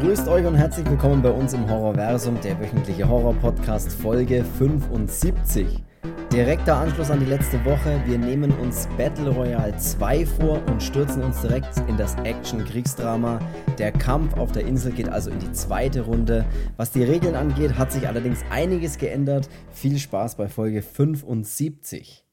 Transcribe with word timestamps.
Grüßt 0.00 0.26
euch 0.26 0.44
und 0.44 0.56
herzlich 0.56 0.90
willkommen 0.90 1.22
bei 1.22 1.30
uns 1.30 1.52
im 1.52 1.70
Horrorversum, 1.70 2.40
der 2.40 2.58
wöchentliche 2.58 3.08
Horror-Podcast 3.08 3.92
Folge 3.92 4.44
75. 4.44 5.84
Direkter 6.32 6.76
Anschluss 6.76 7.10
an 7.10 7.20
die 7.20 7.26
letzte 7.26 7.64
Woche. 7.64 8.02
Wir 8.04 8.18
nehmen 8.18 8.50
uns 8.58 8.88
Battle 8.98 9.30
Royale 9.30 9.76
2 9.76 10.26
vor 10.26 10.60
und 10.66 10.82
stürzen 10.82 11.22
uns 11.22 11.40
direkt 11.42 11.78
in 11.88 11.96
das 11.96 12.16
Action-Kriegsdrama. 12.24 13.38
Der 13.78 13.92
Kampf 13.92 14.36
auf 14.36 14.50
der 14.50 14.66
Insel 14.66 14.90
geht 14.90 15.08
also 15.08 15.30
in 15.30 15.38
die 15.38 15.52
zweite 15.52 16.00
Runde. 16.00 16.44
Was 16.76 16.90
die 16.90 17.04
Regeln 17.04 17.36
angeht, 17.36 17.78
hat 17.78 17.92
sich 17.92 18.08
allerdings 18.08 18.40
einiges 18.50 18.98
geändert. 18.98 19.48
Viel 19.70 19.98
Spaß 19.98 20.34
bei 20.34 20.48
Folge 20.48 20.82
75. 20.82 22.24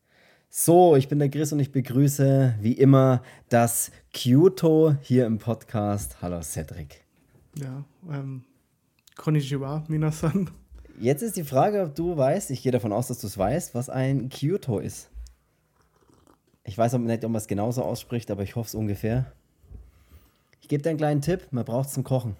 So, 0.49 0.95
ich 0.95 1.07
bin 1.07 1.19
der 1.19 1.29
Chris 1.29 1.53
und 1.53 1.59
ich 1.59 1.71
begrüße 1.71 2.55
wie 2.59 2.73
immer 2.73 3.21
das 3.49 3.91
Kyoto 4.13 4.95
hier 5.01 5.27
im 5.27 5.37
Podcast. 5.37 6.23
Hallo 6.23 6.41
Cedric. 6.41 7.10
Ja, 7.55 7.83
ähm, 8.09 8.43
Konnichiwa, 9.15 9.83
Minasan. 9.87 10.49
Jetzt 10.99 11.21
ist 11.21 11.35
die 11.35 11.43
Frage, 11.43 11.81
ob 11.81 11.95
du 11.95 12.15
weißt, 12.15 12.51
ich 12.51 12.61
gehe 12.61 12.71
davon 12.71 12.93
aus, 12.93 13.07
dass 13.07 13.19
du 13.19 13.27
es 13.27 13.37
weißt, 13.37 13.75
was 13.75 13.89
ein 13.89 14.29
Kyoto 14.29 14.79
ist. 14.79 15.09
Ich 16.63 16.77
weiß 16.77 16.93
auch 16.93 16.99
nicht, 16.99 17.25
ob 17.25 17.31
man 17.31 17.39
es 17.39 17.47
genauso 17.47 17.83
ausspricht, 17.83 18.29
aber 18.29 18.43
ich 18.43 18.55
hoffe 18.55 18.67
es 18.67 18.75
ungefähr. 18.75 19.31
Ich 20.61 20.67
gebe 20.67 20.83
dir 20.83 20.89
einen 20.89 20.99
kleinen 20.99 21.21
Tipp, 21.21 21.47
man 21.51 21.65
braucht 21.65 21.87
es 21.87 21.93
zum 21.93 22.03
Kochen. 22.03 22.35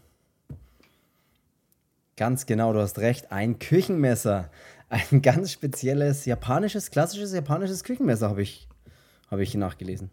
Ganz 2.15 2.45
genau, 2.45 2.71
du 2.71 2.79
hast 2.79 2.99
recht, 2.99 3.31
ein 3.31 3.57
Küchenmesser. 3.59 4.51
Ein 4.89 5.21
ganz 5.21 5.51
spezielles 5.51 6.25
japanisches, 6.25 6.91
klassisches 6.91 7.33
japanisches 7.33 7.83
Küchenmesser 7.83 8.29
habe 8.29 8.41
ich, 8.41 8.67
hab 9.29 9.39
ich 9.39 9.55
nachgelesen. 9.55 10.11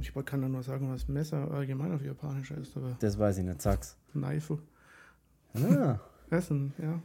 Ich 0.00 0.12
kann 0.24 0.42
da 0.42 0.48
nur 0.48 0.62
sagen, 0.62 0.90
was 0.90 1.08
Messer 1.08 1.50
allgemein 1.50 1.92
auf 1.92 2.02
Japanisch 2.02 2.50
ist, 2.52 2.76
aber. 2.76 2.96
Das 3.00 3.18
weiß 3.18 3.38
ich 3.38 3.44
nicht, 3.44 3.60
sag's. 3.60 3.96
Knife. 4.12 4.58
Ah. 5.54 6.00
Essen, 6.30 6.72
ja. 6.78 7.02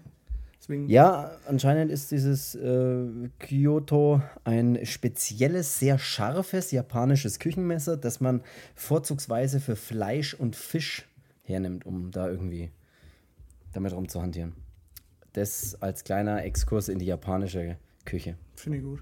Deswegen 0.59 0.89
Ja, 0.89 1.31
anscheinend 1.47 1.91
ist 1.91 2.11
dieses 2.11 2.55
äh, 2.55 3.29
Kyoto 3.39 4.21
ein 4.43 4.85
spezielles, 4.85 5.79
sehr 5.79 5.97
scharfes 5.97 6.71
japanisches 6.71 7.39
Küchenmesser, 7.39 7.95
das 7.95 8.19
man 8.19 8.41
vorzugsweise 8.75 9.59
für 9.59 9.75
Fleisch 9.75 10.33
und 10.33 10.55
Fisch 10.55 11.07
hernimmt, 11.43 11.85
um 11.85 12.11
da 12.11 12.29
irgendwie 12.29 12.71
damit 13.71 13.93
rumzuhantieren. 13.93 14.53
Das 15.33 15.81
als 15.81 16.03
kleiner 16.03 16.43
Exkurs 16.43 16.89
in 16.89 16.99
die 16.99 17.05
japanische 17.05 17.77
Küche. 18.03 18.35
finde 18.55 18.79
ich 18.79 18.83
gut. 18.83 19.01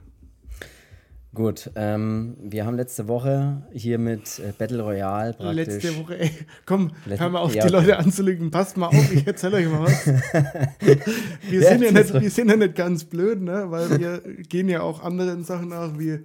Gut, 1.37 1.69
ähm, 1.75 2.35
wir 2.41 2.65
haben 2.65 2.77
letzte 2.77 3.07
Woche 3.07 3.61
hier 3.71 3.99
mit 3.99 4.39
äh, 4.39 4.53
Battle 4.57 4.81
Royale 4.81 5.33
praktisch. 5.33 5.67
Letzte 5.67 5.95
Woche, 5.99 6.19
ey, 6.19 6.31
komm, 6.65 6.89
Let- 7.05 7.19
hör 7.19 7.29
mal 7.29 7.41
auf, 7.41 7.53
ja, 7.53 7.63
die. 7.63 7.71
Leute 7.71 7.95
anzulügen. 7.99 8.49
Passt 8.49 8.75
mal 8.75 8.87
auf, 8.87 9.13
ich 9.13 9.27
erzähle 9.27 9.57
euch 9.57 9.67
mal 9.69 9.83
was. 9.83 10.07
Wir, 11.47 11.61
sind 11.61 11.83
ja 11.83 11.91
nicht, 11.91 12.11
wir 12.11 12.31
sind 12.31 12.49
ja 12.49 12.55
nicht 12.55 12.73
ganz 12.73 13.03
blöd, 13.03 13.39
ne? 13.39 13.65
weil 13.69 13.99
wir 13.99 14.19
gehen 14.49 14.67
ja 14.67 14.81
auch 14.81 15.03
anderen 15.03 15.43
Sachen 15.43 15.69
nach, 15.69 15.99
wie 15.99 16.21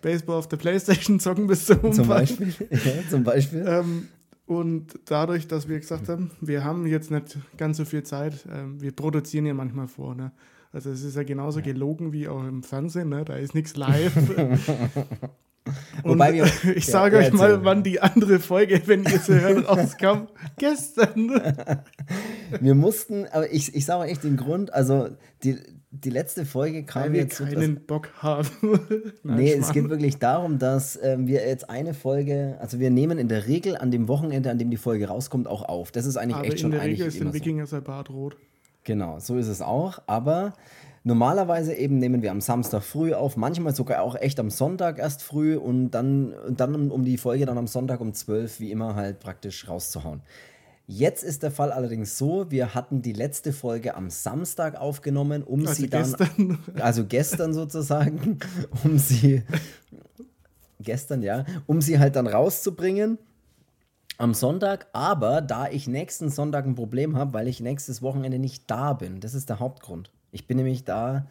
Baseball 0.00 0.36
auf 0.38 0.48
der 0.48 0.56
Playstation 0.56 1.20
zocken 1.20 1.46
bis 1.46 1.66
zum 1.66 1.80
Zum 1.80 1.90
Umfallen. 1.90 2.26
Beispiel. 2.26 2.54
ja, 2.70 3.08
zum 3.10 3.22
Beispiel. 3.22 3.66
Ähm, 3.68 4.08
und 4.46 4.98
dadurch, 5.04 5.46
dass 5.46 5.68
wir 5.68 5.78
gesagt 5.78 6.08
haben, 6.08 6.30
wir 6.40 6.64
haben 6.64 6.86
jetzt 6.86 7.10
nicht 7.10 7.36
ganz 7.58 7.76
so 7.76 7.84
viel 7.84 8.02
Zeit, 8.02 8.46
ähm, 8.50 8.80
wir 8.80 8.92
produzieren 8.92 9.44
ja 9.44 9.52
manchmal 9.52 9.88
vor. 9.88 10.14
Ne? 10.14 10.32
Also 10.74 10.90
es 10.90 11.04
ist 11.04 11.14
ja 11.16 11.22
genauso 11.22 11.62
gelogen 11.62 12.12
wie 12.12 12.26
auch 12.28 12.42
im 12.44 12.62
Fernsehen, 12.64 13.08
ne? 13.08 13.24
da 13.24 13.36
ist 13.36 13.54
nichts 13.54 13.76
live. 13.76 14.12
Und 16.02 16.10
Wobei 16.10 16.34
wir- 16.34 16.44
ich 16.76 16.86
Ja, 16.86 16.92
sage 16.92 17.16
ja, 17.20 17.22
euch 17.28 17.32
mal, 17.32 17.64
wann 17.64 17.82
die 17.82 18.00
andere 18.00 18.38
Folge, 18.38 18.82
wenn 18.86 19.04
ihr 19.04 19.18
sie 19.18 19.40
hört, 19.40 19.66
rauskam. 19.68 20.26
Gestern. 20.58 21.40
Wir 22.60 22.74
mussten, 22.74 23.26
aber 23.32 23.50
ich, 23.50 23.74
ich 23.74 23.86
sage 23.86 24.10
echt 24.10 24.24
den 24.24 24.36
Grund, 24.36 24.74
also 24.74 25.08
die, 25.42 25.56
die 25.90 26.10
letzte 26.10 26.44
Folge 26.44 26.84
kam 26.84 27.04
Weil 27.04 27.12
wir 27.14 27.20
jetzt 27.20 27.36
so, 27.36 27.44
dass- 27.44 27.54
keinen 27.54 27.86
Bock 27.86 28.10
haben. 28.18 28.46
Nein, 29.22 29.36
Nee, 29.38 29.54
es 29.54 29.72
geht 29.72 29.88
wirklich 29.88 30.18
darum, 30.18 30.58
dass 30.58 30.98
ähm, 31.02 31.26
wir 31.28 31.46
jetzt 31.46 31.70
eine 31.70 31.94
Folge, 31.94 32.56
also 32.60 32.78
wir 32.78 32.90
nehmen 32.90 33.16
in 33.16 33.28
der 33.28 33.46
Regel 33.46 33.76
an 33.78 33.90
dem 33.90 34.06
Wochenende, 34.08 34.50
an 34.50 34.58
dem 34.58 34.70
die 34.70 34.76
Folge 34.76 35.06
rauskommt, 35.08 35.46
auch 35.46 35.62
auf. 35.62 35.92
Das 35.92 36.04
ist 36.04 36.18
eigentlich 36.18 36.36
Aber 36.36 36.44
echt 36.44 36.54
in 36.54 36.58
schon 36.58 36.70
der 36.72 36.80
eigentlich 36.82 36.98
Regel 37.00 37.06
ist 37.08 37.16
immer 37.20 37.30
ein 37.30 37.32
so. 37.32 37.38
Wikinger 37.38 37.66
sein 37.66 37.84
Bart 37.84 38.10
rot. 38.10 38.36
Genau, 38.84 39.18
so 39.18 39.36
ist 39.36 39.48
es 39.48 39.62
auch. 39.62 40.00
Aber 40.06 40.52
normalerweise 41.02 41.74
eben 41.74 41.98
nehmen 41.98 42.22
wir 42.22 42.30
am 42.30 42.40
Samstag 42.40 42.82
früh 42.82 43.14
auf, 43.14 43.36
manchmal 43.36 43.74
sogar 43.74 44.02
auch 44.02 44.14
echt 44.14 44.38
am 44.38 44.50
Sonntag 44.50 44.98
erst 44.98 45.22
früh 45.22 45.56
und 45.56 45.90
dann, 45.90 46.34
dann 46.50 46.74
um, 46.74 46.90
um 46.90 47.04
die 47.04 47.18
Folge 47.18 47.46
dann 47.46 47.58
am 47.58 47.66
Sonntag 47.66 48.00
um 48.00 48.12
12 48.12 48.60
wie 48.60 48.70
immer 48.70 48.94
halt 48.94 49.20
praktisch 49.20 49.68
rauszuhauen. 49.68 50.22
Jetzt 50.86 51.24
ist 51.24 51.42
der 51.42 51.50
Fall 51.50 51.72
allerdings 51.72 52.18
so, 52.18 52.50
wir 52.50 52.74
hatten 52.74 53.00
die 53.00 53.14
letzte 53.14 53.54
Folge 53.54 53.94
am 53.94 54.10
Samstag 54.10 54.76
aufgenommen, 54.76 55.42
um 55.42 55.60
Also 55.60 55.74
sie 55.74 55.88
dann 55.88 56.02
gestern. 56.02 56.58
also 56.80 57.06
gestern 57.06 57.54
sozusagen, 57.54 58.38
um 58.84 58.98
sie 58.98 59.42
gestern 60.80 61.22
ja, 61.22 61.46
um 61.66 61.80
sie 61.80 61.98
halt 61.98 62.16
dann 62.16 62.26
rauszubringen 62.26 63.18
am 64.16 64.34
Sonntag, 64.34 64.86
aber 64.92 65.40
da 65.40 65.68
ich 65.68 65.88
nächsten 65.88 66.30
Sonntag 66.30 66.66
ein 66.66 66.74
Problem 66.74 67.16
habe, 67.16 67.32
weil 67.32 67.48
ich 67.48 67.60
nächstes 67.60 68.02
Wochenende 68.02 68.38
nicht 68.38 68.70
da 68.70 68.92
bin, 68.92 69.20
das 69.20 69.34
ist 69.34 69.48
der 69.48 69.58
Hauptgrund. 69.58 70.10
Ich 70.30 70.46
bin 70.46 70.56
nämlich 70.56 70.84
da 70.84 71.26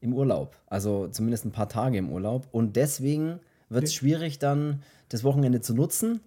im 0.00 0.14
Urlaub, 0.14 0.56
also 0.66 1.08
zumindest 1.08 1.44
ein 1.44 1.52
paar 1.52 1.68
Tage 1.68 1.98
im 1.98 2.10
Urlaub 2.10 2.48
und 2.52 2.76
deswegen 2.76 3.40
wird 3.68 3.84
es 3.84 3.94
schwierig 3.94 4.38
dann 4.38 4.82
das 5.08 5.24
Wochenende 5.24 5.60
zu 5.60 5.74
nutzen, 5.74 6.20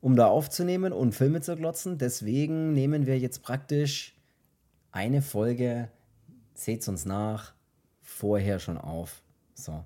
um 0.00 0.16
da 0.16 0.26
aufzunehmen 0.26 0.92
und 0.92 1.14
Filme 1.14 1.40
zu 1.40 1.56
glotzen. 1.56 1.98
Deswegen 1.98 2.72
nehmen 2.72 3.06
wir 3.06 3.18
jetzt 3.18 3.42
praktisch 3.42 4.14
eine 4.92 5.22
Folge, 5.22 5.88
seht's 6.54 6.88
uns 6.88 7.04
nach, 7.04 7.52
vorher 8.00 8.58
schon 8.58 8.78
auf. 8.78 9.22
So. 9.54 9.84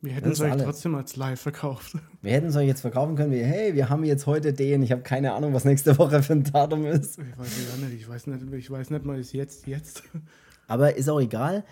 Wir 0.00 0.12
hätten 0.12 0.30
es 0.30 0.40
euch 0.40 0.52
alles. 0.52 0.64
trotzdem 0.64 0.94
als 0.94 1.16
live 1.16 1.40
verkauft. 1.40 1.96
Wir 2.22 2.32
hätten 2.32 2.46
es 2.46 2.56
euch 2.56 2.66
jetzt 2.66 2.80
verkaufen 2.80 3.16
können, 3.16 3.32
wie, 3.32 3.42
hey, 3.42 3.74
wir 3.74 3.88
haben 3.88 4.04
jetzt 4.04 4.26
heute 4.26 4.52
den, 4.52 4.82
ich 4.82 4.90
habe 4.90 5.02
keine 5.02 5.34
Ahnung, 5.34 5.54
was 5.54 5.64
nächste 5.64 5.98
Woche 5.98 6.22
für 6.22 6.32
ein 6.32 6.44
Datum 6.44 6.84
ist. 6.84 7.18
Ich 7.18 7.38
weiß 7.38 7.78
nicht, 7.78 7.94
ich 7.94 8.08
weiß 8.08 8.26
nicht, 8.26 8.52
ich 8.52 8.70
weiß 8.70 8.90
nicht 8.90 9.04
mal, 9.04 9.18
ist 9.18 9.32
jetzt, 9.32 9.66
jetzt. 9.66 10.02
Aber 10.66 10.96
ist 10.96 11.08
auch 11.08 11.20
egal. 11.20 11.64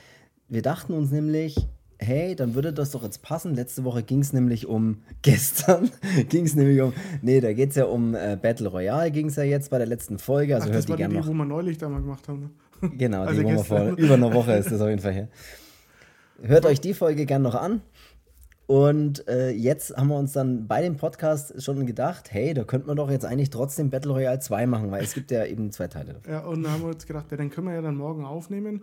Wir 0.48 0.62
dachten 0.62 0.92
uns 0.92 1.10
nämlich, 1.10 1.56
hey, 1.98 2.36
dann 2.36 2.54
würde 2.54 2.72
das 2.72 2.92
doch 2.92 3.02
jetzt 3.02 3.22
passen. 3.22 3.54
Letzte 3.54 3.84
Woche 3.84 4.02
ging 4.02 4.20
es 4.20 4.32
nämlich 4.32 4.66
um, 4.66 5.02
gestern 5.22 5.90
ging 6.28 6.46
es 6.46 6.54
nämlich 6.54 6.80
um, 6.80 6.92
nee, 7.22 7.40
da 7.40 7.52
geht 7.52 7.70
es 7.70 7.76
ja 7.76 7.84
um 7.86 8.14
äh, 8.14 8.38
Battle 8.40 8.68
Royale, 8.68 9.10
ging 9.10 9.26
es 9.26 9.36
ja 9.36 9.42
jetzt 9.42 9.70
bei 9.70 9.78
der 9.78 9.86
letzten 9.86 10.18
Folge. 10.18 10.54
Also 10.54 10.68
Ach, 10.68 10.72
das 10.74 10.88
war 10.88 10.96
die, 10.96 11.06
die, 11.06 11.14
noch. 11.14 11.26
wo 11.26 11.32
wir 11.32 11.44
neulich 11.44 11.78
da 11.78 11.88
mal 11.88 12.00
gemacht 12.00 12.28
haben. 12.28 12.40
Ne? 12.80 12.90
Genau, 12.96 13.22
Also 13.22 13.40
die, 13.40 13.46
wo 13.46 13.50
wir 13.50 13.64
vor 13.64 13.88
über 13.96 14.14
einer 14.14 14.32
Woche 14.32 14.52
ist 14.52 14.70
das 14.70 14.80
auf 14.80 14.88
jeden 14.88 15.02
Fall 15.02 15.12
her. 15.12 15.28
Hört 16.42 16.66
euch 16.66 16.80
die 16.80 16.94
Folge 16.94 17.24
gern 17.26 17.42
noch 17.42 17.54
an. 17.54 17.80
Und 18.66 19.28
äh, 19.28 19.50
jetzt 19.50 19.96
haben 19.96 20.08
wir 20.08 20.16
uns 20.16 20.32
dann 20.32 20.66
bei 20.66 20.82
dem 20.82 20.96
Podcast 20.96 21.62
schon 21.62 21.86
gedacht, 21.86 22.32
hey, 22.32 22.52
da 22.52 22.64
könnte 22.64 22.88
man 22.88 22.96
doch 22.96 23.08
jetzt 23.10 23.24
eigentlich 23.24 23.50
trotzdem 23.50 23.90
Battle 23.90 24.12
Royale 24.12 24.40
2 24.40 24.66
machen, 24.66 24.90
weil 24.90 25.04
es 25.04 25.14
gibt 25.14 25.30
ja 25.30 25.44
eben 25.44 25.70
zwei 25.70 25.86
Teile 25.86 26.14
davon. 26.14 26.30
Ja, 26.32 26.40
und 26.40 26.64
dann 26.64 26.72
haben 26.72 26.82
wir 26.82 26.88
uns 26.88 27.06
gedacht, 27.06 27.30
ja, 27.30 27.36
dann 27.36 27.50
können 27.50 27.68
wir 27.68 27.74
ja 27.74 27.82
dann 27.82 27.96
morgen 27.96 28.24
aufnehmen. 28.24 28.82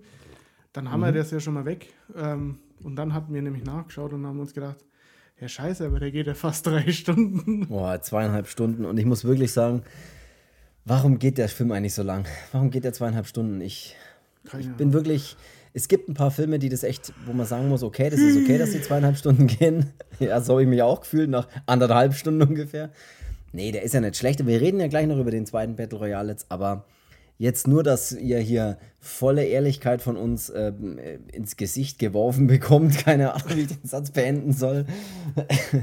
Dann 0.71 0.89
haben 0.89 1.01
wir 1.01 1.11
Mhm. 1.11 1.15
das 1.15 1.31
ja 1.31 1.39
schon 1.41 1.53
mal 1.53 1.65
weg. 1.65 1.87
Ähm, 2.15 2.59
und 2.81 2.95
dann 2.95 3.13
hatten 3.13 3.33
wir 3.33 3.41
nämlich 3.41 3.65
nachgeschaut 3.65 4.13
und 4.13 4.25
haben 4.25 4.39
uns 4.39 4.53
gedacht, 4.53 4.77
ja 5.39 5.47
scheiße, 5.49 5.85
aber 5.85 5.99
der 5.99 6.11
geht 6.11 6.27
ja 6.27 6.33
fast 6.33 6.65
drei 6.67 6.89
Stunden. 6.93 7.67
Boah, 7.67 8.01
zweieinhalb 8.01 8.47
Stunden. 8.47 8.85
Und 8.85 8.97
ich 8.97 9.05
muss 9.05 9.25
wirklich 9.25 9.51
sagen, 9.51 9.83
warum 10.85 11.19
geht 11.19 11.37
der 11.37 11.49
Film 11.49 11.73
eigentlich 11.73 11.93
so 11.93 12.03
lang? 12.03 12.25
Warum 12.53 12.71
geht 12.71 12.85
der 12.85 12.93
zweieinhalb 12.93 13.27
Stunden? 13.27 13.59
Ich, 13.59 13.97
ich 14.57 14.69
bin 14.71 14.93
wirklich. 14.93 15.35
Es 15.75 15.87
gibt 15.87 16.07
ein 16.07 16.13
paar 16.13 16.29
Filme, 16.29 16.59
die 16.59 16.69
das 16.69 16.83
echt, 16.83 17.13
wo 17.25 17.33
man 17.33 17.47
sagen 17.47 17.67
muss, 17.67 17.81
okay, 17.81 18.09
das 18.09 18.19
ist 18.19 18.37
okay, 18.37 18.59
dass 18.59 18.71
die 18.71 18.81
zweieinhalb 18.81 19.17
Stunden 19.17 19.47
gehen. 19.47 19.91
Ja, 20.19 20.39
so 20.39 20.53
habe 20.53 20.61
ich 20.61 20.69
mich 20.69 20.83
auch 20.83 21.01
gefühlt, 21.01 21.29
nach 21.29 21.47
anderthalb 21.65 22.13
Stunden 22.13 22.43
ungefähr. 22.43 22.91
Nee, 23.51 23.71
der 23.71 23.81
ist 23.81 23.93
ja 23.93 23.99
nicht 23.99 24.15
schlecht. 24.15 24.45
Wir 24.45 24.61
reden 24.61 24.79
ja 24.79 24.87
gleich 24.87 25.07
noch 25.07 25.17
über 25.17 25.31
den 25.31 25.47
zweiten 25.47 25.75
Battle 25.75 25.97
Royale 25.97 26.31
jetzt, 26.31 26.45
aber 26.49 26.85
jetzt 27.39 27.67
nur, 27.67 27.83
dass 27.83 28.11
ihr 28.11 28.37
hier 28.37 28.77
volle 28.99 29.43
Ehrlichkeit 29.45 30.03
von 30.03 30.15
uns 30.15 30.51
ähm, 30.55 30.99
äh, 30.99 31.17
ins 31.35 31.57
Gesicht 31.57 31.97
geworfen 31.97 32.45
bekommt. 32.45 32.97
Keine 33.05 33.33
Ahnung, 33.33 33.49
wie 33.55 33.61
ich 33.61 33.67
den 33.67 33.89
Satz 33.89 34.11
beenden 34.11 34.53
soll. 34.53 34.85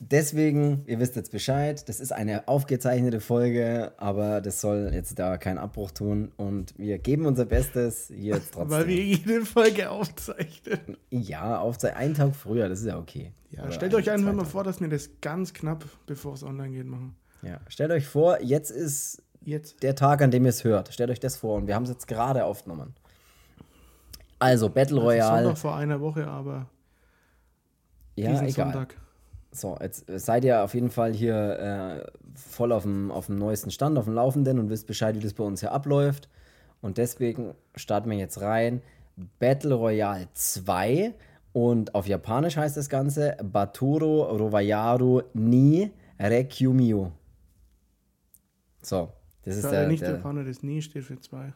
Deswegen, 0.00 0.82
ihr 0.86 0.98
wisst 0.98 1.16
jetzt 1.16 1.30
Bescheid, 1.30 1.88
das 1.88 2.00
ist 2.00 2.12
eine 2.12 2.48
aufgezeichnete 2.48 3.20
Folge, 3.20 3.92
aber 3.96 4.40
das 4.40 4.60
soll 4.60 4.90
jetzt 4.92 5.18
da 5.18 5.38
keinen 5.38 5.58
Abbruch 5.58 5.92
tun 5.92 6.32
und 6.36 6.76
wir 6.76 6.98
geben 6.98 7.26
unser 7.26 7.44
Bestes 7.44 8.08
hier 8.08 8.34
jetzt 8.34 8.52
trotzdem. 8.52 8.70
Weil 8.78 8.88
wir 8.88 9.02
jede 9.02 9.46
Folge 9.46 9.90
aufzeichnen. 9.90 10.96
ja, 11.10 11.58
aufzeichnen, 11.58 12.00
einen 12.00 12.14
Tag 12.14 12.34
früher, 12.34 12.68
das 12.68 12.80
ist 12.80 12.86
ja 12.86 12.98
okay. 12.98 13.32
Ja, 13.50 13.62
Oder 13.62 13.72
stellt 13.72 13.94
euch 13.94 14.10
einfach 14.10 14.32
mal 14.32 14.38
Tage. 14.38 14.50
vor, 14.50 14.64
dass 14.64 14.80
wir 14.80 14.88
das 14.88 15.10
ganz 15.20 15.54
knapp, 15.54 15.84
bevor 16.06 16.34
es 16.34 16.42
online 16.42 16.70
geht, 16.76 16.86
machen. 16.86 17.14
Ja, 17.42 17.60
stellt 17.68 17.92
euch 17.92 18.06
vor, 18.06 18.42
jetzt 18.42 18.70
ist 18.70 19.22
Jetzt. 19.42 19.82
der 19.82 19.94
Tag, 19.94 20.22
an 20.22 20.30
dem 20.30 20.44
ihr 20.44 20.50
es 20.50 20.64
hört. 20.64 20.92
Stellt 20.92 21.10
euch 21.10 21.20
das 21.20 21.36
vor 21.36 21.56
und 21.56 21.66
wir 21.66 21.74
haben 21.74 21.84
es 21.84 21.90
jetzt 21.90 22.08
gerade 22.08 22.44
aufgenommen. 22.44 22.94
Also, 24.38 24.68
Battle 24.68 25.00
Royale. 25.00 25.44
Sonntag 25.44 25.58
vor 25.58 25.76
einer 25.76 26.00
Woche, 26.00 26.26
aber 26.26 26.66
ja, 28.16 28.30
diesen 28.30 28.48
egal. 28.48 28.72
Sonntag. 28.72 28.96
So, 29.54 29.76
jetzt 29.80 30.04
seid 30.08 30.44
ihr 30.44 30.62
auf 30.64 30.74
jeden 30.74 30.90
Fall 30.90 31.12
hier 31.12 32.04
äh, 32.04 32.12
voll 32.34 32.72
auf 32.72 32.82
dem, 32.82 33.12
auf 33.12 33.26
dem 33.26 33.38
neuesten 33.38 33.70
Stand, 33.70 33.96
auf 33.98 34.04
dem 34.04 34.14
Laufenden 34.14 34.58
und 34.58 34.68
wisst 34.68 34.88
Bescheid, 34.88 35.14
wie 35.14 35.20
das 35.20 35.32
bei 35.32 35.44
uns 35.44 35.60
hier 35.60 35.70
abläuft. 35.70 36.28
Und 36.80 36.98
deswegen 36.98 37.54
starten 37.76 38.10
wir 38.10 38.18
jetzt 38.18 38.40
rein. 38.40 38.82
Battle 39.38 39.74
Royale 39.74 40.26
2 40.34 41.14
und 41.52 41.94
auf 41.94 42.08
Japanisch 42.08 42.56
heißt 42.56 42.76
das 42.76 42.88
Ganze 42.88 43.36
Baturo 43.44 44.24
Rovayaru 44.36 45.22
ni 45.34 45.92
Rekyumio. 46.18 47.12
So, 48.82 49.12
das 49.44 49.56
ist 49.56 49.62
Sag 49.62 49.70
der, 49.70 49.88
nicht 49.88 50.02
der, 50.02 50.16
Japaner, 50.16 50.42
das 50.42 50.64
Nie 50.64 50.82
steht 50.82 51.04
für 51.04 51.20
zwei. 51.20 51.52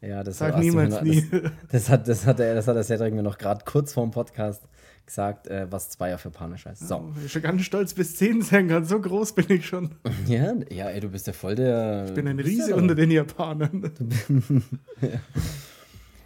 ja, 0.00 0.22
das 0.22 0.38
Sag 0.38 0.54
mir 0.54 0.60
niemals 0.60 1.02
nie. 1.02 1.28
Das, 1.32 1.50
das 1.72 1.90
hat, 1.90 2.08
das 2.08 2.26
hat 2.26 2.38
er, 2.38 2.54
das 2.54 2.68
hat 2.68 2.76
der 2.76 2.84
Cedric 2.84 3.12
mir 3.12 3.24
noch 3.24 3.38
gerade 3.38 3.64
kurz 3.64 3.92
vorm 3.92 4.12
Podcast 4.12 4.62
gesagt, 5.10 5.48
äh, 5.48 5.66
was 5.70 5.90
zwei 5.90 6.14
auf 6.14 6.24
Japanisch 6.24 6.66
heißt. 6.66 6.86
So. 6.88 6.96
Oh, 6.96 7.10
ich 7.14 7.20
bin 7.20 7.28
schon 7.28 7.42
ganz 7.42 7.62
stolz, 7.62 7.94
bis 7.94 8.16
10 8.16 8.42
sein 8.42 8.68
kann. 8.68 8.84
So 8.84 9.00
groß 9.00 9.34
bin 9.34 9.46
ich 9.50 9.66
schon. 9.66 9.90
Ja, 10.26 10.54
ja, 10.70 10.88
ey, 10.88 11.00
du 11.00 11.08
bist 11.08 11.26
ja 11.26 11.32
voll 11.32 11.56
der. 11.56 12.06
Ich 12.06 12.14
bin 12.14 12.28
ein 12.28 12.38
Riese 12.38 12.76
unter 12.76 12.94
den 12.94 13.10
Japanern. 13.10 13.90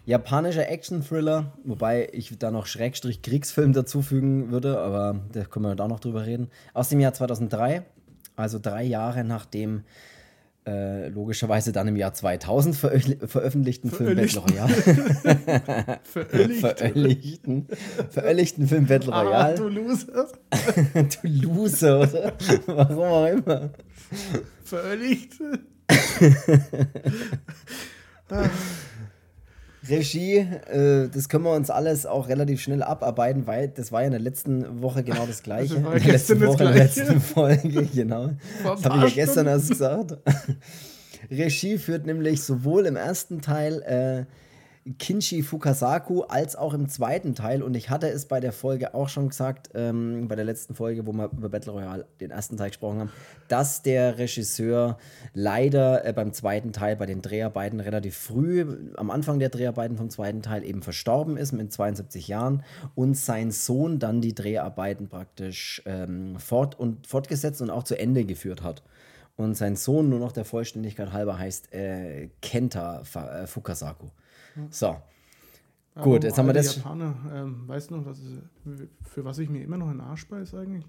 Japanischer 0.06 0.68
Action-Thriller, 0.68 1.52
wobei 1.64 2.10
ich 2.12 2.36
da 2.38 2.50
noch 2.50 2.66
Schrägstrich 2.66 3.22
Kriegsfilm 3.22 3.72
dazufügen 3.72 4.50
würde, 4.50 4.78
aber 4.78 5.20
da 5.32 5.44
können 5.44 5.64
wir 5.64 5.76
da 5.76 5.88
noch 5.88 6.00
drüber 6.00 6.26
reden. 6.26 6.48
Aus 6.74 6.90
dem 6.90 7.00
Jahr 7.00 7.14
2003, 7.14 7.84
also 8.36 8.58
drei 8.60 8.82
Jahre 8.82 9.24
nachdem 9.24 9.84
äh, 10.66 11.08
logischerweise 11.08 11.72
dann 11.72 11.88
im 11.88 11.96
Jahr 11.96 12.14
2000 12.14 12.74
veröffentlich- 12.76 13.26
veröffentlichten 13.28 13.90
Film 13.90 14.16
Battle 14.16 14.40
Royale. 14.40 14.72
Verölligt. 16.04 16.60
veröffentlichten, 16.60 17.66
veröffentlichten 18.10 18.66
Film 18.68 18.86
Battle 18.86 19.12
Ah, 19.12 19.22
Royale. 19.22 19.54
du 19.56 19.68
Loser. 19.68 20.28
du 20.94 21.28
Loser, 21.28 22.00
oder? 22.00 22.32
Warum 22.66 22.98
auch 22.98 23.26
immer. 23.26 23.70
Verölligt. 24.64 25.34
Regie, 29.88 30.38
äh, 30.38 31.08
das 31.08 31.28
können 31.28 31.44
wir 31.44 31.52
uns 31.52 31.70
alles 31.70 32.06
auch 32.06 32.28
relativ 32.28 32.60
schnell 32.60 32.82
abarbeiten, 32.82 33.46
weil 33.46 33.68
das 33.68 33.92
war 33.92 34.00
ja 34.00 34.06
in 34.06 34.12
der 34.12 34.20
letzten 34.20 34.82
Woche 34.82 35.02
genau 35.02 35.26
das 35.26 35.42
Gleiche. 35.42 35.74
Das 35.74 35.84
war 35.84 35.96
in 35.96 36.02
der 36.02 36.12
letzten 36.12 36.40
Woche, 36.40 36.64
in 36.64 36.72
der 36.72 36.84
letzten 36.84 37.20
Folge, 37.20 37.86
genau. 37.94 38.30
Das 38.62 38.84
habe 38.84 39.06
ich 39.06 39.16
ja 39.16 39.24
gestern 39.24 39.46
erst 39.46 39.68
gesagt. 39.68 40.16
Regie 41.30 41.78
führt 41.78 42.06
nämlich 42.06 42.42
sowohl 42.42 42.86
im 42.86 42.96
ersten 42.96 43.40
Teil 43.40 43.82
äh, 43.82 44.24
Kinshi 44.98 45.42
Fukasaku 45.42 46.22
als 46.22 46.56
auch 46.56 46.74
im 46.74 46.88
zweiten 46.90 47.34
Teil. 47.34 47.62
Und 47.62 47.74
ich 47.74 47.88
hatte 47.88 48.08
es 48.08 48.26
bei 48.26 48.40
der 48.40 48.52
Folge 48.52 48.94
auch 48.94 49.08
schon 49.08 49.30
gesagt, 49.30 49.70
ähm, 49.74 50.28
bei 50.28 50.36
der 50.36 50.44
letzten 50.44 50.74
Folge, 50.74 51.06
wo 51.06 51.12
wir 51.12 51.30
über 51.32 51.48
Battle 51.48 51.72
Royale 51.72 52.06
den 52.20 52.30
ersten 52.30 52.58
Teil 52.58 52.68
gesprochen 52.68 53.00
haben, 53.00 53.12
dass 53.48 53.82
der 53.82 54.18
Regisseur 54.18 54.98
leider 55.32 56.04
äh, 56.04 56.12
beim 56.12 56.34
zweiten 56.34 56.72
Teil 56.72 56.96
bei 56.96 57.06
den 57.06 57.22
Dreharbeiten 57.22 57.80
relativ 57.80 58.16
früh, 58.16 58.90
am 58.96 59.10
Anfang 59.10 59.38
der 59.38 59.48
Dreharbeiten 59.48 59.96
vom 59.96 60.10
zweiten 60.10 60.42
Teil 60.42 60.62
eben 60.64 60.82
verstorben 60.82 61.38
ist 61.38 61.52
mit 61.52 61.72
72 61.72 62.28
Jahren 62.28 62.62
und 62.94 63.16
sein 63.16 63.52
Sohn 63.52 63.98
dann 63.98 64.20
die 64.20 64.34
Dreharbeiten 64.34 65.08
praktisch 65.08 65.82
ähm, 65.86 66.38
fort 66.38 66.78
und 66.78 67.06
fortgesetzt 67.06 67.62
und 67.62 67.70
auch 67.70 67.84
zu 67.84 67.98
Ende 67.98 68.24
geführt 68.26 68.62
hat. 68.62 68.82
Und 69.36 69.56
sein 69.56 69.76
Sohn, 69.76 70.10
nur 70.10 70.20
noch 70.20 70.32
der 70.32 70.44
Vollständigkeit 70.44 71.12
halber, 71.12 71.38
heißt 71.38 71.72
äh, 71.72 72.28
Kenta 72.40 73.02
äh, 73.02 73.46
Fukasaku. 73.46 74.08
So. 74.70 74.96
Gut, 75.96 76.24
jetzt 76.24 76.38
haben 76.38 76.46
wir 76.46 76.52
das- 76.54 76.76
Japaner, 76.76 77.14
ähm, 77.32 77.68
weißt 77.68 77.90
du 77.90 77.96
noch, 77.96 78.06
was 78.06 78.18
es, 78.18 78.40
für 79.02 79.24
was 79.24 79.38
ich 79.38 79.48
mir 79.48 79.62
immer 79.62 79.76
noch 79.76 79.86
in 79.90 79.98
den 79.98 80.00
Arsch 80.00 80.26
beiß 80.28 80.54
eigentlich? 80.54 80.84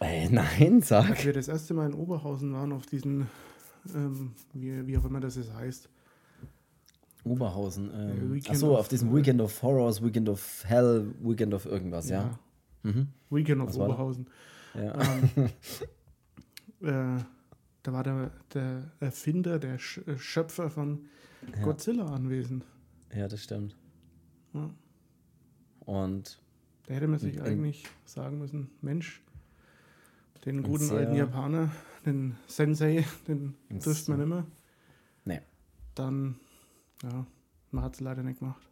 Äh, 0.00 0.28
nein, 0.30 0.74
Als 0.76 0.88
sag. 0.88 1.24
wir 1.24 1.32
das 1.32 1.46
erste 1.46 1.74
Mal 1.74 1.86
in 1.86 1.94
Oberhausen 1.94 2.52
waren, 2.52 2.72
auf 2.72 2.86
diesen, 2.86 3.28
ähm, 3.94 4.32
wie, 4.52 4.84
wie 4.86 4.98
auch 4.98 5.04
immer 5.04 5.20
das 5.20 5.36
jetzt 5.36 5.54
heißt. 5.54 5.88
Oberhausen. 7.24 7.90
Ähm, 7.94 8.32
Weekend 8.32 8.50
achso, 8.50 8.76
auf 8.76 8.88
diesem 8.88 9.14
Weekend 9.14 9.40
of 9.40 9.62
Horrors, 9.62 10.02
Weekend 10.02 10.28
of 10.28 10.64
Hell, 10.66 11.14
Weekend 11.20 11.54
of 11.54 11.66
irgendwas, 11.66 12.08
ja. 12.08 12.36
Mhm. 12.82 13.08
Weekend 13.30 13.62
of 13.62 13.68
Was? 13.68 13.78
Oberhausen. 13.78 14.26
Ja. 14.74 14.92
Ähm, 15.00 15.50
äh, 17.18 17.22
da 17.84 17.92
war 17.92 18.02
der, 18.02 18.32
der 18.54 18.90
Erfinder, 18.98 19.60
der 19.60 19.78
Sch 19.78 20.00
Schöpfer 20.16 20.68
von 20.68 21.04
Ja. 21.56 21.62
Godzilla 21.62 22.06
anwesend. 22.06 22.64
Ja, 23.14 23.28
das 23.28 23.42
stimmt. 23.42 23.76
Ja. 24.54 24.70
Und 25.80 26.38
Da 26.86 26.94
hätte 26.94 27.08
man 27.08 27.18
sich 27.18 27.40
eigentlich 27.42 27.84
sagen 28.04 28.38
müssen, 28.38 28.70
Mensch, 28.80 29.22
den 30.44 30.62
guten 30.62 30.90
alten 30.90 31.14
Japaner, 31.14 31.70
den 32.04 32.36
Sensei, 32.46 33.04
den 33.28 33.54
trifft 33.80 34.08
man 34.08 34.20
immer. 34.20 34.46
Nee. 35.24 35.40
Dann, 35.94 36.36
ja, 37.02 37.26
man 37.70 37.84
hat 37.84 37.94
es 37.94 38.00
leider 38.00 38.22
nicht 38.22 38.40
gemacht. 38.40 38.62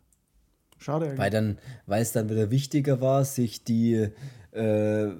Schade 0.79 1.07
eigentlich. 1.07 1.19
weil 1.19 1.31
dann, 1.31 1.59
weil 1.87 2.03
es 2.03 2.13
dann 2.13 2.31
wieder 2.31 2.51
wichtiger 2.51 3.01
war, 3.01 3.25
sich 3.25 3.65
die 3.65 4.09
äh, 4.53 5.13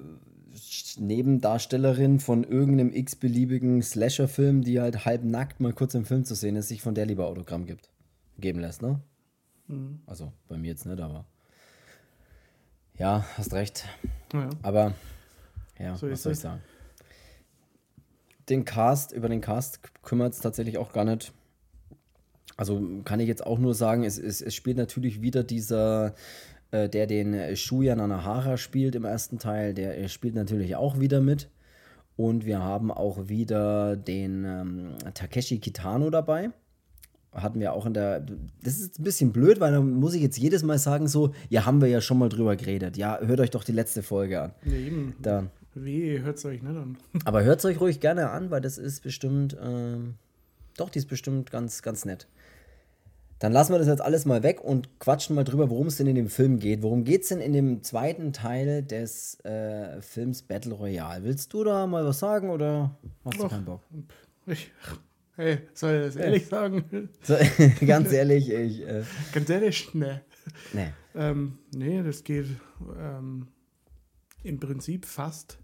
Nebendarstellerin 0.97 2.19
von 2.19 2.43
irgendeinem 2.43 2.91
x-beliebigen 2.93 3.81
Slasher-Film, 3.81 4.63
die 4.63 4.79
halt 4.81 5.05
halb 5.05 5.23
nackt 5.23 5.59
mal 5.59 5.73
kurz 5.73 5.93
im 5.93 6.03
Film 6.05 6.25
zu 6.25 6.35
sehen 6.35 6.55
ist, 6.55 6.67
sich 6.69 6.81
von 6.81 6.95
der 6.95 7.05
lieber 7.05 7.27
Autogramm 7.27 7.65
gibt. 7.65 7.89
Geben 8.39 8.59
lässt, 8.59 8.81
ne? 8.81 9.01
Mhm. 9.71 10.01
Also 10.05 10.31
bei 10.47 10.57
mir 10.57 10.69
jetzt 10.69 10.85
nicht, 10.85 10.99
aber. 10.99 11.25
Ja, 12.97 13.25
hast 13.37 13.53
recht. 13.53 13.85
Naja. 14.33 14.49
Aber, 14.61 14.93
ja, 15.79 15.95
So 15.95 16.09
was 16.09 16.23
soll 16.23 16.33
ich 16.33 16.39
sagen? 16.39 16.61
Den 18.49 18.65
Cast, 18.65 19.13
über 19.13 19.29
den 19.29 19.41
Cast 19.41 19.79
kümmert 20.03 20.33
es 20.33 20.39
tatsächlich 20.39 20.77
auch 20.77 20.93
gar 20.93 21.05
nicht. 21.05 21.31
Also 22.57 22.81
kann 23.05 23.19
ich 23.19 23.27
jetzt 23.27 23.45
auch 23.45 23.57
nur 23.57 23.73
sagen, 23.73 24.03
es, 24.03 24.19
es, 24.19 24.41
es 24.41 24.53
spielt 24.53 24.77
natürlich 24.77 25.21
wieder 25.21 25.43
dieser, 25.43 26.13
äh, 26.71 26.89
der 26.89 27.07
den 27.07 27.55
Shuya 27.55 27.95
Nanahara 27.95 28.57
spielt 28.57 28.93
im 28.95 29.05
ersten 29.05 29.39
Teil, 29.39 29.73
der 29.73 30.07
spielt 30.09 30.35
natürlich 30.35 30.75
auch 30.75 30.99
wieder 30.99 31.21
mit. 31.21 31.49
Und 32.17 32.45
wir 32.45 32.59
haben 32.59 32.91
auch 32.91 33.29
wieder 33.29 33.95
den 33.95 34.45
ähm, 34.45 35.13
Takeshi 35.13 35.59
Kitano 35.59 36.09
dabei. 36.09 36.51
Hatten 37.33 37.59
wir 37.61 37.73
auch 37.73 37.85
in 37.85 37.93
der. 37.93 38.19
Das 38.61 38.79
ist 38.79 38.99
ein 38.99 39.03
bisschen 39.03 39.31
blöd, 39.31 39.59
weil 39.61 39.71
da 39.71 39.79
muss 39.79 40.13
ich 40.13 40.21
jetzt 40.21 40.37
jedes 40.37 40.63
Mal 40.63 40.77
sagen, 40.77 41.07
so, 41.07 41.31
ja, 41.49 41.65
haben 41.65 41.79
wir 41.81 41.87
ja 41.87 42.01
schon 42.01 42.19
mal 42.19 42.27
drüber 42.27 42.57
geredet. 42.57 42.97
Ja, 42.97 43.19
hört 43.21 43.39
euch 43.39 43.51
doch 43.51 43.63
die 43.63 43.71
letzte 43.71 44.03
Folge 44.03 44.41
an. 44.41 44.51
Nee, 44.63 44.87
eben. 44.87 45.15
Da. 45.21 45.47
Weh, 45.73 46.19
hört 46.19 46.37
es 46.37 46.45
euch 46.45 46.61
nicht 46.61 46.75
an. 46.75 46.97
Aber 47.25 47.43
hört 47.43 47.59
es 47.59 47.65
euch 47.65 47.79
ruhig 47.79 48.01
gerne 48.01 48.29
an, 48.31 48.51
weil 48.51 48.59
das 48.59 48.77
ist 48.77 49.03
bestimmt, 49.03 49.55
ähm, 49.63 50.15
doch, 50.75 50.89
die 50.89 50.99
ist 50.99 51.07
bestimmt 51.07 51.51
ganz, 51.51 51.81
ganz 51.81 52.03
nett. 52.03 52.27
Dann 53.39 53.53
lassen 53.53 53.73
wir 53.73 53.79
das 53.79 53.87
jetzt 53.87 54.01
alles 54.01 54.25
mal 54.25 54.43
weg 54.43 54.61
und 54.61 54.99
quatschen 54.99 55.35
mal 55.35 55.43
drüber, 55.43 55.71
worum 55.71 55.87
es 55.87 55.97
denn 55.97 56.05
in 56.05 56.15
dem 56.15 56.27
Film 56.27 56.59
geht. 56.59 56.83
Worum 56.83 57.05
geht 57.05 57.23
es 57.23 57.29
denn 57.29 57.41
in 57.41 57.53
dem 57.53 57.81
zweiten 57.81 58.33
Teil 58.33 58.83
des 58.83 59.39
äh, 59.43 59.99
Films 60.01 60.43
Battle 60.43 60.73
Royale? 60.73 61.23
Willst 61.23 61.51
du 61.53 61.63
da 61.63 61.87
mal 61.87 62.05
was 62.05 62.19
sagen 62.19 62.51
oder 62.51 62.95
hast 63.25 63.39
du 63.39 63.47
keinen 63.47 63.65
Bock? 63.65 63.81
Ich, 64.45 64.71
hey, 65.41 65.59
soll 65.73 65.95
ich 65.95 66.05
das 66.05 66.15
ehrlich 66.17 66.45
sagen? 66.45 67.09
So, 67.23 67.35
ganz 67.85 68.11
ehrlich, 68.11 68.49
ich, 68.49 68.87
äh, 68.87 69.03
Ganz 69.33 69.49
ehrlich, 69.49 69.93
ne. 69.93 70.21
nee. 70.73 70.93
Ähm, 71.15 71.57
nee, 71.75 72.03
das 72.03 72.23
geht 72.23 72.47
ähm, 72.97 73.47
im 74.43 74.59
Prinzip 74.59 75.05
fast 75.05 75.57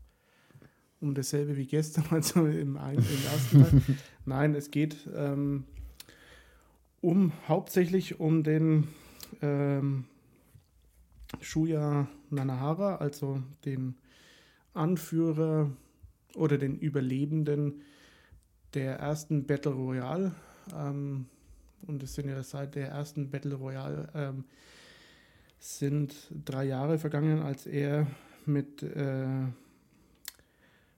um 1.00 1.13
dasselbe 1.13 1.55
wie 1.57 1.67
gestern, 1.67 2.05
also 2.10 2.46
im, 2.48 2.75
im 2.75 2.75
ersten 2.75 3.63
Teil. 3.63 3.81
Nein, 4.25 4.55
es 4.55 4.72
geht 4.72 4.98
ähm, 5.15 5.65
um 7.01 7.31
hauptsächlich 7.48 8.19
um 8.19 8.43
den 8.43 8.88
ähm, 9.41 10.05
Shuya 11.39 12.07
Nanahara, 12.31 12.96
also 12.96 13.43
den 13.63 13.96
Anführer 14.74 15.72
oder 16.36 16.57
den 16.57 16.75
Überlebenden 16.75 17.81
der 18.74 19.00
ersten 19.00 19.46
Battle 19.46 19.72
Royale. 19.72 20.32
Ähm, 20.76 21.26
und 21.86 22.04
es 22.04 22.16
sind 22.16 22.30
ja 22.30 22.42
seit 22.44 22.76
der 22.76 22.90
ersten 22.90 23.30
Battle 23.30 23.56
Royale 23.56 24.08
ähm, 24.14 24.44
sind 25.60 26.16
drei 26.46 26.66
Jahre 26.66 26.98
vergangen, 26.98 27.42
als 27.42 27.66
er 27.66 28.08
mit, 28.46 28.84
äh, 28.84 29.28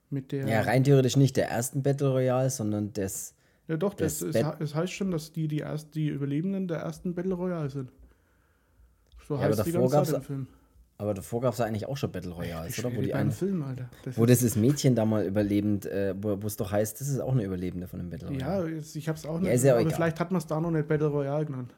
mit 0.09 0.31
der. 0.31 0.47
Ja, 0.47 0.61
rein 0.61 0.83
theoretisch 0.83 1.15
nicht 1.17 1.37
der 1.37 1.49
ersten 1.49 1.83
Battle 1.83 2.09
Royale, 2.09 2.49
sondern 2.49 2.93
des. 2.93 3.35
Ja, 3.67 3.77
doch, 3.77 3.93
das, 3.93 4.19
das 4.19 4.35
es, 4.35 4.45
es 4.59 4.75
heißt 4.75 4.93
schon, 4.93 5.11
dass 5.11 5.31
die 5.31 5.47
die, 5.47 5.59
erst, 5.59 5.93
die 5.93 6.07
Überlebenden 6.07 6.67
der 6.67 6.79
ersten 6.79 7.13
Battle 7.13 7.35
Royale 7.35 7.69
sind. 7.69 7.91
So 9.27 9.35
Ja, 9.35 9.41
heißt 9.41 9.65
die 9.65 9.71
ganze 9.71 10.03
Zeit 10.03 10.15
im 10.15 10.21
Film. 10.23 10.47
Aber 11.01 11.13
davor 11.13 11.39
gab 11.41 11.53
es 11.53 11.59
ja 11.59 11.65
eigentlich 11.65 11.87
auch 11.87 11.95
schon 11.97 12.11
Battle 12.11 12.31
Royales, 12.33 12.77
Ich 12.77 12.85
oder? 12.85 12.95
Wo, 12.95 13.01
die 13.01 13.07
beim 13.07 13.17
eine, 13.21 13.31
Film, 13.31 13.63
Alter. 13.63 13.89
Das 14.03 14.17
wo 14.17 14.25
ist- 14.25 14.29
dieses 14.41 14.55
Mädchen 14.57 14.95
da 14.95 15.05
mal 15.05 15.25
überlebend, 15.25 15.85
äh, 15.85 16.13
wo 16.21 16.33
es 16.45 16.57
doch 16.57 16.71
heißt, 16.73 16.99
das 16.99 17.07
ist 17.07 17.19
auch 17.21 17.31
eine 17.31 17.43
Überlebende 17.43 17.87
von 17.87 17.99
dem 17.99 18.09
Battle 18.09 18.27
Royale. 18.27 18.71
ja, 18.75 18.77
ich 18.93 19.07
hab's 19.09 19.25
auch 19.25 19.35
Ja, 19.35 19.39
nicht. 19.39 19.53
ist 19.53 19.63
ja 19.63 19.71
aber 19.73 19.81
egal. 19.81 19.93
vielleicht 19.95 20.19
hat 20.19 20.31
man 20.31 20.39
es 20.39 20.45
da 20.47 20.59
noch 20.59 20.71
nicht 20.71 20.87
Battle 20.87 21.07
Royale 21.07 21.45
genannt. 21.45 21.73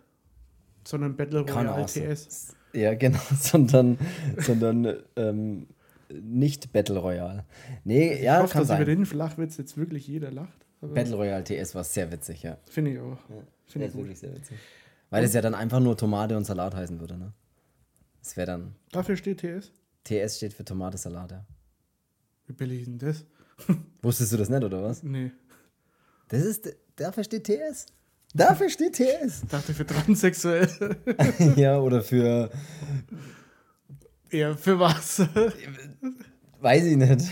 Sondern 0.86 1.16
Battle 1.16 1.42
Royale. 1.42 1.86
TS. 1.86 2.56
Ja, 2.74 2.96
genau, 2.96 3.20
sondern, 3.40 4.00
sondern 4.40 4.96
ähm, 5.16 5.68
nicht 6.10 6.74
Battle 6.74 6.98
Royale. 6.98 7.46
Nee, 7.84 8.14
Ich 8.16 8.22
ja, 8.24 8.42
hoffe, 8.42 8.54
kann 8.54 8.68
dass 8.68 8.76
über 8.76 8.86
den 8.86 9.06
Flachwitz 9.06 9.56
jetzt 9.58 9.78
wirklich 9.78 10.08
jeder 10.08 10.32
lacht. 10.32 10.66
Battle 10.82 11.16
Royale 11.16 11.44
TS 11.44 11.76
war 11.76 11.84
sehr 11.84 12.12
witzig, 12.12 12.42
ja. 12.42 12.58
Finde 12.68 12.92
ich 12.94 13.00
auch. 13.00 13.18
Der 13.30 13.44
Finde 13.68 13.86
ich 13.88 13.94
ist 13.94 13.98
wirklich 14.00 14.20
sehr 14.20 14.34
witzig. 14.34 14.58
Weil 15.12 15.24
es 15.26 15.34
ja 15.34 15.42
dann 15.42 15.54
einfach 15.54 15.80
nur 15.80 15.96
Tomate 15.96 16.36
und 16.36 16.46
Salat 16.46 16.74
heißen 16.74 17.00
würde, 17.00 17.18
ne? 17.20 17.34
Das 18.22 18.38
wäre 18.38 18.48
dann. 18.48 18.76
Dafür 18.92 19.18
steht 19.18 19.40
TS. 19.40 19.72
TS 20.04 20.38
steht 20.38 20.54
für 20.54 20.64
Tomate 20.64 20.98
Salat, 20.98 21.32
ja. 21.32 21.46
Wie 22.48 22.54
billig 22.54 22.82
ist 22.82 22.88
denn 22.88 23.00
das? 23.00 23.26
Wusstest 24.02 24.34
du 24.34 24.38
das 24.38 24.50
nicht, 24.50 24.64
oder 24.64 24.84
was? 24.84 25.04
Nee. 25.04 25.32
Das 26.30 26.44
ist. 26.44 26.74
Dafür 26.96 27.24
steht 27.24 27.46
TS. 27.46 27.88
Dafür 28.34 28.70
steht 28.70 28.94
TS. 28.94 29.44
Ich 29.44 29.50
dachte 29.50 29.74
für 29.74 29.86
transsexuell. 29.86 30.98
ja, 31.56 31.80
oder 31.80 32.02
für. 32.02 32.50
Eher 34.30 34.58
für 34.58 34.80
was? 34.80 35.20
Weiß 36.62 36.86
ich 36.86 36.96
nicht. 36.96 37.26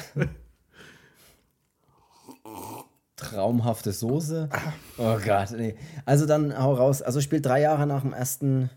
Traumhafte 3.16 3.92
Soße. 3.94 4.50
Oh 4.98 5.18
Gott, 5.24 5.52
nee. 5.52 5.76
Also 6.06 6.26
dann 6.26 6.58
hau 6.58 6.74
raus. 6.74 7.02
Also 7.02 7.22
spielt 7.22 7.46
drei 7.46 7.62
Jahre 7.62 7.88
nach 7.88 8.02
dem 8.02 8.14
ersten, 8.14 8.70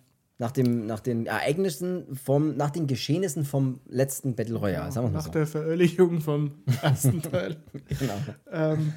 nach 0.42 0.50
dem, 0.50 0.87
nach 0.87 0.99
den 0.99 1.26
Ereignissen 1.26 2.16
vom, 2.16 2.56
nach 2.56 2.70
den 2.70 2.88
Geschehnissen 2.88 3.44
vom 3.44 3.78
letzten 3.87 4.34
Battle 4.34 4.56
Royale, 4.56 4.90
sagen 4.90 5.06
wir 5.06 5.11
mal 5.12 5.18
Nach 5.18 5.26
so. 5.26 5.30
der 5.30 5.46
Veröffentlichung 5.46 6.20
vom 6.20 6.50
ersten 6.82 7.22
Teil. 7.22 7.56
Genau. 8.00 8.14
ähm, 8.50 8.92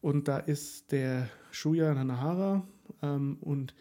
und 0.00 0.28
da 0.28 0.38
ist 0.38 0.90
der 0.90 1.28
Shuya 1.50 1.92
Nanahara 1.92 2.66
ähm, 3.02 3.36
und 3.42 3.74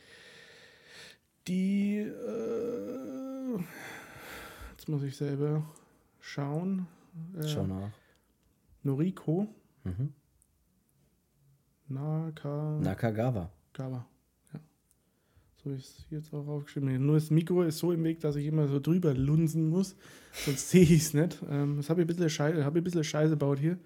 die, 1.47 1.99
äh, 1.99 3.57
jetzt 4.71 4.89
muss 4.89 5.03
ich 5.03 5.15
selber 5.15 5.63
schauen, 6.19 6.87
äh, 7.39 7.47
Schau 7.47 7.65
nach. 7.65 7.91
Noriko 8.83 9.47
Mhm. 9.85 10.13
Nakagawa. 11.87 12.79
Nakagawa. 12.81 14.05
Ja. 15.71 15.73
So 15.73 15.75
ist 15.77 16.05
jetzt 16.09 16.33
auch 16.33 16.47
aufgeschrieben. 16.47 17.05
Nur 17.05 17.15
das 17.15 17.29
Mikro 17.31 17.63
ist 17.63 17.77
so 17.79 17.91
im 17.91 18.03
Weg, 18.03 18.19
dass 18.19 18.35
ich 18.35 18.45
immer 18.45 18.67
so 18.67 18.79
drüber 18.79 19.13
lunsen 19.13 19.69
muss, 19.69 19.95
sonst 20.45 20.69
sehe 20.69 20.83
ich 20.83 20.91
es 20.91 21.13
nicht. 21.13 21.41
Ähm, 21.49 21.77
das 21.77 21.89
habe 21.89 22.01
ich 22.01 22.05
ein 22.05 22.07
bisschen 22.07 22.29
Scheiße, 22.29 22.63
habe 22.65 22.79
ich 22.79 22.81
ein 22.81 22.83
bisschen 22.83 23.03
Scheiße 23.03 23.31
gebaut 23.31 23.59
hier. 23.59 23.77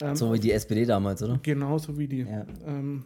Ähm, 0.00 0.16
So 0.16 0.32
wie 0.32 0.38
die 0.38 0.52
SPD 0.52 0.84
damals, 0.84 1.22
oder? 1.22 1.38
Genauso 1.42 1.98
wie 1.98 2.08
die. 2.08 2.20
Ja. 2.20 2.46
Ähm, 2.66 3.04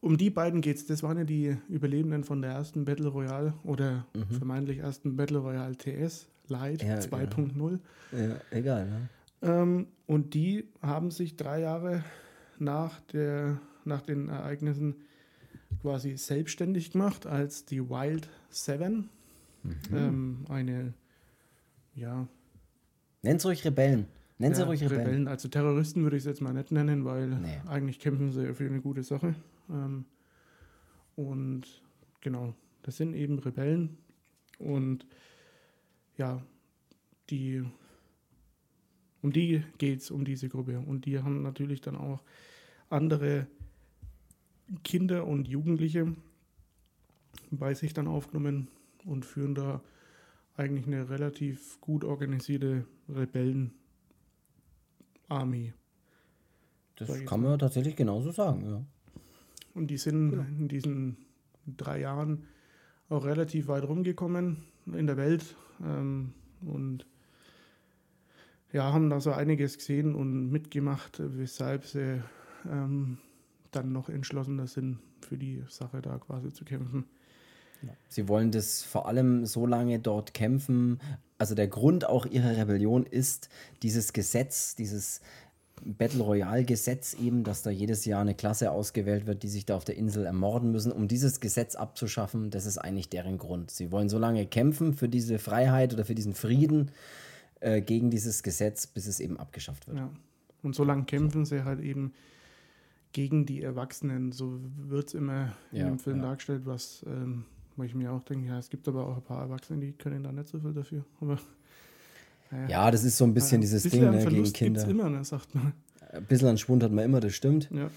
um 0.00 0.16
die 0.16 0.30
beiden 0.30 0.60
geht 0.60 0.76
es. 0.76 0.86
Das 0.86 1.02
waren 1.02 1.16
ja 1.18 1.24
die 1.24 1.56
Überlebenden 1.68 2.24
von 2.24 2.42
der 2.42 2.52
ersten 2.52 2.84
Battle 2.84 3.08
Royale 3.08 3.54
oder 3.62 4.06
vermeintlich 4.36 4.78
ersten 4.78 5.16
Battle 5.16 5.38
Royale 5.38 5.76
TS 5.76 6.26
Mhm. 6.48 6.56
Ja, 6.82 6.98
2.0. 6.98 7.78
Ja, 8.12 8.36
egal, 8.50 8.86
ne? 8.86 9.08
Ähm, 9.42 9.86
und 10.06 10.34
die 10.34 10.68
haben 10.82 11.10
sich 11.10 11.36
drei 11.36 11.60
Jahre 11.60 12.04
nach, 12.58 13.00
der, 13.12 13.58
nach 13.84 14.02
den 14.02 14.28
Ereignissen 14.28 14.96
quasi 15.80 16.16
selbstständig 16.16 16.92
gemacht 16.92 17.26
als 17.26 17.64
die 17.64 17.88
Wild 17.88 18.28
Seven. 18.50 19.08
Mhm. 19.62 19.76
Ähm, 19.92 20.44
eine, 20.48 20.94
ja, 21.94 22.26
Nennt's 23.22 23.46
ruhig 23.46 23.64
Rebellen. 23.64 24.06
Nennt 24.38 24.56
sie 24.56 24.62
ja, 24.62 24.66
ruhig 24.66 24.82
Rebellen. 24.82 25.28
Also 25.28 25.48
Terroristen 25.48 26.02
würde 26.02 26.16
ich 26.16 26.22
es 26.22 26.26
jetzt 26.26 26.40
mal 26.40 26.52
nicht 26.52 26.72
nennen, 26.72 27.04
weil 27.04 27.28
Nee. 27.28 27.60
eigentlich 27.68 28.00
kämpfen 28.00 28.32
sie 28.32 28.52
für 28.54 28.66
eine 28.66 28.80
gute 28.80 29.04
Sache. 29.04 29.36
Ähm, 29.70 30.04
und 31.14 31.62
genau, 32.20 32.54
das 32.82 32.96
sind 32.96 33.14
eben 33.14 33.38
Rebellen. 33.38 33.98
Und 34.58 35.06
ja, 36.16 36.42
die, 37.30 37.62
um 39.22 39.32
die 39.32 39.62
geht 39.78 40.00
es, 40.00 40.10
um 40.10 40.24
diese 40.24 40.48
Gruppe. 40.48 40.80
Und 40.80 41.06
die 41.06 41.20
haben 41.20 41.42
natürlich 41.42 41.80
dann 41.80 41.96
auch 41.96 42.22
andere 42.90 43.46
Kinder 44.84 45.26
und 45.26 45.48
Jugendliche 45.48 46.14
bei 47.50 47.74
sich 47.74 47.94
dann 47.94 48.08
aufgenommen 48.08 48.68
und 49.04 49.24
führen 49.24 49.54
da 49.54 49.82
eigentlich 50.56 50.86
eine 50.86 51.08
relativ 51.10 51.80
gut 51.80 52.04
organisierte 52.04 52.86
Rebellen. 53.08 53.72
Army. 55.28 55.72
Das 56.96 57.24
kann 57.24 57.42
man 57.42 57.58
tatsächlich 57.58 57.96
genauso 57.96 58.30
sagen, 58.32 58.64
ja. 58.66 58.84
Und 59.74 59.86
die 59.88 59.96
sind 59.96 60.32
in 60.34 60.68
diesen 60.68 61.16
drei 61.66 62.00
Jahren 62.00 62.44
auch 63.08 63.24
relativ 63.24 63.68
weit 63.68 63.84
rumgekommen 63.84 64.64
in 64.86 65.06
der 65.06 65.16
Welt 65.16 65.56
ähm, 65.82 66.34
und 66.60 67.06
ja, 68.72 68.92
haben 68.92 69.10
da 69.10 69.20
so 69.20 69.32
einiges 69.32 69.76
gesehen 69.78 70.14
und 70.14 70.50
mitgemacht, 70.50 71.20
weshalb 71.20 71.84
sie 71.86 72.22
ähm, 72.70 73.18
dann 73.72 73.92
noch 73.92 74.08
entschlossener 74.08 74.66
sind, 74.66 74.98
für 75.20 75.36
die 75.36 75.62
Sache 75.68 76.00
da 76.00 76.18
quasi 76.18 76.52
zu 76.52 76.64
kämpfen. 76.64 77.06
Sie 78.08 78.28
wollen 78.28 78.52
das 78.52 78.82
vor 78.82 79.08
allem 79.08 79.44
so 79.46 79.66
lange 79.66 79.98
dort 79.98 80.34
kämpfen. 80.34 81.00
Also 81.38 81.54
der 81.54 81.68
Grund 81.68 82.04
auch 82.04 82.26
ihrer 82.26 82.56
Rebellion 82.56 83.04
ist 83.04 83.48
dieses 83.82 84.12
Gesetz, 84.12 84.76
dieses 84.76 85.20
Battle 85.84 86.22
Royale 86.22 86.64
Gesetz 86.64 87.14
eben, 87.14 87.42
dass 87.42 87.62
da 87.62 87.70
jedes 87.70 88.04
Jahr 88.04 88.20
eine 88.20 88.34
Klasse 88.34 88.70
ausgewählt 88.70 89.26
wird, 89.26 89.42
die 89.42 89.48
sich 89.48 89.66
da 89.66 89.76
auf 89.76 89.84
der 89.84 89.96
Insel 89.96 90.26
ermorden 90.26 90.70
müssen. 90.70 90.92
Um 90.92 91.08
dieses 91.08 91.40
Gesetz 91.40 91.74
abzuschaffen, 91.74 92.50
das 92.50 92.66
ist 92.66 92.78
eigentlich 92.78 93.08
deren 93.08 93.38
Grund. 93.38 93.70
Sie 93.70 93.90
wollen 93.90 94.08
so 94.08 94.18
lange 94.18 94.46
kämpfen 94.46 94.94
für 94.94 95.08
diese 95.08 95.38
Freiheit 95.40 95.92
oder 95.92 96.04
für 96.04 96.14
diesen 96.14 96.34
Frieden 96.34 96.92
äh, 97.60 97.80
gegen 97.80 98.10
dieses 98.10 98.44
Gesetz, 98.44 98.86
bis 98.86 99.06
es 99.06 99.18
eben 99.18 99.38
abgeschafft 99.38 99.88
wird. 99.88 99.98
Ja. 99.98 100.10
Und 100.62 100.76
so 100.76 100.84
lange 100.84 101.04
kämpfen 101.04 101.44
sie 101.44 101.64
halt 101.64 101.80
eben 101.80 102.12
gegen 103.12 103.46
die 103.46 103.62
Erwachsenen. 103.62 104.32
So 104.32 104.58
wird 104.88 105.08
es 105.08 105.14
immer 105.14 105.54
in 105.72 105.78
Ja, 105.78 105.84
dem 105.86 105.98
Film 105.98 106.18
ja. 106.18 106.22
dargestellt, 106.24 106.62
was, 106.64 107.04
ähm, 107.06 107.44
wo 107.76 107.82
ich 107.84 107.94
mir 107.94 108.12
auch 108.12 108.22
denke, 108.24 108.48
ja, 108.48 108.58
es 108.58 108.70
gibt 108.70 108.86
aber 108.88 109.06
auch 109.06 109.16
ein 109.16 109.22
paar 109.22 109.42
Erwachsene, 109.42 109.80
die 109.80 109.92
können 109.92 110.22
da 110.22 110.32
nicht 110.32 110.48
so 110.48 110.58
viel 110.60 110.72
dafür. 110.72 111.04
Aber 111.20 111.38
Ja, 112.68 112.90
das 112.90 113.02
ist 113.04 113.16
so 113.16 113.24
ein 113.24 113.32
bisschen 113.34 113.60
dieses 113.60 113.82
bisschen 113.82 114.00
Ding 114.02 114.10
ne, 114.10 114.18
gegen 114.18 114.34
gibt's 114.34 114.52
Kinder. 114.52 114.86
immer, 114.88 115.08
ne, 115.08 115.24
sagt 115.24 115.54
man. 115.54 115.72
Ein 116.12 116.24
bisschen 116.26 116.48
an 116.48 116.58
Schwund 116.58 116.82
hat 116.82 116.92
man 116.92 117.04
immer, 117.04 117.20
das 117.20 117.34
stimmt. 117.34 117.70
Ja. 117.72 117.88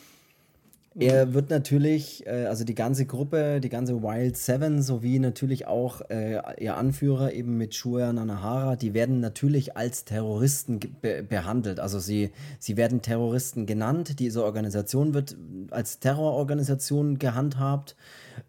Er 0.97 1.33
wird 1.33 1.49
natürlich, 1.49 2.25
äh, 2.25 2.45
also 2.45 2.63
die 2.63 2.73
ganze 2.73 3.05
Gruppe, 3.05 3.59
die 3.59 3.69
ganze 3.69 4.01
Wild 4.01 4.37
Seven, 4.37 4.81
sowie 4.81 5.19
natürlich 5.19 5.67
auch 5.67 6.01
äh, 6.09 6.39
ihr 6.63 6.77
Anführer 6.77 7.33
eben 7.33 7.57
mit 7.57 7.75
Shuya 7.75 8.13
Nanahara, 8.13 8.77
die 8.77 8.93
werden 8.93 9.19
natürlich 9.19 9.75
als 9.75 10.05
Terroristen 10.05 10.79
be 11.01 11.21
behandelt. 11.23 11.81
Also 11.81 11.99
sie, 11.99 12.31
sie 12.59 12.77
werden 12.77 13.01
Terroristen 13.01 13.65
genannt. 13.65 14.19
Diese 14.19 14.45
Organisation 14.45 15.13
wird 15.13 15.35
als 15.69 15.99
Terrororganisation 15.99 17.19
gehandhabt 17.19 17.97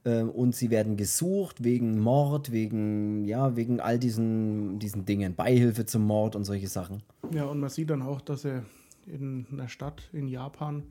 äh, 0.05 0.23
und 0.23 0.55
sie 0.55 0.71
werden 0.71 0.97
gesucht 0.97 1.65
wegen 1.65 1.99
Mord, 1.99 2.53
wegen, 2.53 3.25
ja, 3.25 3.57
wegen 3.57 3.81
all 3.81 3.99
diesen, 3.99 4.79
diesen 4.79 5.05
Dingen, 5.05 5.35
Beihilfe 5.35 5.85
zum 5.85 6.05
Mord 6.05 6.37
und 6.37 6.45
solche 6.45 6.69
Sachen. 6.69 7.03
ja, 7.33 7.45
und 7.45 7.59
man 7.59 7.71
sieht 7.71 7.91
dann 7.91 8.03
auch, 8.03 8.21
dass 8.21 8.45
er 8.45 8.63
in 9.07 9.47
einer 9.53 9.69
Stadt 9.69 10.09
in 10.13 10.29
Japan 10.29 10.85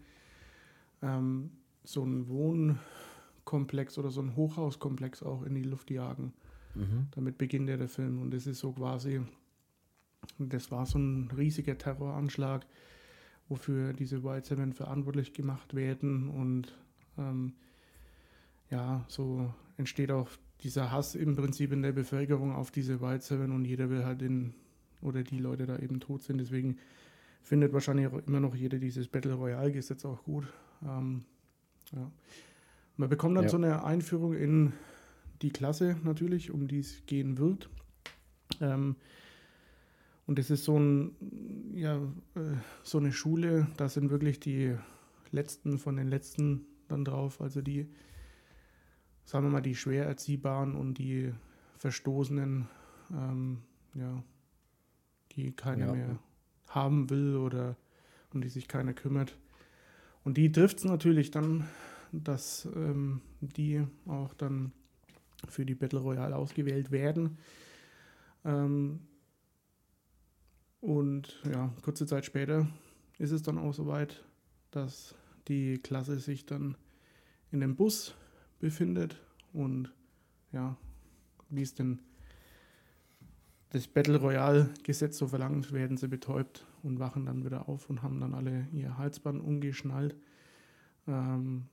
ähm, 1.05 1.51
so 1.83 2.01
einen 2.01 2.27
Wohnkomplex 2.27 3.97
oder 3.97 4.09
so 4.09 4.21
einen 4.21 4.35
Hochhauskomplex 4.35 5.23
auch 5.23 5.43
in 5.43 5.55
die 5.55 5.63
Luft 5.63 5.91
jagen. 5.91 6.33
Damit 7.11 7.37
beginnt 7.37 7.69
ja 7.69 7.77
der 7.77 7.87
Film. 7.87 8.21
Und 8.21 8.31
das 8.33 8.47
ist 8.47 8.59
so 8.59 8.73
quasi, 8.73 9.21
das 10.39 10.71
war 10.71 10.85
so 10.85 10.97
ein 10.97 11.29
riesiger 11.37 11.77
Terroranschlag, 11.77 12.65
wofür 13.47 13.93
diese 13.93 14.23
White 14.23 14.47
Seven 14.47 14.73
verantwortlich 14.73 15.33
gemacht 15.33 15.75
werden. 15.75 16.29
Und 16.29 16.73
ähm, 17.17 17.53
ja, 18.69 19.05
so 19.07 19.53
entsteht 19.77 20.11
auch 20.11 20.29
dieser 20.61 20.91
Hass 20.91 21.15
im 21.15 21.35
Prinzip 21.35 21.71
in 21.71 21.81
der 21.81 21.91
Bevölkerung 21.91 22.53
auf 22.53 22.71
diese 22.71 23.01
White 23.01 23.23
Seven 23.23 23.51
und 23.51 23.65
jeder 23.65 23.89
will 23.89 24.03
halt 24.03 24.21
den, 24.21 24.55
oder 25.01 25.23
die 25.23 25.39
Leute 25.39 25.65
da 25.65 25.77
eben 25.77 25.99
tot 25.99 26.23
sind. 26.23 26.39
Deswegen 26.39 26.77
findet 27.41 27.73
wahrscheinlich 27.73 28.07
auch 28.07 28.17
immer 28.25 28.39
noch 28.39 28.55
jeder 28.55 28.79
dieses 28.79 29.07
Battle 29.07 29.35
Royale 29.35 29.71
Gesetz 29.71 30.03
auch 30.05 30.23
gut. 30.23 30.45
Ähm, 30.83 31.23
ja. 31.93 32.11
Man 32.97 33.09
bekommt 33.09 33.35
dann 33.37 33.43
Ja. 33.45 33.49
so 33.49 33.57
eine 33.57 33.83
Einführung 33.83 34.33
in 34.33 34.73
die 35.41 35.49
Klasse 35.51 35.97
natürlich, 36.03 36.51
um 36.51 36.67
die 36.67 36.79
es 36.79 37.05
gehen 37.05 37.37
wird. 37.37 37.69
Ähm, 38.61 38.95
und 40.27 40.39
das 40.39 40.49
ist 40.49 40.63
so, 40.63 40.77
ein, 40.79 41.15
ja, 41.75 41.97
äh, 42.35 42.55
so 42.83 42.97
eine 42.97 43.11
Schule, 43.11 43.67
da 43.77 43.89
sind 43.89 44.09
wirklich 44.09 44.39
die 44.39 44.75
Letzten 45.31 45.77
von 45.77 45.97
den 45.97 46.07
Letzten 46.07 46.65
dann 46.87 47.03
drauf, 47.05 47.41
also 47.41 47.61
die, 47.61 47.87
sagen 49.25 49.45
wir 49.45 49.51
mal, 49.51 49.61
die 49.61 49.75
schwer 49.75 50.05
erziehbaren 50.05 50.75
und 50.75 50.97
die 50.97 51.33
Verstoßenen, 51.77 52.67
ähm, 53.11 53.61
ja, 53.93 54.23
die 55.33 55.51
keiner 55.51 55.87
Ja. 55.87 55.91
mehr 55.91 56.19
haben 56.69 57.09
will 57.09 57.35
oder 57.35 57.75
um 58.33 58.41
die 58.41 58.49
sich 58.49 58.67
keiner 58.67 58.93
kümmert. 58.93 59.37
Und 60.25 60.35
die 60.35 60.51
trifft 60.51 60.79
es 60.79 60.83
natürlich 60.83 61.31
dann, 61.31 61.65
dass 62.11 62.67
ähm, 62.75 63.21
die 63.39 63.85
auch 64.05 64.33
dann 64.33 64.73
für 65.47 65.65
die 65.65 65.75
Battle 65.75 65.99
Royale 65.99 66.35
ausgewählt 66.35 66.91
werden. 66.91 67.37
Ähm, 68.43 68.99
Und 70.81 71.41
ja, 71.51 71.73
kurze 71.81 72.05
Zeit 72.05 72.25
später 72.25 72.67
ist 73.17 73.31
es 73.31 73.41
dann 73.41 73.57
auch 73.57 73.73
soweit, 73.73 74.23
dass 74.69 75.15
die 75.47 75.79
Klasse 75.79 76.19
sich 76.19 76.45
dann 76.45 76.77
in 77.51 77.59
dem 77.59 77.75
Bus 77.75 78.13
befindet 78.59 79.19
und 79.51 79.91
ja, 80.51 80.77
wie 81.49 81.63
es 81.63 81.73
denn 81.73 81.99
das 83.69 83.87
Battle 83.87 84.19
Royale 84.19 84.69
Gesetz 84.83 85.17
so 85.17 85.27
verlangt, 85.27 85.71
werden 85.71 85.97
sie 85.97 86.07
betäubt 86.07 86.65
und 86.85 86.99
wachen 86.99 87.25
dann 87.25 87.43
wieder 87.43 87.67
auf 87.67 87.89
und 87.89 88.03
haben 88.03 88.19
dann 88.19 88.33
alle 88.33 88.67
ihr 88.71 88.97
Halsband 88.97 89.43
umgeschnallt, 89.43 90.15
ähm, 91.07 91.65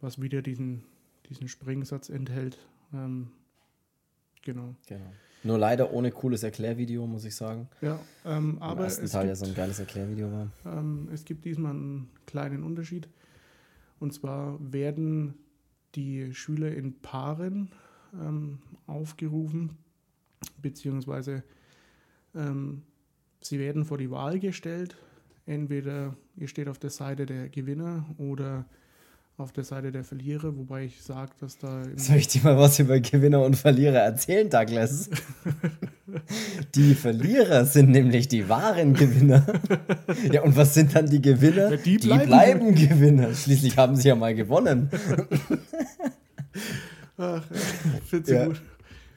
was 0.00 0.20
wieder 0.20 0.42
diesen, 0.42 0.82
diesen 1.28 1.48
Springsatz 1.48 2.08
enthält. 2.08 2.58
Ähm, 2.92 3.28
genau. 4.42 4.74
genau. 4.86 5.12
Nur 5.44 5.58
leider 5.58 5.92
ohne 5.92 6.10
cooles 6.10 6.42
Erklärvideo, 6.42 7.06
muss 7.06 7.24
ich 7.24 7.36
sagen. 7.36 7.68
Ja, 7.82 8.00
ähm, 8.24 8.56
aber. 8.60 8.80
Im 8.80 8.84
ersten 8.84 9.04
es 9.04 9.12
Teil 9.12 9.22
gibt, 9.22 9.28
ja 9.28 9.36
so 9.36 9.44
ein 9.44 9.54
geiles 9.54 9.78
Erklärvideo 9.78 10.32
war. 10.32 10.50
Ähm, 10.64 11.08
es 11.12 11.24
gibt 11.24 11.44
diesmal 11.44 11.72
einen 11.72 12.10
kleinen 12.26 12.64
Unterschied. 12.64 13.08
Und 14.00 14.12
zwar 14.12 14.58
werden 14.60 15.34
die 15.94 16.34
Schüler 16.34 16.74
in 16.74 16.98
Paaren 17.00 17.70
ähm, 18.14 18.58
aufgerufen, 18.86 19.76
beziehungsweise 20.60 21.44
ähm, 22.34 22.82
sie 23.40 23.58
werden 23.58 23.84
vor 23.84 23.98
die 23.98 24.10
Wahl 24.10 24.38
gestellt. 24.38 24.96
Entweder 25.46 26.16
ihr 26.36 26.48
steht 26.48 26.68
auf 26.68 26.78
der 26.78 26.90
Seite 26.90 27.24
der 27.26 27.48
Gewinner 27.48 28.04
oder 28.18 28.64
auf 29.38 29.52
der 29.52 29.64
Seite 29.64 29.92
der 29.92 30.02
Verlierer, 30.02 30.56
wobei 30.56 30.86
ich 30.86 31.02
sage, 31.02 31.32
dass 31.40 31.58
da. 31.58 31.82
Soll 31.96 32.16
ich 32.16 32.28
dir 32.28 32.42
mal 32.42 32.56
was 32.56 32.78
über 32.78 32.98
Gewinner 33.00 33.44
und 33.44 33.54
Verlierer 33.54 33.98
erzählen, 33.98 34.48
Douglas? 34.48 35.10
die 36.74 36.94
Verlierer 36.94 37.66
sind 37.66 37.90
nämlich 37.90 38.28
die 38.28 38.48
wahren 38.48 38.94
Gewinner. 38.94 39.44
ja, 40.32 40.42
und 40.42 40.56
was 40.56 40.72
sind 40.72 40.94
dann 40.94 41.06
die 41.06 41.20
Gewinner? 41.20 41.70
Ja, 41.70 41.76
die, 41.76 41.98
bleiben. 41.98 42.20
die 42.20 42.26
bleiben 42.26 42.74
Gewinner. 42.74 43.34
Schließlich 43.34 43.76
haben 43.76 43.96
sie 43.96 44.08
ja 44.08 44.16
mal 44.16 44.34
gewonnen. 44.34 44.88
Ach, 47.18 47.44
finde 48.06 48.32
ja. 48.32 48.46
gut. 48.46 48.62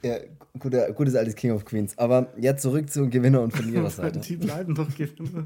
Ja, 0.03 0.17
guter, 0.57 0.91
gutes 0.93 1.15
altes 1.15 1.35
King 1.35 1.51
of 1.51 1.65
Queens. 1.65 1.97
Aber 1.97 2.33
jetzt 2.39 2.61
zurück 2.61 2.89
zu 2.89 3.09
Gewinner- 3.09 3.41
und 3.41 3.51
Verliererseite. 3.51 4.19
die 4.27 4.37
bleiben 4.37 4.75
doch 4.75 4.93
Gewinner. 4.95 5.45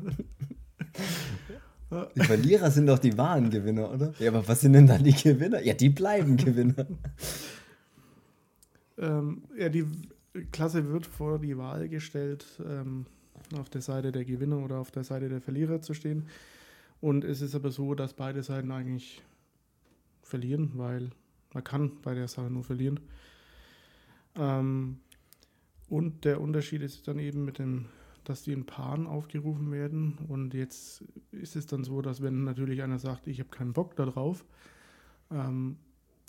Die 2.15 2.21
Verlierer 2.21 2.71
sind 2.71 2.87
doch 2.87 2.99
die 2.99 3.17
wahren 3.17 3.49
Gewinner, 3.49 3.91
oder? 3.91 4.13
Ja, 4.19 4.31
aber 4.31 4.47
was 4.47 4.61
sind 4.61 4.73
denn 4.73 4.87
dann 4.87 5.03
die 5.03 5.13
Gewinner? 5.13 5.61
Ja, 5.61 5.73
die 5.73 5.89
bleiben 5.89 6.37
Gewinner. 6.37 6.87
ähm, 8.97 9.43
ja, 9.57 9.69
die 9.69 9.85
Klasse 10.51 10.89
wird 10.91 11.05
vor 11.05 11.39
die 11.39 11.57
Wahl 11.57 11.87
gestellt, 11.89 12.45
ähm, 12.67 13.05
auf 13.55 13.69
der 13.69 13.81
Seite 13.81 14.11
der 14.11 14.25
Gewinner 14.25 14.57
oder 14.57 14.77
auf 14.77 14.91
der 14.91 15.03
Seite 15.03 15.29
der 15.29 15.41
Verlierer 15.41 15.81
zu 15.81 15.93
stehen. 15.93 16.27
Und 17.01 17.23
es 17.23 17.41
ist 17.41 17.53
aber 17.53 17.69
so, 17.69 17.93
dass 17.93 18.13
beide 18.13 18.41
Seiten 18.43 18.71
eigentlich 18.71 19.21
verlieren, 20.21 20.71
weil 20.75 21.09
man 21.53 21.63
kann 21.63 21.91
bei 22.01 22.15
der 22.15 22.27
Sache 22.27 22.49
nur 22.49 22.63
verlieren. 22.63 22.99
Ähm, 24.35 24.99
und 25.89 26.25
der 26.25 26.41
Unterschied 26.41 26.81
ist 26.81 27.07
dann 27.07 27.19
eben 27.19 27.45
mit 27.45 27.59
dem 27.59 27.85
dass 28.23 28.43
die 28.43 28.53
in 28.53 28.65
Paaren 28.65 29.07
aufgerufen 29.07 29.71
werden. 29.71 30.17
Und 30.27 30.53
jetzt 30.53 31.03
ist 31.31 31.55
es 31.55 31.65
dann 31.65 31.83
so, 31.83 32.01
dass 32.01 32.21
wenn 32.21 32.43
natürlich 32.43 32.81
einer 32.81 32.99
sagt, 32.99 33.27
ich 33.27 33.39
habe 33.39 33.49
keinen 33.49 33.73
Bock 33.73 33.95
darauf, 33.95 34.45
ähm, 35.31 35.77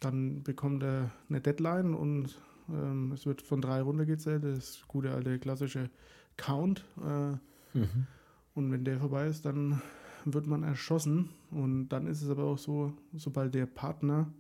dann 0.01 0.43
bekommt 0.43 0.83
er 0.83 1.13
eine 1.29 1.41
Deadline 1.41 1.95
und 1.95 2.41
ähm, 2.69 3.13
es 3.13 3.27
wird 3.27 3.43
von 3.43 3.61
drei 3.61 3.81
runtergezählt. 3.81 4.45
Das 4.45 4.83
gute 4.89 5.13
alte 5.13 5.39
klassische 5.39 5.91
Count. 6.37 6.85
Äh, 7.01 7.79
mhm. 7.79 8.07
Und 8.55 8.73
wenn 8.73 8.85
der 8.85 8.99
vorbei 8.99 9.27
ist, 9.27 9.45
dann 9.45 9.81
wird 10.25 10.47
man 10.47 10.63
erschossen. 10.63 11.31
Und 11.51 11.89
dann 11.91 12.07
ist 12.07 12.23
es 12.23 12.31
aber 12.31 12.45
auch 12.45 12.59
so, 12.59 12.93
sobald 13.13 13.55
der 13.55 13.67
Partner 13.67 14.33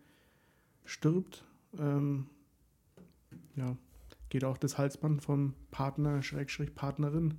stirbt, 0.85 1.45
ähm, 1.79 2.27
ja, 3.57 3.77
geht 4.29 4.45
auch 4.45 4.59
das 4.59 4.79
Halsband 4.79 5.23
vom 5.23 5.55
Partner, 5.71 6.23
Schrägstrich 6.23 6.75
Partnerin, 6.75 7.38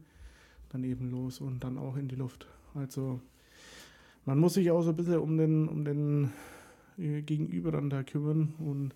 dann 0.69 0.83
eben 0.83 1.09
los 1.11 1.41
und 1.41 1.63
dann 1.63 1.77
auch 1.77 1.97
in 1.97 2.07
die 2.07 2.15
Luft. 2.15 2.47
Also 2.73 3.19
man 4.25 4.39
muss 4.39 4.55
sich 4.55 4.71
auch 4.71 4.81
so 4.81 4.89
ein 4.89 4.95
bisschen 4.95 5.19
um 5.19 5.37
den, 5.37 5.67
um 5.67 5.85
den 5.85 6.31
äh, 6.97 7.21
Gegenüber 7.21 7.71
dann 7.71 7.89
da 7.89 8.03
kümmern 8.03 8.53
und 8.59 8.95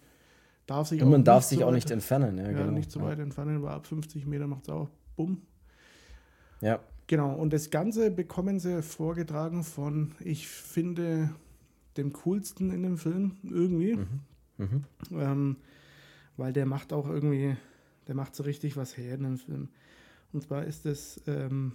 darf 0.66 0.88
sich 0.88 1.02
und 1.02 1.08
auch 1.08 1.12
man 1.12 1.24
darf 1.24 1.44
sich 1.44 1.60
so 1.60 1.66
auch 1.66 1.72
nicht 1.72 1.92
entfernen. 1.92 2.38
Ja, 2.38 2.46
ja 2.46 2.52
genau. 2.52 2.72
nicht 2.72 2.92
so 2.92 3.02
weit 3.02 3.20
entfernen, 3.20 3.62
weil 3.62 3.72
ab 3.72 3.86
50 3.86 4.26
Meter 4.26 4.48
macht 4.48 4.64
es 4.64 4.70
auch 4.70 4.90
bumm. 5.16 5.42
Ja. 6.62 6.80
Genau, 7.08 7.34
und 7.34 7.54
das 7.54 7.72
Ganze 7.72 8.12
bekommen 8.12 8.60
sie 8.60 8.84
vorgetragen 8.84 9.64
von, 9.64 10.12
ich 10.20 10.48
finde, 10.48 11.32
dem 11.98 12.14
coolsten 12.14 12.72
in 12.72 12.84
dem 12.84 12.98
Film 12.98 13.38
irgendwie. 13.44 13.96
Mhm. 13.96 14.20
Mhm. 14.58 14.84
Ähm, 15.14 15.56
weil 16.40 16.54
der 16.54 16.66
macht 16.66 16.94
auch 16.94 17.08
irgendwie 17.08 17.56
der 18.10 18.16
macht 18.16 18.36
so 18.36 18.42
richtig 18.42 18.76
was 18.76 18.98
her 18.98 19.14
in 19.14 19.24
dem 19.24 19.38
Film. 19.38 19.70
Und 20.34 20.42
zwar 20.42 20.66
ist 20.66 20.88
es 20.88 21.22
ähm, 21.28 21.74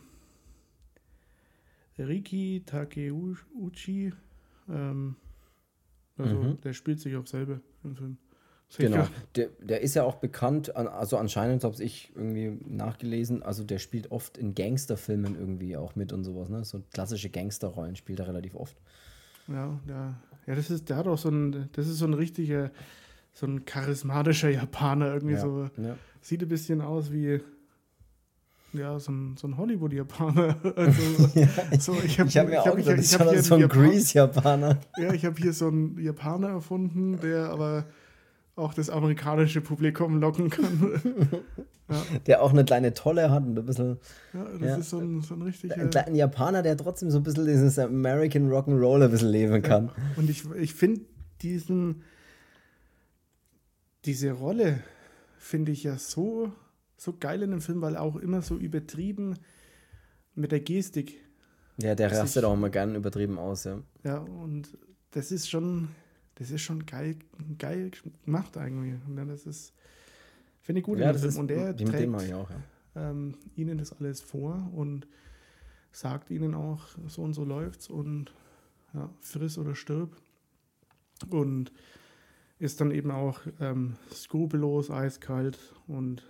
Riki 1.97 2.65
Takeuchi. 2.67 4.13
Ähm, 4.69 5.15
also 6.19 6.35
mhm. 6.35 6.61
der 6.61 6.73
spielt 6.73 6.99
sich 6.99 7.15
auch 7.15 7.27
selber 7.27 7.61
im 7.85 7.95
Film. 7.95 8.19
Genau, 8.77 9.07
der, 9.37 9.51
der 9.61 9.83
ist 9.83 9.95
ja 9.95 10.03
auch 10.03 10.17
bekannt, 10.17 10.75
also 10.75 11.19
anscheinend 11.19 11.63
habe 11.63 11.81
ich 11.81 12.11
irgendwie 12.17 12.59
nachgelesen, 12.67 13.45
also 13.45 13.63
der 13.63 13.79
spielt 13.79 14.11
oft 14.11 14.37
in 14.37 14.57
Gangsterfilmen 14.57 15.37
irgendwie 15.37 15.77
auch 15.77 15.95
mit 15.95 16.13
und 16.13 16.25
sowas, 16.25 16.49
ne? 16.49 16.65
So 16.65 16.83
klassische 16.93 17.31
Gangsterrollen 17.31 17.95
spielt 17.95 18.19
er 18.19 18.27
relativ 18.27 18.57
oft. 18.57 18.77
Ja, 19.47 19.79
der, 19.87 20.17
ja, 20.47 20.55
das 20.57 20.71
ist, 20.71 20.89
der 20.89 20.97
hat 20.97 21.07
auch 21.07 21.19
so 21.19 21.29
ein, 21.29 21.69
das 21.73 21.87
ist 21.87 21.99
so 21.99 22.07
ein 22.07 22.15
richtiger, 22.15 22.73
so 23.35 23.47
ein 23.47 23.65
charismatischer 23.65 24.49
Japaner, 24.49 25.13
irgendwie 25.13 25.35
ja, 25.35 25.41
so. 25.41 25.69
Ja. 25.77 25.97
Sieht 26.23 26.43
ein 26.43 26.49
bisschen 26.49 26.81
aus 26.81 27.13
wie 27.13 27.41
ja, 28.73 28.99
so 28.99 29.13
ein, 29.13 29.37
so 29.37 29.47
ein 29.47 29.57
Hollywood-Japaner. 29.57 30.57
Also, 30.77 31.03
ja, 31.35 31.49
so, 31.79 31.97
ich 32.05 32.19
habe 32.19 32.29
hab 32.29 32.47
mir 32.47 32.53
ich 32.53 32.59
hab, 32.59 32.73
auch 32.73 32.77
gedacht, 32.77 32.99
ich, 32.99 33.13
ich 33.13 33.21
hab 33.21 33.37
so 33.37 33.55
ein 33.55 33.69
Grease-Japaner. 33.69 34.81
Ja, 34.97 35.13
ich 35.13 35.25
habe 35.25 35.41
hier 35.41 35.53
so 35.53 35.69
einen 35.69 35.99
Japaner 35.99 36.49
erfunden, 36.49 37.21
der 37.21 37.51
aber 37.51 37.87
auch 38.57 38.75
das 38.75 38.91
amerikanische 38.91 39.61
Publikum 39.61 40.21
locken 40.21 40.51
kann. 40.51 41.01
ja. 41.89 42.03
Der 42.27 42.43
auch 42.43 42.53
eine 42.53 42.65
kleine 42.65 42.95
Tolle 42.95 43.31
hat 43.31 43.45
und 43.45 43.59
ein 43.59 43.67
bisschen. 43.67 43.99
Ja, 44.33 44.45
das 44.45 44.69
ja, 44.69 44.77
ist 44.77 44.91
so 44.91 44.99
ein, 44.99 45.23
so 45.23 45.35
ein 45.35 45.43
richtiger. 45.43 45.77
Ein 45.77 45.91
kleiner 45.91 46.17
Japaner, 46.17 46.63
der 46.63 46.77
trotzdem 46.77 47.11
so 47.11 47.19
ein 47.19 47.23
bisschen 47.25 47.47
dieses 47.47 47.79
American 47.79 48.49
Rock'n'Roll 48.51 49.05
ein 49.05 49.11
bisschen 49.11 49.31
leben 49.31 49.63
kann. 49.63 49.91
Und 50.17 50.31
ich, 50.31 50.45
ich 50.57 50.75
finde 50.75 51.03
diesen 51.43 52.03
diese 54.05 54.33
Rolle 54.33 54.83
finde 55.39 55.73
ich 55.73 55.85
ja 55.85 55.99
so, 55.99 56.53
so 56.97 57.17
geil 57.19 57.43
in 57.43 57.51
dem 57.51 57.61
Film, 57.61 57.81
weil 57.81 57.97
auch 57.97 58.17
immer 58.17 58.43
so 58.43 58.57
übertrieben 58.57 59.37
mit 60.35 60.53
der 60.53 60.61
Gestik. 60.61 61.21
Ja, 61.79 61.95
der 61.95 62.13
rastet 62.13 62.45
auch 62.45 62.55
immer 62.55 62.71
gern 62.71 62.95
übertrieben 62.95 63.39
aus, 63.39 63.65
ja. 63.65 63.83
Ja, 64.05 64.19
und 64.19 64.77
das 65.11 65.33
ist 65.33 65.49
schon, 65.49 65.89
das 66.37 66.51
ist 66.51 66.63
schon 66.63 66.87
geil, 66.87 67.17
geil 67.59 67.91
gemacht 68.25 68.57
eigentlich. 68.57 68.95
Und 69.07 69.17
das 69.29 69.47
ist, 69.47 69.73
finde 70.61 70.81
ich 70.81 70.85
gut 70.85 70.99
ja, 70.99 71.11
in 71.11 71.17
dem 71.17 71.31
Film. 71.31 71.41
Und 71.41 71.49
der 71.49 71.77
trägt 71.77 72.15
auch, 72.15 72.51
ja. 72.51 73.11
ähm, 73.11 73.37
ihnen 73.57 73.79
das 73.79 73.93
alles 73.93 74.21
vor 74.21 74.71
und 74.75 75.07
sagt 75.93 76.31
ihnen 76.31 76.55
auch, 76.55 76.87
so 77.07 77.23
und 77.23 77.35
so 77.35 77.45
läuft's 77.45 77.89
und 77.89 78.33
ja, 78.93 79.11
friss 79.21 79.59
oder 79.59 79.75
stirb. 79.75 80.17
Und 81.31 81.73
ist 82.65 82.81
dann 82.81 82.91
eben 82.91 83.11
auch 83.11 83.41
ähm, 83.61 83.95
skrupellos, 84.13 84.91
eiskalt 84.91 85.59
und 85.87 86.23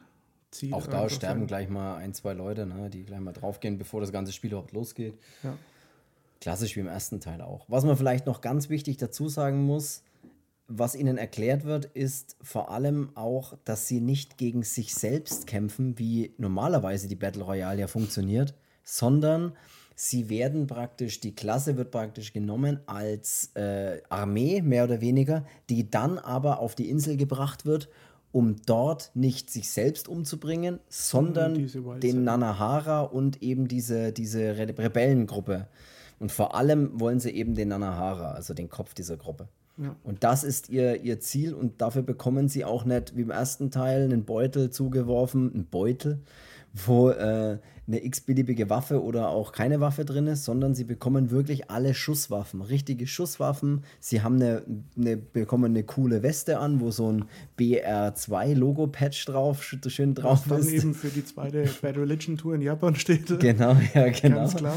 zieht. 0.51 0.73
Auch 0.73 0.87
da 0.87 1.09
sterben 1.09 1.41
sein. 1.41 1.47
gleich 1.47 1.69
mal 1.69 1.97
ein, 1.97 2.13
zwei 2.13 2.33
Leute, 2.33 2.67
ne, 2.67 2.91
die 2.91 3.05
gleich 3.05 3.21
mal 3.21 3.33
draufgehen, 3.33 3.79
bevor 3.79 4.01
das 4.01 4.13
ganze 4.13 4.33
Spiel 4.33 4.51
überhaupt 4.51 4.73
losgeht. 4.73 5.19
Ja. 5.43 5.57
Klassisch 6.41 6.77
wie 6.77 6.81
im 6.81 6.89
ersten 6.89 7.21
Teil 7.21 7.41
auch. 7.41 7.65
Was 7.69 7.85
man 7.85 7.97
vielleicht 7.97 8.27
noch 8.27 8.41
ganz 8.41 8.69
wichtig 8.69 8.97
dazu 8.97 9.29
sagen 9.29 9.65
muss, 9.65 10.03
was 10.67 10.95
ihnen 10.95 11.19
erklärt 11.19 11.65
wird, 11.65 11.85
ist 11.87 12.37
vor 12.43 12.71
allem 12.71 13.11
auch, 13.15 13.57
dass 13.65 13.87
sie 13.87 14.01
nicht 14.01 14.39
gegen 14.39 14.63
sich 14.63 14.95
selbst 14.95 15.47
kämpfen, 15.47 15.99
wie 15.99 16.35
normalerweise 16.39 17.07
die 17.07 17.17
Battle 17.17 17.45
Royale 17.45 17.81
ja 17.81 17.87
funktioniert, 17.87 18.55
sondern 18.83 19.53
Sie 19.95 20.29
werden 20.29 20.67
praktisch, 20.67 21.21
die 21.21 21.35
Klasse 21.35 21.77
wird 21.77 21.91
praktisch 21.91 22.33
genommen 22.33 22.81
als 22.87 23.51
äh, 23.55 24.01
Armee, 24.09 24.61
mehr 24.63 24.85
oder 24.85 25.01
weniger, 25.01 25.45
die 25.71 25.89
dann 25.91 26.19
aber 26.19 26.59
auf 26.59 26.75
die 26.75 26.91
Insel 26.91 27.17
gebracht 27.17 27.65
wird, 27.65 27.89
um 28.33 28.57
dort 28.67 29.13
nicht 29.15 29.51
sich 29.51 29.71
selbst 29.71 30.09
umzubringen, 30.09 30.81
sondern 30.89 31.71
den 32.01 32.25
Nanahara 32.25 33.03
und 33.03 33.43
eben 33.43 33.69
diese, 33.69 34.13
diese 34.13 34.59
Re 34.59 34.75
Rebellengruppe. 34.77 35.69
Und 36.19 36.33
vor 36.33 36.57
allem 36.57 36.99
wollen 36.99 37.21
sie 37.21 37.31
eben 37.31 37.55
den 37.55 37.69
Nanahara, 37.69 38.33
also 38.33 38.53
den 38.55 38.69
Kopf 38.69 38.95
dieser 38.95 39.17
Gruppe. 39.17 39.49
Ja. 39.77 39.95
Und 40.05 40.25
das 40.25 40.45
ist 40.45 40.69
ihr, 40.69 41.03
ihr 41.03 41.21
Ziel 41.21 41.55
und 41.55 41.81
dafür 41.81 42.03
bekommen 42.03 42.49
sie 42.49 42.65
auch 42.65 42.85
nicht 42.85 43.17
wie 43.17 43.23
im 43.23 43.31
ersten 43.31 43.71
Teil 43.71 44.05
einen 44.05 44.25
Beutel 44.25 44.71
zugeworfen, 44.71 45.53
einen 45.53 45.67
Beutel, 45.67 46.21
wo 46.75 47.11
äh, 47.11 47.59
eine 47.87 48.05
x-beliebige 48.05 48.69
Waffe 48.69 49.03
oder 49.03 49.29
auch 49.29 49.53
keine 49.53 49.81
Waffe 49.81 50.05
drin 50.05 50.27
ist, 50.27 50.45
sondern 50.45 50.75
sie 50.75 50.85
bekommen 50.85 51.31
wirklich 51.31 51.71
alle 51.71 51.95
Schusswaffen, 51.95 52.63
richtige 52.63 53.07
Schusswaffen. 53.07 53.85
Sie 54.01 54.23
haben 54.23 54.37
eine, 54.37 54.63
eine 54.97 55.17
bekommen 55.17 55.67
eine 55.67 55.85
coole 55.85 56.23
Weste 56.23 56.59
an, 56.59 56.81
wo 56.81 56.91
so 56.91 57.13
ein 57.13 57.27
BR2-Logo-Patch 57.59 59.27
drauf, 59.27 59.63
schön 59.63 60.15
drauf 60.15 60.45
Was 60.49 60.61
ist. 60.61 60.69
dann 60.69 60.75
eben 60.75 60.95
für 60.95 61.09
die 61.09 61.25
zweite 61.25 61.69
Bad 61.81 61.97
Religion 61.97 62.37
Tour 62.37 62.55
in 62.57 62.63
Japan 62.63 62.97
steht. 62.97 63.25
Genau, 63.39 63.77
ja, 63.95 64.09
genau. 64.09 64.37
Ganz 64.37 64.57
klar. 64.57 64.77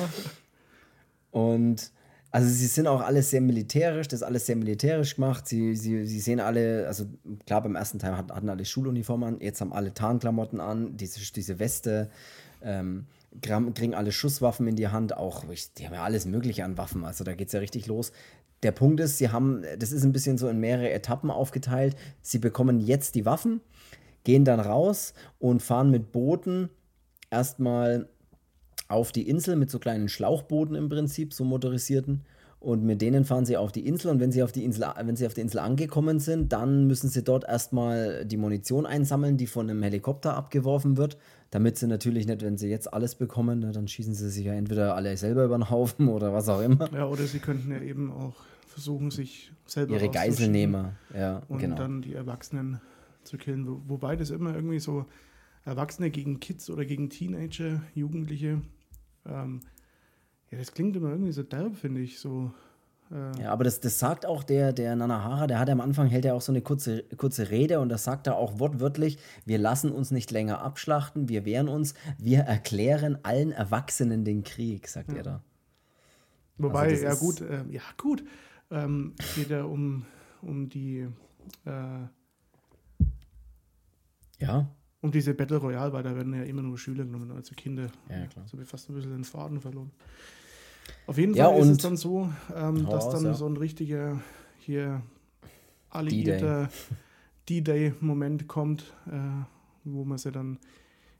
Und 1.31 1.91
also 2.31 2.49
sie 2.49 2.67
sind 2.67 2.87
auch 2.87 3.01
alles 3.01 3.29
sehr 3.29 3.41
militärisch, 3.41 4.07
das 4.07 4.21
ist 4.21 4.27
alles 4.27 4.45
sehr 4.45 4.55
militärisch 4.55 5.15
gemacht. 5.15 5.47
Sie, 5.47 5.75
sie, 5.75 6.05
sie 6.05 6.19
sehen 6.19 6.39
alle, 6.39 6.87
also 6.87 7.05
klar, 7.45 7.61
beim 7.61 7.75
ersten 7.75 7.99
Teil 7.99 8.17
hatten, 8.17 8.49
alle 8.49 8.65
Schuluniformen 8.65 9.35
an, 9.35 9.41
jetzt 9.41 9.61
haben 9.61 9.73
alle 9.73 9.93
Tarnklamotten 9.93 10.59
an, 10.59 10.97
diese, 10.97 11.19
diese 11.31 11.59
Weste, 11.59 12.09
ähm, 12.61 13.05
kriegen 13.41 13.93
alle 13.93 14.11
Schusswaffen 14.11 14.67
in 14.67 14.75
die 14.75 14.89
Hand, 14.89 15.15
auch, 15.15 15.45
die 15.77 15.85
haben 15.85 15.93
ja 15.93 16.03
alles 16.03 16.25
Mögliche 16.25 16.65
an 16.65 16.77
Waffen, 16.77 17.05
also 17.05 17.23
da 17.23 17.33
geht 17.33 17.47
es 17.47 17.53
ja 17.53 17.59
richtig 17.59 17.87
los. 17.87 18.11
Der 18.63 18.71
Punkt 18.71 18.99
ist, 18.99 19.19
sie 19.19 19.29
haben, 19.29 19.63
das 19.77 19.91
ist 19.91 20.03
ein 20.03 20.11
bisschen 20.11 20.37
so 20.37 20.49
in 20.49 20.59
mehrere 20.59 20.89
Etappen 20.89 21.29
aufgeteilt. 21.29 21.95
Sie 22.23 22.39
bekommen 22.39 22.79
jetzt 22.79 23.13
die 23.13 23.23
Waffen, 23.23 23.61
gehen 24.23 24.45
dann 24.45 24.59
raus 24.59 25.13
und 25.37 25.61
fahren 25.61 25.91
mit 25.91 26.11
Booten 26.11 26.69
erstmal 27.29 28.09
auf 28.87 29.11
die 29.11 29.27
Insel 29.27 29.55
mit 29.55 29.69
so 29.69 29.79
kleinen 29.79 30.09
Schlauchbooten 30.09 30.75
im 30.75 30.89
Prinzip, 30.89 31.33
so 31.33 31.43
motorisierten. 31.43 32.23
Und 32.59 32.83
mit 32.83 33.01
denen 33.01 33.23
fahren 33.23 33.45
sie 33.45 33.55
auf 33.55 33.71
die 33.71 33.85
Insel 33.85 34.09
und 34.09 34.19
wenn 34.19 34.31
sie 34.31 34.41
auf 34.41 34.51
die 34.51 34.63
Insel, 34.63 34.87
wenn 35.03 35.15
sie 35.15 35.27
auf 35.27 35.35
die 35.35 35.41
Insel 35.41 35.59
angekommen 35.59 36.19
sind, 36.19 36.51
dann 36.53 36.87
müssen 36.87 37.07
sie 37.07 37.23
dort 37.23 37.47
erstmal 37.47 38.25
die 38.25 38.37
Munition 38.37 38.87
einsammeln, 38.87 39.37
die 39.37 39.45
von 39.45 39.69
einem 39.69 39.83
Helikopter 39.83 40.35
abgeworfen 40.35 40.97
wird. 40.97 41.17
Damit 41.51 41.77
sie 41.77 41.87
natürlich 41.87 42.25
nicht, 42.25 42.41
wenn 42.41 42.57
sie 42.57 42.67
jetzt 42.67 42.91
alles 42.91 43.15
bekommen, 43.15 43.71
dann 43.71 43.87
schießen 43.87 44.15
sie 44.15 44.29
sich 44.29 44.45
ja 44.45 44.53
entweder 44.53 44.95
alle 44.95 45.15
selber 45.17 45.45
über 45.45 45.57
den 45.57 45.69
Haufen 45.69 46.07
oder 46.09 46.33
was 46.33 46.49
auch 46.49 46.61
immer. 46.61 46.91
Ja, 46.93 47.05
oder 47.05 47.23
sie 47.23 47.39
könnten 47.39 47.71
ja 47.71 47.79
eben 47.79 48.11
auch 48.11 48.35
versuchen, 48.67 49.11
sich 49.11 49.51
selber 49.65 49.93
Ihre 49.93 50.09
Geiselnehmer, 50.09 50.93
ja, 51.15 51.41
und 51.47 51.59
genau. 51.59 51.75
dann 51.75 52.01
die 52.01 52.13
Erwachsenen 52.13 52.81
zu 53.23 53.37
killen. 53.37 53.67
Wo, 53.67 53.81
wobei 53.87 54.15
das 54.15 54.29
immer 54.29 54.55
irgendwie 54.55 54.79
so 54.79 55.05
Erwachsene 55.63 56.09
gegen 56.09 56.39
Kids 56.39 56.69
oder 56.69 56.85
gegen 56.85 57.09
Teenager, 57.09 57.81
Jugendliche, 57.93 58.61
ähm, 59.27 59.61
ja, 60.51 60.57
das 60.57 60.73
klingt 60.73 60.95
immer 60.95 61.09
irgendwie 61.09 61.31
so 61.31 61.43
derb, 61.43 61.75
finde 61.75 62.01
ich. 62.01 62.19
So, 62.19 62.51
äh, 63.11 63.41
Ja, 63.41 63.51
aber 63.51 63.63
das, 63.63 63.79
das 63.79 63.99
sagt 63.99 64.25
auch 64.25 64.43
der, 64.43 64.73
der 64.73 64.95
Nanahara, 64.95 65.47
der 65.47 65.59
hat 65.59 65.69
am 65.69 65.81
Anfang, 65.81 66.07
hält 66.07 66.25
er 66.25 66.35
auch 66.35 66.41
so 66.41 66.51
eine 66.51 66.61
kurze, 66.61 67.03
kurze 67.17 67.49
Rede 67.49 67.79
und 67.79 67.89
das 67.89 68.03
sagt 68.03 68.27
er 68.27 68.37
auch 68.37 68.59
wortwörtlich, 68.59 69.17
wir 69.45 69.57
lassen 69.57 69.91
uns 69.91 70.11
nicht 70.11 70.31
länger 70.31 70.61
abschlachten, 70.61 71.29
wir 71.29 71.45
wehren 71.45 71.67
uns, 71.67 71.93
wir 72.17 72.39
erklären 72.39 73.17
allen 73.23 73.51
Erwachsenen 73.51 74.23
den 74.23 74.43
Krieg, 74.43 74.87
sagt 74.87 75.13
er 75.13 75.23
da. 75.23 75.43
Wobei, 76.57 76.89
Also 76.89 77.03
ja 77.03 77.13
gut, 77.15 77.41
äh, 77.41 77.63
ja 77.69 77.81
gut, 77.97 78.23
ähm, 78.71 79.13
geht 79.35 79.49
ja 79.49 79.63
um, 79.63 80.05
um 80.41 80.69
die 80.69 81.07
äh, 81.65 82.07
Ja, 84.39 84.67
um 85.01 85.11
diese 85.11 85.33
Battle 85.33 85.57
Royale, 85.57 85.93
weil 85.93 86.03
da 86.03 86.15
werden 86.15 86.33
ja 86.33 86.43
immer 86.43 86.61
nur 86.63 86.77
Schüler 86.77 87.05
genommen, 87.05 87.31
also 87.31 87.53
Kinder. 87.55 87.87
Ja, 88.09 88.25
klar. 88.27 88.47
So 88.47 88.59
ich 88.59 88.67
fast 88.67 88.89
ein 88.89 88.95
bisschen 88.95 89.11
den 89.11 89.23
Faden 89.23 89.61
verloren. 89.61 89.91
Auf 91.05 91.17
jeden 91.17 91.33
Ja, 91.35 91.45
Fall 91.49 91.59
ist 91.59 91.65
es 91.65 91.71
und- 91.71 91.83
dann 91.83 91.97
so, 91.97 92.29
ähm, 92.55 92.85
dass 92.89 93.09
dann 93.09 93.25
ja. 93.25 93.33
so 93.33 93.45
ein 93.47 93.57
richtiger 93.57 94.21
hier 94.59 95.01
alliierter 95.89 96.69
D-Day-Moment 97.49 98.47
kommt, 98.47 98.93
äh, 99.07 99.19
wo 99.83 100.03
man 100.03 100.17
sie 100.17 100.31
dann 100.31 100.59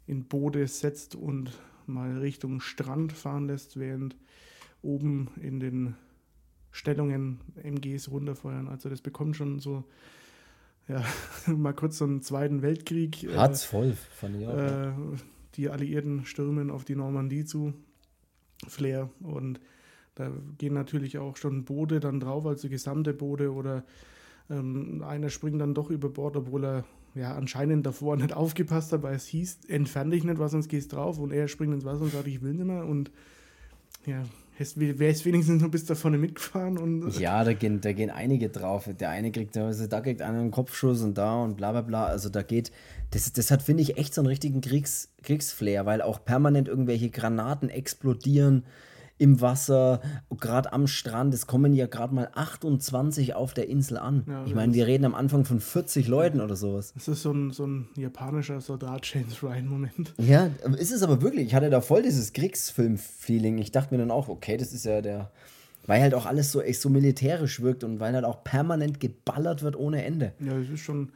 in 0.08 0.26
Boote 0.26 0.66
setzt 0.68 1.16
und 1.16 1.52
mal 1.86 2.18
Richtung 2.18 2.60
Strand 2.60 3.14
fahren 3.14 3.48
lässt, 3.48 3.78
während 3.80 4.16
oben 4.82 5.30
in 5.42 5.60
den 5.60 5.96
Stellungen 6.72 7.40
MGs 7.64 8.12
runterfeuern. 8.12 8.68
Also 8.68 8.90
das 8.90 9.02
bekommt 9.02 9.36
schon 9.36 9.60
so, 9.60 9.84
ja, 10.88 11.04
mal 11.48 11.74
kurz 11.74 11.98
so 11.98 12.06
einen 12.06 12.22
Zweiten 12.22 12.62
Weltkrieg. 12.62 13.24
äh, 13.24 13.36
hat's 13.36 13.64
voll, 13.64 13.94
fand 13.94 14.38
ich 14.38 14.48
auch. 14.48 14.58
äh, 14.58 14.92
die 15.56 15.70
Alliierten 15.70 16.26
stürmen 16.26 16.70
auf 16.70 16.86
die 16.86 16.96
Normandie 16.96 17.46
zu, 17.46 17.74
Flair. 18.68 19.10
Und 19.22 19.60
da 20.16 20.32
gehen 20.58 20.74
natürlich 20.74 21.18
auch 21.18 21.38
schon 21.38 21.66
Boote 21.66 22.00
dann 22.00 22.20
drauf, 22.20 22.46
also 22.46 22.70
gesamte 22.70 23.14
Boote 23.14 23.54
oder 23.54 23.84
ähm, 24.50 25.04
einer 25.06 25.30
springt 25.30 25.62
dann 25.62 25.74
doch 25.74 25.90
über 25.90 26.10
Bord, 26.10 26.38
obwohl 26.38 26.66
er 26.66 26.84
ja 27.16 27.36
anscheinend 27.36 27.86
davor 27.86 28.16
nicht 28.18 28.34
aufgepasst 28.34 28.94
hat, 28.94 29.04
weil 29.04 29.16
es 29.16 29.26
hieß, 29.28 29.66
entferne 29.68 30.12
dich 30.12 30.24
nicht, 30.24 30.40
was 30.40 30.52
sonst 30.52 30.70
gehst 30.70 30.94
drauf. 30.94 31.20
Und 31.20 31.32
er 31.32 31.48
springt 31.48 31.74
ins 31.74 31.86
Wasser 31.86 32.02
und 32.02 32.12
sagt, 32.12 32.28
ich 32.28 32.42
will 32.42 32.54
nicht 32.54 32.66
mehr. 32.66 32.86
Und 32.86 33.12
ja, 34.06 34.24
wäre 34.60 35.12
es 35.12 35.26
wenigstens 35.26 35.62
noch 35.62 35.70
bis 35.70 35.86
da 35.86 35.96
vorne 35.96 36.18
mitgefahren 36.18 36.78
und 36.78 37.18
Ja, 37.20 37.44
da 37.44 37.54
gehen, 37.54 37.82
da 37.82 37.94
gehen 37.94 38.10
einige 38.10 38.50
drauf. 38.50 38.90
Der 39.00 39.10
eine 39.10 39.32
kriegt, 39.32 39.56
da 39.56 40.02
kriegt 40.02 40.22
einer 40.22 40.40
einen 40.40 40.52
Kopfschuss 40.52 41.02
und 41.02 41.18
da 41.18 41.44
und 41.44 41.58
bla 41.58 41.72
bla 41.72 41.82
bla. 41.82 42.06
Also 42.06 42.30
da 42.30 42.42
geht, 42.42 42.72
das, 43.12 43.32
das 43.34 43.52
hat, 43.52 43.62
finde 43.62 43.84
ich, 43.84 43.98
echt 43.98 44.14
so 44.14 44.22
einen 44.22 44.28
richtigen 44.28 44.62
Kriegs, 44.62 45.10
Kriegsflair, 45.24 45.86
weil 45.86 46.02
auch 46.02 46.26
permanent 46.26 46.68
irgendwelche 46.68 47.10
Granaten 47.10 47.70
explodieren 47.70 48.64
im 49.18 49.42
Wasser, 49.42 50.02
gerade 50.40 50.74
am 50.74 50.88
Strand. 50.88 51.34
Es 51.34 51.48
kommen 51.48 51.74
ja 51.74 51.88
gerade 51.88 52.14
mal 52.14 52.30
28 52.34 53.34
auf 53.36 53.54
der 53.54 53.68
Insel 53.68 53.98
an. 53.98 54.24
Ja, 54.28 54.42
ich 54.44 54.50
das 54.50 54.56
meine, 54.56 54.74
wir 54.74 54.88
reden 54.88 55.06
am 55.06 55.16
Anfang 55.16 55.46
von 55.46 55.60
40 55.60 56.08
Leuten 56.08 56.42
oder 56.42 56.56
sowas. 56.56 56.94
es 56.96 57.08
ist 57.08 57.22
so 57.22 57.32
ein, 57.32 57.52
so 57.52 57.66
ein 57.66 57.90
japanischer 57.96 58.62
Soldat 58.62 59.06
James 59.12 59.42
Ryan-Moment. 59.42 60.14
Ja, 60.18 60.50
ist 60.78 60.92
es 60.92 61.02
aber 61.04 61.22
wirklich. 61.22 61.48
Ich 61.48 61.56
hatte 61.56 61.70
da 61.70 61.82
voll 61.82 62.04
dieses 62.04 62.34
Kriegsfilm-Feeling. 62.34 63.58
Ich 63.58 63.72
dachte 63.72 63.94
mir 63.94 64.00
dann 64.00 64.12
auch, 64.12 64.30
okay, 64.30 64.58
das 64.58 64.74
ist 64.74 64.86
ja 64.86 65.02
der. 65.02 65.32
Weil 65.86 66.02
halt 66.02 66.14
auch 66.14 66.26
alles 66.26 66.52
so 66.52 66.62
echt 66.62 66.82
so 66.82 66.90
militärisch 66.90 67.62
wirkt 67.62 67.84
und 67.86 68.00
weil 68.00 68.14
halt 68.14 68.26
auch 68.26 68.44
permanent 68.44 69.00
geballert 69.00 69.64
wird 69.64 69.78
ohne 69.78 70.04
Ende. 70.04 70.34
Ja, 70.40 70.58
es 70.58 70.70
ist 70.70 70.82
schon. 70.82 71.12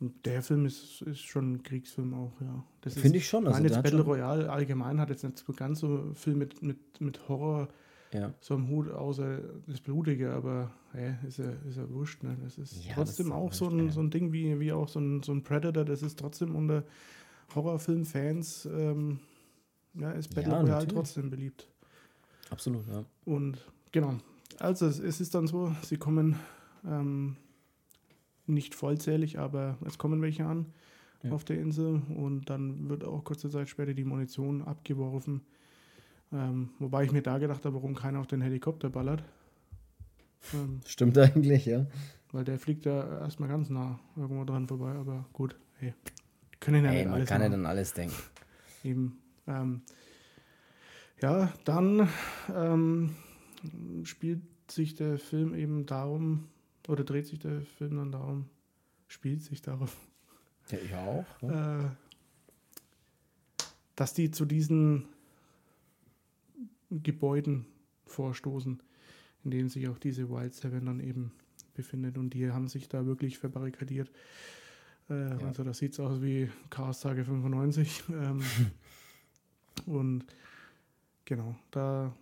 Der 0.00 0.42
Film 0.42 0.64
ist, 0.64 1.02
ist 1.02 1.20
schon 1.22 1.54
ein 1.54 1.62
Kriegsfilm 1.64 2.14
auch, 2.14 2.32
ja. 2.40 2.64
Finde 2.88 3.18
ich 3.18 3.28
schon, 3.28 3.46
also 3.48 3.60
jetzt 3.62 3.82
Battle 3.82 4.02
Royale 4.02 4.50
allgemein 4.50 5.00
hat 5.00 5.10
jetzt 5.10 5.24
nicht 5.24 5.38
so 5.38 5.52
ganz 5.52 5.80
so 5.80 6.12
viel 6.14 6.34
mit, 6.34 6.62
mit, 6.62 7.00
mit 7.00 7.28
Horror 7.28 7.68
Ja. 8.12 8.32
so 8.40 8.54
am 8.54 8.68
Hut, 8.68 8.90
außer 8.92 9.40
das 9.66 9.80
Blutige, 9.80 10.32
aber 10.32 10.70
hey, 10.92 11.14
ist 11.26 11.38
ja, 11.38 11.50
ist 11.68 11.76
ja 11.78 11.90
wurscht. 11.90 12.22
Ne? 12.22 12.36
Das 12.44 12.58
ist 12.58 12.84
Ja, 12.84 12.94
trotzdem 12.94 13.26
das 13.30 13.36
ist 13.36 13.42
auch 13.42 13.52
so 13.52 13.64
wurscht, 13.66 13.78
ein, 13.80 13.86
ja. 13.86 13.92
so 13.92 14.00
ein 14.00 14.10
Ding 14.10 14.32
wie, 14.32 14.60
wie 14.60 14.72
auch 14.72 14.88
so 14.88 15.00
ein, 15.00 15.22
so 15.24 15.32
ein 15.32 15.42
Predator, 15.42 15.84
das 15.84 16.02
ist 16.02 16.16
trotzdem 16.18 16.54
unter 16.54 16.84
Horrorfilmfans, 17.54 18.66
ähm, 18.72 19.18
ja, 19.94 20.12
ist 20.12 20.32
Battle 20.34 20.52
Royale 20.52 20.68
natürlich. 20.68 20.94
trotzdem 20.94 21.28
beliebt. 21.30 21.68
Absolut, 22.50 22.86
ja. 22.88 23.04
Und 23.24 23.58
genau. 23.90 24.18
Also 24.60 24.86
es, 24.86 25.00
es 25.00 25.20
ist 25.20 25.34
dann 25.34 25.46
so, 25.48 25.74
sie 25.82 25.96
kommen 25.96 26.36
ähm, 26.86 27.36
nicht 28.48 28.74
vollzählig, 28.74 29.38
aber 29.38 29.78
es 29.86 29.98
kommen 29.98 30.20
welche 30.22 30.44
an 30.46 30.66
Ja. 31.22 31.32
auf 31.32 31.44
der 31.44 31.58
Insel 31.58 32.02
und 32.16 32.48
dann 32.50 32.88
wird 32.88 33.04
auch 33.04 33.24
kurze 33.24 33.50
Zeit 33.50 33.68
später 33.68 33.94
die 33.94 34.04
Munition 34.04 34.62
abgeworfen. 34.62 35.42
Ähm, 36.32 36.70
wobei 36.78 37.04
ich 37.04 37.12
mir 37.12 37.22
da 37.22 37.38
gedacht 37.38 37.64
habe, 37.64 37.74
warum 37.76 37.94
keiner 37.94 38.20
auf 38.20 38.26
den 38.26 38.40
Helikopter 38.40 38.90
ballert. 38.90 39.22
Ähm, 40.54 40.80
Stimmt 40.86 41.16
eigentlich, 41.18 41.66
ja. 41.66 41.86
weil 42.32 42.44
der 42.44 42.58
fliegt 42.58 42.84
ja 42.84 43.20
erstmal 43.20 43.48
ganz 43.48 43.70
nah 43.70 43.98
irgendwo 44.16 44.44
dran 44.44 44.68
vorbei, 44.68 44.92
aber 44.92 45.24
gut, 45.32 45.56
hey. 45.78 45.94
Können 46.60 46.84
ja 46.84 46.90
Ey, 46.90 46.96
nicht 46.98 47.04
man 47.06 47.14
alles 47.14 47.28
kann 47.28 47.40
ja 47.42 47.48
dann 47.48 47.66
alles 47.66 47.94
denken. 47.94 48.16
Eben. 48.84 49.18
Ähm, 49.46 49.82
ja, 51.20 51.52
dann 51.64 52.08
ähm, 52.54 53.14
spielt 54.04 54.42
sich 54.70 54.94
der 54.94 55.18
Film 55.18 55.54
eben 55.54 55.86
darum, 55.86 56.44
oder 56.88 57.04
dreht 57.04 57.26
sich 57.28 57.38
der 57.38 57.60
Film 57.60 57.96
dann 57.98 58.10
darum, 58.10 58.48
spielt 59.06 59.42
sich 59.42 59.62
darum, 59.62 59.88
Ja, 60.70 60.78
ich 60.78 60.94
auch. 60.94 61.42
Ne? 61.42 61.94
äh, 61.94 63.64
dass 63.94 64.14
die 64.14 64.30
zu 64.30 64.44
diesen 64.44 65.06
Gebäuden 66.90 67.66
vorstoßen, 68.06 68.82
in 69.44 69.50
denen 69.50 69.68
sich 69.68 69.88
auch 69.88 69.98
diese 69.98 70.28
Wild 70.30 70.54
Seven 70.54 70.86
dann 70.86 71.00
eben 71.00 71.32
befindet. 71.74 72.16
Und 72.18 72.30
die 72.30 72.50
haben 72.50 72.68
sich 72.68 72.88
da 72.88 73.06
wirklich 73.06 73.38
verbarrikadiert. 73.38 74.10
Äh, 75.10 75.30
Ja. 75.30 75.38
Also 75.46 75.64
das 75.64 75.78
sieht 75.78 75.98
aus 76.00 76.22
wie 76.22 76.50
Chaos 76.70 77.00
Tage 77.00 77.24
95. 77.24 78.04
Ähm, 78.10 78.42
und 79.86 80.24
genau, 81.24 81.56
da 81.70 82.14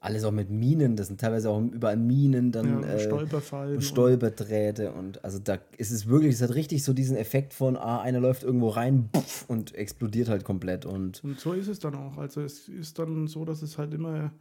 Alles 0.00 0.24
auch 0.24 0.30
mit 0.32 0.50
Minen, 0.50 0.96
das 0.96 1.08
sind 1.08 1.20
teilweise 1.20 1.50
auch 1.50 1.60
überall 1.60 1.96
Minen, 1.96 2.52
dann 2.52 2.82
ja, 2.82 2.88
äh, 2.88 3.00
Stolperfallen. 3.00 3.76
und 3.76 3.82
Stolperdrähte 3.82 4.92
und 4.92 5.24
also 5.24 5.38
da 5.38 5.58
ist 5.76 5.90
es 5.90 6.06
wirklich, 6.06 6.34
es 6.34 6.42
hat 6.42 6.54
richtig 6.54 6.84
so 6.84 6.92
diesen 6.92 7.16
Effekt 7.16 7.54
von, 7.54 7.76
ah, 7.76 8.00
einer 8.00 8.20
läuft 8.20 8.42
irgendwo 8.42 8.68
rein 8.68 9.08
puff, 9.12 9.44
und 9.48 9.74
explodiert 9.74 10.28
halt 10.28 10.44
komplett 10.44 10.86
und 10.86 11.22
Und 11.24 11.40
so 11.40 11.52
ist 11.52 11.68
es 11.68 11.78
dann 11.78 11.94
auch. 11.94 12.18
Also 12.18 12.40
es 12.42 12.68
ist 12.68 12.98
dann 12.98 13.26
so, 13.26 13.44
dass 13.44 13.62
es 13.62 13.78
halt 13.78 13.94
immer 13.94 14.32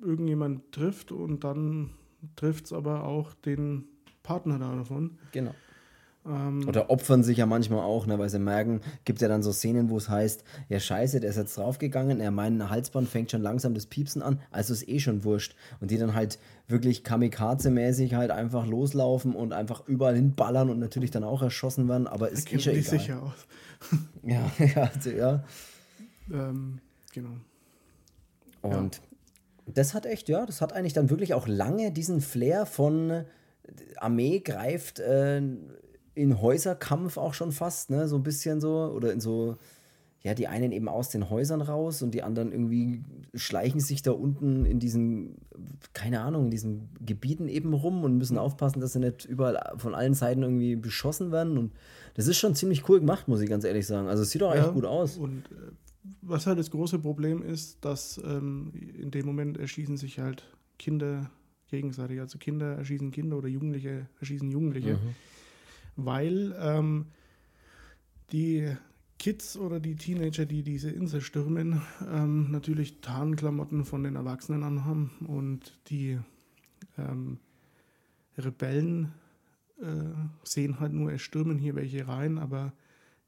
irgendjemand 0.00 0.72
trifft 0.72 1.12
und 1.12 1.44
dann 1.44 1.90
trifft 2.36 2.66
es 2.66 2.72
aber 2.72 3.04
auch 3.04 3.34
den 3.34 3.84
Partner 4.22 4.58
da 4.58 4.74
davon. 4.74 5.18
genau. 5.32 5.54
Ähm, 6.24 6.68
Oder 6.68 6.88
opfern 6.88 7.24
sich 7.24 7.38
ja 7.38 7.46
manchmal 7.46 7.80
auch, 7.80 8.06
ne, 8.06 8.18
weil 8.18 8.30
sie 8.30 8.38
merken, 8.38 8.80
gibt 9.04 9.20
ja 9.20 9.28
dann 9.28 9.42
so 9.42 9.52
Szenen, 9.52 9.90
wo 9.90 9.96
es 9.96 10.08
heißt, 10.08 10.44
ja 10.68 10.78
scheiße, 10.78 11.18
der 11.18 11.30
ist 11.30 11.36
jetzt 11.36 11.56
draufgegangen, 11.56 12.20
er 12.20 12.30
mein 12.30 12.70
Halsband 12.70 13.08
fängt 13.08 13.32
schon 13.32 13.42
langsam 13.42 13.74
das 13.74 13.86
Piepsen 13.86 14.22
an, 14.22 14.40
also 14.52 14.72
ist 14.72 14.88
eh 14.88 15.00
schon 15.00 15.24
wurscht. 15.24 15.56
Und 15.80 15.90
die 15.90 15.98
dann 15.98 16.14
halt 16.14 16.38
wirklich 16.68 17.02
kamikaze-mäßig 17.02 18.14
halt 18.14 18.30
einfach 18.30 18.66
loslaufen 18.66 19.34
und 19.34 19.52
einfach 19.52 19.86
überall 19.88 20.14
hinballern 20.14 20.70
und 20.70 20.78
natürlich 20.78 21.10
dann 21.10 21.24
auch 21.24 21.42
erschossen 21.42 21.88
werden, 21.88 22.06
aber 22.06 22.28
ist 22.28 22.46
eh 22.46 22.50
kennt 22.50 22.62
schon 22.62 22.74
egal. 22.74 22.84
sicher 22.84 23.22
aus. 23.22 23.46
Ja, 24.22 24.50
ja, 24.76 24.90
also, 24.94 25.10
ja. 25.10 25.44
Ähm, 26.30 26.78
genau. 27.12 27.36
Und 28.62 29.00
das 29.66 29.92
hat 29.92 30.06
echt, 30.06 30.28
ja, 30.28 30.46
das 30.46 30.60
hat 30.60 30.72
eigentlich 30.72 30.92
dann 30.92 31.10
wirklich 31.10 31.34
auch 31.34 31.48
lange 31.48 31.90
diesen 31.90 32.20
Flair 32.20 32.64
von 32.64 33.10
äh, 33.10 33.24
Armee 33.96 34.38
greift 34.38 35.00
äh, 35.00 35.42
in 36.14 36.40
Häuserkampf 36.40 37.16
auch 37.16 37.34
schon 37.34 37.52
fast, 37.52 37.90
ne? 37.90 38.08
So 38.08 38.16
ein 38.16 38.22
bisschen 38.22 38.60
so. 38.60 38.92
Oder 38.94 39.12
in 39.12 39.20
so, 39.20 39.56
ja, 40.22 40.34
die 40.34 40.46
einen 40.46 40.72
eben 40.72 40.88
aus 40.88 41.10
den 41.10 41.30
Häusern 41.30 41.60
raus 41.60 42.02
und 42.02 42.12
die 42.12 42.22
anderen 42.22 42.52
irgendwie 42.52 43.02
schleichen 43.34 43.80
sich 43.80 44.02
da 44.02 44.12
unten 44.12 44.64
in 44.64 44.78
diesen, 44.78 45.36
keine 45.94 46.20
Ahnung, 46.20 46.44
in 46.44 46.50
diesen 46.50 46.88
Gebieten 47.04 47.48
eben 47.48 47.74
rum 47.74 48.04
und 48.04 48.18
müssen 48.18 48.38
aufpassen, 48.38 48.80
dass 48.80 48.92
sie 48.92 49.00
nicht 49.00 49.24
überall 49.24 49.74
von 49.78 49.94
allen 49.94 50.14
Seiten 50.14 50.42
irgendwie 50.42 50.76
beschossen 50.76 51.32
werden. 51.32 51.58
Und 51.58 51.72
das 52.14 52.28
ist 52.28 52.38
schon 52.38 52.54
ziemlich 52.54 52.88
cool 52.88 53.00
gemacht, 53.00 53.26
muss 53.26 53.40
ich 53.40 53.48
ganz 53.48 53.64
ehrlich 53.64 53.86
sagen. 53.86 54.08
Also 54.08 54.22
es 54.22 54.30
sieht 54.30 54.42
auch 54.42 54.54
echt 54.54 54.72
gut 54.72 54.84
aus. 54.84 55.16
Und 55.16 55.46
äh, 55.50 55.72
was 56.20 56.46
halt 56.46 56.58
das 56.58 56.70
große 56.70 56.98
Problem 56.98 57.42
ist, 57.42 57.84
dass 57.84 58.20
ähm, 58.24 58.72
in 58.96 59.10
dem 59.10 59.26
Moment 59.26 59.58
erschießen 59.58 59.96
sich 59.96 60.18
halt 60.18 60.44
Kinder 60.78 61.30
gegenseitig. 61.68 62.20
Also 62.20 62.38
Kinder 62.38 62.76
erschießen 62.76 63.10
Kinder 63.10 63.38
oder 63.38 63.48
Jugendliche 63.48 64.06
erschießen 64.20 64.50
Jugendliche. 64.50 64.98
Weil 65.96 66.54
ähm, 66.58 67.06
die 68.32 68.74
Kids 69.18 69.56
oder 69.56 69.78
die 69.78 69.94
Teenager, 69.94 70.46
die 70.46 70.62
diese 70.62 70.90
Insel 70.90 71.20
stürmen, 71.20 71.82
ähm, 72.10 72.50
natürlich 72.50 73.00
Tarnklamotten 73.00 73.84
von 73.84 74.02
den 74.02 74.16
Erwachsenen 74.16 74.64
anhaben 74.64 75.10
und 75.26 75.78
die 75.88 76.18
ähm, 76.98 77.38
Rebellen 78.36 79.12
äh, 79.80 80.14
sehen 80.42 80.80
halt 80.80 80.92
nur, 80.92 81.12
es 81.12 81.22
stürmen 81.22 81.58
hier 81.58 81.74
welche 81.74 82.08
rein, 82.08 82.38
aber 82.38 82.72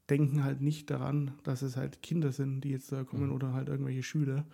denken 0.09 0.43
halt 0.43 0.61
nicht 0.61 0.89
daran, 0.89 1.31
dass 1.43 1.61
es 1.61 1.77
halt 1.77 2.01
Kinder 2.01 2.31
sind, 2.31 2.61
die 2.61 2.69
jetzt 2.69 2.91
da 2.91 3.03
kommen 3.03 3.31
oder 3.31 3.53
halt 3.53 3.69
irgendwelche 3.69 4.03
Schüler. 4.03 4.45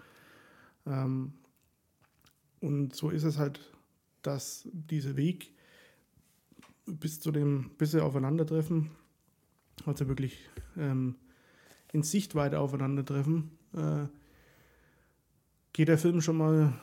Ähm, 0.85 1.33
und 2.59 2.95
so 2.95 3.09
ist 3.09 3.23
es 3.23 3.37
halt, 3.37 3.59
dass 4.21 4.69
dieser 4.73 5.17
Weg 5.17 5.53
bis 6.85 7.19
zu 7.19 7.31
dem, 7.31 7.71
bis 7.77 7.91
sie 7.91 8.03
aufeinandertreffen, 8.03 8.91
also 9.85 10.07
wirklich 10.07 10.49
ähm, 10.77 11.15
in 11.93 12.03
Sichtweite 12.03 12.59
aufeinandertreffen, 12.59 13.51
äh, 13.73 14.07
geht 15.73 15.87
der 15.87 15.97
Film 15.97 16.21
schon 16.21 16.37
mal, 16.37 16.73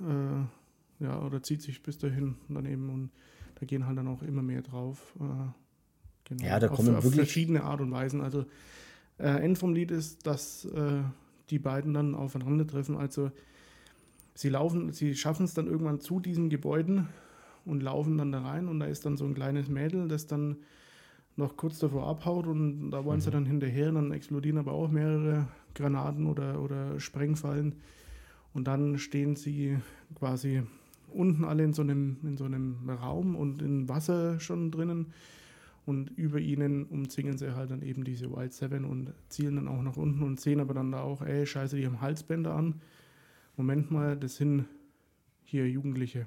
äh, 0.00 1.04
ja, 1.04 1.20
oder 1.22 1.42
zieht 1.42 1.62
sich 1.62 1.82
bis 1.82 1.98
dahin 1.98 2.36
daneben 2.48 2.90
und 2.90 3.10
da 3.56 3.66
gehen 3.66 3.86
halt 3.86 3.98
dann 3.98 4.08
auch 4.08 4.22
immer 4.22 4.42
mehr 4.42 4.62
drauf. 4.62 5.14
Äh, 5.20 5.24
genau, 6.24 6.44
Ja, 6.44 6.58
da 6.58 6.68
auf, 6.68 6.76
kommen 6.76 6.94
auf 6.96 7.04
wirklich- 7.04 7.20
verschiedene 7.20 7.62
Art 7.62 7.80
und 7.80 7.90
Weisen. 7.90 8.20
Also 8.20 8.46
äh, 9.18 9.28
End 9.42 9.58
vom 9.58 9.74
Lied 9.74 9.90
ist, 9.90 10.26
dass 10.26 10.64
äh, 10.64 11.02
die 11.50 11.58
beiden 11.58 11.92
dann 11.94 12.14
aufeinandertreffen. 12.14 12.96
Also 12.96 13.30
sie 14.34 14.48
laufen, 14.48 14.92
sie 14.92 15.14
schaffen 15.14 15.44
es 15.44 15.54
dann 15.54 15.66
irgendwann 15.66 16.00
zu 16.00 16.20
diesen 16.20 16.48
Gebäuden 16.50 17.08
und 17.70 17.82
laufen 17.82 18.18
dann 18.18 18.32
da 18.32 18.42
rein 18.42 18.68
und 18.68 18.80
da 18.80 18.86
ist 18.86 19.06
dann 19.06 19.16
so 19.16 19.24
ein 19.24 19.34
kleines 19.34 19.68
Mädel, 19.68 20.08
das 20.08 20.26
dann 20.26 20.56
noch 21.36 21.56
kurz 21.56 21.78
davor 21.78 22.08
abhaut 22.08 22.46
und 22.46 22.90
da 22.90 23.04
wollen 23.04 23.20
sie 23.20 23.30
dann 23.30 23.46
hinterher 23.46 23.88
und 23.88 23.94
dann 23.94 24.12
explodieren 24.12 24.58
aber 24.58 24.72
auch 24.72 24.90
mehrere 24.90 25.46
Granaten 25.74 26.26
oder, 26.26 26.60
oder 26.60 26.98
Sprengfallen 26.98 27.76
und 28.52 28.66
dann 28.66 28.98
stehen 28.98 29.36
sie 29.36 29.78
quasi 30.16 30.62
unten 31.12 31.44
alle 31.44 31.64
in 31.64 31.72
so 31.72 31.82
einem, 31.82 32.16
in 32.24 32.36
so 32.36 32.44
einem 32.44 32.88
Raum 32.88 33.36
und 33.36 33.62
in 33.62 33.88
Wasser 33.88 34.40
schon 34.40 34.70
drinnen 34.70 35.12
und 35.86 36.10
über 36.10 36.40
ihnen 36.40 36.84
umzingeln 36.86 37.38
sie 37.38 37.54
halt 37.54 37.70
dann 37.70 37.82
eben 37.82 38.04
diese 38.04 38.30
Wild 38.30 38.52
Seven 38.52 38.84
und 38.84 39.12
zielen 39.28 39.56
dann 39.56 39.68
auch 39.68 39.82
nach 39.82 39.96
unten 39.96 40.22
und 40.22 40.40
sehen 40.40 40.60
aber 40.60 40.74
dann 40.74 40.92
da 40.92 41.02
auch, 41.02 41.22
ey, 41.22 41.46
scheiße, 41.46 41.76
die 41.76 41.86
haben 41.86 42.00
Halsbänder 42.00 42.54
an. 42.54 42.80
Moment 43.56 43.90
mal, 43.90 44.16
das 44.16 44.36
sind 44.36 44.66
hier 45.44 45.68
Jugendliche. 45.68 46.26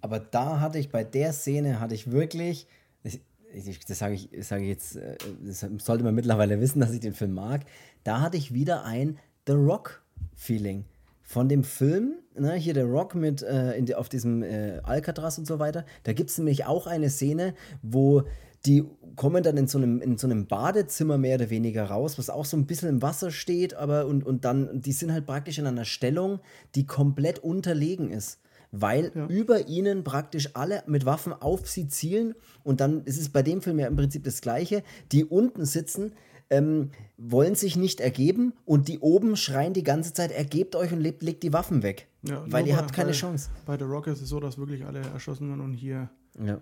Aber 0.00 0.20
da 0.20 0.60
hatte 0.60 0.78
ich 0.78 0.90
bei 0.90 1.04
der 1.04 1.32
Szene 1.32 1.80
hatte 1.80 1.94
ich 1.94 2.10
wirklich, 2.10 2.66
ich, 3.02 3.20
ich, 3.52 3.80
das 3.84 3.98
sage 3.98 4.14
ich, 4.14 4.28
sage 4.46 4.62
ich 4.62 4.68
jetzt, 4.68 4.96
äh, 4.96 5.16
das 5.44 5.66
sollte 5.78 6.04
man 6.04 6.14
mittlerweile 6.14 6.60
wissen, 6.60 6.80
dass 6.80 6.92
ich 6.92 7.00
den 7.00 7.14
Film 7.14 7.34
mag. 7.34 7.62
Da 8.04 8.20
hatte 8.20 8.36
ich 8.36 8.54
wieder 8.54 8.84
ein 8.84 9.18
The 9.46 9.54
Rock 9.54 10.02
Feeling 10.34 10.84
von 11.22 11.48
dem 11.48 11.64
Film. 11.64 12.14
Ne, 12.38 12.54
hier 12.54 12.74
der 12.74 12.84
Rock 12.84 13.16
mit 13.16 13.42
äh, 13.42 13.82
der- 13.82 13.98
auf 13.98 14.08
diesem 14.08 14.42
äh, 14.44 14.78
Alcatraz 14.84 15.38
und 15.38 15.46
so 15.46 15.58
weiter. 15.58 15.84
Da 16.04 16.12
gibt 16.12 16.30
es 16.30 16.38
nämlich 16.38 16.66
auch 16.66 16.86
eine 16.86 17.10
Szene, 17.10 17.54
wo 17.82 18.22
die 18.66 18.84
kommen 19.16 19.42
dann 19.42 19.56
in 19.56 19.66
so 19.66 19.78
einem, 19.78 20.00
in 20.00 20.18
so 20.18 20.26
einem 20.26 20.46
Badezimmer 20.46 21.18
mehr 21.18 21.36
oder 21.36 21.50
weniger 21.50 21.84
raus, 21.84 22.18
was 22.18 22.28
auch 22.30 22.44
so 22.44 22.56
ein 22.56 22.66
bisschen 22.66 22.88
im 22.88 23.02
Wasser 23.02 23.30
steht, 23.30 23.74
aber 23.74 24.06
und, 24.06 24.24
und 24.24 24.44
dann, 24.44 24.80
die 24.80 24.92
sind 24.92 25.12
halt 25.12 25.26
praktisch 25.26 25.58
in 25.58 25.66
einer 25.66 25.84
Stellung, 25.84 26.40
die 26.74 26.86
komplett 26.86 27.38
unterlegen 27.40 28.10
ist. 28.10 28.40
Weil 28.70 29.12
über 29.28 29.66
ihnen 29.68 30.04
praktisch 30.04 30.50
alle 30.54 30.82
mit 30.86 31.06
Waffen 31.06 31.32
auf 31.32 31.66
sie 31.68 31.88
zielen 31.88 32.34
und 32.64 32.80
dann 32.80 33.02
ist 33.04 33.18
es 33.18 33.30
bei 33.30 33.42
dem 33.42 33.62
Film 33.62 33.78
ja 33.78 33.86
im 33.86 33.96
Prinzip 33.96 34.24
das 34.24 34.40
Gleiche. 34.42 34.82
Die 35.10 35.24
unten 35.24 35.64
sitzen, 35.64 36.12
ähm, 36.50 36.90
wollen 37.16 37.54
sich 37.54 37.76
nicht 37.76 38.00
ergeben 38.00 38.52
und 38.66 38.88
die 38.88 38.98
oben 39.00 39.36
schreien 39.36 39.72
die 39.72 39.82
ganze 39.82 40.12
Zeit, 40.12 40.32
ergebt 40.32 40.76
euch 40.76 40.92
und 40.92 41.00
lebt, 41.00 41.22
legt 41.22 41.42
die 41.42 41.52
Waffen 41.52 41.82
weg. 41.82 42.08
Ja, 42.22 42.42
weil 42.50 42.66
ihr 42.66 42.74
bei- 42.74 42.80
habt 42.80 42.92
keine 42.92 43.10
bei, 43.10 43.14
Chance. 43.16 43.48
Bei 43.66 43.76
The 43.78 43.84
Rock 43.84 44.06
ist 44.06 44.20
es 44.22 44.28
so, 44.28 44.38
dass 44.40 44.58
wirklich 44.58 44.84
alle 44.84 45.00
erschossen 45.00 45.48
werden 45.48 45.60
und 45.62 45.72
hier 45.72 46.10
Ja. 46.42 46.60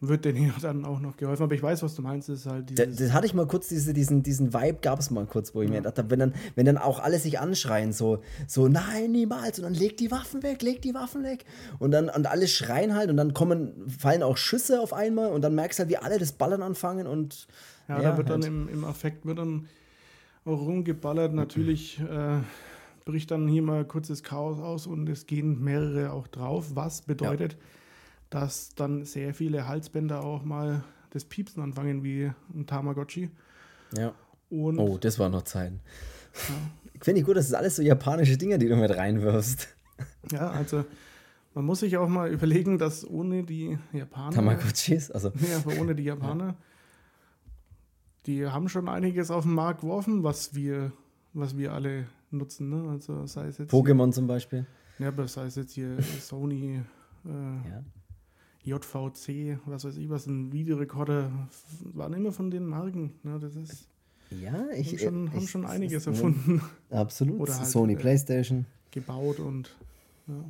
Wird 0.00 0.24
denen 0.24 0.48
ja 0.48 0.54
dann 0.60 0.84
auch 0.84 1.00
noch 1.00 1.16
geholfen. 1.16 1.44
Aber 1.44 1.54
ich 1.54 1.62
weiß, 1.62 1.82
was 1.82 1.94
du 1.94 2.02
meinst, 2.02 2.28
ist 2.28 2.46
halt 2.46 2.70
dieses, 2.70 2.96
das 2.96 3.12
hatte 3.12 3.26
ich 3.26 3.34
mal 3.34 3.46
kurz, 3.46 3.68
diese, 3.68 3.94
diesen, 3.94 4.22
diesen 4.22 4.52
Vibe 4.52 4.78
gab 4.82 4.98
es 4.98 5.10
mal 5.10 5.24
kurz, 5.26 5.54
wo 5.54 5.62
ich 5.62 5.70
mir 5.70 5.78
gedacht 5.78 5.98
habe, 5.98 6.10
wenn 6.10 6.18
dann, 6.18 6.34
wenn 6.56 6.66
dann 6.66 6.78
auch 6.78 7.00
alle 7.00 7.18
sich 7.18 7.38
anschreien, 7.40 7.92
so, 7.92 8.20
so, 8.46 8.68
nein, 8.68 9.12
niemals, 9.12 9.58
und 9.58 9.64
dann 9.64 9.74
legt 9.74 10.00
die 10.00 10.10
Waffen 10.10 10.42
weg, 10.42 10.62
legt 10.62 10.84
die 10.84 10.94
Waffen 10.94 11.22
weg. 11.22 11.44
Und 11.78 11.90
dann, 11.90 12.08
und 12.10 12.26
alle 12.26 12.48
schreien 12.48 12.94
halt 12.94 13.08
und 13.10 13.16
dann 13.16 13.32
kommen, 13.34 13.88
fallen 13.88 14.22
auch 14.22 14.36
Schüsse 14.36 14.80
auf 14.80 14.92
einmal 14.92 15.32
und 15.32 15.42
dann 15.42 15.54
merkst 15.54 15.78
du 15.78 15.82
halt, 15.82 15.90
wie 15.90 15.96
alle 15.96 16.18
das 16.18 16.32
Ballern 16.32 16.62
anfangen 16.62 17.06
und 17.06 17.46
Ja, 17.88 18.00
da 18.00 18.16
wird 18.16 18.28
halt. 18.28 18.42
dann 18.42 18.42
im, 18.42 18.68
im 18.68 18.84
Affekt 18.84 19.24
wird 19.24 19.38
dann 19.38 19.68
auch 20.44 20.60
rumgeballert. 20.60 21.32
Natürlich 21.32 22.00
äh, 22.00 22.40
bricht 23.04 23.30
dann 23.30 23.48
hier 23.48 23.62
mal 23.62 23.84
kurzes 23.84 24.22
Chaos 24.22 24.58
aus 24.60 24.86
und 24.86 25.08
es 25.08 25.26
gehen 25.26 25.62
mehrere 25.62 26.12
auch 26.12 26.26
drauf, 26.26 26.72
was 26.74 27.02
bedeutet, 27.02 27.56
dass 28.34 28.74
dann 28.74 29.04
sehr 29.04 29.32
viele 29.32 29.68
Halsbänder 29.68 30.24
auch 30.24 30.42
mal 30.44 30.82
das 31.10 31.24
Piepsen 31.24 31.62
anfangen 31.62 32.02
wie 32.02 32.32
ein 32.52 32.66
Tamagotchi. 32.66 33.30
ja. 33.96 34.12
Und 34.50 34.78
Oh, 34.78 34.98
das 34.98 35.18
war 35.20 35.28
noch 35.28 35.42
Zeiten. 35.42 35.80
Finde 37.00 37.20
ich 37.20 37.26
gut, 37.26 37.36
das 37.36 37.46
ist 37.46 37.54
alles 37.54 37.76
so 37.76 37.82
japanische 37.82 38.36
Dinge, 38.36 38.58
die 38.58 38.68
du 38.68 38.76
mit 38.76 38.90
reinwirfst. 38.90 39.68
ja, 40.32 40.50
also 40.50 40.84
man 41.54 41.64
muss 41.64 41.80
sich 41.80 41.96
auch 41.96 42.08
mal 42.08 42.30
überlegen, 42.30 42.78
dass 42.78 43.08
ohne 43.08 43.44
die 43.44 43.78
Japaner, 43.92 44.30
Tamagotchis, 44.34 45.10
also 45.12 45.28
ja, 45.48 45.56
aber 45.64 45.80
ohne 45.80 45.94
die 45.94 46.02
Japaner, 46.04 46.56
die 48.26 48.46
haben 48.46 48.68
schon 48.68 48.88
einiges 48.88 49.30
auf 49.30 49.44
den 49.44 49.54
Markt 49.54 49.80
geworfen, 49.82 50.22
was 50.24 50.54
wir, 50.54 50.92
was 51.32 51.56
wir 51.56 51.72
alle 51.72 52.06
nutzen. 52.30 52.68
Ne? 52.70 52.90
Also 52.90 53.26
sei 53.26 53.46
es 53.48 53.58
jetzt 53.58 53.70
hier- 53.70 53.80
Pokémon 53.80 54.12
zum 54.12 54.26
Beispiel. 54.26 54.66
Ja, 54.98 55.08
aber 55.08 55.22
das 55.22 55.36
heißt 55.36 55.56
jetzt 55.56 55.72
hier 55.72 55.96
Sony, 56.20 56.80
äh, 57.26 57.28
Ja. 57.28 57.82
JVC, 58.64 59.58
was 59.66 59.84
weiß 59.84 59.96
ich 59.98 60.08
was, 60.08 60.26
ein 60.26 60.52
Videorekorder, 60.52 61.30
waren 61.92 62.12
immer 62.14 62.32
von 62.32 62.50
den 62.50 62.66
Marken. 62.66 63.12
Ne? 63.22 63.38
Das 63.38 63.56
ist, 63.56 63.88
Ja, 64.30 64.66
ich 64.74 64.92
haben 64.92 64.98
schon, 64.98 65.26
ich, 65.26 65.32
haben 65.34 65.46
schon 65.48 65.64
es 65.64 65.70
einiges 65.70 66.06
erfunden, 66.06 66.62
Absolut. 66.90 67.40
Oder 67.40 67.58
halt, 67.58 67.68
Sony 67.68 67.92
äh, 67.92 67.96
PlayStation. 67.96 68.66
gebaut 68.90 69.38
und 69.38 69.74
ja. 70.26 70.44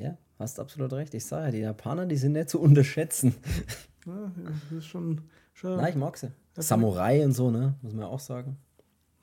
Ja, 0.00 0.18
hast 0.38 0.60
absolut 0.60 0.92
recht. 0.92 1.12
Ich 1.14 1.24
sage 1.26 1.46
ja, 1.46 1.50
die 1.50 1.58
Japaner, 1.58 2.06
die 2.06 2.16
sind 2.16 2.32
nicht 2.32 2.48
zu 2.48 2.60
unterschätzen. 2.60 3.34
ja, 4.06 4.32
das 4.70 4.78
ist 4.78 4.86
schon, 4.86 5.20
schon 5.52 5.76
Na, 5.76 5.88
ich 5.88 5.96
mag 5.96 6.16
sie. 6.16 6.30
Samurai 6.56 7.24
und 7.24 7.32
so, 7.32 7.50
ne? 7.50 7.74
Muss 7.82 7.92
man 7.92 8.02
ja 8.02 8.08
auch 8.08 8.20
sagen. 8.20 8.56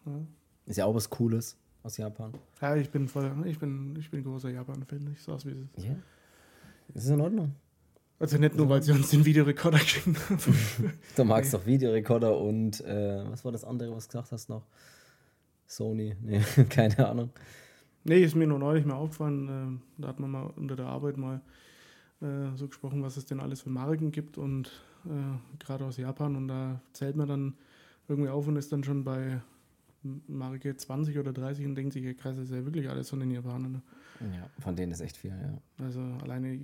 Ja. 0.06 0.12
Ist 0.66 0.78
ja 0.78 0.86
auch 0.86 0.94
was 0.96 1.10
Cooles 1.10 1.58
aus 1.84 1.98
Japan. 1.98 2.34
ja, 2.62 2.76
ich 2.76 2.90
bin 2.90 3.08
voll, 3.08 3.32
ich 3.46 3.60
bin, 3.60 3.96
ich 3.98 4.10
bin 4.10 4.24
großer 4.24 4.50
Japan-Fan, 4.50 5.10
ich 5.14 5.22
sag's 5.22 5.46
wie 5.46 5.52
es 5.52 5.58
ist. 5.78 5.86
Ja. 5.86 5.96
Das 6.94 7.06
ist 7.06 7.10
in 7.10 7.22
Ordnung. 7.22 7.56
Also 8.18 8.38
nicht 8.38 8.56
nur, 8.56 8.70
weil 8.70 8.82
sie 8.82 8.94
uns 8.94 9.10
den 9.10 9.26
Videorekorder 9.26 9.80
geschenkt 9.80 10.20
haben. 10.30 10.40
Du 11.16 11.24
magst 11.26 11.54
doch 11.54 11.66
Videorekorder 11.66 12.38
und 12.38 12.80
äh, 12.82 13.30
was 13.30 13.44
war 13.44 13.52
das 13.52 13.66
andere, 13.66 13.94
was 13.96 14.08
du 14.08 14.12
gesagt 14.14 14.32
hast 14.32 14.50
noch? 14.50 14.64
Sony, 15.68 16.16
nee, 16.22 16.42
keine 16.70 17.08
Ahnung. 17.08 17.32
Nee, 18.04 18.24
ist 18.24 18.36
mir 18.36 18.48
nur 18.48 18.60
neulich 18.60 18.86
mal 18.86 18.96
aufgefallen. 18.96 19.48
ähm, 19.50 19.82
da 19.98 20.08
hat 20.10 20.20
man 20.20 20.32
mal 20.32 20.46
unter 20.56 20.76
der 20.76 20.86
Arbeit 20.86 21.18
mal 21.18 21.42
äh, 22.22 22.56
so 22.56 22.68
gesprochen, 22.68 23.04
was 23.04 23.18
es 23.18 23.26
denn 23.26 23.40
alles 23.40 23.62
für 23.62 23.70
Marken 23.70 24.12
gibt 24.12 24.38
und 24.38 24.72
äh, 25.06 25.60
gerade 25.60 25.86
aus 25.86 25.98
Japan. 25.98 26.36
Und 26.36 26.48
da 26.48 26.80
zählt 26.94 27.16
man 27.16 27.28
dann 27.28 27.54
irgendwie 28.08 28.30
auf 28.30 28.48
und 28.48 28.56
ist 28.56 28.72
dann 28.72 28.84
schon 28.84 29.04
bei 29.04 29.42
Marke 30.28 30.76
20 30.76 31.18
oder 31.18 31.34
30 31.34 31.66
und 31.66 31.76
denkt 31.76 31.94
sich, 31.94 32.04
ja, 32.04 32.14
krass, 32.14 32.36
das 32.36 32.46
ist 32.46 32.56
ja 32.56 32.64
wirklich 32.64 32.90
alles 32.90 33.10
von 33.10 33.20
den 33.20 33.32
Japanern. 33.32 33.72
Ne? 33.72 33.82
Ja, 34.36 34.50
von 34.60 34.76
denen 34.76 34.92
ist 34.92 35.02
echt 35.02 35.18
viel, 35.18 35.32
ja. 35.32 35.84
Also 35.84 36.02
alleine 36.24 36.60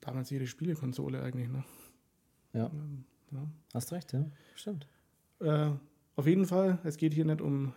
damals 0.00 0.30
jede 0.30 0.46
Spielekonsole 0.46 1.22
eigentlich, 1.22 1.48
ne? 1.48 1.64
Ja. 2.52 2.66
Ähm, 2.66 3.04
ja. 3.30 3.46
Hast 3.74 3.92
recht, 3.92 4.12
ja, 4.12 4.24
stimmt. 4.54 4.86
Äh, 5.40 5.70
auf 6.16 6.26
jeden 6.26 6.46
Fall, 6.46 6.78
es 6.84 6.96
geht 6.96 7.14
hier 7.14 7.24
nicht 7.24 7.40
um 7.40 7.72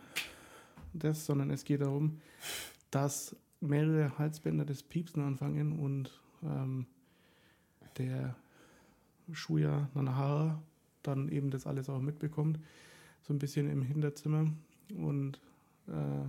das, 0.93 1.25
sondern 1.25 1.49
es 1.51 1.63
geht 1.63 1.81
darum, 1.81 2.19
dass 2.91 3.35
mehrere 3.61 4.17
Halsbänder 4.17 4.65
des 4.65 4.83
Piepsen 4.83 5.23
anfangen 5.23 5.79
und 5.79 6.19
ähm, 6.43 6.85
der 7.97 8.35
Shuya 9.31 9.89
Nanahara 9.93 10.61
dann 11.01 11.29
eben 11.29 11.49
das 11.49 11.67
alles 11.67 11.89
auch 11.89 11.99
mitbekommt, 11.99 12.59
so 13.21 13.33
ein 13.33 13.39
bisschen 13.39 13.69
im 13.69 13.81
Hinterzimmer 13.81 14.51
und 14.91 15.39
äh, 15.87 16.27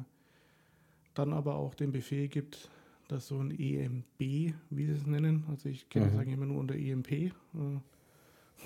dann 1.15 1.33
aber 1.33 1.55
auch 1.57 1.75
den 1.75 1.93
Befehl 1.93 2.29
gibt, 2.29 2.71
dass 3.09 3.29
so 3.29 3.39
ein 3.39 3.51
EMB, 3.51 4.05
wie 4.19 4.87
sie 4.87 4.93
es 4.93 5.07
nennen, 5.07 5.45
also 5.49 5.69
ich 5.69 5.89
kenne 5.89 6.07
mhm. 6.07 6.11
das 6.11 6.21
eigentlich 6.21 6.35
immer 6.35 6.47
nur 6.47 6.61
unter 6.61 6.75
EMP 6.75 7.13
äh, 7.13 7.31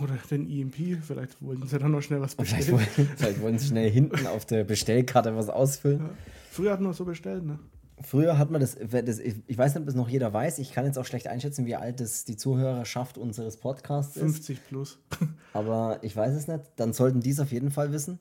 oder 0.00 0.16
den 0.30 0.48
EMP, 0.48 1.02
vielleicht 1.02 1.42
wollten 1.42 1.66
sie 1.66 1.78
dann 1.78 1.90
noch 1.90 2.02
schnell 2.02 2.20
was 2.20 2.34
bestellen. 2.34 2.62
Vielleicht, 2.62 2.98
wollen, 2.98 3.08
vielleicht 3.16 3.42
wollen 3.42 3.58
sie 3.58 3.66
schnell 3.68 3.90
hinten 3.90 4.26
auf 4.26 4.46
der 4.46 4.64
Bestellkarte 4.64 5.34
was 5.36 5.48
ausfüllen. 5.48 6.00
Ja. 6.00 6.10
Früher 6.50 6.72
hat 6.72 6.80
man 6.80 6.92
so 6.92 7.04
bestellt, 7.04 7.44
ne? 7.44 7.58
Früher 8.00 8.38
hat 8.38 8.50
man 8.52 8.60
das, 8.60 8.76
das, 8.76 9.18
ich 9.18 9.58
weiß 9.58 9.74
nicht, 9.74 9.82
ob 9.82 9.88
es 9.88 9.94
noch 9.96 10.08
jeder 10.08 10.32
weiß, 10.32 10.60
ich 10.60 10.72
kann 10.72 10.84
jetzt 10.84 10.98
auch 10.98 11.04
schlecht 11.04 11.26
einschätzen, 11.26 11.66
wie 11.66 11.74
alt 11.74 11.98
das 11.98 12.24
die 12.24 12.36
Zuhörerschaft 12.36 13.18
unseres 13.18 13.56
Podcasts 13.56 14.16
ist. 14.16 14.22
50 14.22 14.66
plus. 14.68 14.98
Aber 15.52 15.98
ich 16.02 16.14
weiß 16.14 16.34
es 16.34 16.46
nicht, 16.46 16.60
dann 16.76 16.92
sollten 16.92 17.20
die 17.20 17.30
es 17.30 17.40
auf 17.40 17.50
jeden 17.50 17.72
Fall 17.72 17.90
wissen. 17.90 18.20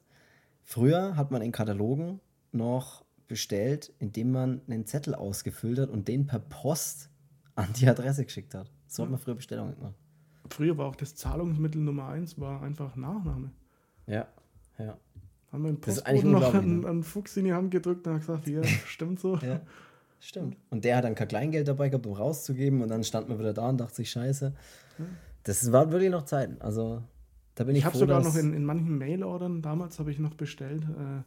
Früher 0.70 1.16
hat 1.16 1.32
man 1.32 1.42
in 1.42 1.54
Katalogen 1.54 2.20
noch 2.52 3.06
bestellt, 3.30 3.94
indem 4.00 4.34
man 4.34 4.62
einen 4.68 4.86
Zettel 4.86 5.16
ausgefüllt 5.16 5.80
hat 5.80 5.90
und 5.90 6.10
den 6.10 6.28
per 6.28 6.40
Post 6.40 7.10
an 7.56 7.70
die 7.78 7.88
Adresse 7.88 8.26
geschickt 8.26 8.54
hat. 8.54 8.70
So 8.86 9.04
hat 9.04 9.10
man 9.10 9.18
früher 9.18 9.36
Bestellungen 9.36 9.76
gemacht. 9.76 9.96
Früher 10.50 10.78
war 10.78 10.88
auch 10.88 10.98
das 10.98 11.16
Zahlungsmittel 11.16 11.80
Nummer 11.80 12.10
eins 12.10 12.38
war 12.38 12.62
einfach 12.64 12.98
Nachname. 12.98 13.52
Ja, 14.08 14.28
ja. 14.78 14.98
Haben 15.54 15.64
wir 15.64 15.70
im 15.70 15.80
Postboten 15.80 16.32
noch 16.32 16.54
einen, 16.54 16.86
einen, 16.86 17.04
Fuchs 17.04 17.38
in 17.38 17.46
die 17.46 17.54
Hand 17.54 17.72
gedrückt 17.72 18.06
und 18.06 18.16
hat 18.16 18.20
gesagt, 18.20 18.48
ja, 18.50 18.62
stimmt 18.86 19.22
so. 19.22 19.38
ja, 19.38 19.62
stimmt. 20.20 20.58
Und 20.70 20.84
der 20.84 20.98
hat 20.98 21.06
dann 21.06 21.16
kein 21.16 21.30
Kleingeld 21.30 21.70
dabei 21.70 21.88
gehabt, 21.88 22.06
um 22.06 22.14
rauszugeben 22.14 22.82
und 22.82 22.90
dann 22.90 23.06
stand 23.06 23.30
man 23.30 23.40
wieder 23.40 23.54
da 23.54 23.70
und 23.70 23.78
dachte 23.78 23.96
sich, 23.96 24.12
scheiße. 24.12 24.54
Ja. 25.00 25.06
Das 25.44 25.72
waren 25.72 25.92
wirklich 25.94 26.12
noch 26.12 26.26
Zeiten. 26.26 26.60
Also 26.60 27.04
da 27.58 27.64
bin 27.64 27.76
ich, 27.76 27.80
ich 27.80 27.86
habe 27.86 27.98
sogar 27.98 28.22
noch 28.22 28.36
in, 28.36 28.54
in 28.54 28.64
manchen 28.64 29.00
Mail-Ordern, 29.00 29.64
damals 29.64 29.98
habe 29.98 30.12
ich 30.12 30.20
noch 30.20 30.36
bestellt, 30.36 30.84
äh, 30.84 31.24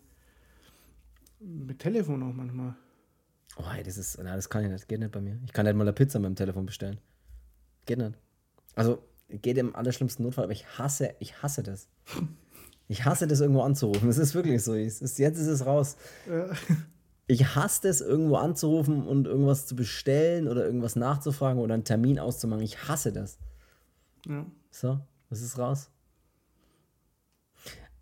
mit 1.45 1.81
Telefon 1.81 2.23
auch 2.23 2.33
manchmal. 2.33 2.77
Oh, 3.57 3.69
hey, 3.69 3.83
das 3.83 3.99
ist, 3.99 4.17
na, 4.23 4.37
das 4.37 4.49
kann 4.49 4.63
ich 4.63 4.71
nicht, 4.71 4.87
geht 4.87 5.01
nicht 5.01 5.11
bei 5.11 5.21
mir. 5.21 5.41
Ich 5.45 5.53
kann 5.53 5.67
nicht 5.67 5.75
mal 5.75 5.83
eine 5.83 5.93
Pizza 5.93 6.21
mit 6.21 6.29
dem 6.29 6.37
Telefon 6.37 6.67
bestellen. 6.67 7.01
Geht 7.85 7.99
nicht. 7.99 8.17
Also, 8.77 9.03
geht 9.29 9.59
im 9.59 9.75
allerschlimmsten 9.75 10.25
Notfall, 10.25 10.45
aber 10.45 10.53
ich 10.53 10.79
hasse, 10.79 11.17
ich 11.19 11.43
hasse 11.43 11.63
das. 11.63 11.89
Ich 12.89 13.05
hasse 13.05 13.29
das 13.29 13.39
irgendwo 13.39 13.63
anzurufen. 13.63 14.09
Es 14.09 14.19
ist 14.19 14.35
wirklich 14.35 14.65
so. 14.65 14.75
Ist, 14.75 15.01
jetzt 15.21 15.39
ist 15.39 15.47
es 15.47 15.65
raus. 15.65 15.97
Ja. 16.29 16.51
Ich 17.29 17.55
hasse 17.55 17.87
es, 17.87 18.01
irgendwo 18.01 18.35
anzurufen 18.35 19.07
und 19.07 19.29
irgendwas 19.29 19.65
zu 19.69 19.77
bestellen 19.77 20.49
oder 20.49 20.67
irgendwas 20.67 20.97
nachzufragen 20.97 21.63
oder 21.63 21.75
einen 21.75 21.85
Termin 21.85 22.19
auszumachen. 22.19 22.65
Ich 22.65 22.89
hasse 22.89 23.13
das. 23.13 23.39
Ja. 24.27 24.45
So, 24.73 24.99
es 25.31 25.41
ist 25.41 25.57
raus. 25.57 25.91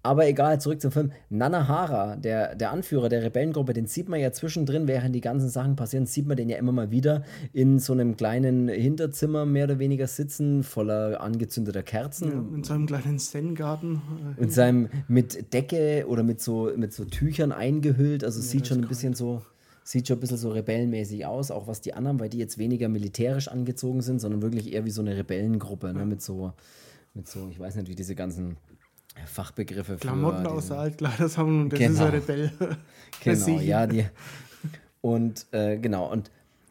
Aber 0.09 0.27
egal, 0.27 0.59
zurück 0.59 0.81
zum 0.81 0.91
Film. 0.91 1.13
Nanahara, 1.29 2.17
der, 2.17 2.55
der 2.55 2.71
Anführer 2.71 3.11
der 3.11 3.23
Rebellengruppe, 3.23 3.75
den 3.75 3.87
sieht 3.87 4.09
man 4.09 4.19
ja 4.19 4.33
zwischendrin, 4.33 4.89
während 4.89 5.15
die 5.15 5.21
ganzen 5.21 5.51
Sachen 5.51 5.77
passieren, 5.77 6.07
sieht 6.07 6.27
man 6.27 6.39
den 6.39 6.49
ja 6.49 6.57
immer 6.57 6.73
mal 6.73 6.91
wieder 6.91 7.25
in 7.53 7.79
so 7.79 7.93
einem 7.93 8.17
kleinen 8.17 8.69
Hinterzimmer 8.69 9.45
mehr 9.45 9.65
oder 9.65 9.79
weniger 9.79 10.07
sitzen, 10.07 10.63
voller 10.63 11.21
angezündeter 11.21 11.83
Kerzen. 11.83 12.29
Ja, 12.29 12.57
in 12.57 12.65
seinem 12.65 12.87
kleinen 12.87 13.19
Zen-Garten. 13.19 14.01
In 14.39 14.49
seinem, 14.49 14.89
mit 15.09 15.53
Decke 15.53 16.07
oder 16.09 16.23
mit 16.23 16.41
so, 16.41 16.71
mit 16.75 16.95
so 16.95 17.05
Tüchern 17.05 17.53
eingehüllt. 17.53 18.25
Also 18.25 18.41
ja, 18.41 18.47
sieht 18.47 18.67
schon 18.67 18.79
ein 18.79 18.89
bisschen 18.89 19.13
so, 19.13 19.43
sieht 19.85 20.09
schon 20.09 20.17
ein 20.17 20.21
bisschen 20.21 20.39
so 20.39 20.49
rebellenmäßig 20.53 21.27
aus, 21.27 21.51
auch 21.51 21.67
was 21.67 21.83
die 21.83 21.93
anderen, 21.93 22.19
weil 22.19 22.31
die 22.31 22.39
jetzt 22.39 22.57
weniger 22.57 22.89
militärisch 22.89 23.49
angezogen 23.49 24.01
sind, 24.01 24.23
sondern 24.23 24.41
wirklich 24.41 24.73
eher 24.73 24.87
wie 24.87 24.91
so 24.91 25.03
eine 25.03 25.19
Rebellengruppe, 25.19 25.93
ne? 25.93 26.07
mit 26.07 26.23
so, 26.23 26.55
mit 27.13 27.29
so, 27.29 27.49
ich 27.51 27.61
weiß 27.61 27.77
nicht, 27.77 27.91
wie 27.91 27.95
diese 27.95 28.15
ganzen 28.15 28.57
Fachbegriffe 29.27 29.95
für. 29.95 30.01
Klamotten 30.01 30.47
aus 30.47 30.69
der 30.69 30.79
Altkleidersammlung 30.79 31.63
und 31.63 31.73
das 31.73 31.79
genau. 31.79 31.93
ist 31.93 32.01
eine 32.01 32.13
Rebell. 32.13 32.53
genau, 33.23 33.61
ja, 33.61 33.87
die. 33.87 34.05
Und 35.01 35.47
äh, 35.53 35.79
genau, 35.79 36.11
und 36.11 36.31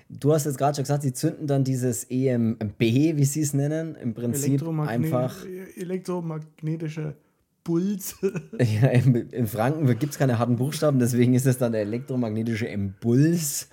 du 0.10 0.34
hast 0.34 0.46
jetzt 0.46 0.58
gerade 0.58 0.76
schon 0.76 0.84
gesagt, 0.84 1.04
sie 1.04 1.14
zünden 1.14 1.48
dann 1.48 1.64
dieses 1.64 2.06
EMB, 2.10 2.80
wie 2.80 3.26
sie 3.26 3.42
es 3.42 3.54
nennen, 3.54 3.96
im 3.96 4.14
Prinzip 4.14 4.50
Elektromagne 4.50 4.92
einfach. 4.92 5.46
Elektromagnetische 5.76 7.16
Puls. 7.64 8.16
ja, 8.60 8.88
in, 8.90 9.16
in 9.16 9.48
Franken 9.48 9.88
gibt 10.00 10.14
es 10.14 10.18
keine 10.18 10.40
harten 10.40 10.56
Buchstaben, 10.56 11.00
deswegen 11.00 11.34
ist 11.34 11.46
es 11.46 11.58
dann 11.58 11.74
der 11.74 11.82
elektromagnetische 11.82 12.68
Impuls. 12.68 13.70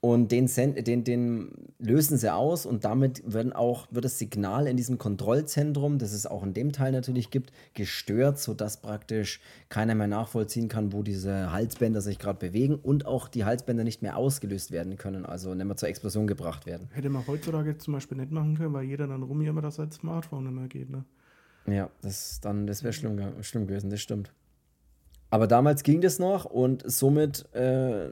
Und 0.00 0.30
den, 0.30 0.46
den, 0.46 1.04
den 1.04 1.50
lösen 1.78 2.18
sie 2.18 2.32
aus 2.32 2.66
und 2.66 2.84
damit 2.84 3.22
werden 3.32 3.52
auch, 3.52 3.88
wird 3.90 4.04
das 4.04 4.18
Signal 4.18 4.66
in 4.66 4.76
diesem 4.76 4.98
Kontrollzentrum, 4.98 5.98
das 5.98 6.12
es 6.12 6.26
auch 6.26 6.42
in 6.42 6.52
dem 6.52 6.72
Teil 6.72 6.92
natürlich 6.92 7.30
gibt, 7.30 7.50
gestört, 7.74 8.38
sodass 8.38 8.76
praktisch 8.76 9.40
keiner 9.68 9.94
mehr 9.94 10.06
nachvollziehen 10.06 10.68
kann, 10.68 10.92
wo 10.92 11.02
diese 11.02 11.50
Halsbänder 11.50 12.02
sich 12.02 12.18
gerade 12.18 12.38
bewegen 12.38 12.76
und 12.76 13.06
auch 13.06 13.26
die 13.28 13.44
Halsbänder 13.44 13.84
nicht 13.84 14.02
mehr 14.02 14.16
ausgelöst 14.16 14.70
werden 14.70 14.96
können, 14.96 15.24
also 15.24 15.54
nicht 15.54 15.66
mehr 15.66 15.76
zur 15.76 15.88
Explosion 15.88 16.26
gebracht 16.26 16.66
werden. 16.66 16.88
Hätte 16.92 17.08
man 17.08 17.26
heutzutage 17.26 17.78
zum 17.78 17.94
Beispiel 17.94 18.18
nicht 18.18 18.30
machen 18.30 18.56
können, 18.56 18.74
weil 18.74 18.84
jeder 18.84 19.06
dann 19.06 19.22
rumjammert, 19.22 19.64
dass 19.64 19.76
sein 19.76 19.90
Smartphone 19.90 20.46
immer 20.46 20.68
geht, 20.68 20.90
ne? 20.90 21.04
Ja, 21.66 21.90
das, 22.02 22.40
das 22.42 22.84
wäre 22.84 22.92
schlimm, 22.92 23.42
schlimm 23.42 23.66
gewesen, 23.66 23.90
das 23.90 24.00
stimmt. 24.00 24.32
Aber 25.30 25.48
damals 25.48 25.82
ging 25.82 26.00
das 26.00 26.18
noch 26.20 26.44
und 26.44 26.88
somit 26.88 27.52
äh, 27.54 28.10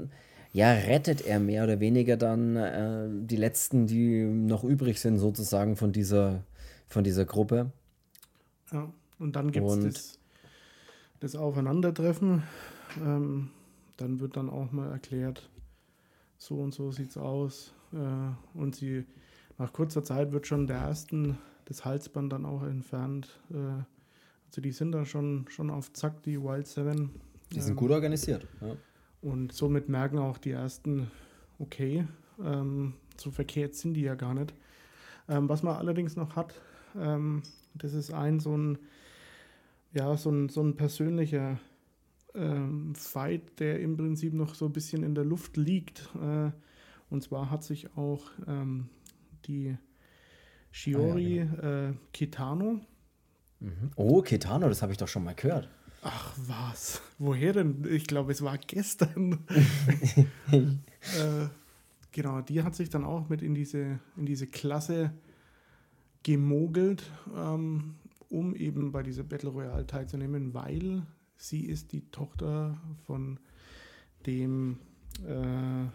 ja, 0.55 0.71
rettet 0.71 1.27
er 1.27 1.41
mehr 1.41 1.65
oder 1.65 1.81
weniger 1.81 2.17
dann 2.17 2.55
äh, 2.55 3.09
die 3.27 3.37
letzten, 3.37 3.89
die 3.89 4.23
noch 4.25 4.63
übrig 4.63 5.01
sind, 5.01 5.19
sozusagen 5.19 5.75
von 5.75 5.93
dieser, 5.93 6.45
von 6.87 7.03
dieser 7.03 7.25
Gruppe. 7.25 7.73
Ja, 8.71 8.89
und 9.19 9.35
dann 9.35 9.51
gibt 9.51 9.69
es 9.69 9.81
das, 9.81 10.19
das 11.19 11.37
Aufeinandertreffen. 11.37 12.45
Ähm, 13.05 13.51
dann 13.97 14.21
wird 14.21 14.37
dann 14.37 14.49
auch 14.49 14.71
mal 14.71 14.93
erklärt, 14.93 15.51
so 16.39 16.61
und 16.61 16.73
so 16.73 16.93
sieht 16.93 17.11
es 17.11 17.17
aus. 17.17 17.73
Äh, 17.93 18.57
und 18.57 18.77
sie, 18.77 19.07
nach 19.59 19.73
kurzer 19.73 20.05
Zeit 20.05 20.31
wird 20.31 20.47
schon 20.47 20.69
der 20.69 20.77
ersten 20.77 21.37
das 21.65 21.85
Halsband 21.85 22.33
dann 22.33 22.47
auch 22.47 22.63
entfernt. 22.63 23.41
Äh, 23.51 23.57
also 24.47 24.61
die 24.63 24.71
sind 24.71 24.93
da 24.93 25.05
schon, 25.05 25.47
schon 25.49 25.69
auf 25.69 25.93
Zack, 25.95 26.23
die 26.23 26.41
Wild 26.41 26.69
Seven. 26.69 27.11
Die 27.53 27.61
sind 27.61 27.71
ähm, 27.73 27.77
gut 27.77 27.91
organisiert. 27.91 28.47
Ja. 28.61 28.77
Und 29.25 29.53
somit 29.53 29.89
merken 29.89 30.19
auch 30.19 30.37
die 30.37 30.51
ersten, 30.51 31.11
okay, 31.59 32.07
ähm, 32.45 32.93
so 33.17 33.31
verkehrt 33.31 33.75
sind 33.75 33.95
die 33.95 34.03
ja 34.03 34.17
gar 34.17 34.35
nicht. 34.35 34.53
Ähm, 35.31 35.49
was 35.49 35.63
man 35.63 35.77
allerdings 35.77 36.15
noch 36.15 36.37
hat, 36.37 36.61
ähm, 36.95 37.43
das 37.73 37.95
ist 37.95 38.13
ein 38.13 38.39
so 38.39 38.55
ein, 38.55 38.79
ja, 39.95 40.15
so 40.19 40.31
ein, 40.31 40.51
so 40.51 40.63
ein 40.63 40.77
persönlicher 40.77 41.59
ähm, 42.35 42.95
Fight, 42.95 43.61
der 43.61 43.81
im 43.81 43.97
Prinzip 43.97 44.35
noch 44.35 44.55
so 44.55 44.67
ein 44.67 44.73
bisschen 44.73 45.03
in 45.03 45.15
der 45.15 45.25
Luft 45.25 45.57
liegt. 45.57 46.11
Äh, 46.17 46.51
und 47.09 47.23
zwar 47.23 47.51
hat 47.51 47.65
sich 47.65 47.97
auch 47.97 48.27
ähm, 48.47 48.91
die 49.47 49.75
Shiori 50.71 51.41
ah, 51.41 51.45
ja, 51.45 51.45
genau. 51.45 51.91
äh, 51.93 51.95
Kitano. 52.13 52.81
Mhm. 53.61 53.91
Oh, 53.97 54.21
Kitano, 54.21 54.69
das 54.69 54.83
habe 54.83 54.93
ich 54.93 54.99
doch 54.99 55.09
schon 55.09 55.25
mal 55.25 55.35
gehört. 55.35 55.71
Ach 56.07 56.35
was? 56.37 57.01
Woher 57.19 57.55
denn? 57.55 57.83
Ich 57.89 58.07
glaube, 58.07 58.33
es 58.33 58.43
war 58.43 58.59
gestern. 58.59 59.47
äh, 60.53 61.49
genau, 62.13 62.43
die 62.43 62.63
hat 62.63 62.75
sich 62.75 62.91
dann 62.91 63.05
auch 63.05 63.31
mit 63.31 63.41
in 63.41 63.55
diese, 63.55 64.01
in 64.19 64.27
diese 64.27 64.47
Klasse 64.47 65.15
gemogelt, 66.23 67.11
ähm, 67.35 67.95
um 68.29 68.55
eben 68.55 68.93
bei 68.93 69.03
dieser 69.03 69.23
Battle 69.23 69.49
Royale 69.49 69.87
teilzunehmen, 69.87 70.53
weil 70.53 71.07
sie 71.39 71.65
ist 71.65 71.93
die 71.93 72.11
Tochter 72.11 72.79
von 73.07 73.41
dem 74.27 74.81
äh, 75.27 75.87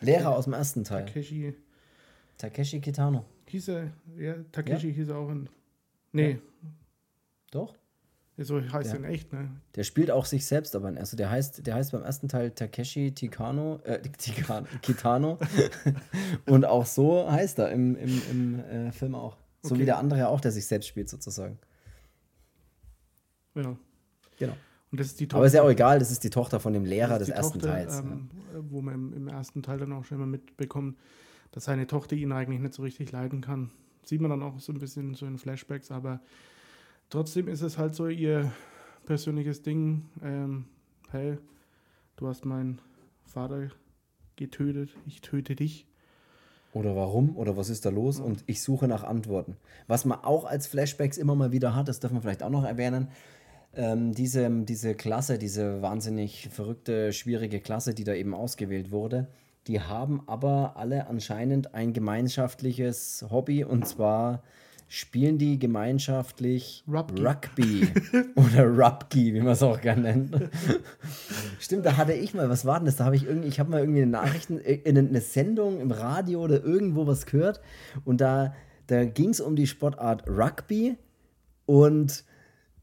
Lehrer 0.00 0.30
aus 0.30 0.44
dem 0.44 0.54
ersten 0.54 0.84
Teil. 0.84 1.04
Takeshi. 1.04 1.54
Takeshi 2.38 2.80
Kitano. 2.80 3.26
Hieß 3.48 3.68
er, 3.68 3.92
ja, 4.16 4.36
Takeshi 4.52 4.88
ja. 4.88 4.94
hieß 4.94 5.08
er 5.10 5.16
auch 5.18 5.28
in. 5.28 5.50
Nee. 6.12 6.30
Ja. 6.30 6.38
Doch? 7.50 7.81
So 8.44 8.60
heißt 8.60 8.92
der, 8.92 9.00
er 9.00 9.04
in 9.04 9.04
echt, 9.04 9.32
ne? 9.32 9.50
Der 9.74 9.84
spielt 9.84 10.10
auch 10.10 10.24
sich 10.24 10.46
selbst, 10.46 10.76
aber 10.76 10.88
also 10.88 11.16
der 11.16 11.30
heißt, 11.30 11.66
der 11.66 11.74
heißt 11.74 11.92
beim 11.92 12.02
ersten 12.02 12.28
Teil 12.28 12.50
Takeshi 12.50 13.12
Tikano, 13.12 13.80
äh, 13.84 14.00
Tikano, 14.18 14.66
Kitano. 14.80 15.38
und 16.46 16.64
auch 16.64 16.86
so 16.86 17.30
heißt 17.30 17.58
er 17.58 17.70
im, 17.70 17.96
im, 17.96 18.22
im 18.30 18.60
äh, 18.60 18.92
Film 18.92 19.14
auch. 19.14 19.36
So 19.62 19.74
okay. 19.74 19.82
wie 19.82 19.84
der 19.86 19.98
andere 19.98 20.28
auch, 20.28 20.40
der 20.40 20.50
sich 20.50 20.66
selbst 20.66 20.88
spielt, 20.88 21.08
sozusagen. 21.08 21.58
Ja. 23.54 23.76
Genau. 24.38 24.56
Und 24.90 25.00
das 25.00 25.06
ist 25.08 25.20
die 25.20 25.26
Tochter, 25.26 25.38
Aber 25.38 25.46
ist 25.46 25.54
ja 25.54 25.62
auch 25.62 25.70
egal, 25.70 25.98
das 25.98 26.10
ist 26.10 26.22
die 26.22 26.30
Tochter 26.30 26.60
von 26.60 26.72
dem 26.72 26.84
Lehrer 26.84 27.18
des 27.18 27.28
ersten 27.30 27.60
Tochter, 27.60 27.74
Teils. 27.74 28.00
Ähm, 28.00 28.28
ja. 28.52 28.60
Wo 28.68 28.82
man 28.82 28.94
im, 28.94 29.12
im, 29.14 29.28
ersten 29.28 29.62
Teil 29.62 29.78
dann 29.78 29.92
auch 29.92 30.04
schon 30.04 30.18
immer 30.18 30.26
mitbekommt, 30.26 30.98
dass 31.52 31.64
seine 31.64 31.86
Tochter 31.86 32.16
ihn 32.16 32.32
eigentlich 32.32 32.60
nicht 32.60 32.74
so 32.74 32.82
richtig 32.82 33.10
leiden 33.12 33.40
kann. 33.40 33.70
Sieht 34.04 34.20
man 34.20 34.30
dann 34.30 34.42
auch 34.42 34.60
so 34.60 34.72
ein 34.72 34.78
bisschen 34.78 35.14
so 35.14 35.26
in 35.26 35.38
Flashbacks, 35.38 35.90
aber 35.90 36.20
trotzdem 37.12 37.46
ist 37.46 37.60
es 37.60 37.76
halt 37.78 37.94
so 37.94 38.08
ihr 38.08 38.50
persönliches 39.04 39.62
Ding. 39.62 40.08
Ähm, 40.24 40.64
hey, 41.10 41.36
du 42.16 42.26
hast 42.26 42.44
meinen 42.44 42.80
Vater 43.24 43.68
getötet, 44.36 44.90
ich 45.06 45.20
töte 45.20 45.54
dich. 45.54 45.86
Oder 46.72 46.96
warum? 46.96 47.36
Oder 47.36 47.56
was 47.58 47.68
ist 47.68 47.84
da 47.84 47.90
los? 47.90 48.18
Ja. 48.18 48.24
Und 48.24 48.44
ich 48.46 48.62
suche 48.62 48.88
nach 48.88 49.04
Antworten. 49.04 49.58
Was 49.86 50.06
man 50.06 50.20
auch 50.20 50.46
als 50.46 50.66
Flashbacks 50.66 51.18
immer 51.18 51.34
mal 51.34 51.52
wieder 51.52 51.74
hat, 51.76 51.88
das 51.88 52.00
dürfen 52.00 52.16
wir 52.16 52.22
vielleicht 52.22 52.42
auch 52.42 52.50
noch 52.50 52.64
erwähnen. 52.64 53.08
Ähm, 53.74 54.14
diese, 54.14 54.48
diese 54.64 54.94
Klasse, 54.94 55.36
diese 55.38 55.82
wahnsinnig 55.82 56.48
verrückte, 56.50 57.12
schwierige 57.12 57.60
Klasse, 57.60 57.92
die 57.92 58.04
da 58.04 58.14
eben 58.14 58.34
ausgewählt 58.34 58.90
wurde, 58.90 59.28
die 59.66 59.80
haben 59.80 60.22
aber 60.26 60.76
alle 60.76 61.08
anscheinend 61.08 61.74
ein 61.74 61.92
gemeinschaftliches 61.92 63.26
Hobby 63.30 63.64
und 63.64 63.86
zwar 63.86 64.42
spielen 64.94 65.38
die 65.38 65.58
gemeinschaftlich 65.58 66.84
Rugby, 66.86 67.22
Rugby 67.22 67.88
oder 68.34 68.66
Rugby, 68.66 69.32
wie 69.32 69.40
man 69.40 69.54
es 69.54 69.62
auch 69.62 69.80
gerne 69.80 70.02
nennt. 70.02 70.50
Stimmt, 71.58 71.86
da 71.86 71.96
hatte 71.96 72.12
ich 72.12 72.34
mal, 72.34 72.50
was 72.50 72.66
war 72.66 72.78
denn 72.78 72.84
das? 72.84 72.96
Da 72.96 73.06
habe 73.06 73.16
ich 73.16 73.24
irgendwie, 73.24 73.48
ich 73.48 73.58
habe 73.58 73.70
mal 73.70 73.80
irgendwie 73.80 74.02
eine 74.02 74.10
Nachrichten, 74.10 74.60
äh, 74.60 74.82
eine 74.84 75.22
Sendung 75.22 75.80
im 75.80 75.92
Radio 75.92 76.42
oder 76.42 76.62
irgendwo 76.62 77.06
was 77.06 77.24
gehört 77.24 77.62
und 78.04 78.20
da, 78.20 78.54
da 78.86 79.06
ging 79.06 79.30
es 79.30 79.40
um 79.40 79.56
die 79.56 79.66
Sportart 79.66 80.28
Rugby 80.28 80.98
und 81.64 82.24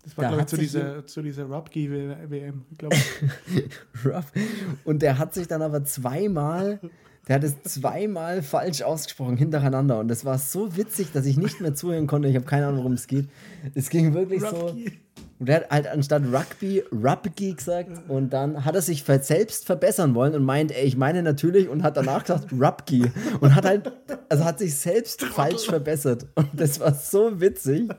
das 0.02 0.18
war, 0.18 0.24
da 0.24 0.30
glaube 0.30 0.42
ich, 0.42 0.48
zu 0.48 0.58
dieser, 0.58 1.06
zu 1.06 1.22
dieser 1.22 1.48
Rugby-WM, 1.48 2.66
glaube 2.76 2.96
ich. 2.96 4.04
und 4.84 5.04
der 5.04 5.20
hat 5.20 5.36
sich 5.36 5.48
dann 5.48 5.62
aber 5.62 5.86
zweimal 5.86 6.80
der 7.30 7.36
hat 7.36 7.44
es 7.44 7.62
zweimal 7.62 8.42
falsch 8.42 8.82
ausgesprochen 8.82 9.38
hintereinander 9.38 10.00
und 10.00 10.08
das 10.08 10.26
war 10.26 10.40
so 10.40 10.76
witzig, 10.76 11.12
dass 11.14 11.28
ich 11.28 11.38
nicht 11.38 11.62
mehr 11.62 11.76
zuhören 11.76 12.08
konnte. 12.08 12.28
Ich 12.28 12.36
habe 12.36 12.46
keine 12.46 12.66
Ahnung, 12.66 12.80
worum 12.80 12.94
es 12.94 13.06
geht. 13.06 13.30
Es 13.76 13.92
ging 13.92 14.16
wirklich 14.16 14.42
Rugby. 14.42 14.86
so. 14.86 15.24
Und 15.38 15.48
der 15.48 15.58
hat 15.58 15.70
halt 15.70 15.88
anstatt 15.88 16.24
Rugby 16.24 16.84
Rugby 16.92 17.54
gesagt 17.54 17.92
und 18.10 18.34
dann 18.34 18.66
hat 18.66 18.74
er 18.74 18.82
sich 18.82 19.04
selbst 19.04 19.68
verbessern 19.68 20.16
wollen 20.16 20.34
und 20.34 20.44
meint, 20.44 20.72
ey, 20.72 20.86
ich 20.86 20.98
meine 20.98 21.22
natürlich 21.22 21.70
und 21.70 21.84
hat 21.84 21.98
danach 21.98 22.24
gesagt 22.24 22.52
Rugby 22.52 23.12
und 23.40 23.54
hat 23.56 23.64
halt, 23.64 23.92
also 24.28 24.44
hat 24.44 24.58
sich 24.58 24.76
selbst 24.76 25.24
falsch 25.24 25.68
verbessert 25.68 26.26
und 26.34 26.50
das 26.54 26.80
war 26.80 26.96
so 26.96 27.40
witzig. 27.40 27.90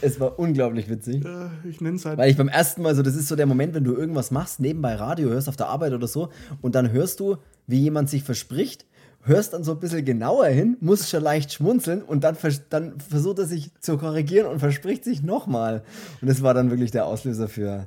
Es 0.00 0.20
war 0.20 0.38
unglaublich 0.38 0.88
witzig. 0.88 1.24
Ja, 1.24 1.50
ich 1.68 1.80
nenne 1.80 1.96
es 1.96 2.04
halt. 2.04 2.18
Weil 2.18 2.30
ich 2.30 2.36
beim 2.36 2.48
ersten 2.48 2.82
Mal 2.82 2.94
so, 2.94 3.02
das 3.02 3.14
ist 3.14 3.28
so 3.28 3.36
der 3.36 3.46
Moment, 3.46 3.74
wenn 3.74 3.84
du 3.84 3.94
irgendwas 3.94 4.30
machst, 4.30 4.60
nebenbei 4.60 4.94
Radio 4.94 5.30
hörst, 5.30 5.48
auf 5.48 5.56
der 5.56 5.68
Arbeit 5.68 5.92
oder 5.92 6.06
so, 6.06 6.30
und 6.60 6.74
dann 6.74 6.90
hörst 6.90 7.20
du, 7.20 7.36
wie 7.66 7.80
jemand 7.80 8.08
sich 8.08 8.22
verspricht, 8.22 8.86
hörst 9.22 9.52
dann 9.52 9.64
so 9.64 9.72
ein 9.72 9.80
bisschen 9.80 10.04
genauer 10.04 10.46
hin, 10.46 10.76
musst 10.80 11.10
schon 11.10 11.22
leicht 11.22 11.52
schmunzeln 11.52 12.02
und 12.02 12.24
dann, 12.24 12.36
dann 12.70 12.98
versucht 13.00 13.38
er 13.38 13.46
sich 13.46 13.70
zu 13.80 13.98
korrigieren 13.98 14.46
und 14.46 14.60
verspricht 14.60 15.04
sich 15.04 15.22
nochmal. 15.22 15.82
Und 16.20 16.28
das 16.28 16.42
war 16.42 16.54
dann 16.54 16.70
wirklich 16.70 16.90
der 16.90 17.06
Auslöser 17.06 17.48
für 17.48 17.86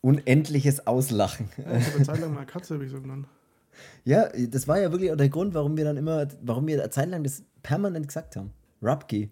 unendliches 0.00 0.86
Auslachen. 0.86 1.48
Ja, 1.58 1.76
ich 1.76 1.86
habe 1.86 1.96
eine 1.96 2.04
Zeit 2.04 2.20
lang 2.20 2.34
mal 2.34 2.46
Katze, 2.46 2.74
habe 2.74 2.84
ich 2.84 2.90
so 2.90 3.00
genannt. 3.00 3.26
Ja, 4.04 4.28
das 4.28 4.68
war 4.68 4.78
ja 4.78 4.92
wirklich 4.92 5.12
auch 5.12 5.16
der 5.16 5.28
Grund, 5.28 5.54
warum 5.54 5.76
wir 5.76 5.84
dann 5.84 5.96
immer, 5.96 6.26
warum 6.42 6.66
wir 6.66 6.80
eine 6.80 6.90
Zeit 6.90 7.08
lang 7.10 7.24
das 7.24 7.42
permanent 7.62 8.08
gesagt 8.08 8.36
haben. 8.36 8.52
Rubki. 8.82 9.30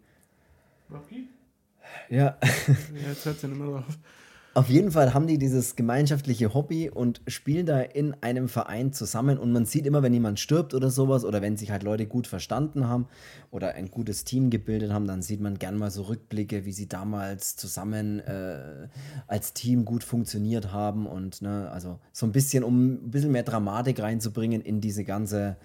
Rubki? 0.91 1.29
Ja. 2.11 2.37
ja 2.41 3.09
jetzt 3.09 3.25
hört 3.25 3.37
es 3.37 3.43
ja 3.43 3.49
nicht 3.49 3.59
mehr 3.59 3.69
drauf. 3.69 3.85
Auf 4.59 4.69
jeden 4.69 4.91
Fall 4.91 5.15
haben 5.15 5.29
die 5.29 5.39
dieses 5.39 5.77
gemeinschaftliche 5.77 6.53
Hobby 6.53 6.91
und 6.91 7.21
spielen 7.29 7.65
da 7.65 7.81
in 7.81 8.17
einem 8.23 8.49
Verein 8.49 8.93
zusammen. 8.93 9.39
Und 9.39 9.53
man 9.53 9.67
sieht 9.67 9.87
immer, 9.87 10.03
wenn 10.03 10.13
jemand 10.13 10.41
stirbt 10.41 10.75
oder 10.75 10.91
sowas, 10.91 11.25
oder 11.25 11.41
wenn 11.43 11.57
sich 11.57 11.71
halt 11.71 11.85
Leute 11.85 12.07
gut 12.07 12.27
verstanden 12.27 12.89
haben 12.89 13.07
oder 13.53 13.75
ein 13.75 13.89
gutes 13.89 14.25
Team 14.25 14.51
gebildet 14.51 14.91
haben, 14.91 15.07
dann 15.07 15.23
sieht 15.23 15.41
man 15.41 15.61
gern 15.61 15.77
mal 15.79 15.93
so 15.93 16.03
Rückblicke, 16.03 16.65
wie 16.65 16.73
sie 16.73 16.89
damals 16.89 17.55
zusammen 17.55 18.19
äh, 18.19 18.89
als 19.29 19.53
Team 19.53 19.85
gut 19.85 20.03
funktioniert 20.03 20.73
haben. 20.73 21.07
Und 21.07 21.41
ne, 21.41 21.71
also 21.71 22.01
so 22.11 22.27
ein 22.27 22.33
bisschen, 22.33 22.65
um 22.65 22.95
ein 22.95 23.11
bisschen 23.13 23.31
mehr 23.31 23.45
Dramatik 23.45 24.01
reinzubringen 24.01 24.61
in 24.61 24.81
diese 24.81 25.05
ganze 25.05 25.57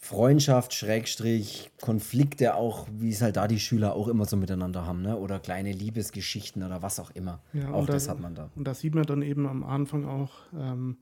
Freundschaft, 0.00 0.74
Schrägstrich, 0.74 1.70
Konflikte 1.80 2.54
auch, 2.54 2.86
wie 2.90 3.10
es 3.10 3.22
halt 3.22 3.36
da 3.36 3.46
die 3.46 3.60
Schüler 3.60 3.94
auch 3.94 4.08
immer 4.08 4.24
so 4.24 4.36
miteinander 4.36 4.86
haben, 4.86 5.02
ne? 5.02 5.16
Oder 5.16 5.38
kleine 5.38 5.72
Liebesgeschichten 5.72 6.62
oder 6.62 6.82
was 6.82 6.98
auch 6.98 7.10
immer. 7.10 7.40
Ja, 7.52 7.70
auch 7.70 7.86
das, 7.86 8.04
das, 8.04 8.08
hat 8.08 8.20
man 8.20 8.34
da. 8.34 8.50
Und 8.56 8.66
da 8.66 8.74
sieht 8.74 8.94
man 8.94 9.04
dann 9.04 9.22
eben 9.22 9.46
am 9.46 9.62
Anfang 9.62 10.04
auch 10.04 10.32
ähm, 10.58 10.96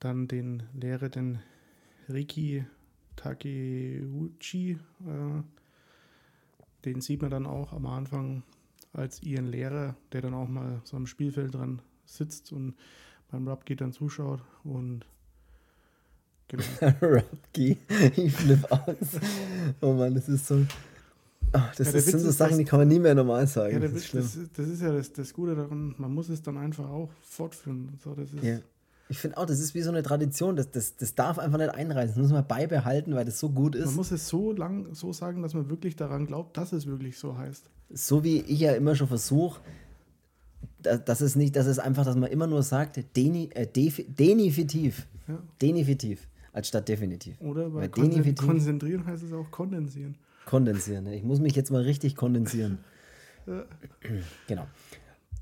dann 0.00 0.28
den 0.28 0.62
Lehrer, 0.74 1.08
den 1.08 1.40
Riki 2.08 2.64
Takeuchi, 3.16 4.72
äh, 4.72 5.42
den 6.84 7.00
sieht 7.00 7.22
man 7.22 7.30
dann 7.30 7.46
auch 7.46 7.72
am 7.72 7.86
Anfang 7.86 8.42
als 8.92 9.22
ihren 9.22 9.46
Lehrer, 9.46 9.96
der 10.12 10.22
dann 10.22 10.34
auch 10.34 10.48
mal 10.48 10.80
so 10.84 10.96
am 10.96 11.06
Spielfeld 11.06 11.54
dran 11.54 11.82
sitzt 12.04 12.52
und 12.52 12.74
beim 13.30 13.48
Rub 13.48 13.64
geht 13.64 13.80
dann 13.80 13.92
zuschaut 13.92 14.42
und 14.62 15.06
Genau. 16.48 16.64
Rocky, 17.02 17.78
ich 18.16 18.32
flippe 18.32 18.70
aus. 18.70 19.20
Oh 19.80 19.92
Mann, 19.92 20.14
das 20.14 20.28
ist 20.28 20.46
so. 20.46 20.66
Oh, 21.56 21.60
das, 21.76 21.92
ja, 21.92 21.98
ist, 21.98 22.06
sind 22.06 22.18
so 22.20 22.30
Sachen, 22.32 22.58
die 22.58 22.64
kann 22.64 22.80
man 22.80 22.88
nie 22.88 22.98
mehr 22.98 23.14
normal 23.14 23.46
sagen. 23.46 23.74
Ja, 23.74 23.78
das, 23.78 23.92
ist 23.92 24.14
das, 24.14 24.38
das, 24.56 24.68
ist 24.68 24.82
ja 24.82 24.92
das, 24.92 25.12
das 25.12 25.32
Gute 25.32 25.54
daran, 25.54 25.94
man 25.98 26.12
muss 26.12 26.28
es 26.28 26.42
dann 26.42 26.58
einfach 26.58 26.88
auch 26.88 27.10
fortführen. 27.22 27.98
So, 28.02 28.14
das 28.14 28.32
ist 28.32 28.42
ja. 28.42 28.58
Ich 29.10 29.18
finde 29.18 29.36
auch, 29.36 29.44
das 29.44 29.60
ist 29.60 29.74
wie 29.74 29.82
so 29.82 29.90
eine 29.90 30.02
Tradition, 30.02 30.56
das, 30.56 30.70
das, 30.70 30.96
das 30.96 31.14
darf 31.14 31.38
einfach 31.38 31.58
nicht 31.58 31.74
einreißen, 31.74 32.14
das 32.14 32.22
muss 32.22 32.32
man 32.32 32.46
beibehalten, 32.46 33.14
weil 33.14 33.26
das 33.26 33.38
so 33.38 33.50
gut 33.50 33.74
ist. 33.74 33.84
Man 33.86 33.96
muss 33.96 34.10
es 34.10 34.26
so 34.28 34.52
lang 34.52 34.94
so 34.94 35.12
sagen, 35.12 35.42
dass 35.42 35.52
man 35.52 35.68
wirklich 35.68 35.94
daran 35.94 36.26
glaubt, 36.26 36.56
dass 36.56 36.72
es 36.72 36.86
wirklich 36.86 37.18
so 37.18 37.36
heißt. 37.36 37.68
So 37.90 38.24
wie 38.24 38.40
ich 38.40 38.60
ja 38.60 38.72
immer 38.72 38.96
schon 38.96 39.08
versuche, 39.08 39.60
dass 40.80 41.20
es 41.20 41.36
nicht, 41.36 41.54
dass 41.54 41.66
es 41.66 41.78
einfach, 41.78 42.04
dass 42.04 42.16
man 42.16 42.30
immer 42.30 42.46
nur 42.46 42.62
sagt, 42.62 42.98
deni, 43.14 43.50
äh, 43.54 43.66
definitiv. 43.66 45.06
Ja. 45.28 45.38
Definitiv 45.60 46.26
als 46.54 46.68
statt 46.68 46.88
definitiv. 46.88 47.38
Oder 47.40 47.68
bei 47.68 47.88
kon 47.88 48.34
konzentrieren 48.36 49.04
heißt 49.04 49.24
es 49.24 49.32
auch 49.32 49.50
kondensieren. 49.50 50.14
Kondensieren. 50.46 51.04
Ne? 51.04 51.16
Ich 51.16 51.24
muss 51.24 51.40
mich 51.40 51.54
jetzt 51.54 51.70
mal 51.70 51.82
richtig 51.82 52.16
kondensieren. 52.16 52.78
ja. 53.46 53.64
Genau. 54.46 54.66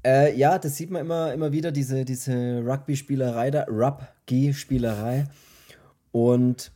Äh, 0.04 0.36
ja, 0.36 0.58
das 0.58 0.76
sieht 0.76 0.90
man 0.90 1.02
immer, 1.02 1.32
immer 1.32 1.52
wieder, 1.52 1.70
diese, 1.70 2.04
diese 2.04 2.62
Rugby-Spielerei 2.64 3.50
da, 3.50 3.66
Rugby-Spielerei. 3.68 5.26
Und 6.12 6.72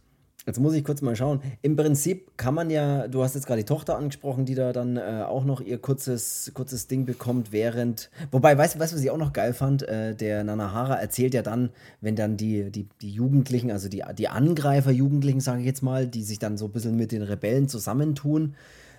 Jetzt 0.46 0.60
muss 0.60 0.74
ich 0.74 0.84
kurz 0.84 1.02
mal 1.02 1.16
schauen. 1.16 1.42
Im 1.62 1.74
Prinzip 1.74 2.38
kann 2.38 2.54
man 2.54 2.70
ja, 2.70 3.08
du 3.08 3.24
hast 3.24 3.34
jetzt 3.34 3.48
gerade 3.48 3.62
die 3.62 3.66
Tochter 3.66 3.98
angesprochen, 3.98 4.44
die 4.44 4.54
da 4.54 4.72
dann 4.72 4.96
äh, 4.96 5.24
auch 5.26 5.44
noch 5.44 5.60
ihr 5.60 5.78
kurzes, 5.78 6.52
kurzes 6.54 6.86
Ding 6.86 7.04
bekommt, 7.04 7.50
während. 7.50 8.10
Wobei, 8.30 8.56
weißt 8.56 8.76
du, 8.76 8.78
was 8.78 8.92
ich 8.92 9.10
auch 9.10 9.18
noch 9.18 9.32
geil 9.32 9.54
fand? 9.54 9.82
Äh, 9.82 10.14
der 10.14 10.44
Nanahara 10.44 10.94
erzählt 10.94 11.34
ja 11.34 11.42
dann, 11.42 11.70
wenn 12.00 12.14
dann 12.14 12.36
die, 12.36 12.70
die, 12.70 12.86
die 13.00 13.10
Jugendlichen, 13.10 13.72
also 13.72 13.88
die, 13.88 14.04
die 14.16 14.28
Angreifer-Jugendlichen, 14.28 15.40
sage 15.40 15.60
ich 15.60 15.66
jetzt 15.66 15.82
mal, 15.82 16.06
die 16.06 16.22
sich 16.22 16.38
dann 16.38 16.56
so 16.56 16.66
ein 16.66 16.72
bisschen 16.72 16.94
mit 16.94 17.10
den 17.10 17.22
Rebellen 17.22 17.68
zusammentun, 17.68 18.54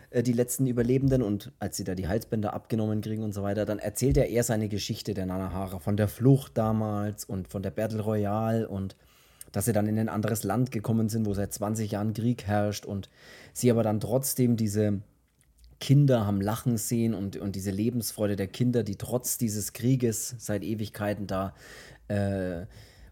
äh, 0.09 0.23
die 0.23 0.33
letzten 0.33 0.67
Überlebenden, 0.67 1.21
und 1.21 1.53
als 1.59 1.77
sie 1.77 1.85
da 1.85 1.95
die 1.95 2.09
Halsbänder 2.09 2.53
abgenommen 2.53 2.99
kriegen 2.99 3.23
und 3.23 3.33
so 3.33 3.41
weiter, 3.41 3.63
dann 3.63 3.79
erzählt 3.79 4.17
er 4.17 4.27
eher 4.27 4.43
seine 4.43 4.67
Geschichte, 4.67 5.13
der 5.13 5.25
Nanahara, 5.25 5.79
von 5.79 5.95
der 5.95 6.09
Flucht 6.09 6.57
damals 6.57 7.23
und 7.23 7.47
von 7.47 7.63
der 7.63 7.71
Battle 7.71 8.01
Royale 8.01 8.67
und 8.67 8.97
dass 9.51 9.65
sie 9.65 9.73
dann 9.73 9.87
in 9.87 9.97
ein 9.97 10.09
anderes 10.09 10.43
Land 10.43 10.71
gekommen 10.71 11.09
sind, 11.09 11.25
wo 11.25 11.33
seit 11.33 11.53
20 11.53 11.91
Jahren 11.91 12.13
Krieg 12.13 12.43
herrscht 12.43 12.85
und 12.85 13.09
sie 13.53 13.71
aber 13.71 13.83
dann 13.83 13.99
trotzdem 13.99 14.57
diese 14.57 15.01
Kinder 15.79 16.25
haben 16.25 16.41
lachen 16.41 16.77
sehen 16.77 17.13
und, 17.13 17.37
und 17.37 17.55
diese 17.55 17.71
Lebensfreude 17.71 18.35
der 18.35 18.47
Kinder, 18.47 18.83
die 18.83 18.95
trotz 18.95 19.37
dieses 19.37 19.73
Krieges 19.73 20.35
seit 20.39 20.63
Ewigkeiten 20.63 21.27
da 21.27 21.53
äh, 22.07 22.65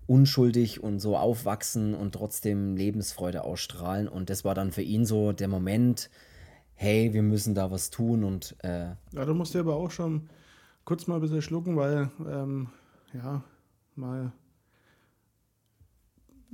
unschuldig 0.07 0.83
und 0.83 0.99
so 0.99 1.17
aufwachsen 1.17 1.93
und 1.93 2.13
trotzdem 2.13 2.75
Lebensfreude 2.75 3.43
ausstrahlen. 3.43 4.07
Und 4.07 4.29
das 4.29 4.45
war 4.45 4.55
dann 4.55 4.71
für 4.71 4.81
ihn 4.81 5.05
so 5.05 5.31
der 5.31 5.47
Moment, 5.47 6.09
hey, 6.73 7.13
wir 7.13 7.23
müssen 7.23 7.55
da 7.55 7.71
was 7.71 7.89
tun 7.89 8.23
und 8.23 8.55
äh, 8.63 8.95
Ja, 9.13 9.25
du 9.25 9.33
musst 9.33 9.53
ja 9.53 9.61
aber 9.61 9.75
auch 9.75 9.91
schon 9.91 10.29
kurz 10.85 11.07
mal 11.07 11.15
ein 11.15 11.21
bisschen 11.21 11.41
schlucken, 11.41 11.75
weil 11.75 12.09
ähm, 12.27 12.69
ja, 13.13 13.43
mal 13.95 14.31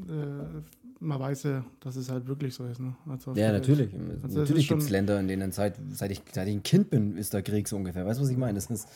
äh, 0.10 0.62
man 1.00 1.20
weiß 1.20 1.44
ja, 1.44 1.66
dass 1.80 1.96
es 1.96 2.10
halt 2.10 2.28
wirklich 2.28 2.54
so 2.54 2.66
ist. 2.66 2.80
Ne? 2.80 2.96
Also 3.08 3.34
ja, 3.34 3.52
natürlich. 3.52 3.90
Also 4.24 4.40
natürlich 4.40 4.68
gibt 4.68 4.82
es 4.82 4.90
Länder, 4.90 5.20
in 5.20 5.28
denen 5.28 5.52
seit, 5.52 5.76
seit, 5.90 6.12
ich, 6.12 6.22
seit 6.32 6.48
ich 6.48 6.56
ein 6.56 6.64
Kind 6.64 6.90
bin, 6.90 7.18
ist 7.18 7.34
da 7.34 7.42
Krieg 7.42 7.68
so 7.68 7.76
ungefähr. 7.76 8.06
Weißt 8.06 8.20
du, 8.20 8.24
was 8.24 8.30
ich 8.30 8.38
meine? 8.38 8.54
Das 8.54 8.70
ist, 8.70 8.88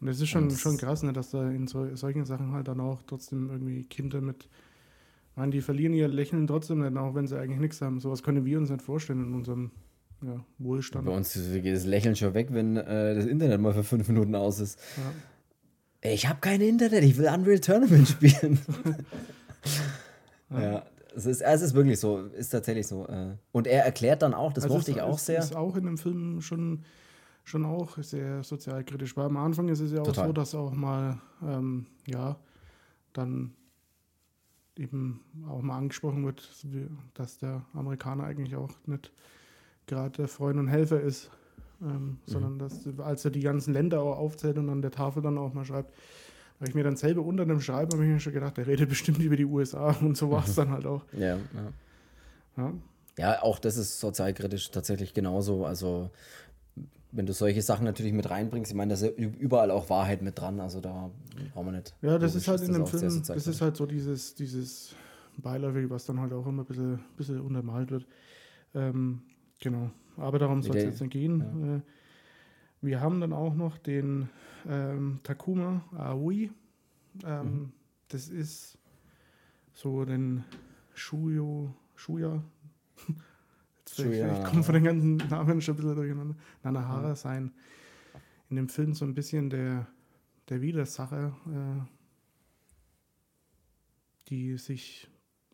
und 0.00 0.08
es 0.08 0.20
ist 0.20 0.28
schon, 0.28 0.50
schon 0.50 0.76
krass, 0.76 1.02
ne, 1.02 1.12
dass 1.12 1.30
da 1.30 1.50
in 1.50 1.66
so, 1.66 1.94
solchen 1.96 2.24
Sachen 2.24 2.52
halt 2.52 2.68
dann 2.68 2.80
auch 2.80 3.02
trotzdem 3.06 3.50
irgendwie 3.50 3.82
Kinder 3.84 4.20
mit, 4.20 4.48
meine, 5.34 5.50
die 5.50 5.60
verlieren 5.60 5.92
ihr 5.92 6.08
Lächeln 6.08 6.46
trotzdem 6.46 6.80
nicht, 6.80 6.96
auch 6.96 7.14
wenn 7.14 7.26
sie 7.26 7.38
eigentlich 7.38 7.60
nichts 7.60 7.80
haben. 7.80 7.98
Sowas 8.00 8.22
können 8.22 8.44
wir 8.44 8.58
uns 8.58 8.70
nicht 8.70 8.82
vorstellen 8.82 9.24
in 9.24 9.34
unserem 9.34 9.72
ja, 10.22 10.44
Wohlstand. 10.58 11.06
Bei 11.06 11.16
uns 11.16 11.34
geht 11.34 11.74
das 11.74 11.84
Lächeln 11.84 12.16
schon 12.16 12.34
weg, 12.34 12.48
wenn 12.50 12.76
äh, 12.76 13.14
das 13.14 13.26
Internet 13.26 13.60
mal 13.60 13.72
für 13.72 13.84
fünf 13.84 14.08
Minuten 14.08 14.34
aus 14.34 14.60
ist. 14.60 14.78
Ja. 14.96 16.10
Ich 16.10 16.28
habe 16.28 16.38
kein 16.40 16.60
Internet, 16.60 17.02
ich 17.02 17.16
will 17.16 17.26
Unreal 17.26 17.58
Tournament 17.58 18.08
spielen. 18.08 18.58
ja. 20.50 20.60
ja. 20.60 20.82
Es 21.14 21.26
ist, 21.26 21.40
es 21.40 21.62
ist 21.62 21.74
wirklich 21.74 21.98
so, 21.98 22.18
ist 22.18 22.50
tatsächlich 22.50 22.86
so. 22.86 23.06
Äh. 23.06 23.36
Und 23.50 23.66
er 23.66 23.84
erklärt 23.84 24.22
dann 24.22 24.34
auch, 24.34 24.52
das 24.52 24.64
also 24.64 24.76
mochte 24.76 24.90
ich 24.90 25.00
auch 25.00 25.16
ist, 25.16 25.26
sehr. 25.26 25.40
Ist 25.40 25.56
auch 25.56 25.74
in 25.74 25.84
dem 25.84 25.98
Film 25.98 26.40
schon, 26.42 26.84
schon 27.44 27.64
auch 27.64 27.98
sehr 27.98 28.44
sozialkritisch. 28.44 29.16
Weil 29.16 29.26
am 29.26 29.36
Anfang 29.38 29.68
ist 29.68 29.80
es 29.80 29.90
ja 29.90 30.02
auch 30.02 30.06
Total. 30.06 30.26
so, 30.28 30.32
dass 30.32 30.54
auch 30.54 30.72
mal, 30.72 31.18
ähm, 31.42 31.86
ja, 32.06 32.36
dann 33.14 33.54
eben 34.76 35.20
auch 35.48 35.60
mal 35.60 35.76
angesprochen 35.76 36.24
wird, 36.24 36.48
dass 37.14 37.38
der 37.38 37.64
Amerikaner 37.74 38.24
eigentlich 38.24 38.54
auch 38.54 38.70
nicht 38.86 39.12
gerade 39.86 40.10
der 40.10 40.28
Freund 40.28 40.58
und 40.58 40.68
Helfer 40.68 41.00
ist, 41.00 41.30
ähm, 41.82 41.88
mhm. 41.90 42.18
sondern 42.26 42.58
dass, 42.58 42.86
als 42.98 43.24
er 43.24 43.30
die 43.32 43.40
ganzen 43.40 43.72
Länder 43.72 44.02
auch 44.02 44.18
aufzählt 44.18 44.58
und 44.58 44.68
an 44.70 44.82
der 44.82 44.92
Tafel 44.92 45.22
dann 45.22 45.38
auch 45.38 45.52
mal 45.52 45.64
schreibt, 45.64 45.92
habe 46.60 46.68
ich 46.68 46.74
mir 46.74 46.84
dann 46.84 46.96
selber 46.96 47.22
unter 47.22 47.44
dem 47.44 47.60
Schreiben 47.60 47.92
habe 47.92 48.04
ich 48.04 48.10
mir 48.10 48.20
schon 48.20 48.32
gedacht, 48.32 48.56
der 48.56 48.66
redet 48.66 48.88
bestimmt 48.88 49.18
über 49.18 49.36
die 49.36 49.44
USA 49.44 49.90
und 50.00 50.16
so 50.16 50.30
war 50.30 50.44
es 50.44 50.54
dann 50.54 50.70
halt 50.70 50.86
auch. 50.86 51.04
Ja, 51.12 51.36
ja. 51.36 51.38
ja. 52.56 52.72
Ja, 53.18 53.42
auch 53.42 53.58
das 53.58 53.76
ist 53.76 53.98
sozialkritisch 53.98 54.70
tatsächlich 54.70 55.12
genauso. 55.12 55.66
Also 55.66 56.10
wenn 57.10 57.26
du 57.26 57.32
solche 57.32 57.62
Sachen 57.62 57.84
natürlich 57.84 58.12
mit 58.12 58.28
reinbringst, 58.30 58.70
ich 58.70 58.76
meine, 58.76 58.94
da 58.94 59.06
ist 59.06 59.18
überall 59.18 59.70
auch 59.70 59.88
Wahrheit 59.90 60.22
mit 60.22 60.38
dran, 60.38 60.60
also 60.60 60.80
da 60.80 61.10
brauchen 61.52 61.66
wir 61.66 61.72
nicht. 61.72 61.94
Ja, 62.02 62.18
das 62.18 62.34
ist 62.34 62.46
halt 62.46 62.60
in 62.62 62.74
dem 62.74 62.86
Film, 62.86 63.22
das 63.26 63.46
ist 63.46 63.60
halt 63.60 63.76
so 63.76 63.86
dieses, 63.86 64.34
dieses 64.34 64.94
Beiläufige, 65.38 65.90
was 65.90 66.04
dann 66.04 66.20
halt 66.20 66.32
auch 66.32 66.46
immer 66.46 66.62
ein 66.62 66.66
bisschen, 66.66 67.00
bisschen 67.16 67.40
untermalt 67.40 67.90
wird. 67.90 68.06
Ähm, 68.74 69.22
genau, 69.60 69.90
aber 70.16 70.38
darum 70.38 70.62
soll 70.62 70.76
es 70.76 70.84
jetzt 70.84 71.00
nicht 71.00 71.12
gehen. 71.12 71.40
Ja. 71.40 71.82
Wir 72.80 73.00
haben 73.00 73.20
dann 73.20 73.32
auch 73.32 73.54
noch 73.54 73.78
den 73.78 74.28
ähm, 74.68 75.20
Takuma 75.22 75.84
Aoi. 75.96 76.50
Ähm, 77.24 77.44
mhm. 77.44 77.72
Das 78.08 78.28
ist 78.28 78.78
so 79.72 80.04
den 80.04 80.44
Shuyo, 80.94 81.74
Shuya. 81.94 82.42
Shuya. 83.94 84.38
Ich 84.38 84.44
komme 84.44 84.62
von 84.62 84.74
den 84.74 84.84
ganzen 84.84 85.16
Namen 85.16 85.60
schon 85.60 85.74
ein 85.74 85.76
bisschen 85.76 85.96
durcheinander. 85.96 86.36
Nanahara 86.62 87.10
mhm. 87.10 87.16
sein. 87.16 87.52
In 88.50 88.56
dem 88.56 88.68
Film 88.68 88.94
so 88.94 89.04
ein 89.04 89.14
bisschen 89.14 89.50
der, 89.50 89.86
der 90.48 90.60
Widersacher, 90.60 91.36
äh, 91.46 91.82
die 94.28 94.56
sich 94.56 95.08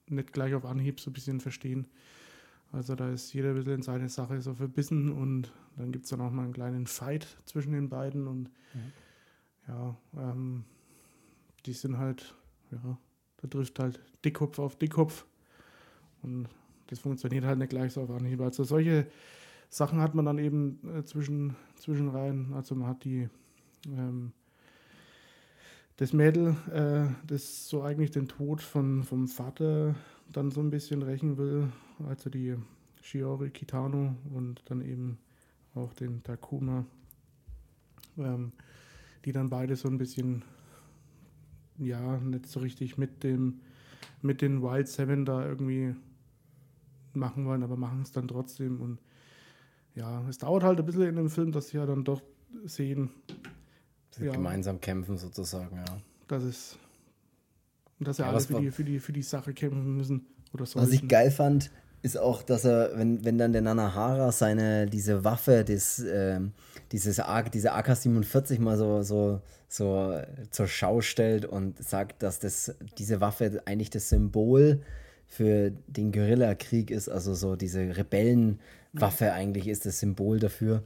nicht 0.09 0.33
gleich 0.33 0.55
auf 0.55 0.64
Anhieb 0.64 1.01
so 1.01 1.11
ein 1.11 1.14
bisschen 1.14 1.41
verstehen. 1.41 1.87
Also 2.75 2.97
da 2.97 3.11
ist 3.11 3.33
jeder 3.33 3.51
ein 3.51 3.55
bisschen 3.55 3.75
in 3.75 3.83
seine 3.83 4.09
Sache 4.09 4.41
so 4.41 4.53
verbissen 4.53 5.12
und 5.12 5.53
dann 5.77 5.93
gibt 5.93 6.05
es 6.05 6.11
dann 6.11 6.20
auch 6.20 6.31
mal 6.31 6.43
einen 6.43 6.53
kleinen 6.53 6.87
Fight 6.87 7.39
zwischen 7.45 7.72
den 7.72 7.89
beiden 7.89 8.27
und 8.27 8.51
mhm. 8.75 8.93
ja, 9.68 9.97
ähm, 10.16 10.64
die 11.66 11.72
sind 11.72 11.99
halt, 11.99 12.35
ja, 12.72 12.99
da 13.37 13.49
trifft 13.49 13.79
halt 13.79 14.01
Dickkopf 14.25 14.59
auf 14.59 14.77
Dickkopf 14.77 15.25
und 16.22 16.49
das 16.89 16.99
funktioniert 16.99 17.45
halt 17.45 17.59
nicht 17.59 17.70
gleich 17.70 17.93
so 17.93 18.03
auf 18.03 18.11
Anhieb. 18.11 18.41
Also 18.41 18.64
solche 18.64 19.07
Sachen 19.68 20.01
hat 20.01 20.14
man 20.16 20.25
dann 20.25 20.39
eben 20.39 20.81
äh, 20.97 21.05
zwischen, 21.05 21.55
zwischen 21.77 22.09
rein. 22.09 22.53
Also 22.55 22.75
man 22.75 22.89
hat 22.89 23.05
die 23.05 23.29
ähm, 23.87 24.33
das 25.97 26.12
Mädel, 26.12 26.57
äh, 26.72 27.14
das 27.27 27.68
so 27.68 27.83
eigentlich 27.83 28.11
den 28.11 28.27
Tod 28.27 28.61
von, 28.61 29.05
vom 29.05 29.29
Vater 29.29 29.95
dann 30.33 30.51
so 30.51 30.61
ein 30.61 30.70
bisschen 30.70 31.03
rächen 31.03 31.37
will, 31.37 31.72
also 32.07 32.31
die 32.31 32.57
Shiori 33.03 33.51
Kitano 33.51 34.16
und 34.33 34.62
dann 34.66 34.81
eben 34.81 35.18
auch 35.75 35.93
den 35.95 36.22
Takuma, 36.22 36.85
ähm, 38.18 38.53
die 39.25 39.33
dann 39.33 39.51
beide 39.51 39.77
so 39.77 39.89
ein 39.89 39.99
bisschen, 39.99 40.43
ja, 41.79 42.18
nicht 42.18 42.47
so 42.47 42.61
richtig 42.61 42.99
mit 42.99 43.22
dem, 43.22 43.61
mit 44.22 44.43
den 44.43 44.62
Wild 44.62 44.89
Seven 44.89 45.25
da 45.25 45.45
irgendwie 45.47 45.95
machen 47.12 47.47
wollen, 47.47 47.62
aber 47.62 47.77
machen 47.77 48.03
es 48.03 48.12
dann 48.12 48.29
trotzdem 48.29 48.81
und 48.81 48.99
ja, 49.95 50.27
es 50.29 50.39
dauert 50.39 50.64
halt 50.64 50.79
ein 50.79 50.87
bisschen 50.87 51.03
in 51.03 51.16
dem 51.16 51.31
Film, 51.31 51.53
dass 51.53 51.68
sie 51.68 51.77
ja 51.77 51.87
dann 51.87 52.05
doch 52.05 52.20
sehen, 52.64 53.11
Sie 54.11 54.27
ja, 54.27 54.33
gemeinsam 54.33 54.81
kämpfen 54.81 55.16
sozusagen, 55.16 55.77
ja. 55.77 55.85
Das 56.29 56.45
ist, 57.99 58.09
dass 58.09 58.16
sie 58.16 58.22
ja, 58.22 58.28
alle 58.30 58.40
für 58.40 58.61
die, 58.61 58.70
für, 58.70 58.84
die, 58.84 58.99
für 59.01 59.12
die 59.12 59.22
Sache 59.22 59.53
kämpfen 59.53 59.97
müssen 59.97 60.26
oder 60.53 60.66
so. 60.66 60.80
Was 60.80 60.90
ich 60.90 61.07
geil 61.09 61.30
fand, 61.30 61.70
ist 62.03 62.18
auch, 62.18 62.42
dass 62.42 62.64
er, 62.64 62.90
wenn, 62.97 63.24
wenn 63.24 63.38
dann 63.38 63.53
der 63.53 63.62
Nanahara 63.62 64.30
seine, 64.30 64.86
diese 64.86 65.24
Waffe, 65.24 65.64
des, 65.64 66.01
äh, 66.01 66.38
dieses 66.92 67.18
AK, 67.18 67.51
diese 67.51 67.72
AK-47 67.72 68.61
mal 68.61 68.76
so, 68.76 69.03
so, 69.03 69.40
so 69.68 70.20
zur 70.51 70.68
Schau 70.68 71.01
stellt 71.01 71.47
und 71.47 71.82
sagt, 71.82 72.22
dass 72.22 72.38
das, 72.38 72.74
diese 72.99 73.22
Waffe 73.22 73.62
eigentlich 73.64 73.88
das 73.88 74.11
Symbol 74.11 74.82
für 75.26 75.72
den 75.86 76.12
Guerillakrieg 76.12 76.90
ist, 76.90 77.09
also 77.09 77.34
so 77.34 77.57
diese 77.57 77.97
Rebellenwaffe 77.97 79.32
eigentlich 79.32 79.66
ist 79.66 79.86
das 79.86 79.99
Symbol 79.99 80.38
dafür. 80.38 80.82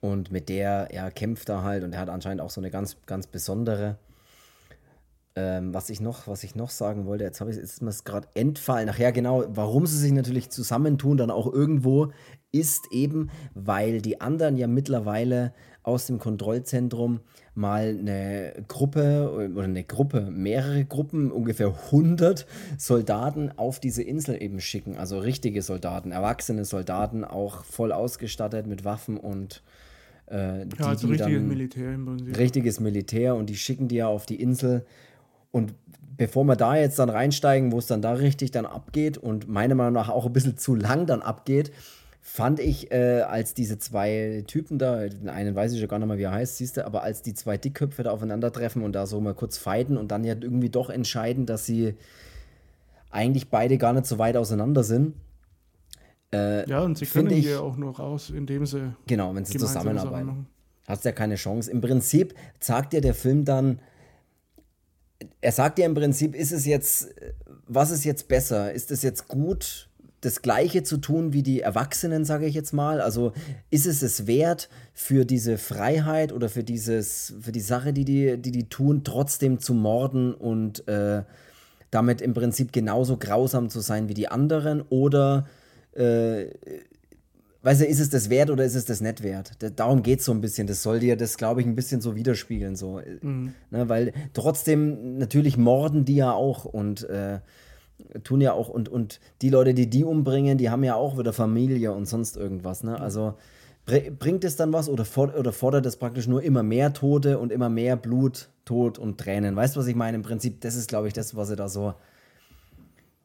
Und 0.00 0.30
mit 0.30 0.50
der, 0.50 0.88
er 0.90 1.10
kämpft 1.10 1.48
da 1.48 1.62
halt 1.62 1.82
und 1.82 1.94
er 1.94 2.00
hat 2.00 2.10
anscheinend 2.10 2.42
auch 2.42 2.50
so 2.50 2.60
eine 2.60 2.70
ganz, 2.70 2.98
ganz 3.06 3.26
besondere. 3.26 3.96
Ähm, 5.36 5.74
was 5.74 5.90
ich 5.90 6.00
noch, 6.00 6.28
was 6.28 6.44
ich 6.44 6.54
noch 6.54 6.70
sagen 6.70 7.06
wollte, 7.06 7.24
jetzt 7.24 7.40
habe 7.40 7.50
ich 7.50 7.56
ist 7.56 7.82
mir 7.82 7.90
es 7.90 8.04
gerade 8.04 8.28
entfallen. 8.34 8.88
Ach 8.88 8.98
ja, 8.98 9.10
genau, 9.10 9.44
warum 9.48 9.84
sie 9.84 9.98
sich 9.98 10.12
natürlich 10.12 10.50
zusammentun, 10.50 11.16
dann 11.16 11.32
auch 11.32 11.52
irgendwo, 11.52 12.12
ist 12.52 12.92
eben, 12.92 13.30
weil 13.52 14.00
die 14.00 14.20
anderen 14.20 14.56
ja 14.56 14.68
mittlerweile 14.68 15.52
aus 15.82 16.06
dem 16.06 16.20
Kontrollzentrum 16.20 17.18
mal 17.54 17.96
eine 17.98 18.64
Gruppe 18.68 19.50
oder 19.52 19.64
eine 19.64 19.82
Gruppe, 19.82 20.22
mehrere 20.30 20.84
Gruppen, 20.84 21.32
ungefähr 21.32 21.74
100 21.86 22.46
Soldaten 22.78 23.50
auf 23.56 23.80
diese 23.80 24.04
Insel 24.04 24.40
eben 24.40 24.60
schicken. 24.60 24.96
Also 24.96 25.18
richtige 25.18 25.62
Soldaten, 25.62 26.12
erwachsene 26.12 26.64
Soldaten, 26.64 27.24
auch 27.24 27.64
voll 27.64 27.90
ausgestattet 27.90 28.68
mit 28.68 28.84
Waffen 28.84 29.16
und 29.16 29.62
äh, 30.26 30.66
die, 30.66 30.78
ja, 30.78 30.86
also 30.86 31.08
richtiges 31.08 31.42
Militär 31.42 31.92
im 31.92 32.06
Prinzip. 32.06 32.38
Richtiges 32.38 32.80
Militär 32.80 33.34
und 33.34 33.50
die 33.50 33.56
schicken 33.56 33.88
die 33.88 33.96
ja 33.96 34.06
auf 34.06 34.26
die 34.26 34.40
Insel. 34.40 34.86
Und 35.54 35.72
bevor 36.16 36.42
wir 36.42 36.56
da 36.56 36.74
jetzt 36.74 36.98
dann 36.98 37.08
reinsteigen, 37.08 37.70
wo 37.70 37.78
es 37.78 37.86
dann 37.86 38.02
da 38.02 38.14
richtig 38.14 38.50
dann 38.50 38.66
abgeht 38.66 39.16
und 39.16 39.48
meiner 39.48 39.76
Meinung 39.76 39.92
nach 39.92 40.08
auch 40.08 40.26
ein 40.26 40.32
bisschen 40.32 40.56
zu 40.56 40.74
lang 40.74 41.06
dann 41.06 41.22
abgeht, 41.22 41.70
fand 42.20 42.58
ich, 42.58 42.90
äh, 42.90 43.20
als 43.20 43.54
diese 43.54 43.78
zwei 43.78 44.42
Typen 44.48 44.80
da, 44.80 45.06
den 45.06 45.28
einen 45.28 45.54
weiß 45.54 45.72
ich 45.72 45.80
ja 45.80 45.86
gar 45.86 46.00
nicht 46.00 46.08
mal, 46.08 46.18
wie 46.18 46.24
er 46.24 46.32
heißt, 46.32 46.56
siehst 46.56 46.76
du, 46.76 46.84
aber 46.84 47.04
als 47.04 47.22
die 47.22 47.34
zwei 47.34 47.56
Dickköpfe 47.56 48.02
da 48.02 48.10
aufeinandertreffen 48.10 48.82
und 48.82 48.94
da 48.94 49.06
so 49.06 49.20
mal 49.20 49.34
kurz 49.34 49.56
fighten 49.56 49.96
und 49.96 50.10
dann 50.10 50.24
ja 50.24 50.34
irgendwie 50.34 50.70
doch 50.70 50.90
entscheiden, 50.90 51.46
dass 51.46 51.66
sie 51.66 51.94
eigentlich 53.12 53.48
beide 53.48 53.78
gar 53.78 53.92
nicht 53.92 54.06
so 54.06 54.18
weit 54.18 54.36
auseinander 54.36 54.82
sind, 54.82 55.14
äh, 56.32 56.68
ja, 56.68 56.80
und 56.80 56.98
sie 56.98 57.06
können 57.06 57.30
ich, 57.30 57.46
hier 57.46 57.62
auch 57.62 57.76
nur 57.76 57.94
raus, 57.96 58.30
indem 58.30 58.66
sie. 58.66 58.92
Genau, 59.06 59.32
wenn 59.36 59.44
sie 59.44 59.56
zusammenarbeiten. 59.56 60.46
Hast 60.88 61.04
ja 61.04 61.12
keine 61.12 61.36
Chance. 61.36 61.70
Im 61.70 61.80
Prinzip 61.80 62.34
sagt 62.58 62.92
dir 62.92 63.00
der 63.00 63.14
Film 63.14 63.44
dann, 63.44 63.78
er 65.44 65.52
sagt 65.52 65.76
dir 65.76 65.84
im 65.84 65.94
Prinzip, 65.94 66.34
ist 66.34 66.52
es 66.52 66.64
jetzt, 66.64 67.14
was 67.68 67.90
ist 67.90 68.04
jetzt 68.04 68.28
besser? 68.28 68.72
Ist 68.72 68.90
es 68.90 69.02
jetzt 69.02 69.28
gut, 69.28 69.90
das 70.22 70.40
Gleiche 70.40 70.84
zu 70.84 70.96
tun 70.96 71.34
wie 71.34 71.42
die 71.42 71.60
Erwachsenen, 71.60 72.24
sage 72.24 72.46
ich 72.46 72.54
jetzt 72.54 72.72
mal? 72.72 73.02
Also 73.02 73.34
ist 73.68 73.84
es 73.84 74.00
es 74.00 74.26
wert, 74.26 74.70
für 74.94 75.26
diese 75.26 75.58
Freiheit 75.58 76.32
oder 76.32 76.48
für 76.48 76.64
dieses, 76.64 77.34
für 77.42 77.52
die 77.52 77.60
Sache, 77.60 77.92
die 77.92 78.06
die, 78.06 78.38
die, 78.38 78.52
die 78.52 78.70
tun, 78.70 79.04
trotzdem 79.04 79.60
zu 79.60 79.74
morden 79.74 80.32
und 80.32 80.88
äh, 80.88 81.24
damit 81.90 82.22
im 82.22 82.32
Prinzip 82.32 82.72
genauso 82.72 83.18
grausam 83.18 83.68
zu 83.68 83.80
sein 83.80 84.08
wie 84.08 84.14
die 84.14 84.28
anderen? 84.28 84.80
Oder 84.80 85.46
äh, 85.92 86.46
weißt 87.64 87.80
du, 87.80 87.86
ist 87.86 87.98
es 87.98 88.10
das 88.10 88.30
wert 88.30 88.50
oder 88.50 88.64
ist 88.64 88.74
es 88.74 88.84
das 88.84 89.00
nicht 89.00 89.22
wert? 89.22 89.52
darum 89.76 90.02
geht 90.02 90.20
es 90.20 90.26
so 90.26 90.32
ein 90.32 90.40
bisschen. 90.40 90.66
Das 90.66 90.82
soll 90.82 91.00
dir 91.00 91.16
das, 91.16 91.38
glaube 91.38 91.62
ich, 91.62 91.66
ein 91.66 91.74
bisschen 91.74 92.00
so 92.00 92.14
widerspiegeln. 92.14 92.76
So. 92.76 93.00
Mhm. 93.22 93.54
Ne, 93.70 93.88
weil 93.88 94.12
trotzdem, 94.34 95.16
natürlich 95.18 95.56
morden 95.56 96.04
die 96.04 96.16
ja 96.16 96.32
auch 96.32 96.66
und 96.66 97.08
äh, 97.08 97.40
tun 98.22 98.42
ja 98.42 98.52
auch, 98.52 98.68
und, 98.68 98.88
und 98.88 99.18
die 99.40 99.48
Leute, 99.48 99.72
die 99.72 99.88
die 99.88 100.04
umbringen, 100.04 100.58
die 100.58 100.68
haben 100.68 100.84
ja 100.84 100.94
auch 100.94 101.18
wieder 101.18 101.32
Familie 101.32 101.92
und 101.92 102.06
sonst 102.06 102.36
irgendwas. 102.36 102.84
Ne? 102.84 103.00
Also 103.00 103.34
bringt 103.86 104.44
es 104.44 104.56
dann 104.56 104.72
was 104.72 104.88
oder, 104.88 105.04
for 105.04 105.34
oder 105.36 105.52
fordert 105.52 105.86
es 105.86 105.96
praktisch 105.96 106.26
nur 106.26 106.42
immer 106.42 106.62
mehr 106.62 106.92
Tote 106.92 107.38
und 107.38 107.50
immer 107.50 107.68
mehr 107.68 107.96
Blut, 107.96 108.50
Tod 108.66 108.98
und 108.98 109.18
Tränen? 109.18 109.56
Weißt 109.56 109.74
du, 109.74 109.80
was 109.80 109.86
ich 109.86 109.96
meine? 109.96 110.16
Im 110.16 110.22
Prinzip, 110.22 110.60
das 110.60 110.74
ist, 110.74 110.88
glaube 110.88 111.08
ich, 111.08 111.14
das, 111.14 111.34
was 111.34 111.48
sie 111.48 111.56
da 111.56 111.68
so 111.68 111.94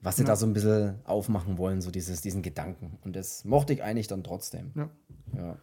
was 0.01 0.15
sie 0.15 0.23
Ja. 0.23 0.27
da 0.29 0.35
so 0.35 0.45
ein 0.45 0.53
bisschen 0.53 0.95
aufmachen 1.05 1.57
wollen, 1.57 1.81
so 1.81 1.91
dieses, 1.91 2.21
diesen 2.21 2.41
Gedanken. 2.41 2.97
Und 3.03 3.15
das 3.15 3.43
mochte 3.45 3.73
ich 3.73 3.83
eigentlich 3.83 4.07
dann 4.07 4.23
trotzdem. 4.23 4.71
Ja. 4.75 4.89
Ja. 5.35 5.57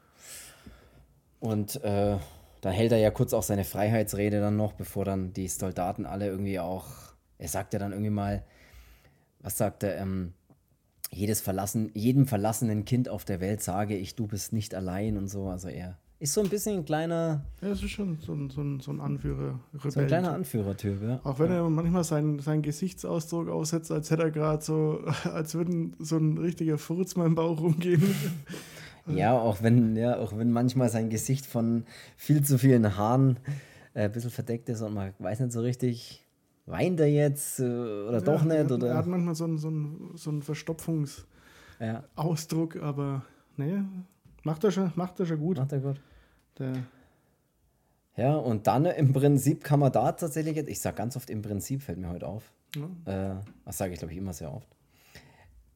Und 1.41 1.83
äh, 1.85 2.17
da 2.61 2.71
hält 2.71 2.93
er 2.93 2.99
ja 2.99 3.11
kurz 3.11 3.33
auch 3.33 3.43
seine 3.43 3.65
Freiheitsrede 3.65 4.41
dann 4.41 4.57
noch, 4.57 4.73
bevor 4.73 5.05
dann 5.05 5.33
die 5.33 5.49
Soldaten 5.49 6.07
alle 6.07 6.27
irgendwie 6.27 6.59
auch, 6.59 6.87
er 7.39 7.49
sagt 7.49 7.73
ja 7.73 7.79
dann 7.79 7.93
irgendwie 7.93 8.11
mal, 8.11 8.43
was 9.41 9.57
sagt 9.59 9.83
er, 9.83 9.99
ähm, 9.99 10.33
jedes 11.13 11.41
verlassen, 11.41 11.91
jedem 11.95 12.27
verlassenen 12.27 12.85
Kind 12.85 13.09
auf 13.09 13.25
der 13.25 13.41
Welt 13.41 13.63
sage 13.63 13.97
ich, 13.97 14.17
du 14.17 14.27
bist 14.27 14.53
nicht 14.53 14.75
allein 14.75 15.17
und 15.17 15.29
so. 15.29 15.49
Also 15.49 15.69
er 15.69 15.99
ist 16.19 16.33
so 16.33 16.41
ein 16.41 16.49
bisschen 16.49 16.79
ein 16.79 16.85
kleiner, 16.85 17.45
Ja, 17.61 17.69
es 17.69 17.83
ist 17.83 17.91
schon 17.91 18.19
so 18.21 18.33
ein, 18.33 18.49
so 18.51 18.63
ein, 18.63 18.81
so 18.81 18.91
ein 18.91 19.01
Anführer, 19.01 19.61
Rebell. 19.75 19.91
so 19.91 20.01
ein 20.01 20.07
kleiner 20.07 20.33
Anführertyp, 20.33 21.03
ja. 21.03 21.21
Auch 21.25 21.39
wenn 21.39 21.51
er 21.51 21.69
manchmal 21.69 22.05
seinen, 22.05 22.39
seinen 22.39 22.63
Gesichtsausdruck 22.63 23.49
aussetzt, 23.49 23.93
als 23.93 24.11
hätte 24.11 24.23
er 24.23 24.31
gerade 24.31 24.63
so, 24.65 25.01
als 25.33 25.55
würden 25.55 25.95
so 25.99 26.17
ein 26.17 26.39
richtiger 26.39 26.79
Furz 26.79 27.17
mal 27.17 27.27
im 27.27 27.35
Bauch 27.35 27.61
rumgehen. 27.61 28.03
Ja, 29.09 29.39
auch 29.39 29.63
wenn, 29.63 29.95
ja, 29.95 30.17
auch 30.19 30.37
wenn 30.37 30.51
manchmal 30.51 30.89
sein 30.89 31.11
Gesicht 31.11 31.47
von 31.47 31.85
viel 32.17 32.43
zu 32.43 32.59
vielen 32.59 32.97
Haaren 32.97 33.39
äh, 33.95 34.07
ein 34.07 34.11
bisschen 34.11 34.33
verdeckt 34.33 34.69
ist 34.69 34.83
und 34.83 34.95
man 34.95 35.13
weiß 35.21 35.39
nicht 35.39 35.53
so 35.53 35.61
richtig, 35.61 36.27
weint 36.67 36.99
er 36.99 37.07
jetzt 37.07 37.61
äh, 37.61 37.63
oder 37.63 38.21
doch 38.21 38.45
Ja, 38.45 38.65
nicht? 38.65 38.83
Er, 38.83 38.89
er 38.89 38.97
hat 38.97 39.05
Oder? 39.05 39.07
manchmal 39.07 39.37
so 39.37 39.45
einen, 39.45 39.59
so 39.59 39.69
einen, 39.69 40.11
so 40.17 40.31
einen 40.31 40.43
Verstopfungsausdruck, 40.43 42.75
Ja, 42.75 42.83
aber 42.83 43.23
nee, 43.57 43.75
macht 44.43 44.65
er 44.65 44.73
schon, 44.73 44.91
macht 44.97 45.21
er 45.21 45.27
schon 45.27 45.39
gut. 45.39 45.59
macht 45.59 45.71
er 45.71 45.79
gut. 45.79 46.01
Ja, 48.17 48.35
und 48.35 48.67
dann 48.67 48.87
im 48.87 49.13
Prinzip 49.13 49.63
kann 49.63 49.81
man 49.81 49.93
da 49.93 50.13
tatsächlich 50.13 50.57
jetzt, 50.57 50.71
ich 50.71 50.81
sag 50.81 50.97
ganz 50.97 51.17
oft 51.17 51.29
im 51.29 51.43
Prinzip, 51.43 51.83
fällt 51.83 51.99
mir 51.99 52.09
heute 52.09 52.27
auf. 52.27 52.51
ja, 52.75 53.33
Äh, 53.33 53.41
das 53.65 53.79
sage 53.79 53.93
ich, 53.93 53.99
glaube 53.99 54.13
ich, 54.13 54.19
immer 54.19 54.33
sehr 54.33 54.53
oft. 54.53 54.69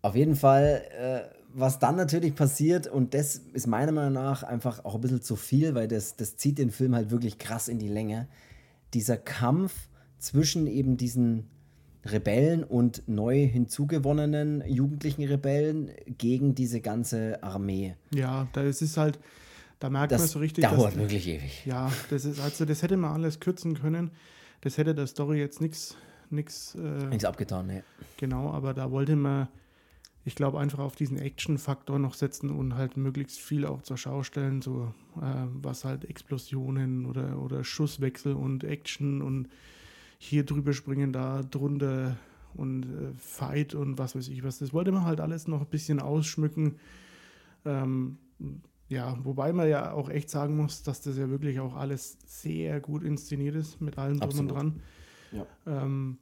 Auf 0.02 0.16
jeden 0.16 0.36
Fall, 0.36 0.82
äh, 0.98 1.20
was 1.52 1.78
dann 1.78 1.96
natürlich 1.96 2.34
passiert, 2.34 2.86
und 2.86 3.12
das 3.12 3.36
ist 3.52 3.66
meiner 3.66 3.92
Meinung 3.92 4.14
nach 4.14 4.42
einfach 4.42 4.84
auch 4.84 4.94
ein 4.94 5.00
bisschen 5.02 5.20
zu 5.20 5.36
viel, 5.36 5.74
weil 5.74 5.88
das, 5.88 6.16
das 6.16 6.36
zieht 6.36 6.56
den 6.58 6.70
Film 6.70 6.94
halt 6.94 7.10
wirklich 7.10 7.38
krass 7.38 7.68
in 7.68 7.78
die 7.78 7.88
Länge. 7.88 8.28
Dieser 8.94 9.18
Kampf 9.18 9.88
zwischen 10.18 10.66
eben 10.66 10.96
diesen 10.96 11.48
Rebellen 12.06 12.64
und 12.64 13.02
neu 13.06 13.46
hinzugewonnenen 13.46 14.64
jugendlichen 14.66 15.24
Rebellen 15.24 15.90
gegen 16.16 16.54
diese 16.54 16.80
ganze 16.80 17.42
Armee. 17.42 17.94
ja, 18.14 18.48
da 18.54 18.62
ist 18.62 18.80
es 18.80 18.96
halt, 18.96 19.18
da 19.80 19.90
merkt 19.90 20.12
man 20.12 20.20
Das 20.20 20.30
so 20.30 20.38
richtig, 20.38 20.64
dauert 20.64 20.92
dass, 20.92 20.98
wirklich 20.98 21.26
ewig. 21.26 21.66
ja, 21.66 21.90
das 22.10 22.24
ist, 22.24 22.38
also 22.38 22.64
das 22.64 22.82
hätte 22.82 22.96
man 22.96 23.12
alles 23.12 23.40
kürzen 23.40 23.74
können. 23.74 24.10
Das 24.60 24.78
hätte 24.78 24.94
der 24.94 25.06
Story 25.06 25.38
jetzt 25.38 25.60
nichts, 25.60 25.96
nichts, 26.28 26.76
äh, 26.76 27.24
abgetan, 27.26 27.66
ne. 27.66 27.82
Genau, 28.18 28.50
aber 28.52 28.74
da 28.74 28.90
wollte 28.90 29.16
man, 29.16 29.48
ich 30.26 30.34
glaube, 30.34 30.60
einfach 30.60 30.80
auf 30.80 30.96
diesen 30.96 31.16
Action-Faktor 31.16 31.98
noch 31.98 32.12
setzen 32.14 32.50
und 32.50 32.74
halt 32.74 32.98
möglichst 32.98 33.38
viel 33.40 33.64
auch 33.64 33.82
zur 33.82 33.96
Schau 33.96 34.22
stellen, 34.22 34.60
so 34.60 34.92
äh, 35.16 35.46
was 35.54 35.86
halt 35.86 36.04
Explosionen 36.04 37.06
oder, 37.06 37.40
oder 37.40 37.64
Schusswechsel 37.64 38.34
und 38.34 38.64
Action 38.64 39.22
und 39.22 39.48
hier 40.18 40.44
drüber 40.44 40.74
springen, 40.74 41.14
da 41.14 41.40
drunter 41.42 42.18
und 42.52 42.82
äh, 42.84 43.12
Fight 43.16 43.74
und 43.74 43.96
was 43.96 44.14
weiß 44.14 44.28
ich 44.28 44.44
was. 44.44 44.58
Das 44.58 44.74
wollte 44.74 44.92
man 44.92 45.06
halt 45.06 45.20
alles 45.20 45.48
noch 45.48 45.60
ein 45.62 45.66
bisschen 45.68 46.00
ausschmücken. 46.00 46.76
Ähm, 47.64 48.18
ja, 48.90 49.16
wobei 49.22 49.52
man 49.52 49.68
ja 49.68 49.92
auch 49.92 50.10
echt 50.10 50.28
sagen 50.30 50.56
muss, 50.56 50.82
dass 50.82 51.00
das 51.00 51.16
ja 51.16 51.30
wirklich 51.30 51.60
auch 51.60 51.76
alles 51.76 52.18
sehr 52.26 52.80
gut 52.80 53.04
inszeniert 53.04 53.54
ist 53.54 53.80
mit 53.80 53.96
allem 53.96 54.18
drum 54.18 54.38
und 54.40 54.48
dran. 54.48 54.82
Ja. 55.30 55.46
Ähm, 55.64 56.18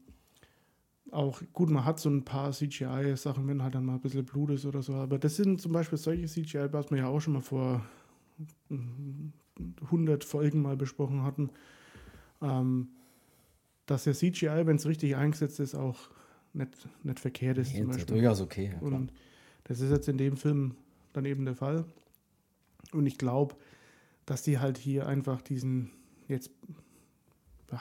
auch 1.11 1.41
gut, 1.55 1.71
man 1.71 1.87
hat 1.87 1.99
so 1.99 2.11
ein 2.11 2.27
paar 2.27 2.53
CGI-Sachen, 2.53 3.49
wenn 3.49 3.63
halt 3.63 3.75
dann 3.75 3.87
mal 3.87 3.95
ein 3.95 4.01
bisschen 4.01 4.27
Blut 4.27 4.51
ist 4.51 4.67
oder 4.67 4.83
so, 4.83 4.93
aber 4.93 5.19
das 5.19 5.37
sind 5.37 5.63
zum 5.63 5.73
Beispiel 5.73 5.97
solche 5.97 6.27
CGI, 6.27 6.71
was 6.71 6.91
wir 6.91 6.99
ja 6.99 7.07
auch 7.07 7.21
schon 7.21 7.33
mal 7.33 7.41
vor 7.41 7.87
mm, 8.69 9.29
100 9.85 10.23
Folgen 10.23 10.61
mal 10.61 10.77
besprochen 10.77 11.23
hatten, 11.23 11.49
ähm, 12.43 12.89
dass 13.87 14.05
der 14.05 14.13
CGI, 14.13 14.67
wenn 14.67 14.77
es 14.77 14.85
richtig 14.85 15.17
eingesetzt 15.17 15.59
ist, 15.59 15.75
auch 15.75 16.11
nicht, 16.53 16.87
nicht 17.03 17.19
verkehrt 17.19 17.57
ist. 17.57 17.73
Nee, 17.73 17.81
zum 17.81 17.91
ist 17.91 17.97
ja 17.97 18.01
Beispiel. 18.01 18.17
durchaus 18.17 18.43
okay. 18.43 18.75
Ja. 18.75 18.87
Und 18.87 19.11
das 19.65 19.81
ist 19.81 19.91
jetzt 19.91 20.09
in 20.09 20.19
dem 20.19 20.37
Film 20.37 20.75
dann 21.15 21.25
eben 21.25 21.47
der 21.47 21.55
Fall. 21.55 21.87
Und 22.93 23.07
ich 23.07 23.19
glaube, 23.19 23.57
dass 24.27 24.43
die 24.43 24.59
halt 24.59 24.79
hier 24.79 25.07
einfach 25.07 25.41
diesen, 25.41 25.91
jetzt 26.27 26.51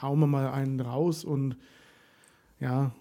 hauen 0.01 0.19
wir 0.19 0.27
mal 0.27 0.49
einen 0.49 0.79
raus 0.79 1.23
und 1.23 1.57
ja, 2.59 2.93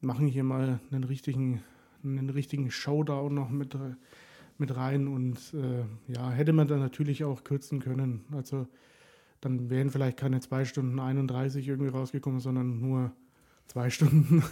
machen 0.00 0.26
hier 0.26 0.44
mal 0.44 0.80
einen 0.90 1.04
richtigen, 1.04 1.62
einen 2.02 2.30
richtigen 2.30 2.70
Showdown 2.70 3.34
noch 3.34 3.50
mit, 3.50 3.76
mit 4.58 4.76
rein. 4.76 5.08
Und 5.08 5.38
äh, 5.54 5.84
ja, 6.12 6.30
hätte 6.30 6.52
man 6.52 6.68
dann 6.68 6.80
natürlich 6.80 7.24
auch 7.24 7.44
kürzen 7.44 7.80
können. 7.80 8.24
Also 8.32 8.66
dann 9.40 9.70
wären 9.70 9.90
vielleicht 9.90 10.16
keine 10.16 10.40
2 10.40 10.64
Stunden 10.64 10.98
31 10.98 11.68
irgendwie 11.68 11.90
rausgekommen, 11.90 12.40
sondern 12.40 12.80
nur 12.80 13.12
zwei 13.66 13.90
Stunden. 13.90 14.42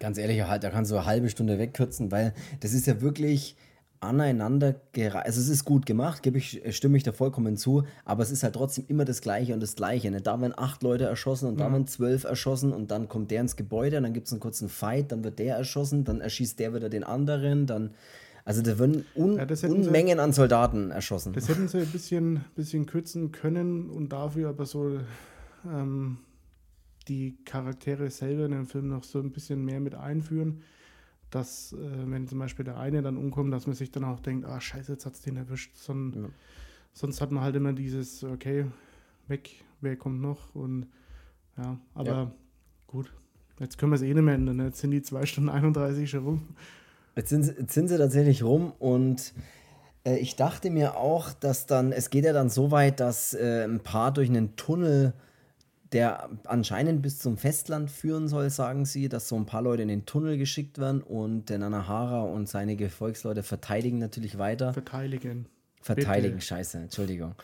Ganz 0.00 0.18
ehrlich, 0.18 0.42
halt, 0.42 0.62
da 0.62 0.70
kannst 0.70 0.90
du 0.90 0.96
eine 0.96 1.06
halbe 1.06 1.28
Stunde 1.28 1.58
wegkürzen, 1.58 2.12
weil 2.12 2.34
das 2.60 2.72
ist 2.72 2.86
ja 2.86 3.00
wirklich 3.00 3.56
aneinander 4.00 4.76
gereiht. 4.92 5.26
Also 5.26 5.40
es 5.40 5.48
ist 5.48 5.64
gut 5.64 5.86
gemacht, 5.86 6.22
gebe 6.22 6.38
ich, 6.38 6.62
stimme 6.70 6.96
ich 6.96 7.02
da 7.02 7.12
vollkommen 7.12 7.56
zu, 7.56 7.84
aber 8.04 8.22
es 8.22 8.30
ist 8.30 8.42
halt 8.42 8.54
trotzdem 8.54 8.84
immer 8.88 9.04
das 9.04 9.20
Gleiche 9.20 9.54
und 9.54 9.60
das 9.60 9.74
Gleiche. 9.76 10.10
Ne? 10.10 10.20
Da 10.20 10.40
werden 10.40 10.54
acht 10.56 10.82
Leute 10.82 11.04
erschossen 11.04 11.48
und 11.48 11.58
da 11.60 11.70
werden 11.72 11.86
zwölf 11.86 12.24
erschossen 12.24 12.72
und 12.72 12.90
dann 12.90 13.08
kommt 13.08 13.30
der 13.30 13.40
ins 13.40 13.56
Gebäude 13.56 13.96
und 13.96 14.04
dann 14.04 14.12
gibt 14.12 14.26
es 14.28 14.32
einen 14.32 14.40
kurzen 14.40 14.68
Fight, 14.68 15.10
dann 15.12 15.24
wird 15.24 15.38
der 15.38 15.56
erschossen, 15.56 16.04
dann 16.04 16.20
erschießt 16.20 16.58
der 16.58 16.74
wieder 16.74 16.88
den 16.88 17.04
anderen, 17.04 17.66
dann. 17.66 17.90
Also 18.44 18.62
da 18.62 18.78
werden 18.78 19.04
Un 19.14 19.34
Ja, 19.34 19.40
hätten 19.40 19.56
sie- 19.56 19.66
Unmengen 19.68 20.20
an 20.20 20.32
Soldaten 20.32 20.90
erschossen. 20.90 21.34
Das 21.34 21.48
hätten 21.48 21.68
sie 21.68 21.78
ein 21.80 21.86
bisschen, 21.92 22.44
bisschen 22.56 22.86
kürzen 22.86 23.30
können 23.30 23.90
und 23.90 24.10
dafür 24.10 24.48
aber 24.48 24.64
so 24.64 25.00
ähm, 25.66 26.18
die 27.08 27.36
Charaktere 27.44 28.10
selber 28.10 28.44
in 28.46 28.52
den 28.52 28.66
Film 28.66 28.88
noch 28.88 29.04
so 29.04 29.18
ein 29.18 29.32
bisschen 29.32 29.64
mehr 29.64 29.80
mit 29.80 29.94
einführen, 29.94 30.62
dass, 31.30 31.72
äh, 31.72 31.76
wenn 32.10 32.26
zum 32.26 32.38
Beispiel 32.38 32.64
der 32.64 32.78
eine 32.78 33.02
dann 33.02 33.16
umkommt, 33.16 33.52
dass 33.52 33.66
man 33.66 33.76
sich 33.76 33.90
dann 33.90 34.04
auch 34.04 34.20
denkt, 34.20 34.46
ah 34.46 34.60
scheiße, 34.60 34.92
jetzt 34.92 35.06
hat 35.06 35.14
es 35.14 35.20
den 35.20 35.36
erwischt. 35.36 35.76
Son 35.76 36.12
Ja. 36.14 36.28
Sonst 36.94 37.20
hat 37.20 37.30
man 37.30 37.44
halt 37.44 37.54
immer 37.54 37.72
dieses, 37.72 38.24
okay, 38.24 38.66
weg, 39.28 39.50
wer 39.80 39.96
kommt 39.96 40.20
noch 40.20 40.54
und 40.54 40.86
ja, 41.56 41.78
aber 41.94 42.08
Ja. 42.10 42.32
gut. 42.86 43.12
Jetzt 43.60 43.76
können 43.78 43.92
wir 43.92 43.96
es 43.96 44.02
eh 44.02 44.14
nicht 44.14 44.22
mehr 44.22 44.34
ändern. 44.34 44.56
ne? 44.56 44.64
Jetzt 44.66 44.80
sind 44.80 44.90
die 44.92 45.02
2 45.02 45.26
Stunden 45.26 45.50
31 45.50 46.08
schon 46.08 46.24
rum. 46.24 46.48
Jetzt 47.16 47.28
sind, 47.30 47.42
sie- 47.42 47.52
jetzt 47.58 47.74
sind 47.74 47.88
sie 47.88 47.98
tatsächlich 47.98 48.42
rum 48.44 48.72
und 48.78 49.32
äh, 50.04 50.16
ich 50.18 50.36
dachte 50.36 50.70
mir 50.70 50.96
auch, 50.96 51.32
dass 51.32 51.66
dann, 51.66 51.90
es 51.92 52.10
geht 52.10 52.24
ja 52.24 52.32
dann 52.32 52.48
so 52.50 52.70
weit, 52.70 53.00
dass 53.00 53.34
äh, 53.34 53.64
ein 53.64 53.80
paar 53.80 54.12
durch 54.12 54.28
einen 54.28 54.54
Tunnel, 54.56 55.12
der 55.92 56.28
anscheinend 56.44 57.02
bis 57.02 57.18
zum 57.18 57.36
Festland 57.36 57.90
führen 57.90 58.28
soll, 58.28 58.50
sagen 58.50 58.84
sie, 58.84 59.08
dass 59.08 59.28
so 59.28 59.36
ein 59.36 59.46
paar 59.46 59.62
Leute 59.62 59.82
in 59.82 59.88
den 59.88 60.06
Tunnel 60.06 60.36
geschickt 60.36 60.78
werden 60.78 61.02
und 61.02 61.48
der 61.48 61.58
Nanahara 61.58 62.22
und 62.22 62.48
seine 62.48 62.76
Gefolgsleute 62.76 63.42
verteidigen 63.42 63.98
natürlich 63.98 64.38
weiter. 64.38 64.72
Verteidigen. 64.72 65.46
Verteidigen, 65.80 66.34
Bitte. 66.34 66.46
scheiße, 66.46 66.78
Entschuldigung. 66.78 67.34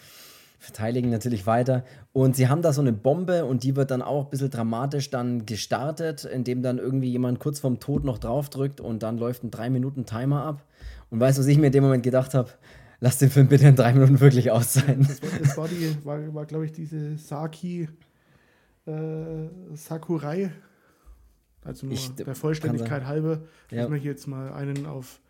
Verteidigen 0.58 1.10
natürlich 1.10 1.46
weiter. 1.46 1.84
Und 2.12 2.36
sie 2.36 2.48
haben 2.48 2.62
da 2.62 2.72
so 2.72 2.80
eine 2.80 2.92
Bombe 2.92 3.44
und 3.44 3.64
die 3.64 3.76
wird 3.76 3.90
dann 3.90 4.02
auch 4.02 4.24
ein 4.24 4.30
bisschen 4.30 4.50
dramatisch 4.50 5.10
dann 5.10 5.46
gestartet, 5.46 6.24
indem 6.24 6.62
dann 6.62 6.78
irgendwie 6.78 7.10
jemand 7.10 7.38
kurz 7.38 7.60
vorm 7.60 7.80
Tod 7.80 8.04
noch 8.04 8.18
draufdrückt 8.18 8.80
und 8.80 9.02
dann 9.02 9.18
läuft 9.18 9.44
ein 9.44 9.50
3-Minuten-Timer 9.50 10.42
ab. 10.42 10.64
Und 11.10 11.20
weißt 11.20 11.38
du, 11.38 11.42
was 11.42 11.48
ich 11.48 11.58
mir 11.58 11.66
in 11.66 11.72
dem 11.72 11.84
Moment 11.84 12.02
gedacht 12.02 12.34
habe? 12.34 12.50
Lass 13.00 13.18
den 13.18 13.28
Film 13.28 13.48
bitte 13.48 13.68
in 13.68 13.76
drei 13.76 13.92
Minuten 13.92 14.20
wirklich 14.20 14.50
aus 14.50 14.72
sein. 14.72 15.04
Das 15.06 15.22
war, 15.22 15.38
das 15.38 15.56
war, 15.58 15.68
die, 15.68 16.04
war, 16.04 16.34
war 16.34 16.46
glaube 16.46 16.64
ich, 16.64 16.72
diese 16.72 17.18
Saki 17.18 17.88
äh, 18.86 19.48
Sakurai. 19.74 20.50
Also 21.62 21.86
nur 21.86 21.94
Ich- 21.94 22.14
der 22.14 22.34
Vollständigkeit 22.34 23.06
halber, 23.06 23.40
Ja. 23.70 23.82
dass 23.82 23.90
wir 23.90 23.96
hier 23.98 24.10
jetzt 24.12 24.26
mal 24.26 24.52
einen 24.52 24.84
auf, 24.86 25.20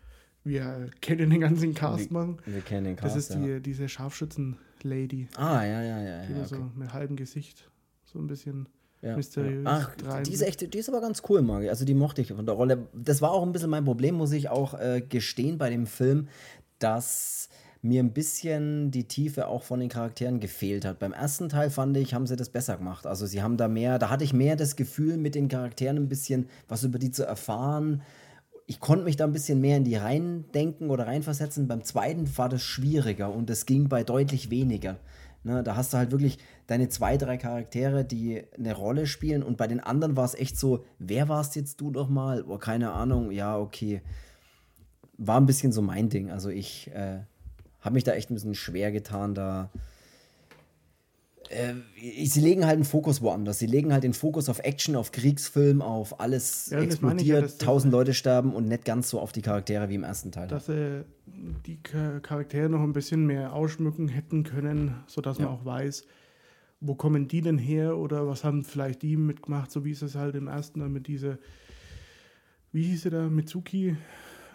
wir 0.43 0.89
kennen 1.01 1.29
den 1.29 1.39
ganzen 1.41 1.73
Cast 1.73 2.11
machen. 2.11 2.37
Wir 2.45 2.61
kennen 2.61 2.83
den 2.85 2.95
Das 2.97 3.13
Cast, 3.13 3.31
ist 3.31 3.33
die, 3.39 3.61
diese 3.61 3.87
Scharfschützen-Lady, 3.87 5.29
Ah, 5.37 5.63
ja, 5.63 5.81
ja, 5.81 6.01
ja. 6.01 6.25
die 6.25 6.33
ja, 6.33 6.45
so 6.45 6.55
okay. 6.57 6.65
mit 6.75 6.93
halbem 6.93 7.15
Gesicht 7.15 7.69
so 8.03 8.19
ein 8.19 8.27
bisschen 8.27 8.67
ja, 9.01 9.15
mysteriös 9.15 9.63
ja. 9.63 9.69
Ach, 9.71 9.95
treiben. 9.95 10.23
die 10.25 10.33
ist 10.33 10.41
echt, 10.41 10.73
die 10.73 10.77
ist 10.77 10.89
aber 10.89 11.01
ganz 11.01 11.23
cool, 11.29 11.41
mag 11.41 11.63
ich. 11.63 11.69
Also 11.69 11.85
die 11.85 11.93
mochte 11.93 12.21
ich 12.21 12.33
von 12.33 12.45
der 12.45 12.55
Rolle. 12.55 12.87
Das 12.93 13.21
war 13.21 13.31
auch 13.31 13.43
ein 13.43 13.51
bisschen 13.53 13.69
mein 13.69 13.85
Problem, 13.85 14.15
muss 14.15 14.31
ich 14.33 14.49
auch 14.49 14.73
äh, 14.79 15.01
gestehen 15.07 15.57
bei 15.57 15.69
dem 15.69 15.85
Film, 15.87 16.27
dass 16.79 17.49
mir 17.85 18.01
ein 18.01 18.13
bisschen 18.13 18.89
die 18.89 19.07
Tiefe 19.07 19.47
auch 19.47 19.63
von 19.63 19.79
den 19.79 19.89
Charakteren 19.89 20.39
gefehlt 20.39 20.85
hat. 20.85 20.97
Beim 20.99 21.13
ersten 21.13 21.49
Teil 21.49 21.69
fand 21.69 21.95
ich, 21.97 22.13
haben 22.13 22.25
sie 22.25 22.35
das 22.35 22.49
besser 22.49 22.77
gemacht. 22.77 23.05
Also 23.05 23.27
sie 23.27 23.43
haben 23.43 23.57
da 23.57 23.67
mehr, 23.67 23.99
da 23.99 24.09
hatte 24.09 24.23
ich 24.23 24.33
mehr 24.33 24.55
das 24.55 24.75
Gefühl, 24.75 25.17
mit 25.17 25.35
den 25.35 25.47
Charakteren 25.47 25.97
ein 25.97 26.09
bisschen 26.09 26.49
was 26.67 26.83
über 26.83 26.97
die 26.97 27.11
zu 27.11 27.25
erfahren. 27.25 28.01
Ich 28.65 28.79
konnte 28.79 29.05
mich 29.05 29.17
da 29.17 29.25
ein 29.25 29.33
bisschen 29.33 29.61
mehr 29.61 29.77
in 29.77 29.83
die 29.83 29.95
reindenken 29.95 30.89
oder 30.89 31.05
reinversetzen. 31.05 31.67
Beim 31.67 31.83
zweiten 31.83 32.27
war 32.37 32.49
das 32.49 32.63
schwieriger 32.63 33.31
und 33.31 33.49
es 33.51 33.67
ging 33.67 33.87
bei 33.87 34.03
deutlich 34.03 34.49
weniger. 34.49 34.97
Ne, 35.43 35.61
da 35.61 35.75
hast 35.75 35.93
du 35.93 35.97
halt 35.97 36.09
wirklich 36.09 36.39
deine 36.65 36.89
zwei, 36.89 37.17
drei 37.17 37.37
Charaktere, 37.37 38.03
die 38.03 38.41
eine 38.57 38.73
Rolle 38.73 39.05
spielen 39.05 39.43
und 39.43 39.57
bei 39.57 39.67
den 39.67 39.79
anderen 39.79 40.17
war 40.17 40.25
es 40.25 40.33
echt 40.33 40.57
so, 40.57 40.83
wer 40.97 41.29
warst 41.29 41.55
jetzt 41.55 41.79
du 41.81 41.91
noch 41.91 42.09
mal? 42.09 42.43
Oh, 42.47 42.57
keine 42.57 42.93
Ahnung, 42.93 43.29
ja, 43.29 43.55
okay. 43.55 44.01
War 45.19 45.39
ein 45.39 45.45
bisschen 45.45 45.71
so 45.71 45.83
mein 45.83 46.09
Ding. 46.09 46.31
Also 46.31 46.49
ich 46.49 46.89
äh, 46.95 47.19
habe 47.85 47.93
mich 47.93 48.03
da 48.03 48.13
echt 48.13 48.29
ein 48.29 48.33
bisschen 48.33 48.55
schwer 48.55 48.91
getan, 48.91 49.35
da 49.35 49.69
äh, 51.49 51.73
sie 52.25 52.41
legen 52.41 52.65
halt 52.65 52.77
den 52.77 52.85
Fokus 52.85 53.21
woanders. 53.21 53.59
Sie 53.59 53.67
legen 53.67 53.93
halt 53.93 54.03
den 54.03 54.13
Fokus 54.13 54.49
auf 54.49 54.59
Action, 54.59 54.95
auf 54.95 55.11
Kriegsfilm, 55.11 55.81
auf 55.81 56.19
alles 56.19 56.69
ja, 56.69 56.79
explodiert, 56.79 57.51
ja, 57.51 57.65
tausend 57.65 57.91
Leute 57.91 58.13
sterben 58.13 58.53
und 58.53 58.67
nicht 58.67 58.85
ganz 58.85 59.09
so 59.09 59.19
auf 59.19 59.31
die 59.31 59.41
Charaktere 59.41 59.89
wie 59.89 59.95
im 59.95 60.03
ersten 60.03 60.31
Teil. 60.31 60.47
Dass 60.47 60.65
sie 60.65 61.05
die 61.65 61.77
Charaktere 61.81 62.69
noch 62.69 62.81
ein 62.81 62.93
bisschen 62.93 63.25
mehr 63.25 63.53
ausschmücken 63.53 64.07
hätten 64.07 64.43
können, 64.43 65.03
sodass 65.07 65.37
ja. 65.37 65.45
man 65.45 65.53
auch 65.53 65.65
weiß, 65.65 66.05
wo 66.81 66.95
kommen 66.95 67.27
die 67.27 67.41
denn 67.41 67.57
her 67.57 67.97
oder 67.97 68.27
was 68.27 68.43
haben 68.43 68.63
vielleicht 68.63 69.01
die 69.01 69.17
mitgemacht, 69.17 69.71
so 69.71 69.85
wie 69.85 69.91
es 69.91 70.01
es 70.01 70.15
halt 70.15 70.35
im 70.35 70.47
ersten 70.47 70.79
dann 70.79 70.91
mit 70.91 71.07
dieser, 71.07 71.37
wie 72.71 72.83
hieß 72.83 73.03
sie 73.03 73.09
da, 73.09 73.29
Mitsuki, 73.29 73.95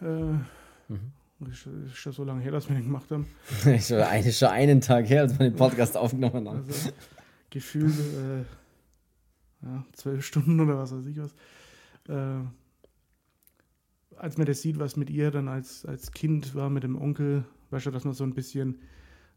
äh, 0.01 0.05
mhm. 0.05 1.13
Das 1.41 1.67
ist 1.67 1.97
schon 1.97 2.13
so 2.13 2.25
lange 2.25 2.43
her, 2.43 2.53
dass 2.53 2.69
wir 2.69 2.77
den 2.77 2.85
gemacht 2.85 3.11
haben. 3.11 3.27
ist 3.65 3.89
schon, 3.89 4.01
ein, 4.01 4.31
schon 4.31 4.49
einen 4.49 4.81
Tag 4.83 5.09
her, 5.09 5.23
als 5.23 5.39
wir 5.39 5.49
den 5.49 5.57
Podcast 5.57 5.97
aufgenommen 5.97 6.47
haben. 6.47 6.67
Also, 6.67 6.91
gefühlt 7.49 7.99
äh, 7.99 8.41
ja, 9.63 9.85
zwölf 9.93 10.25
Stunden 10.25 10.61
oder 10.61 10.77
was 10.77 10.95
weiß 10.95 11.07
ich 11.07 11.19
was. 11.19 11.35
Äh, 12.09 12.45
als 14.17 14.37
man 14.37 14.47
das 14.47 14.61
sieht, 14.61 14.79
was 14.79 14.97
mit 14.97 15.09
ihr 15.09 15.31
dann 15.31 15.49
als, 15.49 15.87
als 15.87 16.13
Kind 16.13 16.55
war, 16.55 16.69
mit 16.69 16.83
dem 16.83 17.01
Onkel, 17.01 17.45
weißt 17.71 17.87
du, 17.87 17.91
dass 17.91 18.05
man 18.05 18.13
so 18.13 18.25
ein 18.25 18.35
bisschen 18.35 18.79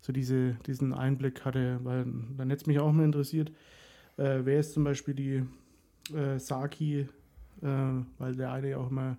so 0.01 0.11
diese, 0.11 0.55
diesen 0.65 0.93
Einblick 0.93 1.45
hatte, 1.45 1.79
weil 1.83 2.05
dann 2.37 2.49
hätte 2.49 2.61
es 2.61 2.67
mich 2.67 2.79
auch 2.79 2.91
mal 2.91 3.05
interessiert, 3.05 3.49
äh, 4.17 4.41
wer 4.43 4.59
ist 4.59 4.73
zum 4.73 4.83
Beispiel 4.83 5.13
die 5.13 5.43
äh, 6.13 6.37
Saki, 6.37 7.07
äh, 7.61 7.67
weil 8.17 8.35
der 8.35 8.51
eine 8.51 8.71
ja 8.71 8.77
auch 8.77 8.91
immer 8.91 9.17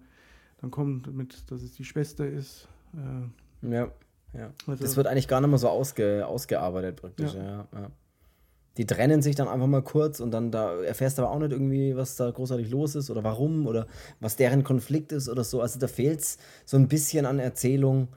dann 0.61 0.71
kommt 0.71 1.15
mit, 1.15 1.51
dass 1.51 1.63
es 1.63 1.73
die 1.73 1.85
Schwester 1.85 2.27
ist 2.27 2.69
äh, 2.97 3.75
ja, 3.75 3.89
ja. 4.33 4.51
Also, 4.67 4.83
das 4.83 4.97
wird 4.97 5.07
eigentlich 5.07 5.29
gar 5.29 5.41
nicht 5.41 5.51
mehr 5.51 5.59
so 5.59 5.69
ausge, 5.69 6.27
ausgearbeitet 6.27 6.97
praktisch. 6.97 7.35
Ja. 7.35 7.67
Ja. 7.73 7.91
Die 8.77 8.87
trennen 8.87 9.23
sich 9.23 9.37
dann 9.37 9.47
einfach 9.47 9.69
mal 9.69 9.83
kurz 9.83 10.19
und 10.19 10.33
dann 10.33 10.51
da 10.51 10.83
erfährst 10.83 11.19
du 11.19 11.23
aber 11.23 11.31
auch 11.31 11.39
nicht 11.39 11.53
irgendwie, 11.53 11.95
was 11.97 12.17
da 12.17 12.31
großartig 12.31 12.71
los 12.71 12.97
ist 12.97 13.09
oder 13.09 13.23
warum 13.23 13.69
oder 13.69 13.87
was 14.19 14.35
deren 14.35 14.65
Konflikt 14.65 15.13
ist 15.13 15.29
oder 15.29 15.45
so. 15.45 15.61
Also 15.61 15.79
da 15.79 15.87
fehlt 15.87 16.21
es 16.21 16.39
so 16.65 16.77
ein 16.77 16.89
bisschen 16.89 17.25
an 17.25 17.39
Erzählung, 17.39 18.09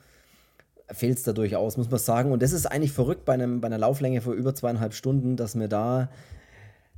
fehlt 0.90 1.20
es 1.20 1.24
da 1.24 1.34
durchaus, 1.34 1.78
muss 1.78 1.92
man 1.92 2.00
sagen. 2.00 2.32
Und 2.32 2.42
das 2.42 2.54
ist 2.54 2.66
eigentlich 2.66 2.92
verrückt 2.92 3.24
bei, 3.24 3.34
einem, 3.34 3.62
bei 3.62 3.68
einer 3.68 3.78
Lauflänge 3.78 4.22
von 4.22 4.34
über 4.34 4.56
zweieinhalb 4.56 4.96
Stunden, 4.96 5.36
dass 5.36 5.54
mir 5.54 5.68
da 5.68 6.10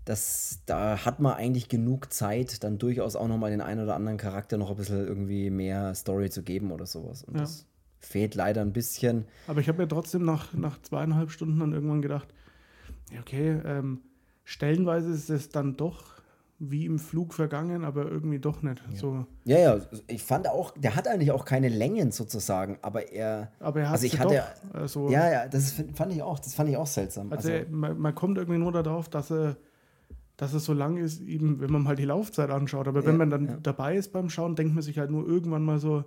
das, 0.10 0.62
da 0.66 1.06
hat 1.06 1.20
man 1.20 1.34
eigentlich 1.34 1.70
genug 1.70 2.12
Zeit, 2.12 2.64
dann 2.64 2.80
durchaus 2.80 3.16
auch 3.16 3.28
nochmal 3.28 3.52
den 3.52 3.62
einen 3.62 3.84
oder 3.84 3.94
anderen 3.94 4.18
Charakter 4.18 4.58
noch 4.58 4.72
ein 4.72 4.76
bisschen 4.76 5.06
irgendwie 5.06 5.52
mehr 5.52 5.94
Story 5.94 6.32
zu 6.32 6.42
geben 6.42 6.72
oder 6.72 6.88
sowas. 6.88 7.24
Und 7.24 7.36
ja. 7.36 7.42
das 7.42 7.68
fehlt 8.00 8.34
leider 8.34 8.62
ein 8.62 8.74
bisschen. 8.74 9.26
Aber 9.46 9.62
ich 9.62 9.68
habe 9.68 9.78
mir 9.78 9.88
trotzdem 9.88 10.26
nach, 10.26 10.52
nach 10.54 10.82
zweieinhalb 10.82 11.30
Stunden 11.30 11.60
dann 11.60 11.74
irgendwann 11.74 12.02
gedacht, 12.02 12.34
okay, 13.20 13.62
ähm, 13.64 14.00
stellenweise 14.46 15.12
ist 15.12 15.30
es 15.30 15.50
dann 15.50 15.78
doch 15.78 16.06
wie 16.58 16.88
im 16.88 16.98
Flug 16.98 17.36
vergangen, 17.36 17.86
aber 17.86 18.06
irgendwie 18.06 18.40
doch 18.40 18.64
nicht. 18.64 18.82
Ja. 18.90 18.98
So. 18.98 19.26
ja, 19.46 19.60
ja, 19.60 19.78
ich 20.08 20.24
fand 20.24 20.48
auch, 20.48 20.72
der 20.76 20.96
hat 20.96 21.08
eigentlich 21.08 21.32
auch 21.32 21.46
keine 21.46 21.70
Längen 21.70 22.12
sozusagen, 22.12 22.80
aber 22.82 23.12
er. 23.12 23.52
Aber 23.60 23.82
er 23.82 23.90
hat 23.90 23.94
also 23.94 24.08
ich 24.08 24.20
hatte, 24.20 24.44
doch, 24.74 24.74
also, 24.74 25.10
Ja, 25.10 25.32
ja, 25.32 25.48
das 25.48 25.84
fand 25.94 26.14
ich 26.14 26.24
auch, 26.24 26.40
das 26.40 26.56
fand 26.56 26.68
ich 26.70 26.78
auch 26.78 26.88
seltsam. 26.88 27.32
Also, 27.32 27.52
also 27.52 27.66
man, 27.70 28.00
man, 28.00 28.16
kommt 28.16 28.40
irgendwie 28.40 28.60
nur 28.60 28.72
darauf, 28.72 29.08
dass 29.08 29.32
er, 29.32 29.56
dass 30.40 30.54
es 30.54 30.64
so 30.64 30.72
lang 30.72 30.96
ist, 30.96 31.20
eben, 31.20 31.60
wenn 31.60 31.70
man 31.70 31.84
mal 31.84 31.98
die 31.98 32.06
Laufzeit 32.06 32.50
anschaut. 32.50 32.88
Aber 32.88 33.02
ja, 33.02 33.08
wenn 33.08 33.18
man 33.18 33.30
dann 33.30 33.46
ja. 33.46 33.58
dabei 33.62 33.98
ist 33.98 34.14
beim 34.14 34.30
Schauen, 34.30 34.56
denkt 34.56 34.74
man 34.74 34.82
sich 34.82 34.98
halt 34.98 35.12
nur 35.12 35.28
irgendwann 35.28 35.64
mal 35.64 35.80
so, 35.80 36.06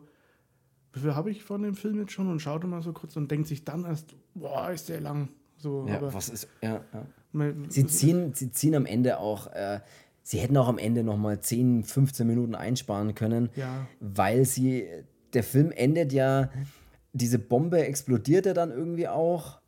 wie 0.95 1.01
viel 1.01 1.15
habe 1.15 1.31
ich 1.31 1.45
von 1.45 1.63
dem 1.63 1.75
Film 1.75 1.99
jetzt 1.99 2.13
schon 2.13 2.31
und 2.31 2.41
schaut 2.41 2.65
mal 2.65 2.81
so 2.81 2.95
kurz 2.95 3.15
und 3.17 3.31
denkt 3.31 3.47
sich 3.47 3.67
dann 3.67 3.85
erst, 3.85 4.15
boah, 4.35 4.71
ist 4.71 4.89
der 4.89 5.03
lang. 5.03 5.29
So, 5.59 5.87
ja, 5.87 6.01
was 6.15 6.31
ist, 6.31 6.49
ja, 6.63 6.81
ja. 6.95 7.53
sie, 7.69 7.87
ziehen, 7.87 8.33
sie 8.33 8.51
ziehen 8.51 8.75
am 8.75 8.87
Ende 8.87 9.19
auch, 9.19 9.49
äh, 9.49 9.81
sie 10.23 10.39
hätten 10.39 10.57
auch 10.57 10.69
am 10.69 10.79
Ende 10.79 11.05
nochmal 11.05 11.41
10, 11.41 11.85
15 11.85 12.27
Minuten 12.27 12.55
einsparen 12.55 13.15
können, 13.15 13.51
ja. 13.55 13.87
weil 14.01 14.47
sie, 14.47 14.89
der 15.35 15.43
Film 15.43 15.73
endet 15.73 16.11
ja, 16.15 16.49
diese 17.13 17.39
Bombe 17.39 17.85
explodiert 17.85 18.47
ja 18.47 18.55
dann 18.55 18.71
irgendwie 18.71 19.09
auch. 19.09 19.61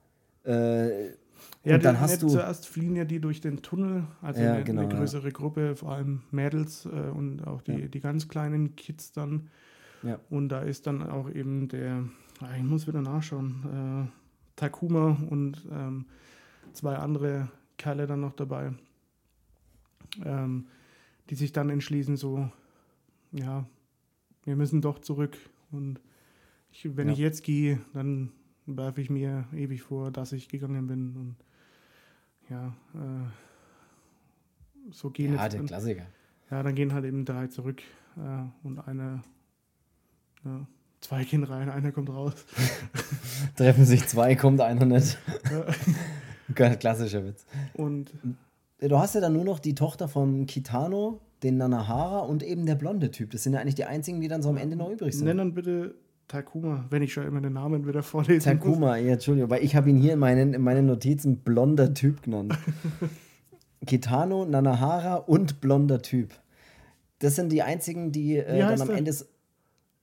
Äh, 0.45 1.11
ja, 1.65 1.77
und 1.77 1.85
dann 1.85 2.01
hast 2.01 2.23
du 2.23 2.29
zuerst 2.29 2.67
fliehen 2.67 2.95
ja 2.95 3.05
die 3.05 3.21
durch 3.21 3.41
den 3.41 3.63
Tunnel, 3.63 4.05
also 4.21 4.41
ja, 4.41 4.55
eine, 4.55 4.65
genau, 4.65 4.83
eine, 4.83 4.95
größere 4.95 5.29
ja. 5.29 5.31
Gruppe, 5.31 5.77
vor 5.77 5.93
allem 5.93 6.23
Mädels 6.31 6.87
äh, 6.87 6.89
und 6.89 7.47
auch 7.47 7.63
die, 7.63 7.73
ja. 7.73 7.89
die 7.89 8.01
ganz 8.01 8.29
kleinen 8.29 8.77
Kids 8.77 9.13
dann. 9.13 9.49
Ja. 10.03 10.21
Und 10.29 10.51
da 10.51 10.61
ist 10.61 10.87
dann 10.87 11.03
auch 11.03 11.31
eben 11.31 11.69
der, 11.69 12.05
ah, 12.41 12.55
ich 12.57 12.63
muss 12.63 12.87
wieder 12.87 13.01
nachschauen, 13.01 14.07
äh, 14.07 14.11
Takuma 14.57 15.19
und 15.31 15.67
ähm, 15.73 16.05
zwei 16.73 16.97
andere 16.97 17.49
Kerle 17.79 18.07
dann 18.07 18.21
noch 18.21 18.35
dabei, 18.35 18.73
ähm, 20.25 20.67
die 21.31 21.35
sich 21.35 21.53
dann 21.53 21.71
entschließen, 21.71 22.17
so, 22.17 22.49
ja, 23.33 23.67
wir 24.45 24.57
müssen 24.57 24.81
doch 24.81 24.99
zurück. 24.99 25.39
Und 25.73 26.01
ich, 26.71 26.97
wenn 26.97 27.09
ich 27.09 27.19
jetzt 27.19 27.43
gehe, 27.43 27.81
dann 27.95 28.33
werfe 28.67 29.01
ich 29.01 29.11
mir 29.11 29.47
ewig 29.55 29.83
vor, 29.83 30.11
dass 30.11 30.33
ich 30.33 30.49
gegangen 30.49 30.87
bin. 30.87 31.17
Und 31.17 31.37
ja, 32.51 32.73
äh, 32.95 34.93
so 34.93 35.11
gehen 35.11 35.35
ja, 35.35 35.49
der 35.49 35.59
dann, 35.59 35.67
Klassiker. 35.67 36.07
Ja, 36.51 36.63
dann 36.63 36.75
gehen 36.75 36.93
halt 36.93 37.05
eben 37.05 37.25
drei 37.25 37.47
zurück 37.47 37.83
äh, 38.17 38.67
und 38.67 38.79
einer 38.87 39.23
ja, 40.45 40.67
zwei 41.01 41.25
gehen 41.25 41.45
rein, 41.45 41.71
einer 41.71 41.93
kommt 41.93 42.11
raus. 42.11 42.35
Treffen 43.57 43.85
sich 43.85 44.07
zwei, 44.07 44.35
kommt 44.37 44.61
einer 44.61 44.85
nicht. 44.85 45.19
Klassischer 46.55 47.25
Witz. 47.25 47.47
Und 47.75 48.13
du 48.79 48.99
hast 48.99 49.15
ja 49.15 49.21
dann 49.21 49.33
nur 49.33 49.45
noch 49.45 49.59
die 49.59 49.75
Tochter 49.75 50.09
von 50.09 50.47
Kitano, 50.47 51.21
den 51.43 51.57
Nanahara 51.57 52.21
und 52.21 52.43
eben 52.43 52.67
der 52.67 52.75
blonde 52.75 53.11
Typ. 53.11 53.31
Das 53.31 53.43
sind 53.43 53.55
ja 53.55 53.61
eigentlich 53.61 53.75
die 53.75 53.85
einzigen, 53.85 54.21
die 54.21 54.29
dann 54.29 54.43
so 54.43 54.49
am 54.51 54.57
Ende 54.57 54.77
noch 54.77 54.91
übrig 54.91 55.15
sind. 55.15 55.27
Nenn 55.27 55.39
dann 55.39 55.55
bitte 55.55 55.95
Takuma, 56.29 56.87
wenn 56.91 57.03
ich 57.03 57.13
schon 57.13 57.27
immer 57.27 57.41
den 57.41 57.53
Namen 57.53 57.87
wieder 57.87 58.03
vorlese. 58.03 58.51
Takuma, 58.51 58.97
ja, 58.97 59.13
Entschuldigung, 59.13 59.51
weil 59.51 59.63
ich 59.63 59.77
habe 59.77 59.91
ihn 59.91 59.97
hier 59.97 60.15
in 60.15 60.19
meinen, 60.19 60.55
in 60.55 60.63
meinen 60.63 60.87
Notizen 60.87 61.39
blonder 61.39 61.93
Typ 61.95 62.23
genannt. 62.23 62.57
Kitano, 63.87 64.47
Nanahara 64.47 65.17
und 65.17 65.61
blonder 65.61 66.01
Typ. 66.01 66.31
Das 67.19 67.37
sind 67.37 67.53
die 67.53 67.63
einzigen, 67.63 68.13
die 68.13 68.37
äh, 68.37 68.59
dann 68.59 68.81
am 68.81 68.89
der? 68.89 68.97
Ende. 68.97 69.15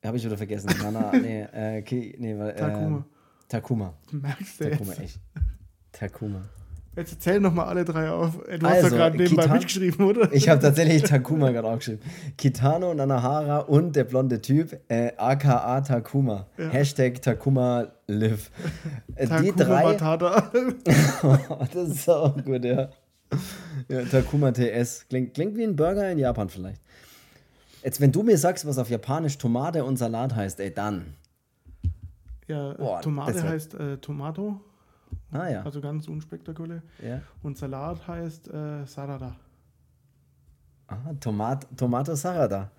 Habe 0.03 0.17
ich 0.17 0.25
wieder 0.25 0.37
vergessen. 0.37 0.69
Nana, 0.81 1.11
nee, 1.21 1.41
äh, 1.41 1.83
nee, 2.17 2.31
äh, 2.31 2.55
Takuma. 2.55 3.05
Takuma. 3.47 3.93
Merkst 4.11 4.59
du 4.59 4.69
Takuma, 4.69 4.91
jetzt? 4.91 5.01
echt. 5.01 5.19
Takuma. 5.91 6.41
Jetzt 6.95 7.13
erzähl 7.13 7.39
nochmal 7.39 7.67
alle 7.67 7.85
drei 7.85 8.09
auf. 8.09 8.37
Du 8.37 8.51
also, 8.51 8.67
hast 8.67 8.83
doch 8.83 8.89
gerade 8.89 9.15
nebenbei 9.15 9.43
Kita 9.43 9.53
mitgeschrieben, 9.53 10.05
oder? 10.05 10.33
Ich 10.33 10.49
habe 10.49 10.61
tatsächlich 10.61 11.03
Takuma 11.03 11.51
gerade 11.51 11.69
aufgeschrieben. 11.69 12.01
Kitano, 12.37 12.93
Nanahara 12.93 13.59
und 13.59 13.95
der 13.95 14.03
blonde 14.03 14.41
Typ, 14.41 14.77
äh, 14.89 15.13
aka 15.15 15.79
Takuma. 15.81 16.47
Ja. 16.57 16.67
Hashtag 16.67 17.21
Takuma 17.21 17.87
live. 18.07 18.51
Äh, 19.15 19.27
Takuma 19.27 19.51
die 19.51 19.63
drei. 19.63 19.83
Matata. 19.83 20.51
das 21.73 21.89
ist 21.89 22.09
auch 22.09 22.35
gut, 22.43 22.65
ja. 22.65 22.89
ja. 23.87 24.03
Takuma 24.11 24.51
TS. 24.51 25.05
Klingt, 25.07 25.33
klingt 25.33 25.55
wie 25.55 25.63
ein 25.63 25.77
Burger 25.77 26.11
in 26.11 26.17
Japan 26.17 26.49
vielleicht. 26.49 26.81
Jetzt, 27.83 28.01
wenn 28.01 28.11
du 28.11 28.21
mir 28.21 28.37
sagst, 28.37 28.67
was 28.67 28.77
auf 28.77 28.89
Japanisch 28.89 29.37
Tomate 29.37 29.85
und 29.85 29.95
Salat 29.95 30.35
heißt, 30.35 30.59
ey, 30.59 30.73
dann. 30.73 31.13
Ja, 32.47 32.73
Boah, 32.73 32.99
Tomate 32.99 33.41
heißt 33.41 33.75
äh, 33.75 33.97
Tomato. 33.97 34.59
Ah 35.31 35.47
ja. 35.47 35.63
Also 35.63 35.81
ganz 35.81 36.07
unspektakulär. 36.07 36.81
Ja. 37.01 37.21
Und 37.43 37.57
Salat 37.57 38.07
heißt 38.07 38.47
äh, 38.49 38.85
Sarada. 38.85 39.35
Ah, 40.87 41.13
Tomat 41.19 41.67
Tomato 41.77 42.15
Sarada. 42.15 42.71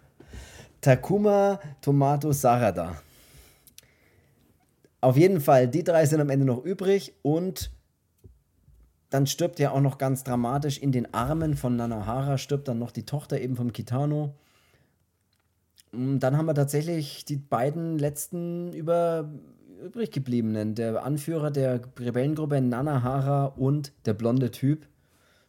Takuma 0.81 1.61
Tomato 1.81 2.33
Sarada. 2.33 2.97
Auf 5.01 5.17
jeden 5.17 5.41
Fall, 5.41 5.67
die 5.67 5.83
drei 5.83 6.07
sind 6.07 6.21
am 6.21 6.31
Ende 6.31 6.45
noch 6.45 6.65
übrig 6.65 7.15
und 7.23 7.71
dann 9.11 9.27
stirbt 9.27 9.59
ja 9.59 9.73
auch 9.73 9.81
noch 9.81 9.99
ganz 9.99 10.25
dramatisch 10.25 10.79
in 10.79 10.93
den 10.93 11.13
Armen 11.13 11.55
von 11.55 11.77
Nanahara, 11.77 12.39
stirbt 12.39 12.69
dann 12.69 12.79
noch 12.79 12.93
die 12.93 13.05
Tochter 13.05 13.41
eben 13.41 13.57
vom 13.57 13.73
Kitano. 13.73 14.35
Und 15.93 16.21
dann 16.21 16.39
haben 16.39 16.47
wir 16.47 16.55
tatsächlich 16.55 17.27
die 17.27 17.37
beiden 17.37 17.99
letzten 17.99 18.73
über, 18.73 19.29
übrig 19.83 20.11
gebliebenen. 20.11 20.75
Der 20.75 21.05
Anführer 21.05 21.51
der 21.51 21.81
Rebellengruppe 21.99 22.61
Nanahara 22.61 23.47
und 23.47 23.93
der 24.07 24.15
blonde 24.15 24.51
Typ, 24.51 24.87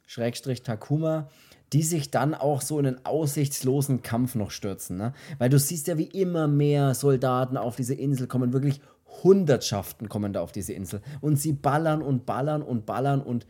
Schrägstrich 0.05 0.63
Takuma, 0.63 1.29
die 1.71 1.83
sich 1.83 2.11
dann 2.11 2.33
auch 2.35 2.61
so 2.61 2.77
in 2.79 2.85
einen 2.85 3.05
aussichtslosen 3.05 4.01
Kampf 4.03 4.35
noch 4.35 4.51
stürzen. 4.51 4.97
Ne? 4.97 5.13
Weil 5.39 5.49
du 5.49 5.57
siehst 5.57 5.87
ja, 5.87 5.97
wie 5.97 6.03
immer 6.03 6.47
mehr 6.47 6.93
Soldaten 6.93 7.57
auf 7.57 7.75
diese 7.75 7.95
Insel 7.95 8.27
kommen, 8.27 8.53
wirklich 8.53 8.79
Hundertschaften 9.23 10.09
kommen 10.09 10.33
da 10.33 10.41
auf 10.41 10.51
diese 10.51 10.73
Insel. 10.73 11.01
Und 11.21 11.37
sie 11.39 11.53
ballern 11.53 12.01
und 12.01 12.25
ballern 12.25 12.61
und 12.61 12.85
ballern 12.85 13.21
und 13.21 13.47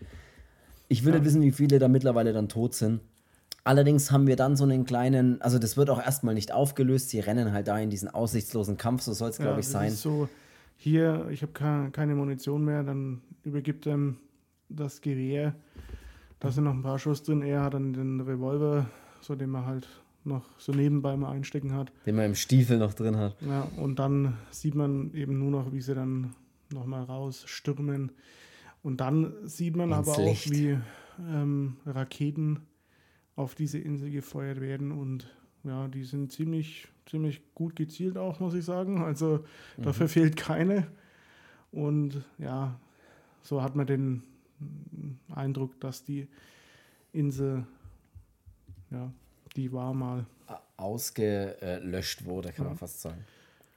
ich 0.87 1.03
will 1.05 1.13
nicht 1.13 1.25
wissen, 1.25 1.41
wie 1.41 1.51
viele 1.51 1.79
da 1.79 1.87
mittlerweile 1.87 2.33
dann 2.33 2.49
tot 2.49 2.75
sind. 2.75 3.01
Allerdings 3.63 4.11
haben 4.11 4.27
wir 4.27 4.35
dann 4.35 4.57
so 4.57 4.65
einen 4.65 4.85
kleinen, 4.85 5.41
also 5.41 5.57
das 5.57 5.77
wird 5.77 5.89
auch 5.89 6.03
erstmal 6.03 6.33
nicht 6.33 6.51
aufgelöst, 6.51 7.09
sie 7.09 7.21
rennen 7.21 7.53
halt 7.53 7.67
da 7.67 7.79
in 7.79 7.89
diesen 7.89 8.09
aussichtslosen 8.09 8.77
Kampf, 8.77 9.03
so 9.03 9.13
soll 9.13 9.29
es, 9.29 9.37
glaube 9.37 9.53
Ja, 9.53 9.59
ich, 9.59 9.67
sein. 9.67 9.91
so, 9.91 10.27
hier, 10.83 11.27
ich 11.31 11.41
habe 11.41 11.53
ke 11.53 11.89
keine 11.91 12.13
Munition 12.15 12.65
mehr, 12.65 12.83
dann 12.83 13.21
übergibt 13.43 13.87
er 13.87 14.15
das 14.69 15.01
Gewehr. 15.01 15.55
Da 16.39 16.51
sind 16.51 16.65
noch 16.65 16.73
ein 16.73 16.83
paar 16.83 16.99
Schuss 16.99 17.23
drin. 17.23 17.41
Er 17.41 17.63
hat 17.63 17.73
dann 17.73 17.93
den 17.93 18.19
Revolver, 18.19 18.89
so 19.21 19.35
den 19.35 19.49
man 19.49 19.65
halt 19.65 19.87
noch 20.25 20.43
so 20.59 20.73
nebenbei 20.73 21.15
mal 21.15 21.31
einstecken 21.31 21.73
hat. 21.73 21.91
Den 22.05 22.15
man 22.17 22.25
im 22.25 22.35
Stiefel 22.35 22.77
noch 22.79 22.93
drin 22.93 23.15
hat. 23.15 23.37
Ja, 23.41 23.67
und 23.77 23.99
dann 23.99 24.37
sieht 24.51 24.75
man 24.75 25.13
eben 25.13 25.39
nur 25.39 25.51
noch, 25.51 25.71
wie 25.71 25.81
sie 25.81 25.95
dann 25.95 26.35
nochmal 26.73 27.03
rausstürmen. 27.03 28.11
Und 28.81 28.99
dann 28.99 29.33
sieht 29.43 29.77
man 29.77 29.91
Ins 29.91 29.97
aber 30.09 30.17
auch, 30.17 30.25
Licht. 30.25 30.51
wie 30.51 30.77
ähm, 31.29 31.77
Raketen 31.85 32.59
auf 33.35 33.55
diese 33.55 33.79
Insel 33.79 34.11
gefeuert 34.11 34.59
werden. 34.59 34.91
Und 34.91 35.33
ja, 35.63 35.87
die 35.87 36.03
sind 36.03 36.31
ziemlich, 36.31 36.89
ziemlich 37.05 37.41
gut 37.55 37.75
gezielt 37.75 38.17
auch, 38.17 38.39
muss 38.39 38.53
ich 38.53 38.65
sagen. 38.65 39.03
Also 39.03 39.43
Mhm. 39.77 39.93
verfehlt 39.93 40.35
keine. 40.37 40.87
Und 41.71 42.23
ja, 42.37 42.79
so 43.41 43.61
hat 43.63 43.75
man 43.75 43.87
den 43.87 44.23
Eindruck, 45.33 45.79
dass 45.81 46.03
die 46.03 46.27
Insel, 47.11 47.65
ja, 48.91 49.11
die 49.55 49.71
war 49.71 49.93
mal. 49.93 50.25
ausgelöscht 50.77 52.25
wurde, 52.25 52.51
kann 52.51 52.65
man 52.67 52.77
fast 52.77 53.01
sagen. 53.01 53.23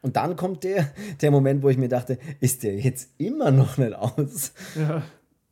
Und 0.02 0.16
dann 0.16 0.36
kommt 0.36 0.64
der, 0.64 0.92
der 1.20 1.30
Moment, 1.30 1.62
wo 1.62 1.68
ich 1.68 1.78
mir 1.78 1.88
dachte, 1.88 2.18
ist 2.40 2.62
der 2.62 2.76
jetzt 2.78 3.10
immer 3.18 3.50
noch 3.50 3.78
nicht 3.78 3.94
aus? 3.94 4.52
Ja, 4.76 5.02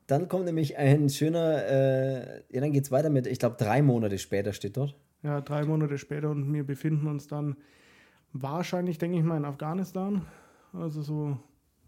Dann 0.07 0.29
kommt 0.29 0.45
nämlich 0.45 0.77
ein 0.77 1.09
schöner, 1.09 1.65
äh, 1.67 2.43
ja, 2.53 2.61
dann 2.61 2.73
geht 2.73 2.85
es 2.85 2.91
weiter 2.91 3.09
mit, 3.11 3.27
ich 3.27 3.39
glaube, 3.39 3.57
drei 3.59 3.83
Monate 3.83 4.19
später 4.19 4.53
steht 4.53 4.77
dort. 4.77 4.95
Ja, 5.25 5.41
drei 5.41 5.65
Monate 5.65 5.97
später 5.97 6.31
und 6.31 6.53
wir 6.53 6.65
befinden 6.65 7.07
uns 7.07 7.27
dann 7.27 7.57
wahrscheinlich, 8.35 8.99
denke 8.99 9.17
ich 9.17 9.25
mal, 9.25 9.39
in 9.39 9.47
Afghanistan. 9.47 10.21
Also 10.75 11.01
so 11.01 11.39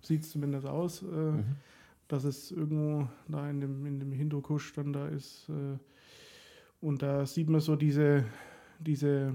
sieht 0.00 0.22
es 0.22 0.30
zumindest 0.30 0.66
aus, 0.66 1.02
äh, 1.02 1.42
dass 2.08 2.24
es 2.24 2.50
irgendwo 2.50 3.06
da 3.28 3.50
in 3.50 3.60
dem, 3.60 3.84
in 3.84 4.00
dem 4.00 4.10
Hindukusch 4.10 4.72
dann 4.72 4.94
da 4.94 5.06
ist. 5.08 5.50
Äh, 5.50 5.78
und 6.80 7.02
da 7.02 7.26
sieht 7.26 7.50
man 7.50 7.60
so 7.60 7.76
diese, 7.76 8.24
diese 8.78 9.34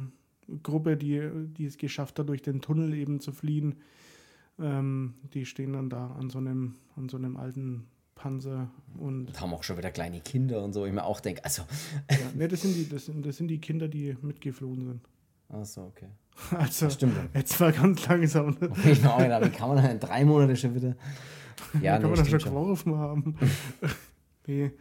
Gruppe, 0.64 0.98
die, 0.98 1.30
die 1.56 1.66
es 1.66 1.78
geschafft 1.78 2.18
hat, 2.18 2.28
durch 2.28 2.42
den 2.42 2.60
Tunnel 2.60 2.96
eben 2.96 3.20
zu 3.20 3.32
fliehen. 3.32 3.76
Ähm, 4.58 5.14
die 5.32 5.46
stehen 5.46 5.74
dann 5.74 5.92
da 5.92 6.08
an 6.08 6.32
so 6.32 6.40
einem, 6.40 6.74
an 6.96 7.08
so 7.08 7.18
einem 7.18 7.38
alten 7.38 7.86
Panzer 8.22 8.70
und 9.00 9.28
Und 9.28 9.42
haben 9.42 9.54
auch 9.54 9.64
schon 9.64 9.78
wieder 9.78 9.90
kleine 9.92 10.22
Kinder 10.22 10.64
und 10.64 10.74
so. 10.74 10.86
Ich 10.86 10.94
mir 10.94 11.04
auch 11.04 11.20
denke, 11.20 11.44
also, 11.44 11.64
ja, 12.10 12.18
ne, 12.36 12.48
das 12.48 12.62
sind 12.62 12.76
die, 12.76 12.88
das 12.88 13.06
sind, 13.08 13.26
das 13.26 13.38
sind 13.38 13.48
die 13.48 13.60
Kinder, 13.60 13.88
die 13.88 14.16
mitgeflohen 14.22 14.86
sind. 14.86 15.02
ach 15.50 15.66
so, 15.66 15.82
okay. 15.82 16.08
Also 16.58 16.90
Stimmt. 16.90 17.16
jetzt 17.34 17.60
war 17.60 17.72
ganz 17.72 18.08
langsam. 18.08 18.58
Ne? 18.60 18.70
Auch 19.10 19.18
gedacht, 19.18 19.46
wie 19.46 19.50
kann 19.50 19.70
man 19.70 19.78
dann 19.78 19.92
in 19.92 20.00
drei 20.00 20.24
Monate 20.24 20.56
schon 20.56 20.76
wieder. 20.76 20.96
Ja, 21.82 21.94
kann 21.94 22.04
nee, 22.04 22.08
man 22.10 22.18
das 22.20 22.30
schon 22.30 22.40
geworfen 22.40 22.96
haben. 22.98 23.36
nee. 24.48 24.72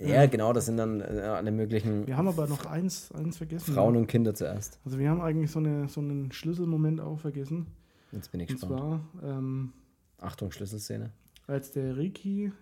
Ja, 0.00 0.26
genau, 0.26 0.52
das 0.52 0.66
sind 0.66 0.76
dann 0.76 1.00
äh, 1.00 1.04
alle 1.20 1.52
möglichen 1.52 2.06
Wir 2.06 2.16
haben 2.16 2.26
aber 2.28 2.46
noch 2.48 2.66
eins, 2.66 3.12
eins 3.12 3.36
vergessen. 3.38 3.72
Frauen 3.72 3.96
und 3.96 4.08
Kinder 4.08 4.34
zuerst. 4.34 4.78
Also 4.84 4.98
wir 4.98 5.08
haben 5.08 5.20
eigentlich 5.20 5.50
so, 5.52 5.60
eine, 5.60 5.88
so 5.88 6.00
einen 6.00 6.32
Schlüsselmoment 6.32 7.00
auch 7.00 7.18
vergessen. 7.20 7.66
Jetzt 8.12 8.30
bin 8.32 8.40
ich 8.40 8.50
Und 8.50 8.60
gespannt. 8.60 8.80
zwar, 8.80 9.00
ähm, 9.38 9.72
Achtung, 10.20 10.50
Schlüsselszene. 10.50 11.12
als 11.46 11.70
der 11.70 11.96
Riki 11.96 12.52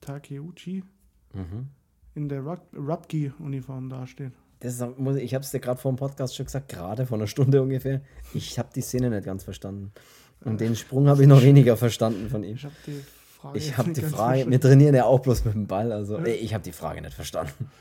Takeuchi 0.00 0.84
Mhm. 1.34 1.68
in 2.14 2.28
der 2.28 2.40
Rug- 2.42 2.60
Rupki-Uniform 2.76 3.88
dasteht. 3.90 4.32
Das 4.60 4.82
muss 4.96 5.16
ich 5.16 5.24
ich 5.24 5.34
habe 5.34 5.44
es 5.44 5.50
dir 5.52 5.60
gerade 5.60 5.80
vor 5.80 5.92
dem 5.92 5.96
Podcast 5.96 6.34
schon 6.34 6.46
gesagt, 6.46 6.68
gerade 6.68 7.06
vor 7.06 7.16
einer 7.18 7.26
Stunde 7.28 7.62
ungefähr. 7.62 8.00
Ich 8.34 8.58
habe 8.58 8.70
die 8.74 8.80
Szene 8.80 9.10
nicht 9.10 9.24
ganz 9.24 9.44
verstanden. 9.44 9.92
Und 10.44 10.60
den 10.60 10.74
Sprung 10.76 11.08
habe 11.08 11.22
ich 11.22 11.28
noch 11.28 11.42
weniger 11.42 11.76
verstanden 11.76 12.28
von 12.28 12.42
ihm. 12.44 12.56
Ich 12.56 12.64
habe 12.64 12.74
die 12.86 13.00
Frage. 13.40 13.58
Ich 13.58 13.76
habe 13.78 13.88
nicht 13.90 13.98
die 14.00 14.06
Frage, 14.06 14.14
verstanden. 14.30 14.50
wir 14.52 14.60
trainieren 14.60 14.94
ja 14.94 15.04
auch 15.04 15.20
bloß 15.20 15.44
mit 15.44 15.54
dem 15.54 15.66
Ball, 15.66 15.92
also 15.92 16.16
äh, 16.18 16.34
ich 16.34 16.54
habe 16.54 16.64
die 16.64 16.72
Frage 16.72 17.00
nicht 17.02 17.14
verstanden. 17.14 17.70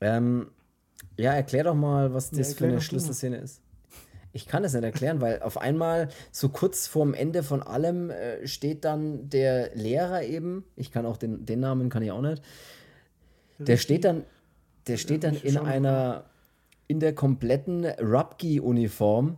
Ähm, 0.00 0.46
ja, 1.16 1.32
erklär 1.34 1.64
doch 1.64 1.74
mal, 1.74 2.14
was 2.14 2.30
Ja, 2.30 2.38
das 2.38 2.48
für 2.48 2.52
erklär 2.54 2.70
eine. 2.70 2.80
Schlüsselszene 2.80 3.36
ist. 3.36 3.60
Ich 4.32 4.46
kann 4.46 4.64
es 4.64 4.74
nicht 4.74 4.84
erklären, 4.84 5.20
weil 5.20 5.42
auf 5.42 5.58
einmal 5.58 6.08
so 6.30 6.48
kurz 6.48 6.86
vorm 6.86 7.14
Ende 7.14 7.42
von 7.42 7.62
allem 7.62 8.10
äh, 8.10 8.46
steht 8.46 8.84
dann 8.84 9.28
der 9.28 9.74
Lehrer 9.74 10.22
eben, 10.22 10.64
ich 10.76 10.92
kann 10.92 11.06
auch 11.06 11.16
den, 11.16 11.44
den 11.46 11.60
Namen 11.60 11.88
kann 11.88 12.02
ich 12.02 12.12
auch 12.12 12.22
nicht, 12.22 12.42
der 13.58 13.76
steht 13.76 14.04
dann, 14.04 14.24
der 14.86 14.96
steht 14.96 15.24
dann 15.24 15.34
in 15.34 15.58
einer, 15.58 16.24
in 16.86 17.00
der 17.00 17.14
kompletten 17.14 17.84
Rupki-Uniform 17.84 19.36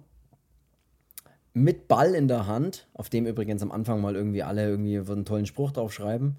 mit 1.55 1.89
Ball 1.89 2.15
in 2.15 2.29
der 2.29 2.47
Hand, 2.47 2.87
auf 2.95 3.11
dem 3.11 3.27
übrigens 3.27 3.63
am 3.63 3.73
Anfang 3.73 4.01
mal 4.01 4.15
irgendwie 4.15 4.43
alle 4.43 4.67
irgendwie 4.69 4.99
einen 4.99 5.25
tollen 5.25 5.47
Spruch 5.47 5.73
draufschreiben, 5.73 6.37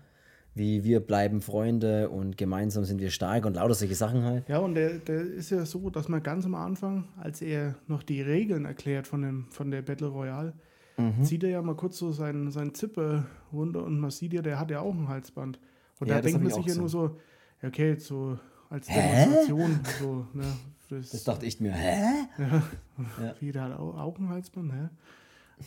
wie 0.56 0.84
wir 0.84 0.99
bleiben 0.99 1.41
Freunde 1.41 2.10
und 2.10 2.38
gemeinsam 2.38 2.84
sind 2.86 3.01
wir 3.01 3.10
stark 3.10 3.45
und 3.45 3.56
lauter 3.56 3.74
solche 3.74 3.95
Sachen 3.95 4.24
halt. 4.24 4.47
Ja, 4.47 4.60
und 4.60 4.76
der, 4.76 4.99
der 4.99 5.22
ist 5.22 5.49
ja 5.49 5.66
so, 5.66 5.89
dass 5.89 6.08
man 6.10 6.22
ganz 6.22 6.45
am 6.45 6.56
Anfang, 6.56 7.06
als 7.18 7.41
er 7.41 7.76
noch 7.88 8.04
die 8.04 8.22
Regeln 8.22 8.66
erklärt 8.66 9.08
von, 9.08 9.22
dem, 9.24 9.47
von 9.49 9.72
der 9.72 9.82
Battle 9.82 10.08
Royale, 10.08 10.54
Mhm. 10.95 11.24
zieht 11.24 11.43
er 11.43 11.49
ja 11.49 11.62
mal 11.64 11.76
kurz 11.76 11.97
so 11.97 12.12
seinen, 12.12 12.51
seinen 12.51 12.76
Zipper 12.76 13.26
runter 13.51 13.84
und 13.84 13.99
man 13.99 14.12
sieht 14.12 14.32
ja, 14.32 14.43
der 14.43 14.60
hat 14.60 14.70
ja 14.70 14.80
auch 14.80 14.93
ein 14.93 15.08
Halsband. 15.08 15.60
Und 15.99 16.08
Ja, 16.08 16.18
da 16.18 16.22
denkt 16.22 16.39
man 16.39 16.49
ich 16.49 16.54
sich 16.54 16.68
ja 16.68 16.76
nur 16.76 16.88
so, 16.88 17.18
ja, 17.64 17.70
okay, 17.70 17.95
so 17.95 18.38
als 18.70 18.88
Hä? 18.91 18.99
Demonstration, 19.01 19.80
so, 19.99 20.28
ne, 20.34 20.45
das, 20.89 21.10
Das 21.10 21.24
dachte 21.24 21.47
ich 21.47 21.60
mir, 21.60 21.72
hä? 21.72 22.28
jeder 23.39 23.64
hat 23.64 23.72
auch, 23.80 23.97
auch 23.97 24.20
ein 24.20 24.30
Halsband, 24.30 24.72
hä? 24.72 24.89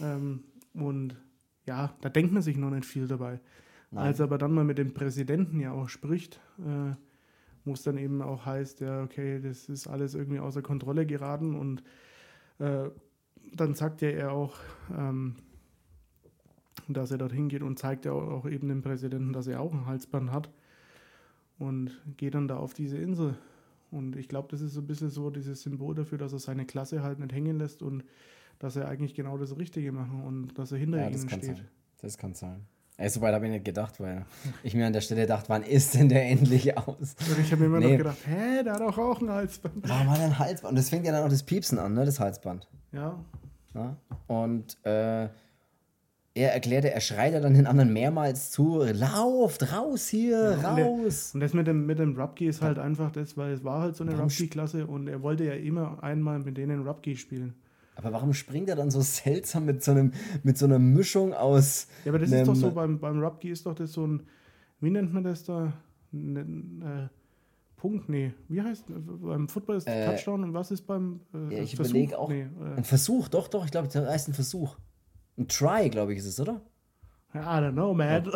Ähm, 0.01 0.45
und 0.75 1.17
ja, 1.67 1.93
da 2.03 2.09
denkt 2.09 2.33
man 2.33 2.43
sich 2.43 2.57
noch 2.57 2.71
nicht 2.71 2.85
viel 2.87 3.09
dabei. 3.09 3.41
Als 3.93 4.21
aber 4.21 4.37
dann 4.37 4.53
mal 4.53 4.65
mit 4.65 4.79
dem 4.79 4.93
Präsidenten 4.93 5.61
ja 5.61 5.73
auch 5.73 5.89
spricht, 5.89 6.41
äh, 6.59 6.95
wo 7.65 7.73
es 7.73 7.83
dann 7.83 7.97
eben 7.97 8.21
auch 8.21 8.45
heißt, 8.45 8.81
ja, 8.81 9.03
okay, 9.03 9.41
das 9.41 9.69
ist 9.69 9.87
alles 9.87 10.15
irgendwie 10.15 10.39
außer 10.41 10.61
Kontrolle 10.63 11.07
geraten 11.07 11.55
und 11.55 11.83
äh, 12.59 12.91
dann 13.55 13.75
sagt 13.75 14.03
ja 14.03 14.09
er 14.09 14.33
auch, 14.33 14.57
ähm, 14.97 15.37
dass 16.89 17.11
er 17.11 17.19
dorthin 17.19 17.49
geht 17.49 17.63
und 17.63 17.79
zeigt 17.79 18.05
ja 18.05 18.13
auch, 18.13 18.47
eben 18.47 18.69
dem 18.69 18.83
Präsidenten, 18.83 19.33
dass 19.33 19.47
er 19.47 19.61
auch 19.61 19.73
ein 19.73 19.87
Halsband 19.87 20.31
hat 20.31 20.51
und 21.59 21.91
geht 22.17 22.35
dann 22.35 22.49
da 22.49 22.57
auf 22.59 22.75
diese 22.75 22.99
Insel. 22.99 23.37
Und 23.91 24.17
ich 24.17 24.29
glaube, 24.29 24.49
das 24.51 24.61
ist 24.61 24.75
so 24.75 24.81
ein 24.81 24.87
bisschen 24.87 25.11
so 25.11 25.31
dieses 25.31 25.63
Symbol 25.63 25.95
dafür, 25.95 26.19
dass 26.19 26.33
er 26.33 26.39
seine 26.39 26.67
Klasse 26.67 27.03
halt 27.03 27.19
nicht 27.19 27.33
hängen 27.33 27.57
lässt 27.57 27.83
und 27.83 28.05
dass 28.59 28.77
er 28.77 28.89
eigentlich 28.89 29.15
genau 29.15 29.39
das 29.39 29.57
Richtige 29.57 29.93
machen 29.93 30.23
und 30.23 30.59
dass 30.59 30.73
er 30.73 30.79
hinter 30.79 30.99
Ja, 30.99 31.09
ihnen 31.09 31.29
steht. 31.29 31.45
sein. 31.45 31.69
Das 32.01 32.19
kann 32.19 32.35
sein. 32.35 32.67
Ey, 32.99 33.11
so 33.11 33.21
weit 33.21 33.35
habe 33.35 33.45
ich 33.45 33.53
nicht 33.53 33.65
gedacht, 33.67 34.01
weil 34.01 34.25
ich 34.63 34.75
mir 34.75 34.87
an 34.87 34.93
der 34.95 35.03
Stelle 35.03 35.27
dachte, 35.27 35.51
wann 35.51 35.63
ist 35.63 35.95
denn 35.95 36.09
der 36.09 36.25
endlich 36.31 36.79
aus? 36.79 36.87
Und 37.29 37.39
ich 37.41 37.53
habe 37.53 37.61
mir 37.61 37.67
immer 37.67 37.79
Nee. 37.81 37.91
noch 37.93 37.99
gedacht, 37.99 38.17
hä, 38.27 38.63
der 38.65 38.73
hat 38.73 38.81
doch 38.81 38.97
auch 38.97 39.21
ein 39.21 39.29
Halsband. 39.31 39.87
Warum 39.87 40.11
hat 40.11 40.19
er 40.19 40.25
ein 40.25 40.39
Halsband? 40.39 40.71
Und 40.71 40.77
das 40.79 40.89
fängt 40.89 41.05
ja 41.05 41.13
dann 41.13 41.25
auch 41.25 41.29
das 41.29 41.43
Piepsen 41.43 41.79
an, 41.79 41.93
ne, 41.93 42.07
das 42.07 42.19
Halsband. 42.21 42.67
Ja, 42.93 43.19
Ja? 43.75 43.97
Und 44.29 44.79
äh, 44.87 45.29
er 46.39 46.53
erklärte, 46.55 46.91
er 46.91 47.01
schreit 47.01 47.35
ja 47.35 47.41
dann 47.41 47.53
den 47.55 47.67
anderen 47.67 47.93
mehrmals 47.93 48.51
zu, 48.51 48.83
lauft, 48.83 49.73
raus 49.75 50.09
hier, 50.09 50.55
und 50.57 50.63
der- 50.63 50.87
raus. 50.87 51.31
Und 51.35 51.41
das 51.41 51.53
mit 51.53 51.67
dem, 51.67 51.85
mit 51.85 51.99
dem 51.99 52.19
Rupki 52.19 52.47
ist 52.47 52.63
halt 52.63 52.79
einfach 52.79 53.11
das, 53.13 53.37
weil 53.37 53.53
es 53.53 53.63
war 53.65 53.81
halt 53.83 53.97
so 53.97 54.05
eine 54.05 54.13
Warum 54.13 54.29
Rupki-Klasse 54.29 54.87
und 54.87 55.09
er 55.09 55.23
wollte 55.23 55.45
ja 55.45 55.53
immer 55.53 56.03
einmal 56.03 56.39
mit 56.39 56.57
denen 56.57 56.87
Rupki 56.87 57.17
spielen. 57.17 57.55
Aber 57.97 58.13
warum 58.13 58.33
springt 58.35 58.69
er 58.69 58.77
dann 58.77 58.91
so 58.91 59.01
seltsam 59.01 59.65
mit 59.65 59.83
so, 59.83 59.91
einem, 59.91 60.13
mit 60.43 60.57
so 60.59 60.67
einer 60.67 60.79
Mischung 60.79 61.35
aus. 61.35 61.89
Ja, 62.05 62.13
aber 62.13 62.19
das 62.19 62.31
ist 62.31 62.47
doch 62.47 62.55
so, 62.55 62.71
beim, 62.71 63.01
beim 63.01 63.21
Rupki 63.23 63.51
ist 63.51 63.67
doch 63.67 63.75
das 63.75 63.93
so 63.93 64.07
ein, 64.07 64.23
wie 64.81 64.91
nennt 64.91 65.13
man 65.13 65.25
das 65.25 65.45
da? 65.45 65.73
Ein, 66.13 66.83
äh, 66.83 67.09
Punkt, 67.77 68.09
nee. 68.09 68.33
Wie 68.49 68.63
heißt 68.63 68.85
beim 68.89 69.49
Football 69.49 69.77
ist 69.77 69.87
Äh, 69.87 70.07
Touchdown 70.07 70.45
und 70.45 70.55
was 70.55 70.71
ist 70.71 70.83
beim 70.83 71.21
äh, 71.35 71.57
Ja, 71.57 71.63
ich 71.63 71.77
Versuch? 71.77 72.13
auch. 72.15 72.29
Nee, 72.31 72.43
äh, 72.43 72.77
Ein 72.77 72.85
Versuch, 72.85 73.29
doch, 73.29 73.49
doch, 73.49 73.65
ich 73.65 73.71
glaube, 73.71 73.89
das 73.89 74.07
heißt 74.07 74.29
ein 74.29 74.35
Versuch. 74.35 74.77
Ein 75.39 75.49
Try, 75.49 75.91
glaube 75.91 76.13
ich, 76.13 76.19
ist 76.21 76.27
es, 76.27 76.41
oder? 76.41 76.63
I 77.35 77.39
don't 77.39 77.73
know, 77.73 77.93
man. 77.93 78.31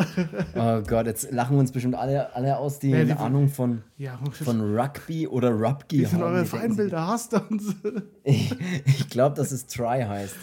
Oh 0.55 0.83
Gott, 0.83 1.07
jetzt 1.07 1.31
lachen 1.33 1.57
uns 1.59 1.73
bestimmt 1.73 1.95
alle, 1.95 2.35
alle 2.35 2.59
aus, 2.59 2.79
die 2.81 2.91
Ja, 2.91 2.99
eine 2.99 3.19
Ahnung 3.19 3.49
von, 3.49 3.83
Ja, 3.97 4.19
von 4.33 4.77
Rugby 4.77 5.27
oder 5.27 5.51
die 5.91 6.05
sind 6.05 6.21
haben. 6.21 6.23
eure 6.35 6.43
Die 6.45 6.51
denken 6.51 6.57
Feindbilder, 6.67 7.07
hasst 7.07 7.33
uns. 7.35 7.77
Ich, 8.25 8.55
ich 8.85 9.09
glaube, 9.09 9.37
dass 9.37 9.53
es 9.53 9.67
Try 9.67 10.03
heißt. 10.07 10.37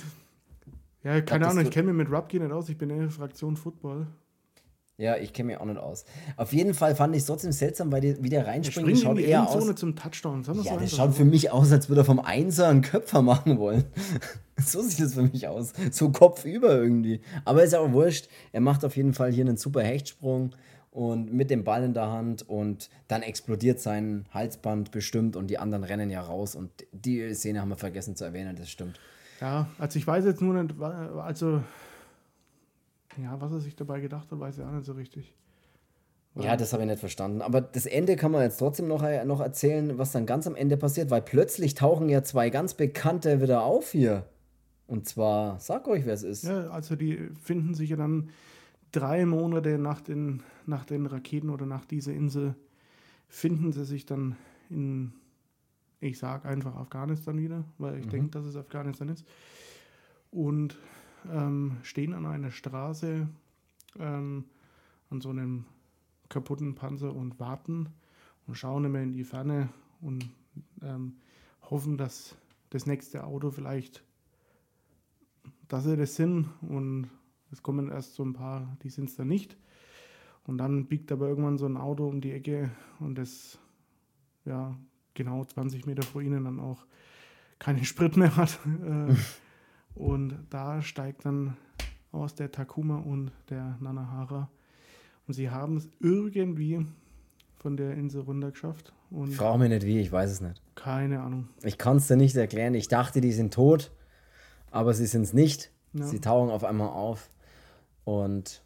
ja, 1.03 1.21
keine 1.21 1.45
Ahnung, 1.47 1.63
du- 1.63 1.69
ich 1.69 1.73
kenne 1.73 1.93
mich 1.93 2.07
mit 2.07 2.11
Rupki 2.15 2.39
nicht 2.39 2.51
aus, 2.51 2.67
ich 2.69 2.77
bin 2.77 2.89
eher 2.89 3.09
Fraktion 3.11 3.55
Football. 3.57 4.07
Ja, 4.99 5.15
ich 5.15 5.31
kenne 5.31 5.47
mich 5.47 5.57
auch 5.59 5.65
nicht 5.65 5.77
aus. 5.77 6.05
Auf 6.37 6.53
jeden 6.53 6.73
Fall 6.73 6.95
fand 6.95 7.13
ich 7.15 7.21
es 7.21 7.27
trotzdem 7.27 7.51
seltsam, 7.51 7.91
weil 7.91 8.01
die, 8.01 8.23
wie 8.23 8.29
der 8.29 8.41
Er 8.41 8.47
reinspringt, 8.47 8.87
springt 8.87 8.97
in 8.99 9.03
schaut 9.03 9.19
eher 9.19 9.39
Endzone 9.41 9.71
aus. 9.73 9.79
zum 9.79 9.95
Touchdown. 9.95 10.47
Wir's 10.47 10.65
Ja, 10.65 10.71
einfach. 10.77 10.87
schaut 10.97 11.13
für 11.13 11.25
mich 11.25 11.51
aus, 11.51 11.71
als 11.71 11.87
würde 11.87 12.01
er 12.01 12.05
vom 12.05 12.19
Einser 12.19 12.69
einen 12.69 12.81
Köpfer 12.81 13.21
machen 13.21 13.59
wollen. 13.59 13.83
so 14.57 14.81
sieht 14.81 14.99
das 15.05 15.13
für 15.13 15.21
mich 15.21 15.47
aus. 15.47 15.73
So 15.91 16.09
kopfüber 16.09 16.75
irgendwie. 16.81 17.21
Aber 17.45 17.63
ist 17.63 17.75
auch 17.75 17.91
wurscht. 17.91 18.27
Er 18.53 18.61
macht 18.61 18.83
auf 18.83 18.97
jeden 18.97 19.13
Fall 19.13 19.31
hier 19.31 19.45
einen 19.45 19.57
super 19.57 19.83
Hechtsprung 19.83 20.55
und 20.89 21.31
mit 21.31 21.51
dem 21.51 21.63
Ball 21.63 21.83
in 21.83 21.93
der 21.93 22.09
Hand 22.09 22.49
und 22.49 22.89
dann 23.07 23.21
explodiert 23.21 23.79
sein 23.79 24.25
Halsband 24.33 24.89
bestimmt 24.89 25.35
und 25.35 25.45
die 25.47 25.59
anderen 25.59 25.83
rennen 25.83 26.09
ja 26.09 26.21
raus 26.21 26.55
und 26.55 26.71
die 26.91 27.35
Szene 27.35 27.61
haben 27.61 27.69
wir 27.69 27.75
vergessen 27.75 28.15
zu 28.15 28.23
erwähnen, 28.25 28.55
das 28.55 28.71
stimmt. 28.71 28.99
Ja, 29.39 29.67
also 29.77 29.99
ich 29.99 30.07
weiß 30.07 30.25
jetzt 30.25 30.41
nur 30.41 30.55
nicht, 30.59 30.73
also, 30.81 31.61
ja, 33.21 33.39
was 33.39 33.51
er 33.51 33.59
sich 33.59 33.75
dabei 33.75 33.99
gedacht 33.99 34.31
hat, 34.31 34.39
weiß 34.39 34.57
ich 34.57 34.63
auch 34.63 34.71
nicht 34.71 34.85
so 34.85 34.93
richtig. 34.93 35.33
Ja, 36.35 36.55
das 36.55 36.73
habe 36.73 36.83
ich 36.83 36.89
nicht 36.89 36.99
verstanden. 36.99 37.41
Aber 37.41 37.61
das 37.61 37.85
Ende 37.85 38.15
kann 38.15 38.31
man 38.31 38.43
jetzt 38.43 38.57
trotzdem 38.57 38.87
noch, 38.87 39.03
äh, 39.03 39.25
noch 39.25 39.39
erzählen, 39.39 39.97
was 39.97 40.11
dann 40.11 40.25
ganz 40.25 40.45
am 40.45 40.55
Ende 40.55 40.77
passiert, 40.77 41.09
weil 41.09 41.21
plötzlich 41.21 41.73
tauchen 41.73 42.09
ja 42.09 42.23
zwei 42.23 42.49
ganz 42.49 42.75
Bekannte 42.75 43.41
wieder 43.41 43.63
auf 43.63 43.91
hier. 43.91 44.25
Und 44.85 45.07
zwar, 45.07 45.59
sag 45.59 45.87
euch, 45.87 46.05
wer 46.05 46.13
es 46.13 46.23
ist. 46.23 46.43
Ja, 46.43 46.69
also 46.69 46.95
die 46.95 47.29
finden 47.41 47.73
sich 47.73 47.89
ja 47.89 47.97
dann 47.97 48.29
drei 48.91 49.25
Monate 49.25 49.77
nach 49.77 50.01
den, 50.01 50.43
nach 50.65 50.85
den 50.85 51.05
Raketen 51.05 51.49
oder 51.49 51.65
nach 51.65 51.85
dieser 51.85 52.13
Insel, 52.13 52.55
finden 53.27 53.73
sie 53.73 53.83
sich 53.83 54.05
dann 54.05 54.37
in, 54.69 55.13
ich 55.99 56.19
sag 56.19 56.45
einfach 56.45 56.75
Afghanistan 56.75 57.37
wieder, 57.37 57.65
weil 57.77 57.99
ich 57.99 58.07
denke, 58.07 58.29
dass 58.29 58.45
es 58.45 58.55
Afghanistan 58.55 59.09
ist. 59.09 59.25
Und 60.31 60.77
ähm, 61.31 61.77
stehen 61.83 62.13
an 62.13 62.25
einer 62.25 62.51
Straße 62.51 63.27
ähm, 63.99 64.45
an 65.09 65.21
so 65.21 65.29
einem 65.29 65.65
kaputten 66.29 66.75
Panzer 66.75 67.15
und 67.15 67.39
warten 67.39 67.87
und 68.45 68.55
schauen 68.55 68.85
immer 68.85 68.99
in 68.99 69.13
die 69.13 69.23
Ferne 69.23 69.69
und 70.01 70.29
ähm, 70.81 71.15
hoffen, 71.69 71.97
dass 71.97 72.35
das 72.69 72.85
nächste 72.85 73.23
Auto 73.23 73.51
vielleicht, 73.51 74.03
dass 75.67 75.85
sie 75.85 75.97
das 75.97 76.15
sind 76.15 76.47
und 76.61 77.09
es 77.51 77.63
kommen 77.63 77.89
erst 77.89 78.15
so 78.15 78.23
ein 78.23 78.33
paar, 78.33 78.77
die 78.83 78.89
sind 78.89 79.09
es 79.09 79.15
dann 79.15 79.27
nicht. 79.27 79.55
Und 80.45 80.57
dann 80.59 80.85
biegt 80.85 81.11
aber 81.11 81.27
irgendwann 81.27 81.57
so 81.57 81.65
ein 81.65 81.77
Auto 81.77 82.07
um 82.07 82.21
die 82.21 82.31
Ecke 82.31 82.71
und 82.99 83.15
das, 83.15 83.57
ja, 84.45 84.77
genau 85.13 85.43
20 85.43 85.85
Meter 85.85 86.03
vor 86.03 86.21
ihnen 86.21 86.45
dann 86.45 86.59
auch 86.59 86.85
keinen 87.59 87.83
Sprit 87.85 88.17
mehr 88.17 88.35
hat. 88.35 88.59
Äh, 89.97 90.01
und 90.03 90.37
da 90.49 90.81
steigt 90.81 91.25
dann 91.25 91.57
aus 92.11 92.35
der 92.35 92.51
Takuma 92.51 92.97
und 92.97 93.31
der 93.49 93.77
Nanahara. 93.79 94.49
Und 95.27 95.33
sie 95.33 95.49
haben 95.49 95.77
es 95.77 95.89
irgendwie 95.99 96.85
von 97.57 97.75
der 97.77 97.93
Insel 97.93 98.21
runter 98.21 98.51
geschafft. 98.51 98.93
Und 99.09 99.33
Frag 99.33 99.57
mich 99.59 99.69
nicht 99.69 99.85
wie, 99.85 99.99
ich 99.99 100.11
weiß 100.11 100.31
es 100.31 100.41
nicht. 100.41 100.61
keine 100.75 101.21
Ahnung. 101.21 101.49
Ich 101.63 101.77
kann 101.77 101.97
es 101.97 102.07
dir 102.07 102.15
nicht 102.17 102.35
erklären. 102.35 102.73
Ich 102.75 102.87
dachte, 102.87 103.21
die 103.21 103.31
sind 103.31 103.53
tot, 103.53 103.91
aber 104.71 104.93
sie 104.93 105.05
sind 105.05 105.23
es 105.23 105.33
nicht. 105.33 105.71
Ja. 105.93 106.05
Sie 106.05 106.19
tauchen 106.19 106.49
auf 106.49 106.63
einmal 106.63 106.89
auf. 106.89 107.29
Und 108.03 108.63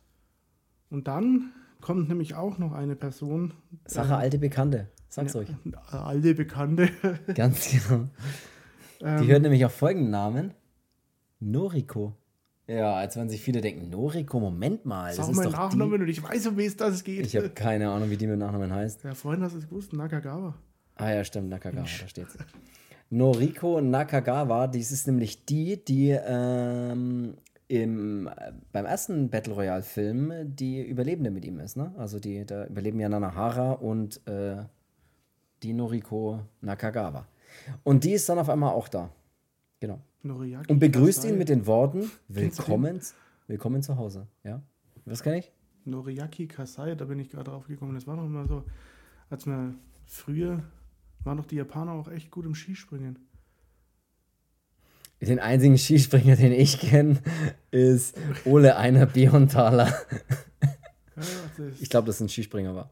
Und 0.89 1.07
dann 1.07 1.51
kommt 1.79 2.09
nämlich 2.09 2.35
auch 2.35 2.57
noch 2.57 2.73
eine 2.73 2.95
Person, 2.95 3.53
Sache 3.85 4.15
alte 4.15 4.37
Bekannte. 4.37 4.87
Sag's 5.09 5.33
ja, 5.33 5.41
euch. 5.41 5.49
alte 5.91 6.35
Bekannte. 6.35 6.89
Ganz 7.33 7.69
genau. 7.69 8.07
Die 9.01 9.05
Ähm, 9.05 9.27
hört 9.27 9.41
nämlich 9.41 9.65
auch 9.65 9.71
folgenden 9.71 10.11
Namen: 10.11 10.53
Noriko. 11.41 12.15
Ja, 12.67 12.95
als 12.95 13.17
wenn 13.17 13.29
sich 13.29 13.41
viele 13.41 13.59
denken: 13.59 13.89
Noriko, 13.89 14.39
Moment 14.39 14.85
mal. 14.85 15.11
Sag 15.13 15.23
Das 15.23 15.29
ist 15.29 15.35
mein 15.35 15.51
doch 15.51 15.57
Nachname 15.57 15.95
und 15.95 16.07
ich 16.07 16.23
weiß, 16.23 16.47
um 16.47 16.57
wie 16.57 16.65
es 16.65 16.77
das 16.77 17.03
geht. 17.03 17.25
Ich 17.25 17.35
habe 17.35 17.49
keine 17.49 17.89
Ahnung, 17.89 18.09
wie 18.09 18.17
die 18.17 18.27
mit 18.27 18.39
Nachnamen 18.39 18.71
heißt. 18.71 19.03
ja, 19.03 19.13
vorhin 19.13 19.43
hast 19.43 19.53
du 19.53 19.59
es 19.59 19.67
gewusst, 19.67 19.91
Nakagawa. 19.91 20.55
Ah 20.95 21.11
ja, 21.11 21.23
stimmt, 21.23 21.49
Nakagawa, 21.49 21.83
da 21.83 22.07
steht's. 22.07 22.37
Noriko 23.09 23.81
Nakagawa, 23.81 24.67
dies 24.67 24.91
ist 24.91 25.05
nämlich 25.05 25.45
die, 25.45 25.83
die 25.83 26.11
ähm, 26.11 27.35
im, 27.67 28.27
äh, 28.27 28.53
beim 28.71 28.85
ersten 28.85 29.29
Battle 29.29 29.53
Royale-Film 29.53 30.55
die 30.55 30.81
Überlebende 30.81 31.29
mit 31.29 31.43
ihm 31.43 31.59
ist. 31.59 31.75
Ne? 31.75 31.93
Also 31.97 32.19
die, 32.19 32.45
da 32.45 32.67
überleben 32.67 32.99
ja 33.01 33.09
Nanahara 33.09 33.73
und 33.73 34.25
äh, 34.27 34.63
die 35.63 35.73
Noriko 35.73 36.39
Nakagawa. 36.61 37.27
Und 37.83 38.05
die 38.05 38.13
ist 38.13 38.29
dann 38.29 38.39
auf 38.39 38.49
einmal 38.49 38.73
auch 38.73 38.87
da. 38.87 39.09
Genau. 39.81 39.99
Noriaki 40.23 40.71
Und 40.71 40.79
begrüßt 40.79 41.19
Kasai. 41.19 41.31
ihn 41.31 41.37
mit 41.37 41.49
den 41.49 41.65
Worten? 41.65 42.11
Willkommen, 42.27 43.01
willkommen 43.47 43.81
zu 43.81 43.97
Hause. 43.97 44.27
Ja? 44.43 44.61
Was 45.05 45.23
kann 45.23 45.33
ich? 45.33 45.51
Noriaki 45.85 46.47
Kasai, 46.47 46.95
da 46.95 47.05
bin 47.05 47.19
ich 47.19 47.29
gerade 47.29 47.49
drauf 47.49 47.67
gekommen. 47.67 47.95
Das 47.95 48.05
war 48.05 48.15
doch 48.15 48.25
immer 48.25 48.45
so, 48.45 48.63
als 49.29 49.45
wir 49.47 49.73
früher 50.05 50.63
waren 51.23 51.37
doch 51.37 51.45
die 51.45 51.55
Japaner 51.55 51.93
auch 51.93 52.07
echt 52.07 52.29
gut 52.29 52.45
im 52.45 52.53
Skispringen. 52.53 53.17
Den 55.21 55.39
einzigen 55.39 55.77
Skispringer, 55.77 56.35
den 56.35 56.51
ich 56.51 56.79
kenne, 56.79 57.21
ist 57.69 58.17
Ole 58.43 58.75
Einer 58.75 59.05
das, 61.15 61.79
Ich 61.79 61.89
glaube, 61.89 62.07
dass 62.07 62.15
es 62.15 62.21
ein 62.21 62.29
Skispringer 62.29 62.73
war. 62.73 62.89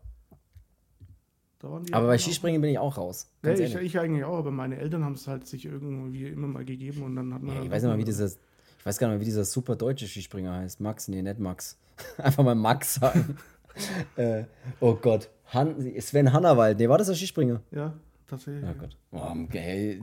Aber 1.62 2.08
bei 2.08 2.18
Skispringen 2.18 2.62
bin 2.62 2.72
ich 2.72 2.80
auch 2.80 2.98
raus. 2.98 3.30
Ja, 3.44 3.52
ich, 3.52 3.76
ich 3.76 4.00
eigentlich 4.00 4.24
auch, 4.24 4.38
aber 4.38 4.52
meine 4.52 4.78
Eltern 4.78 5.04
haben 5.04 5.14
es 5.14 5.28
halt 5.28 5.46
sich 5.46 5.66
irgendwie 5.66 6.28
immer 6.28 6.48
mal 6.48 6.64
gegeben 6.64 7.04
und 7.04 7.16
dann 7.16 7.34
hat 7.34 7.42
man. 7.42 7.50
Ja, 7.50 7.56
halt 7.56 7.66
ich 7.66 7.72
weiß 7.72 7.84
auch 7.84 7.88
nicht 7.88 7.96
mal, 7.96 8.00
wie 8.00 8.06
dieser, 8.06 8.26
ich 8.26 8.86
weiß 8.86 8.98
gar 8.98 9.08
nicht 9.08 9.18
mal, 9.18 9.22
wie 9.22 9.26
dieser 9.26 9.44
super 9.44 9.76
deutsche 9.76 10.08
Skispringer 10.08 10.54
heißt. 10.54 10.80
Max, 10.80 11.10
nee, 11.10 11.22
nicht 11.22 11.40
Max. 11.40 11.78
Einfach 12.18 12.44
mal 12.44 12.56
Max 12.56 12.96
sagen. 12.96 13.38
äh, 14.16 14.44
oh 14.80 14.96
Gott. 14.96 15.30
Han, 15.48 16.00
Sven 16.00 16.32
Hannawald, 16.32 16.80
nee, 16.80 16.88
war 16.88 16.98
das 16.98 17.08
der 17.08 17.16
Skispringer? 17.16 17.62
Ja, 17.72 17.94
tatsächlich. 18.28 18.64
Oh 18.64 18.80
Gott. 18.80 18.98
Oh, 19.12 19.44
okay. 19.44 20.02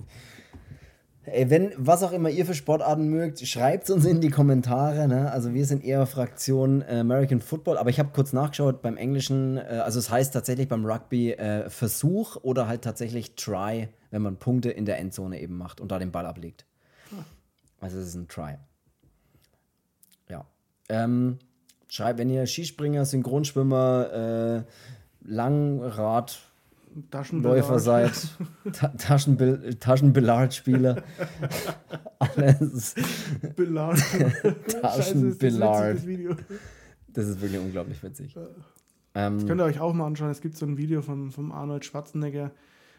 Ey, 1.27 1.51
wenn, 1.51 1.73
was 1.77 2.05
auch 2.05 2.13
immer 2.13 2.31
ihr 2.31 2.47
für 2.47 2.55
Sportarten 2.55 3.09
mögt, 3.09 3.45
schreibt 3.47 3.85
es 3.85 3.91
uns 3.91 4.05
in 4.05 4.21
die 4.21 4.31
Kommentare. 4.31 5.09
Ne? 5.09 5.31
Also 5.33 5.55
wir 5.55 5.67
sind 5.67 5.85
eher 5.85 6.07
Fraktion 6.07 6.83
äh, 6.83 7.01
American 7.01 7.41
Football, 7.41 7.79
aber 7.79 7.91
ich 7.91 7.99
habe 7.99 8.11
kurz 8.13 8.33
nachgeschaut 8.33 8.81
beim 8.81 8.97
Englischen, 8.97 9.57
äh, 9.57 9.83
also 9.85 9.99
es 9.99 10.09
heißt 10.09 10.33
tatsächlich 10.33 10.69
beim 10.69 10.87
Rugby 10.87 11.33
äh, 11.33 11.69
Versuch 11.69 12.37
oder 12.43 12.69
halt 12.69 12.83
tatsächlich 12.83 13.35
Try, 13.35 13.89
wenn 14.13 14.23
man 14.23 14.37
Punkte 14.37 14.71
in 14.71 14.85
der 14.85 14.99
Endzone 14.99 15.41
eben 15.41 15.59
macht 15.59 15.81
und 15.81 15.91
da 15.91 15.99
den 15.99 16.13
Ball 16.13 16.27
ablegt. 16.27 16.65
Also 17.81 17.99
es 17.99 18.09
ist 18.09 18.15
ein 18.15 18.29
Try. 18.29 18.55
Ja. 20.29 20.47
Ähm, 20.89 21.39
schreibt, 21.89 22.19
wenn 22.19 22.31
ihr 22.31 22.47
Skispringer, 22.47 23.05
Synchronschwimmer, 23.05 24.65
äh, 24.65 25.29
Langrad. 25.29 26.41
Läufer 27.33 27.79
seid, 27.79 28.13
Ta 28.73 28.89
Taschenbill 28.89 29.75
Taschenbillard-Spieler, 29.81 31.03
alles. 32.19 32.95
Billard. 33.55 33.99
Taschenbillard. 34.81 35.97
Das. 35.97 36.37
Das 37.13 37.29
ist 37.29 37.41
wirklich 37.41 37.61
unglaublich 37.61 38.03
witzig. 38.03 38.35
Das 38.35 38.49
Ähm, 39.15 39.47
könnt 39.47 39.61
ihr 39.61 39.65
euch 39.65 39.81
auch 39.81 39.93
mal 39.95 40.07
anschauen. 40.07 40.31
Es 40.31 40.41
gibt 40.41 40.57
so 40.57 40.67
ein 40.67 40.77
Video 40.77 41.01
von, 41.03 41.31
vom 41.31 41.53
Arnold 41.53 41.85
Schwarzenegger 41.85 42.51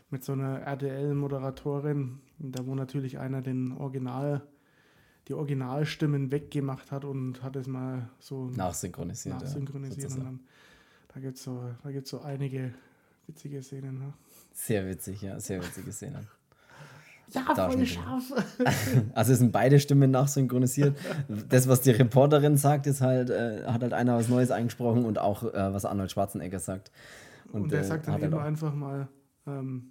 mit 0.09 0.23
so 0.23 0.33
einer 0.33 0.61
RTL-Moderatorin, 0.61 2.19
da 2.39 2.65
wo 2.65 2.75
natürlich 2.75 3.19
einer 3.19 3.41
den 3.41 3.73
Original, 3.73 4.41
die 5.27 5.33
Originalstimmen 5.33 6.31
weggemacht 6.31 6.91
hat 6.91 7.03
und 7.05 7.43
hat 7.43 7.55
es 7.55 7.67
mal 7.67 8.09
so 8.19 8.49
nachsynchronisiert. 8.49 9.35
nachsynchronisiert. 9.39 10.09
Ja, 10.11 10.15
und 10.17 10.23
dann, 10.25 10.39
da 11.13 11.19
gibt 11.19 11.37
es 11.37 11.43
so, 11.43 11.61
da 11.83 11.91
gibt's 11.91 12.09
so 12.09 12.21
einige 12.21 12.73
witzige 13.27 13.61
Szenen. 13.61 13.99
Ne? 13.99 14.13
sehr 14.53 14.87
witzig, 14.87 15.21
ja, 15.21 15.39
sehr 15.39 15.61
witzige 15.63 15.91
Szene. 15.91 16.23
Ja, 17.31 17.53
Da 17.53 17.69
voll 17.69 17.85
scharf. 17.85 18.23
Also 19.13 19.33
es 19.33 19.39
sind 19.39 19.51
beide 19.51 19.79
Stimmen 19.79 20.11
nachsynchronisiert. 20.11 20.97
Das, 21.49 21.67
was 21.67 21.81
die 21.81 21.91
Reporterin 21.91 22.55
sagt, 22.57 22.87
ist 22.87 23.01
halt, 23.01 23.29
äh, 23.29 23.65
hat 23.65 23.81
halt 23.83 23.93
einer 23.93 24.15
was 24.17 24.29
Neues 24.29 24.49
eingesprochen 24.49 25.05
und 25.05 25.19
auch 25.19 25.43
äh, 25.43 25.73
was 25.73 25.83
Arnold 25.85 26.09
Schwarzenegger 26.11 26.59
sagt. 26.59 26.91
Und, 27.51 27.71
der 27.71 27.81
äh, 27.81 27.83
sagt 27.83 28.07
dann 28.07 28.13
hat 28.15 28.21
halt 28.21 28.31
eben 28.31 28.39
auch- 28.41 28.45
einfach 28.45 28.73
mal, 28.73 29.07
ähm, 29.45 29.89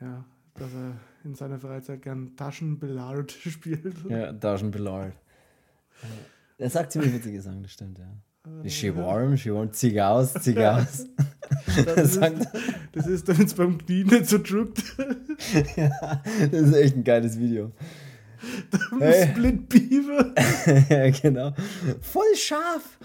ja, 0.00 0.24
dass 0.54 0.72
er 0.72 0.96
in 1.24 1.34
seiner 1.34 1.58
Freizeit 1.58 2.00
gern 2.02 2.36
Taschenbillard 2.36 3.30
spielt. 3.32 3.96
Ja, 4.08 4.32
Taschenbillard. 4.32 5.12
Er 6.58 6.70
sagt 6.70 6.92
ziemlich 6.92 7.12
witzige 7.12 7.42
Sachen, 7.42 7.62
das 7.62 7.72
stimmt, 7.72 7.98
ja. 7.98 8.06
Is 8.64 8.72
she 8.72 8.90
warm? 8.90 9.36
She 9.36 9.52
warm? 9.52 9.72
Zieh 9.72 10.00
aus, 10.00 10.34
zieh 10.34 10.58
aus. 10.58 11.06
Das 11.76 12.16
ist, 12.16 12.48
das 12.92 13.06
ist 13.06 13.28
damit 13.28 13.46
es 13.48 13.54
beim 13.54 13.78
Knie 13.78 14.04
nicht 14.04 14.26
so 14.26 14.38
drückt. 14.38 14.82
ja, 15.76 16.22
das 16.50 16.60
ist 16.62 16.74
echt 16.74 16.96
ein 16.96 17.04
geiles 17.04 17.38
Video. 17.38 17.72
Hey. 18.98 19.28
Split 19.28 19.68
Beaver. 19.68 20.34
ja, 20.88 21.10
genau. 21.10 21.54
Voll 22.00 22.34
scharf. 22.36 22.98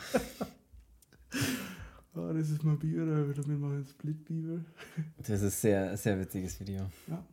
Oh, 2.16 2.34
das 2.34 2.50
ist 2.50 2.64
mal 2.64 2.78
Bier, 2.78 3.06
damit 3.06 3.38
machen 3.60 3.78
wir 3.78 3.86
Split 3.86 4.26
Beaver. 4.26 4.64
Das 5.18 5.42
ist 5.42 5.62
sehr, 5.62 5.96
sehr 5.98 6.20
witziges 6.20 6.60
Video. 6.60 6.90
Ja. 7.08 7.24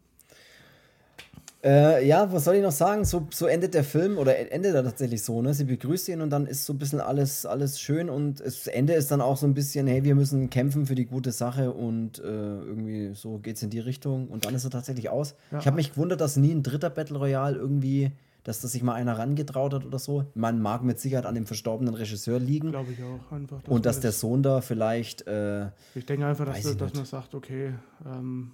Äh, 1.65 2.07
ja, 2.07 2.31
was 2.31 2.45
soll 2.45 2.57
ich 2.57 2.63
noch 2.63 2.73
sagen? 2.73 3.07
So, 3.07 3.27
so 3.33 3.47
endet 3.47 3.73
der 3.73 3.85
Film 3.85 4.19
oder 4.19 4.53
endet 4.53 4.75
er 4.75 4.85
tatsächlich 4.85 5.23
so, 5.23 5.41
ne? 5.41 5.55
Sie 5.55 5.65
begrüßt 5.65 6.11
ihn 6.11 6.21
und 6.21 6.29
dann 6.29 6.47
ist 6.47 6.67
so 6.67 6.75
ein 6.75 6.79
bisschen 6.79 7.01
alles, 7.01 7.47
alles 7.47 7.81
schön 7.81 8.11
und 8.11 8.41
das 8.41 8.67
Ende 8.67 8.93
ist 8.93 9.11
dann 9.11 9.23
auch 9.23 9.39
so 9.39 9.47
ein 9.47 9.55
bisschen, 9.55 9.87
hey, 9.87 10.05
wir 10.05 10.15
müssen 10.15 10.51
kämpfen 10.51 10.85
für 10.85 10.95
die 10.95 11.07
gute 11.07 11.33
Sache 11.33 11.73
und 11.73 12.19
äh, 12.19 12.23
irgendwie 12.23 13.15
so 13.15 13.39
geht 13.39 13.57
es 13.57 13.63
in 13.63 13.71
die 13.71 13.79
Richtung 13.79 14.29
und 14.29 14.45
dann 14.45 14.55
ist 14.55 14.65
er 14.65 14.71
tatsächlich 14.71 15.09
aus. 15.09 15.37
Ja. 15.53 15.59
Ich 15.59 15.67
habe 15.67 15.77
mich 15.77 15.95
gewundert, 15.95 16.21
dass 16.21 16.37
nie 16.37 16.53
ein 16.53 16.63
dritter 16.63 16.91
Battle 16.91 17.17
Royale 17.17 17.57
irgendwie, 17.57 18.13
dass 18.43 18.61
das 18.61 18.73
sich 18.73 18.83
mal 18.83 18.93
einer 18.93 19.19
rangetraut 19.19 19.73
hat 19.73 19.87
oder 19.87 19.99
so. 19.99 20.27
Man 20.35 20.61
mag 20.61 20.83
mit 20.85 21.01
Sicherheit 21.01 21.25
an 21.25 21.35
dem 21.35 21.47
verstorbenen 21.47 21.95
Regisseur 21.95 22.41
liegen. 22.41 22.73
Glaube 22.73 22.93
ich 22.93 23.03
auch 23.03 23.33
einfach. 23.33 23.63
Dass 23.63 23.73
und 23.73 23.87
dass 23.87 24.01
der 24.01 24.13
Sohn 24.13 24.43
da 24.43 24.61
vielleicht. 24.61 25.27
Äh, 25.27 25.69
ich 25.95 26.05
denke 26.05 26.27
einfach, 26.27 26.45
dass, 26.45 26.77
dass 26.77 26.93
man 26.93 27.07
sagt, 27.07 27.35
okay, 27.35 27.73
ähm, 28.05 28.51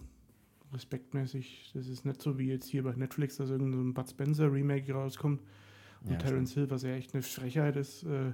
respektmäßig. 0.72 1.70
Das 1.74 1.88
ist 1.88 2.04
nicht 2.04 2.22
so 2.22 2.38
wie 2.38 2.48
jetzt 2.48 2.68
hier 2.68 2.82
bei 2.82 2.92
Netflix, 2.92 3.36
dass 3.36 3.50
irgendein 3.50 3.94
Bud 3.94 4.08
Spencer 4.08 4.52
Remake 4.52 4.92
rauskommt 4.92 5.40
und 6.04 6.12
ja, 6.12 6.18
Terence 6.18 6.54
Hill, 6.54 6.70
was 6.70 6.82
ja 6.82 6.90
echt 6.90 7.14
eine 7.14 7.22
Frechheit 7.22 7.76
ist. 7.76 8.04
Äh, 8.04 8.32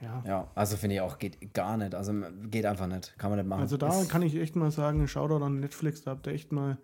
ja. 0.00 0.22
ja, 0.26 0.48
also 0.54 0.76
finde 0.76 0.96
ich 0.96 1.00
auch, 1.00 1.18
geht 1.18 1.54
gar 1.54 1.76
nicht. 1.76 1.94
Also 1.94 2.12
geht 2.50 2.66
einfach 2.66 2.88
nicht. 2.88 3.16
Kann 3.18 3.30
man 3.30 3.38
nicht 3.38 3.48
machen. 3.48 3.60
Also 3.60 3.76
da 3.76 4.00
ist 4.00 4.10
kann 4.10 4.22
ich 4.22 4.34
echt 4.36 4.56
mal 4.56 4.70
sagen, 4.70 5.06
Shoutout 5.06 5.44
an 5.44 5.60
Netflix, 5.60 6.02
da 6.02 6.12
habt 6.12 6.26
ihr 6.26 6.32
echt 6.32 6.50
mal. 6.50 6.78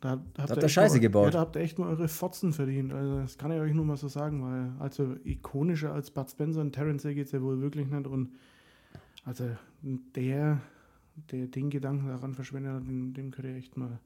Da, 0.00 0.18
da 0.34 0.44
habt 0.44 0.62
ihr 0.62 0.68
Scheiße 0.68 0.96
mal, 0.96 1.00
gebaut. 1.00 1.24
Ja, 1.26 1.30
da 1.30 1.40
habt 1.40 1.56
ihr 1.56 1.62
echt 1.62 1.78
mal 1.78 1.88
eure 1.88 2.08
Fotzen 2.08 2.52
verdient. 2.52 2.92
Also 2.92 3.20
das 3.20 3.38
kann 3.38 3.52
ich 3.52 3.60
euch 3.60 3.74
nur 3.74 3.84
mal 3.84 3.96
so 3.96 4.08
sagen, 4.08 4.42
weil 4.42 4.72
also 4.82 5.16
ikonischer 5.24 5.92
als 5.92 6.10
Bud 6.10 6.30
Spencer 6.30 6.60
und 6.60 6.72
Terence 6.72 7.02
Hill 7.02 7.14
geht 7.14 7.26
es 7.26 7.32
ja 7.32 7.42
wohl 7.42 7.60
wirklich 7.60 7.86
nicht. 7.86 8.06
Und 8.06 8.34
also 9.24 9.48
der 10.14 10.60
der 11.30 11.46
den 11.46 11.70
Gedanken 11.70 12.08
daran 12.08 12.34
verschwendet 12.34 12.72
hat, 12.72 12.86
dem, 12.86 13.14
dem 13.14 13.30
könnte 13.30 13.54
echt 13.54 13.76
mal 13.76 13.98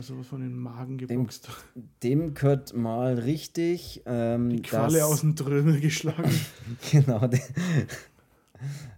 sowas 0.00 0.26
von 0.26 0.40
den 0.40 0.56
Magen 0.56 0.98
geboxt. 0.98 1.48
Dem, 1.74 1.88
dem 2.02 2.34
gehört 2.34 2.74
mal 2.74 3.14
richtig. 3.14 4.02
Ähm, 4.06 4.50
Die 4.50 4.62
Qualle 4.62 5.04
aus 5.04 5.20
dem 5.20 5.34
Trömel 5.34 5.80
geschlagen. 5.80 6.30
genau. 6.92 7.28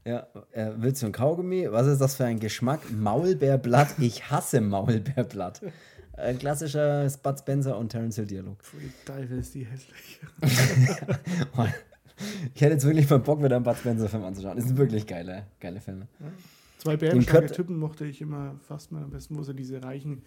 ja, 0.04 0.26
äh, 0.52 0.72
willst 0.76 1.02
du 1.02 1.06
ein 1.06 1.12
Kaugummi? 1.12 1.68
Was 1.70 1.86
ist 1.86 2.00
das 2.00 2.16
für 2.16 2.24
ein 2.24 2.38
Geschmack? 2.38 2.80
Maulbeerblatt. 2.90 3.98
Ich 3.98 4.30
hasse 4.30 4.60
Maulbeerblatt. 4.60 5.62
Ein 6.12 6.38
klassischer 6.38 7.08
Spud 7.08 7.38
Spencer 7.38 7.78
und 7.78 7.88
Terence 7.88 8.16
Hill 8.16 8.26
Dialog. 8.26 8.62
Pfui, 8.62 8.90
Teufel 9.06 9.38
ist 9.38 9.54
die 9.54 9.64
hässlich. 9.64 10.20
ich 12.54 12.60
hätte 12.60 12.74
jetzt 12.74 12.84
wirklich 12.84 13.08
mal 13.08 13.20
Bock, 13.20 13.42
wieder 13.42 13.56
einen 13.56 13.64
Bud 13.64 13.76
Spencer 13.76 14.08
Film 14.08 14.24
anzuschauen. 14.24 14.56
Das 14.56 14.66
sind 14.66 14.76
wirklich 14.76 15.06
geile, 15.06 15.46
geile 15.60 15.80
Filme. 15.80 16.08
Ja. 16.18 16.26
Zwei 16.80 16.96
bärenstarke 16.96 17.52
Typen 17.52 17.78
mochte 17.78 18.06
ich 18.06 18.20
immer 18.20 18.56
fast 18.66 18.90
mal 18.90 19.02
am 19.02 19.10
besten, 19.10 19.36
wo 19.36 19.42
sie 19.42 19.54
diese 19.54 19.82
reichen 19.82 20.22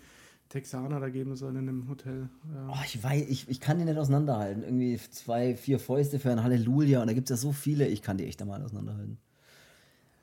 Texaner 0.50 1.00
da 1.00 1.10
geben 1.10 1.36
sollen 1.36 1.56
in 1.56 1.68
einem 1.68 1.90
Hotel. 1.90 2.30
Ja. 2.54 2.70
Oh, 2.70 2.84
ich 2.86 3.04
weiß, 3.04 3.26
ich, 3.28 3.50
ich 3.50 3.60
kann 3.60 3.80
die 3.80 3.86
nicht 3.86 3.98
auseinanderhalten. 3.98 4.64
Irgendwie 4.64 5.00
zwei, 5.10 5.56
vier 5.56 5.80
Fäuste 5.80 6.20
für 6.20 6.32
ein 6.32 6.44
Halleluja 6.44 7.02
und 7.02 7.08
da 7.08 7.14
gibt 7.14 7.30
es 7.30 7.38
ja 7.38 7.42
so 7.42 7.52
viele, 7.54 7.88
ich 7.88 8.04
kann 8.04 8.18
die 8.18 8.28
echt 8.28 8.40
einmal 8.42 8.62
auseinanderhalten. 8.62 9.18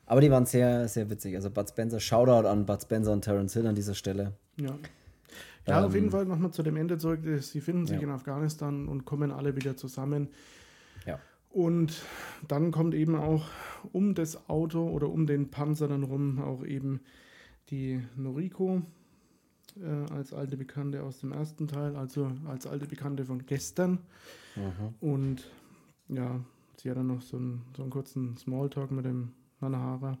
Aber 0.05 0.21
die 0.21 0.31
waren 0.31 0.45
sehr, 0.45 0.87
sehr 0.87 1.09
witzig. 1.09 1.35
Also 1.35 1.49
Bud 1.49 1.67
Spencer, 1.67 1.99
Shoutout 1.99 2.47
an 2.47 2.65
Bud 2.65 2.81
Spencer 2.81 3.11
und 3.11 3.23
Terence 3.23 3.53
Hill 3.53 3.67
an 3.67 3.75
dieser 3.75 3.93
Stelle. 3.93 4.33
Ja. 4.57 4.77
Ja, 5.67 5.79
ähm, 5.79 5.85
auf 5.85 5.93
jeden 5.93 6.11
Fall 6.11 6.25
nochmal 6.25 6.51
zu 6.51 6.63
dem 6.63 6.75
Ende 6.77 6.97
zurück. 6.97 7.21
Sie 7.41 7.61
finden 7.61 7.85
sich 7.85 7.97
ja. 7.97 8.03
in 8.03 8.09
Afghanistan 8.09 8.87
und 8.87 9.05
kommen 9.05 9.31
alle 9.31 9.55
wieder 9.55 9.75
zusammen. 9.77 10.29
Ja. 11.05 11.19
Und 11.51 12.01
dann 12.47 12.71
kommt 12.71 12.93
eben 12.93 13.15
auch 13.15 13.45
um 13.91 14.15
das 14.15 14.49
Auto 14.49 14.87
oder 14.87 15.09
um 15.09 15.27
den 15.27 15.51
Panzer 15.51 15.87
dann 15.87 16.03
rum 16.03 16.39
auch 16.39 16.63
eben 16.63 17.01
die 17.69 18.01
Noriko 18.15 18.81
äh, 19.81 20.11
als 20.13 20.33
alte 20.33 20.57
Bekannte 20.57 21.03
aus 21.03 21.19
dem 21.19 21.31
ersten 21.31 21.67
Teil, 21.67 21.95
also 21.95 22.31
als 22.45 22.67
alte 22.67 22.85
Bekannte 22.87 23.25
von 23.25 23.45
gestern. 23.45 23.99
Mhm. 24.55 24.95
Und 25.01 25.51
ja, 26.07 26.39
sie 26.77 26.89
hat 26.89 26.97
dann 26.97 27.07
noch 27.07 27.21
so 27.21 27.37
einen, 27.37 27.61
so 27.75 27.83
einen 27.83 27.91
kurzen 27.91 28.37
Smalltalk 28.37 28.91
mit 28.91 29.05
dem 29.05 29.31
Nanahara 29.59 30.17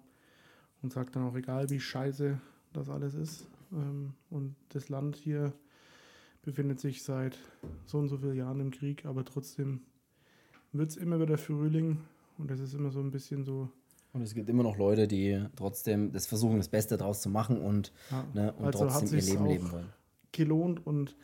und 0.81 0.91
sagt 0.91 1.15
dann 1.15 1.23
auch, 1.23 1.35
egal 1.35 1.69
wie 1.69 1.79
scheiße 1.79 2.39
das 2.73 2.89
alles 2.89 3.13
ist. 3.13 3.47
Ähm, 3.71 4.13
und 4.29 4.55
das 4.69 4.89
Land 4.89 5.15
hier 5.15 5.53
befindet 6.41 6.79
sich 6.79 7.03
seit 7.03 7.37
so 7.85 7.99
und 7.99 8.07
so 8.07 8.17
vielen 8.17 8.35
Jahren 8.35 8.59
im 8.59 8.71
Krieg, 8.71 9.05
aber 9.05 9.23
trotzdem 9.23 9.81
wird 10.73 10.89
es 10.89 10.97
immer 10.97 11.19
wieder 11.19 11.37
Frühling 11.37 11.99
und 12.37 12.49
das 12.49 12.59
ist 12.59 12.73
immer 12.73 12.91
so 12.91 12.99
ein 12.99 13.11
bisschen 13.11 13.43
so. 13.43 13.69
Und 14.13 14.21
es 14.21 14.33
gibt 14.33 14.49
immer 14.49 14.63
noch 14.63 14.77
Leute, 14.77 15.07
die 15.07 15.45
trotzdem 15.55 16.11
das 16.11 16.25
versuchen, 16.25 16.57
das 16.57 16.67
Beste 16.67 16.97
daraus 16.97 17.21
zu 17.21 17.29
machen 17.29 17.61
und, 17.61 17.93
ja, 18.09 18.25
ne, 18.33 18.53
und 18.53 18.65
also 18.65 18.87
trotzdem 18.87 19.19
ihr 19.19 19.25
Leben 19.25 19.45
leben 19.45 19.71
wollen. 19.71 19.89
Gelohnt 20.31 20.85
und 20.85 21.15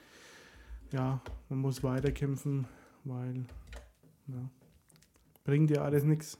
ja, 0.92 1.22
man 1.50 1.60
muss 1.60 1.84
weiterkämpfen, 1.84 2.66
weil 3.04 3.46
ja, 4.28 4.50
bringt 5.44 5.70
ja 5.70 5.82
alles 5.82 6.04
nichts. 6.04 6.38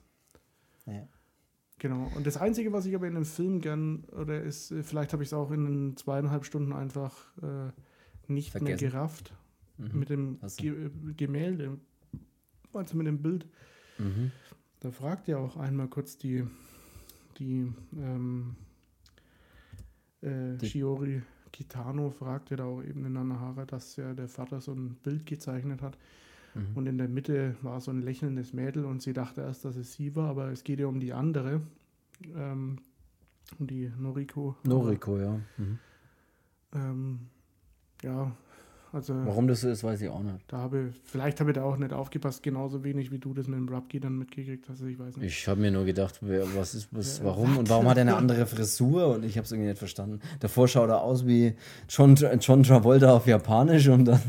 Ja. 0.86 1.08
Genau. 1.80 2.10
Und 2.16 2.26
das 2.26 2.38
Einzige, 2.38 2.74
was 2.74 2.86
ich 2.86 2.96
aber 2.96 3.08
in 3.08 3.14
dem 3.14 3.26
Film 3.26 3.62
gern, 3.62 4.06
oder 4.06 4.42
ist, 4.42 4.74
vielleicht 4.82 5.14
habe 5.14 5.24
ich 5.24 5.30
es 5.30 5.34
auch 5.34 5.52
in 5.52 5.66
den 5.66 5.98
zweieinhalb 5.98 6.46
Stunden 6.46 6.74
einfach 6.74 7.16
äh, 7.42 7.72
nicht 8.28 8.52
Vergessen. 8.52 8.64
mehr 8.64 8.78
gerafft, 8.78 9.34
mhm. 9.78 10.00
mit 10.00 10.10
dem 10.10 10.40
Ge 10.58 10.90
Gemälde, 11.16 11.78
also 12.74 12.98
mit 12.98 13.08
dem 13.08 13.22
Bild. 13.22 13.46
Mhm. 13.98 14.32
Da 14.80 14.92
fragt 14.92 15.28
ja 15.28 15.38
auch 15.38 15.58
einmal 15.58 15.88
kurz 15.88 16.18
die, 16.18 16.46
die, 17.40 17.72
ähm, 17.98 18.56
äh, 20.22 20.58
die 20.58 20.68
Shiori 20.68 21.22
Kitano 21.52 22.12
fragt 22.12 22.52
ja 22.52 22.58
da 22.58 22.66
auch 22.66 22.84
eben 22.84 23.06
in 23.06 23.14
Nanahara, 23.14 23.66
dass 23.66 23.96
ja 23.96 24.14
der 24.14 24.28
Vater 24.28 24.62
so 24.62 24.74
ein 24.74 24.96
Bild 25.04 25.26
gezeichnet 25.26 25.82
hat. 25.82 25.98
Mhm. 26.54 26.76
Und 26.76 26.88
in 26.88 26.98
der 26.98 27.08
Mitte 27.08 27.56
war 27.62 27.82
so 27.82 27.92
ein 27.92 28.02
lächelndes 28.02 28.54
Mädel 28.54 28.86
und 28.86 29.02
sie 29.02 29.14
dachte 29.14 29.42
erst, 29.42 29.66
dass 29.66 29.76
es 29.76 29.94
sie 29.94 30.16
war, 30.16 30.30
aber 30.30 30.52
es 30.52 30.64
geht 30.64 30.80
ja 30.80 30.88
um 30.88 31.00
die 31.00 31.14
andere. 31.14 31.62
Ähm, 32.36 32.80
um 33.60 33.68
die 33.68 33.92
Noriko. 33.98 34.56
Noriko, 34.64 35.18
ja. 35.18 35.40
Mhm. 35.58 35.80
Ähm, 36.74 37.20
ja, 38.04 38.36
also, 38.94 39.14
Warum 39.26 39.48
das 39.48 39.62
so 39.62 39.70
ist, 39.70 39.84
weiß 39.84 40.02
ich 40.02 40.10
auch 40.10 40.24
nicht. 40.24 40.38
Da 40.48 40.58
habe, 40.58 40.94
vielleicht 41.04 41.40
habe 41.40 41.52
ich 41.52 41.56
da 41.56 41.64
auch 41.64 41.78
nicht 41.78 41.92
aufgepasst, 41.92 42.42
genauso 42.42 42.84
wenig 42.84 43.12
wie 43.12 43.20
du 43.20 43.34
das 43.34 43.48
mit 43.48 43.58
dem 43.58 43.68
Rubkey 43.68 44.00
dann 44.00 44.18
mitgekriegt 44.18 44.70
hast. 44.70 44.82
Ich 44.82 44.98
weiß 44.98 45.18
nicht. 45.18 45.28
Ich 45.28 45.48
habe 45.48 45.60
mir 45.60 45.72
nur 45.72 45.86
gedacht, 45.86 46.20
was 46.22 46.74
ist, 46.74 46.88
was, 46.92 47.24
warum 47.24 47.58
und 47.58 47.70
warum 47.70 47.88
hat 47.88 47.98
er 47.98 48.02
eine 48.02 48.16
andere 48.18 48.46
Frisur 48.46 49.16
und 49.16 49.26
ich 49.26 49.38
habe 49.38 49.46
es 49.46 49.52
irgendwie 49.52 49.70
nicht 49.70 49.80
verstanden. 49.80 50.20
Davor 50.40 50.68
schaut 50.68 50.90
er 50.90 51.02
aus 51.02 51.28
wie 51.28 51.56
John, 51.90 52.16
John 52.16 52.64
Travolta 52.64 53.14
auf 53.14 53.28
Japanisch 53.28 53.90
und 53.90 54.06
dann, 54.06 54.22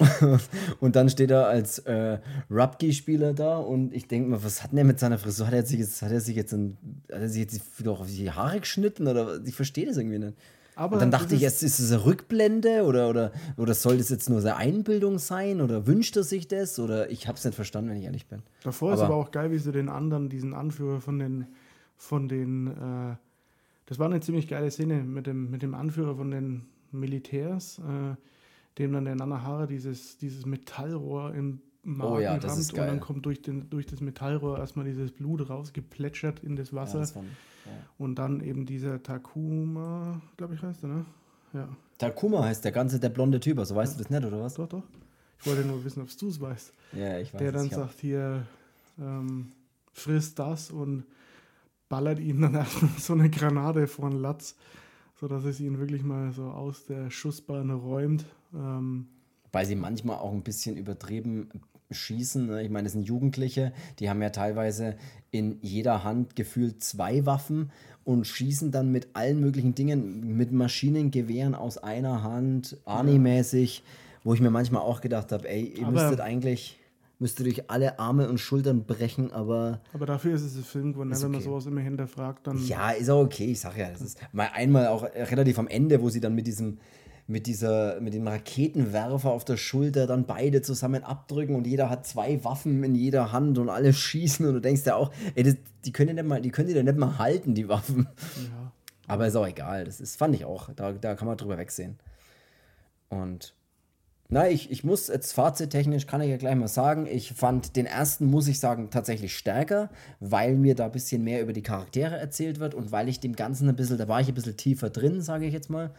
und 0.80 0.96
dann 0.96 1.08
steht 1.08 1.30
er 1.30 1.46
als 1.46 1.78
äh, 1.80 2.18
Rubkey-Spieler 2.50 3.32
da 3.32 3.58
und 3.58 3.94
ich 3.94 4.08
denke 4.08 4.30
mir, 4.30 4.42
was 4.42 4.62
hat 4.62 4.72
denn 4.72 4.76
der 4.76 4.84
mit 4.84 4.98
seiner 4.98 5.18
Frisur? 5.18 5.46
Hat 5.46 5.54
er 5.54 5.64
sich 5.64 5.78
jetzt, 5.78 6.02
hat 6.02 6.10
er 6.10 6.20
sich 6.20 6.34
jetzt, 6.34 6.52
ein, 6.52 6.76
hat 7.10 7.20
er 7.20 7.28
sich 7.28 7.40
jetzt 7.42 7.62
doch 7.84 8.00
auf 8.00 8.08
die 8.08 8.30
Haare 8.30 8.60
geschnitten 8.60 9.06
oder 9.06 9.40
ich 9.44 9.54
verstehe 9.54 9.86
das 9.86 9.96
irgendwie 9.96 10.18
nicht. 10.18 10.36
Aber 10.82 10.94
und 10.94 11.00
dann 11.00 11.12
dachte 11.12 11.36
ich, 11.36 11.44
ist, 11.44 11.62
ist 11.62 11.78
es 11.78 11.92
eine 11.92 12.04
Rückblende 12.04 12.82
oder, 12.82 13.08
oder, 13.08 13.30
oder 13.56 13.72
soll 13.72 13.98
das 13.98 14.08
jetzt 14.08 14.28
nur 14.28 14.40
seine 14.40 14.56
Einbildung 14.56 15.20
sein 15.20 15.60
oder 15.60 15.86
wünscht 15.86 16.16
er 16.16 16.24
sich 16.24 16.48
das 16.48 16.80
oder 16.80 17.08
ich 17.08 17.28
habe 17.28 17.38
es 17.38 17.44
nicht 17.44 17.54
verstanden, 17.54 17.90
wenn 17.90 17.98
ich 17.98 18.04
ehrlich 18.04 18.26
bin. 18.26 18.42
Davor 18.64 18.90
aber 18.90 19.00
ist 19.00 19.04
aber 19.04 19.14
auch 19.14 19.30
geil, 19.30 19.52
wie 19.52 19.58
sie 19.58 19.70
den 19.70 19.88
anderen, 19.88 20.28
diesen 20.28 20.54
Anführer 20.54 21.00
von 21.00 21.20
den, 21.20 21.46
von 21.96 22.28
den, 22.28 22.66
äh, 22.66 23.16
das 23.86 24.00
war 24.00 24.06
eine 24.06 24.18
ziemlich 24.18 24.48
geile 24.48 24.72
Szene 24.72 25.04
mit 25.04 25.28
dem, 25.28 25.52
mit 25.52 25.62
dem 25.62 25.74
Anführer 25.74 26.16
von 26.16 26.32
den 26.32 26.66
Militärs, 26.90 27.78
äh, 27.78 28.16
dem 28.78 28.92
dann 28.92 29.04
der 29.04 29.14
Nanahara 29.14 29.66
dieses, 29.66 30.18
dieses 30.18 30.46
Metallrohr 30.46 31.32
im 31.32 31.60
Magen 31.84 32.12
oh 32.12 32.18
ja, 32.20 32.38
das 32.38 32.58
ist 32.58 32.74
geil. 32.74 32.82
und 32.82 32.86
dann 32.88 33.00
kommt 33.00 33.26
durch, 33.26 33.42
den, 33.42 33.68
durch 33.68 33.86
das 33.86 34.00
Metallrohr 34.00 34.58
erstmal 34.58 34.84
dieses 34.84 35.10
Blut 35.10 35.48
rausgeplätschert 35.48 36.40
in 36.40 36.54
das 36.54 36.72
Wasser. 36.72 36.94
Ja, 36.94 37.00
das 37.00 37.16
war, 37.16 37.24
und 37.98 38.16
dann 38.16 38.40
eben 38.40 38.66
dieser 38.66 39.02
Takuma, 39.02 40.20
glaube 40.36 40.54
ich, 40.54 40.62
heißt 40.62 40.84
er, 40.84 40.88
ne? 40.88 41.04
Ja. 41.52 41.68
Takuma 41.98 42.44
heißt 42.44 42.64
der 42.64 42.72
ganze, 42.72 42.98
der 42.98 43.10
blonde 43.10 43.40
Typ, 43.40 43.58
also 43.58 43.74
weißt 43.74 43.92
ja. 43.92 43.98
du 43.98 44.04
das 44.04 44.10
nicht, 44.10 44.26
oder 44.26 44.42
was? 44.42 44.54
Doch, 44.54 44.68
doch. 44.68 44.82
Ich 45.40 45.46
wollte 45.46 45.66
nur 45.66 45.84
wissen, 45.84 46.02
ob 46.02 46.08
du 46.16 46.28
es 46.28 46.40
weißt. 46.40 46.72
Ja, 46.92 47.18
ich 47.18 47.34
weiß 47.34 47.38
Der 47.40 47.52
dann 47.52 47.68
sagt 47.68 48.00
hier, 48.00 48.46
ähm, 48.98 49.52
frisst 49.92 50.38
das 50.38 50.70
und 50.70 51.04
ballert 51.88 52.20
ihm 52.20 52.40
dann 52.40 52.54
erstmal 52.56 52.90
so 52.98 53.12
eine 53.12 53.28
Granate 53.28 53.86
vor 53.86 54.10
den 54.10 54.20
Latz, 54.20 54.56
sodass 55.20 55.44
es 55.44 55.60
ihn 55.60 55.78
wirklich 55.78 56.02
mal 56.02 56.32
so 56.32 56.44
aus 56.44 56.86
der 56.86 57.10
Schussbahn 57.10 57.70
räumt. 57.70 58.24
Ähm, 58.54 59.08
Weil 59.50 59.66
sie 59.66 59.74
manchmal 59.74 60.16
auch 60.18 60.32
ein 60.32 60.42
bisschen 60.42 60.76
übertrieben 60.76 61.48
schießen. 61.94 62.46
Ne? 62.46 62.62
Ich 62.62 62.70
meine, 62.70 62.86
es 62.86 62.92
sind 62.92 63.06
Jugendliche, 63.06 63.72
die 63.98 64.08
haben 64.08 64.22
ja 64.22 64.30
teilweise 64.30 64.96
in 65.30 65.58
jeder 65.62 66.04
Hand 66.04 66.36
gefühlt 66.36 66.82
zwei 66.82 67.26
Waffen 67.26 67.70
und 68.04 68.26
schießen 68.26 68.70
dann 68.70 68.90
mit 68.90 69.08
allen 69.14 69.40
möglichen 69.40 69.74
Dingen, 69.74 70.36
mit 70.36 70.52
Maschinengewehren 70.52 71.54
aus 71.54 71.78
einer 71.78 72.22
Hand, 72.22 72.76
Army-mäßig, 72.84 73.82
wo 74.24 74.34
ich 74.34 74.40
mir 74.40 74.50
manchmal 74.50 74.82
auch 74.82 75.00
gedacht 75.00 75.32
habe, 75.32 75.48
ey, 75.48 75.74
ihr 75.76 75.86
aber 75.86 75.92
müsstet 75.92 76.20
eigentlich 76.20 76.78
müsstet 77.22 77.46
durch 77.46 77.70
alle 77.70 77.98
Arme 77.98 78.28
und 78.28 78.38
Schultern 78.38 78.84
brechen, 78.84 79.32
aber. 79.32 79.80
Aber 79.94 80.04
dafür 80.04 80.34
ist 80.34 80.42
es 80.42 80.56
ein 80.56 80.64
Film 80.64 80.92
geworden, 80.92 81.10
ne? 81.10 81.16
wenn 81.16 81.22
okay. 81.22 81.32
man 81.32 81.40
sowas 81.40 81.66
immer 81.66 81.80
hinterfragt, 81.80 82.46
dann. 82.46 82.58
Ja, 82.66 82.90
ist 82.90 83.08
auch 83.08 83.22
okay, 83.24 83.52
ich 83.52 83.60
sag 83.60 83.78
ja, 83.78 83.90
das 83.90 84.02
ist 84.02 84.18
mal 84.32 84.50
einmal 84.52 84.88
auch 84.88 85.04
relativ 85.04 85.58
am 85.58 85.68
Ende, 85.68 86.02
wo 86.02 86.10
sie 86.10 86.20
dann 86.20 86.34
mit 86.34 86.46
diesem 86.46 86.78
mit 87.32 87.46
dieser, 87.46 88.00
mit 88.00 88.14
dem 88.14 88.28
Raketenwerfer 88.28 89.30
auf 89.30 89.44
der 89.44 89.56
Schulter 89.56 90.06
dann 90.06 90.26
beide 90.26 90.62
zusammen 90.62 91.02
abdrücken 91.02 91.56
und 91.56 91.66
jeder 91.66 91.90
hat 91.90 92.06
zwei 92.06 92.44
Waffen 92.44 92.84
in 92.84 92.94
jeder 92.94 93.32
Hand 93.32 93.58
und 93.58 93.70
alle 93.70 93.92
schießen 93.92 94.46
und 94.46 94.54
du 94.54 94.60
denkst 94.60 94.82
ja 94.84 94.94
auch, 94.94 95.10
ey, 95.34 95.42
das, 95.42 95.56
die 95.84 95.92
können 95.92 96.10
ja 96.10 96.14
nicht 96.22 96.28
mal, 96.28 96.40
die 96.40 96.50
können 96.50 96.68
die 96.68 96.74
ja 96.74 96.82
nicht 96.82 96.98
mal 96.98 97.18
halten, 97.18 97.54
die 97.54 97.68
Waffen. 97.68 98.06
Ja. 98.36 98.72
Aber 99.08 99.26
ist 99.26 99.34
auch 99.34 99.46
egal, 99.46 99.84
das 99.84 100.00
ist, 100.00 100.16
fand 100.16 100.34
ich 100.34 100.44
auch, 100.44 100.70
da, 100.76 100.92
da 100.92 101.14
kann 101.14 101.26
man 101.26 101.36
drüber 101.36 101.58
wegsehen. 101.58 101.98
Und 103.08 103.54
na, 104.28 104.48
ich, 104.48 104.70
ich 104.70 104.84
muss 104.84 105.08
jetzt 105.08 105.32
fazittechnisch, 105.32 106.06
kann 106.06 106.22
ich 106.22 106.30
ja 106.30 106.36
gleich 106.36 106.54
mal 106.54 106.68
sagen, 106.68 107.06
ich 107.06 107.32
fand 107.34 107.76
den 107.76 107.84
ersten, 107.84 108.26
muss 108.26 108.48
ich 108.48 108.60
sagen, 108.60 108.88
tatsächlich 108.90 109.36
stärker, 109.36 109.90
weil 110.20 110.56
mir 110.56 110.74
da 110.74 110.86
ein 110.86 110.92
bisschen 110.92 111.24
mehr 111.24 111.42
über 111.42 111.52
die 111.52 111.62
Charaktere 111.62 112.16
erzählt 112.16 112.58
wird 112.58 112.74
und 112.74 112.92
weil 112.92 113.08
ich 113.08 113.20
dem 113.20 113.36
Ganzen 113.36 113.68
ein 113.68 113.76
bisschen, 113.76 113.98
da 113.98 114.08
war 114.08 114.20
ich 114.20 114.28
ein 114.28 114.34
bisschen 114.34 114.56
tiefer 114.56 114.88
drin, 114.88 115.20
sage 115.20 115.46
ich 115.46 115.52
jetzt 115.52 115.68
mal. 115.68 115.90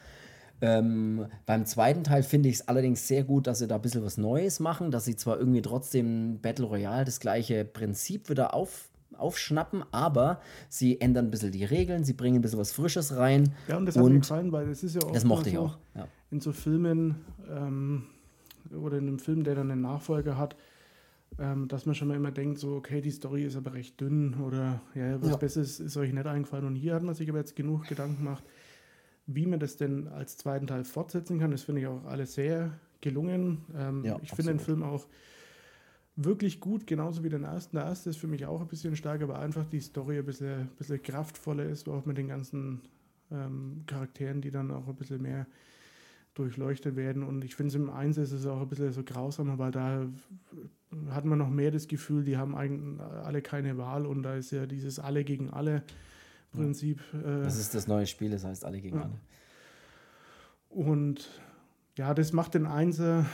Ähm, 0.61 1.25
beim 1.45 1.65
zweiten 1.65 2.03
Teil 2.03 2.23
finde 2.23 2.49
ich 2.49 2.55
es 2.55 2.67
allerdings 2.67 3.07
sehr 3.07 3.23
gut, 3.23 3.47
dass 3.47 3.59
sie 3.59 3.67
da 3.67 3.75
ein 3.75 3.81
bisschen 3.81 4.03
was 4.03 4.17
Neues 4.17 4.59
machen, 4.59 4.91
dass 4.91 5.05
sie 5.05 5.15
zwar 5.15 5.38
irgendwie 5.38 5.61
trotzdem 5.61 6.39
Battle 6.41 6.65
Royale 6.65 7.05
das 7.05 7.19
gleiche 7.19 7.65
Prinzip 7.65 8.30
wieder 8.30 8.53
auf, 8.53 8.89
aufschnappen, 9.17 9.84
aber 9.91 10.39
sie 10.69 11.01
ändern 11.01 11.25
ein 11.25 11.31
bisschen 11.31 11.51
die 11.51 11.65
Regeln, 11.65 12.03
sie 12.03 12.13
bringen 12.13 12.38
ein 12.38 12.41
bisschen 12.41 12.59
was 12.59 12.71
Frisches 12.71 13.15
rein. 13.15 13.53
Ja, 13.67 13.77
und 13.77 13.85
das 13.85 13.97
hat 13.97 14.05
mir 14.05 14.19
gefallen, 14.19 14.51
weil 14.51 14.67
das 14.67 14.84
ist 14.84 14.95
ja 14.95 15.01
auch. 15.01 15.11
Das 15.11 15.25
mochte 15.25 15.49
ich 15.49 15.57
auch. 15.57 15.77
Ja. 15.95 16.07
In 16.31 16.39
so 16.39 16.53
Filmen 16.53 17.15
ähm, 17.49 18.03
oder 18.71 18.97
in 18.97 19.07
einem 19.07 19.19
Film, 19.19 19.43
der 19.43 19.55
dann 19.55 19.69
einen 19.69 19.81
Nachfolger 19.81 20.38
hat, 20.38 20.55
ähm, 21.39 21.67
dass 21.67 21.85
man 21.85 21.95
schon 21.95 22.07
mal 22.07 22.15
immer 22.15 22.31
denkt, 22.31 22.59
so, 22.59 22.75
okay, 22.75 23.01
die 23.01 23.11
Story 23.11 23.43
ist 23.43 23.55
aber 23.55 23.73
recht 23.73 23.99
dünn 23.99 24.35
oder 24.35 24.81
ja, 24.95 25.21
was 25.21 25.31
ja. 25.31 25.38
Besseres 25.38 25.80
ist 25.80 25.97
euch 25.97 26.13
nicht 26.13 26.25
eingefallen. 26.25 26.65
Und 26.65 26.75
hier 26.75 26.93
hat 26.93 27.03
man 27.03 27.15
sich 27.15 27.30
aber 27.30 27.39
jetzt 27.39 27.55
genug 27.55 27.88
Gedanken 27.88 28.23
gemacht, 28.23 28.43
wie 29.26 29.45
man 29.45 29.60
das 29.60 29.78
denn 29.78 30.08
als 30.08 30.38
zweiten 30.38 30.68
Teil 30.68 30.84
fortsetzen 30.84 31.40
kann. 31.40 31.52
Das 31.52 31.64
finde 31.64 31.82
ich 31.82 31.88
auch 31.88 32.04
alles 32.06 32.34
sehr 32.34 32.80
gelungen. 33.02 33.66
Ähm, 33.76 34.04
ja, 34.04 34.20
ich 34.22 34.32
finde 34.32 34.54
den 34.54 34.60
Film 34.60 34.84
auch 34.84 35.08
wirklich 36.16 36.60
gut, 36.60 36.86
genauso 36.88 37.24
wie 37.24 37.30
den 37.30 37.44
ersten. 37.44 37.76
Der 37.76 37.86
erste 37.86 38.10
ist 38.10 38.18
für 38.18 38.28
mich 38.28 38.45
auch 38.45 38.62
ein 38.62 38.68
bisschen 38.68 38.95
stärker, 38.95 39.26
aber 39.26 39.40
einfach 39.40 39.66
die 39.66 39.80
Story 39.80 40.20
ein 40.20 40.26
bisschen, 40.26 40.62
ein 40.62 40.70
bisschen 40.78 41.02
kraftvoller 41.02 41.66
ist, 41.66 41.88
auch 41.90 42.06
mit 42.06 42.18
den 42.18 42.28
ganzen 42.28 42.82
ähm, 43.32 43.84
Charakteren, 43.88 44.41
die 44.41 44.52
dann 44.52 44.72
auch 44.72 44.88
ein 44.88 44.95
bisschen 44.95 45.22
mehr 45.22 45.48
durchleuchtet 46.34 46.95
werden. 46.95 47.24
Und 47.24 47.44
ich 47.44 47.56
finde 47.56 47.70
es 47.70 47.76
im 47.76 47.90
Eins 47.90 48.18
ist 48.18 48.32
es 48.32 48.45
auch 48.45 48.62
ein 48.62 48.68
bisschen 48.68 48.91
so 48.91 49.04
grausamer, 49.04 49.58
weil 49.60 49.72
da 49.72 50.08
hat 51.10 51.26
man 51.26 51.40
noch 51.40 51.50
mehr 51.50 51.72
das 51.72 51.88
Gefühl, 51.88 52.24
die 52.24 52.38
haben 52.38 52.56
eigentlich 52.56 53.00
alle 53.02 53.41
keine 53.41 53.78
Wahl 53.78 54.06
und 54.06 54.24
da 54.24 54.36
ist 54.36 54.52
ja 54.52 54.66
dieses 54.66 55.00
Alle 55.00 55.24
gegen 55.24 55.50
alle 55.50 55.84
Prinzip. 56.53 57.01
Äh, 57.13 57.43
das 57.43 57.57
ist 57.57 57.75
das 57.75 57.88
neue 57.88 58.05
Spiel, 58.05 58.31
das 58.31 58.43
heißt 58.43 58.65
alle 58.65 58.81
gegen 58.81 58.97
ja. 58.97 59.03
alle. 59.03 59.19
Und 60.69 61.30
ja, 61.97 62.13
das 62.13 62.34
macht 62.34 62.55
den 62.55 62.65
Einser 62.65 63.25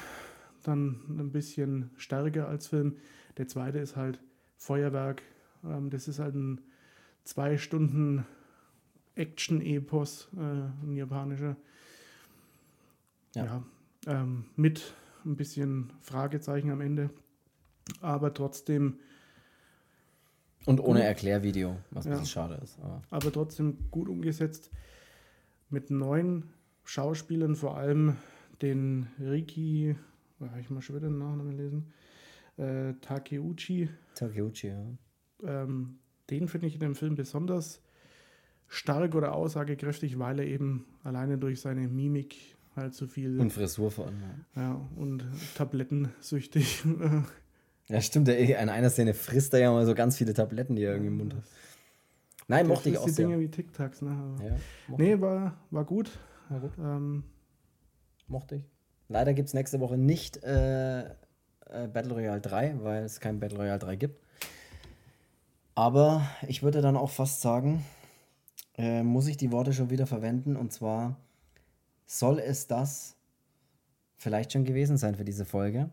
dann 0.63 0.99
ein 1.09 1.31
bisschen 1.31 1.91
stärker 1.95 2.47
als 2.47 2.67
Film. 2.67 2.97
Der 3.37 3.47
zweite 3.47 3.79
ist 3.79 3.95
halt 3.95 4.19
Feuerwerk. 4.57 5.21
Ähm, 5.63 5.89
das 5.89 6.07
ist 6.07 6.19
halt 6.19 6.35
ein 6.35 6.61
zwei 7.23 7.57
Stunden 7.57 8.25
Action-Epos, 9.15 10.29
äh, 10.35 10.39
ein 10.39 10.95
japanischer. 10.95 11.55
Ja. 13.35 13.45
ja 13.45 13.63
ähm, 14.07 14.45
mit 14.55 14.93
ein 15.25 15.35
bisschen 15.35 15.91
Fragezeichen 16.01 16.71
am 16.71 16.81
Ende. 16.81 17.09
Aber 18.01 18.33
trotzdem. 18.33 18.99
Und 20.65 20.79
ohne. 20.79 21.03
Erklärvideo, 21.03 21.77
was 21.91 22.05
ein 22.05 22.11
ja. 22.11 22.19
bisschen 22.19 22.31
schade 22.31 22.59
ist. 22.63 22.79
Aber. 22.81 23.01
aber 23.09 23.31
trotzdem 23.31 23.77
gut 23.91 24.09
umgesetzt. 24.09 24.71
Mit 25.69 25.89
neuen 25.89 26.45
Schauspielern, 26.83 27.55
vor 27.55 27.77
allem 27.77 28.17
den 28.61 29.07
Riki, 29.19 29.95
habe 30.39 30.59
ich 30.59 30.69
mal 30.69 30.81
schon 30.81 30.95
wieder 30.95 31.07
den 31.07 31.19
Nachnamen 31.19 31.57
lesen, 31.57 31.93
äh, 32.57 32.93
Takeuchi. 33.01 33.89
Takeuchi, 34.15 34.67
ja. 34.67 34.85
Ähm, 35.43 35.99
den 36.29 36.47
finde 36.47 36.67
ich 36.67 36.75
in 36.75 36.79
dem 36.79 36.95
Film 36.95 37.15
besonders 37.15 37.81
stark 38.67 39.15
oder 39.15 39.33
aussagekräftig, 39.33 40.19
weil 40.19 40.39
er 40.39 40.45
eben 40.45 40.85
alleine 41.03 41.37
durch 41.37 41.61
seine 41.61 41.87
Mimik 41.87 42.57
halt 42.75 42.93
so 42.93 43.07
viel. 43.07 43.39
Und 43.39 43.51
Frisur 43.51 43.91
vor 43.91 44.07
allem. 44.07 44.21
Ja, 44.55 44.61
ja 44.61 44.89
und 44.95 45.25
tablettensüchtig. 45.55 46.83
ja, 47.89 48.01
stimmt. 48.01 48.27
Der, 48.27 48.37
in 48.39 48.69
einer 48.69 48.89
Szene 48.89 49.13
frisst 49.13 49.53
er 49.53 49.59
ja 49.59 49.71
mal 49.71 49.85
so 49.85 49.95
ganz 49.95 50.17
viele 50.17 50.33
Tabletten, 50.33 50.75
die 50.75 50.83
er 50.83 50.91
irgendwie 50.91 51.07
im 51.07 51.17
Mund 51.17 51.35
hat. 51.35 51.43
Nein, 52.47 52.65
der 52.65 52.75
mochte 52.75 52.89
ich 52.89 52.97
auch 52.97 53.05
die 53.05 53.11
sehr. 53.11 53.27
Dinge 53.27 53.39
wie 53.39 53.49
Tic-Tacs, 53.49 54.01
ne? 54.01 54.11
Aber 54.11 54.43
ja, 54.43 54.55
nee, 54.97 55.19
war, 55.19 55.57
war 55.69 55.85
gut. 55.85 56.09
War 56.49 56.59
gut. 56.59 56.71
Ähm, 56.79 57.23
mochte 58.27 58.55
ich. 58.55 58.63
Leider 59.07 59.33
gibt 59.33 59.47
es 59.47 59.53
nächste 59.53 59.79
Woche 59.79 59.97
nicht 59.97 60.43
äh, 60.43 61.01
äh, 61.01 61.87
Battle 61.91 62.13
Royale 62.13 62.41
3, 62.41 62.75
weil 62.81 63.03
es 63.03 63.19
kein 63.19 63.39
Battle 63.39 63.57
Royale 63.57 63.79
3 63.79 63.95
gibt. 63.95 64.23
Aber 65.75 66.27
ich 66.47 66.61
würde 66.61 66.81
dann 66.81 66.97
auch 66.97 67.09
fast 67.09 67.41
sagen, 67.41 67.85
äh, 68.77 69.03
muss 69.03 69.27
ich 69.27 69.37
die 69.37 69.51
Worte 69.51 69.73
schon 69.73 69.89
wieder 69.89 70.07
verwenden. 70.07 70.55
Und 70.55 70.73
zwar 70.73 71.17
soll 72.05 72.39
es 72.39 72.67
das 72.67 73.15
vielleicht 74.17 74.53
schon 74.53 74.65
gewesen 74.65 74.97
sein 74.97 75.15
für 75.15 75.23
diese 75.23 75.45
Folge. 75.45 75.89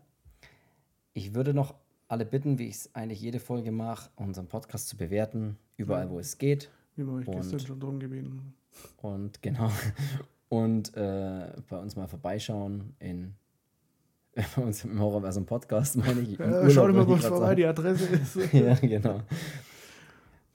Ich 1.13 1.33
würde 1.33 1.53
noch 1.53 1.75
alle 2.07 2.25
bitten, 2.25 2.57
wie 2.59 2.67
ich 2.67 2.75
es 2.75 2.95
eigentlich 2.95 3.21
jede 3.21 3.39
Folge 3.39 3.71
mache, 3.71 4.09
unseren 4.15 4.47
Podcast 4.47 4.87
zu 4.87 4.97
bewerten, 4.97 5.57
überall, 5.75 6.09
wo 6.09 6.19
es 6.19 6.37
geht. 6.37 6.69
Wie 6.95 7.05
wir 7.05 7.13
euch 7.13 7.25
gestern 7.25 7.59
schon 7.59 7.79
drum 7.79 7.99
gebeten 7.99 8.53
Und 8.97 9.41
genau. 9.41 9.71
Und 10.49 10.95
äh, 10.95 11.51
bei 11.69 11.77
uns 11.77 11.95
mal 11.95 12.07
vorbeischauen 12.07 12.95
in 12.99 13.35
bei 14.55 14.61
uns 14.61 14.83
im 14.83 14.99
Horrorversum 14.99 15.45
Podcast, 15.45 15.97
meine 15.97 16.21
ich. 16.21 16.37
Ja, 16.37 16.69
schau 16.69 16.87
dir 16.87 16.93
mal 16.93 17.05
kurz 17.05 17.25
vorbei, 17.25 17.55
die 17.55 17.65
Adresse 17.65 18.05
ist. 18.15 18.35
ja, 18.53 18.75
genau. 18.75 19.21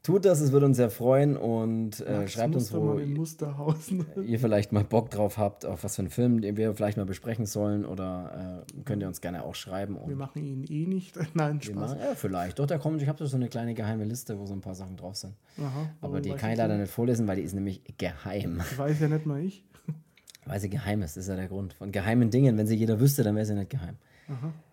Tut 0.02 0.24
das, 0.24 0.40
es 0.40 0.50
würde 0.50 0.66
uns 0.66 0.78
sehr 0.78 0.90
freuen 0.90 1.36
und 1.36 2.00
äh, 2.00 2.26
schreibt 2.26 2.56
uns, 2.56 2.72
wo 2.72 2.98
ihr 4.26 4.40
vielleicht 4.40 4.72
mal 4.72 4.82
Bock 4.82 5.10
drauf 5.10 5.38
habt, 5.38 5.64
auf 5.64 5.84
was 5.84 5.94
für 5.94 6.02
einen 6.02 6.10
Film, 6.10 6.40
den 6.40 6.56
wir 6.56 6.74
vielleicht 6.74 6.96
mal 6.96 7.06
besprechen 7.06 7.46
sollen 7.46 7.84
oder 7.84 8.64
äh, 8.66 8.82
könnt 8.82 9.00
ihr 9.00 9.06
uns 9.06 9.20
gerne 9.20 9.44
auch 9.44 9.54
schreiben. 9.54 9.98
wir 10.04 10.16
machen 10.16 10.44
ihn 10.44 10.64
eh 10.68 10.86
nicht. 10.86 11.16
Nein, 11.34 11.62
Spaß. 11.62 11.74
Machen, 11.76 11.98
ja, 12.00 12.16
vielleicht. 12.16 12.58
Doch, 12.58 12.66
da 12.66 12.78
kommt, 12.78 13.00
ich 13.00 13.08
habe 13.08 13.24
so 13.24 13.36
eine 13.36 13.48
kleine 13.48 13.74
geheime 13.74 14.04
Liste, 14.04 14.40
wo 14.40 14.46
so 14.46 14.54
ein 14.54 14.60
paar 14.60 14.74
Sachen 14.74 14.96
drauf 14.96 15.14
sind. 15.14 15.34
Aha, 15.58 15.90
Aber 16.00 16.20
die 16.20 16.30
kann 16.30 16.50
ich 16.50 16.58
leider 16.58 16.76
nicht 16.76 16.90
vorlesen, 16.90 17.28
weil 17.28 17.36
die 17.36 17.42
ist 17.42 17.54
nämlich 17.54 17.80
geheim. 17.96 18.60
Weiß 18.76 18.98
ja 18.98 19.06
nicht 19.06 19.24
mal 19.24 19.40
ich. 19.40 19.64
Weil 20.46 20.58
sie 20.58 20.68
geheim 20.68 21.02
ist, 21.02 21.16
das 21.16 21.24
ist 21.24 21.28
ja 21.28 21.36
der 21.36 21.46
Grund. 21.46 21.74
Von 21.74 21.92
geheimen 21.92 22.30
Dingen, 22.30 22.58
wenn 22.58 22.66
sie 22.66 22.74
jeder 22.74 22.98
wüsste, 22.98 23.22
dann 23.22 23.36
wäre 23.36 23.46
sie 23.46 23.54
nicht 23.54 23.70
geheim. 23.70 23.96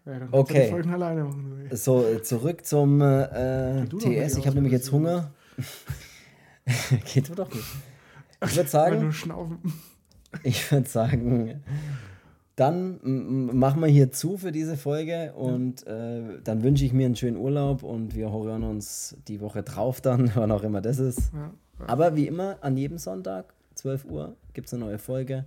Ja, 0.06 0.27
okay. 0.31 0.72
Machen. 0.72 1.69
So, 1.72 2.19
zurück 2.19 2.65
zum 2.65 3.02
äh, 3.02 3.86
TS. 3.86 4.38
Ich 4.38 4.45
habe 4.45 4.56
nämlich 4.56 4.73
jetzt 4.73 4.91
Hunger. 4.91 5.31
Geht 7.14 7.38
doch 7.38 7.53
nicht. 7.53 7.65
Ich 8.45 8.56
würde 8.56 8.69
sagen. 8.69 9.14
Ich 10.44 10.72
würde 10.72 10.88
sagen, 10.88 11.64
dann 12.56 12.99
machen 13.57 13.81
wir 13.81 13.88
hier 13.88 14.11
zu 14.11 14.38
für 14.38 14.52
diese 14.52 14.77
Folge 14.77 15.34
und 15.34 15.88
ja. 15.88 16.18
äh, 16.18 16.23
dann 16.44 16.61
wünsche 16.61 16.86
ich 16.86 16.94
mir 16.94 17.07
einen 17.07 17.15
schönen 17.15 17.38
Urlaub 17.38 17.81
und 17.81 18.14
wir 18.14 18.31
hören 18.31 18.64
uns 18.64 19.18
die 19.27 19.41
Woche 19.41 19.64
drauf 19.64 20.02
dann, 20.02 20.31
wann 20.36 20.52
auch 20.52 20.61
immer 20.61 20.81
das 20.81 20.99
ist. 20.99 21.31
Ja. 21.34 21.52
Aber 21.88 22.15
wie 22.15 22.27
immer, 22.27 22.57
an 22.61 22.77
jedem 22.77 22.99
Sonntag, 22.99 23.56
12 23.73 24.06
Uhr, 24.06 24.36
gibt 24.53 24.68
es 24.68 24.73
eine 24.76 24.86
neue 24.86 24.99
Folge. 24.99 25.45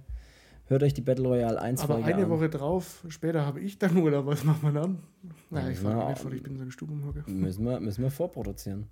Hört 0.73 0.85
euch 0.85 0.94
die 0.94 1.03
Battle 1.03 1.28
Royale 1.28 1.61
1 1.61 1.82
Aber 1.82 1.97
Folge 1.97 2.15
eine 2.15 2.24
an. 2.24 2.31
Woche 2.31 2.49
drauf, 2.49 3.05
später 3.09 3.44
habe 3.44 3.61
ich 3.61 3.78
dann 3.78 3.94
Urlaub. 3.94 4.24
Was 4.24 4.43
macht 4.43 4.62
man 4.62 4.74
dann? 4.74 4.99
Naja, 5.51 5.69
ich 5.69 5.78
fahre 5.78 6.09
nicht 6.09 6.19
vor, 6.19 6.32
ich 6.32 6.43
bin 6.43 6.57
so 6.57 6.62
ein 6.62 6.70
Stubenhocke. 6.70 7.24
Müssen 7.31 7.66
wir, 7.66 7.78
müssen 7.78 8.03
wir 8.03 8.11
vorproduzieren. 8.11 8.86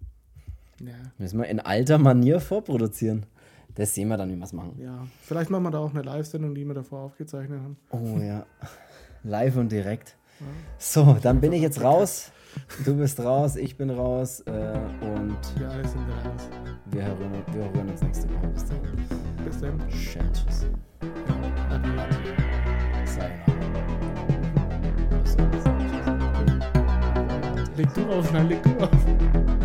Ja. 0.79 0.93
Müssen 1.17 1.39
wir 1.39 1.49
in 1.49 1.59
alter 1.59 1.97
Manier 1.97 2.39
vorproduzieren. 2.41 3.25
Das 3.77 3.95
sehen 3.95 4.09
wir 4.09 4.19
dann, 4.19 4.31
wie 4.31 4.37
wir 4.37 4.45
es 4.45 4.53
machen. 4.53 4.75
Ja, 4.79 5.07
vielleicht 5.23 5.49
machen 5.49 5.63
wir 5.63 5.71
da 5.71 5.79
auch 5.79 5.95
eine 5.95 6.03
Live-Sendung, 6.03 6.55
die 6.55 6.67
wir 6.67 6.75
davor 6.75 7.01
aufgezeichnet 7.01 7.63
haben. 7.63 7.79
Oh 7.89 8.19
ja. 8.19 8.45
Live 9.23 9.57
und 9.57 9.73
direkt. 9.73 10.19
Ja. 10.39 10.47
So, 10.77 11.17
dann 11.23 11.41
bin 11.41 11.55
ich 11.55 11.63
jetzt 11.63 11.81
raus. 11.81 12.31
Du 12.85 12.95
bist 12.95 13.19
raus, 13.21 13.57
ich 13.57 13.79
bin 13.79 13.89
raus. 13.89 14.41
Äh, 14.41 14.51
und 14.51 15.39
wir 15.57 15.71
alle 15.71 15.89
sind 15.89 16.03
raus. 16.27 16.51
Wir 16.91 17.07
hören, 17.07 17.33
wir 17.53 17.73
hören 17.73 17.89
uns 17.89 18.03
nächste 18.03 18.29
Woche. 18.35 18.49
Bis 18.49 18.67
dann. 18.67 18.81
Bis 19.47 19.61
dann. 19.61 19.89
Tschüss. 19.89 20.67
Leg 27.77 27.95
du 27.95 28.03
auf, 28.13 28.33
nein, 28.33 28.49
leg 28.49 28.63
du 28.63 28.71
auf. 28.85 29.60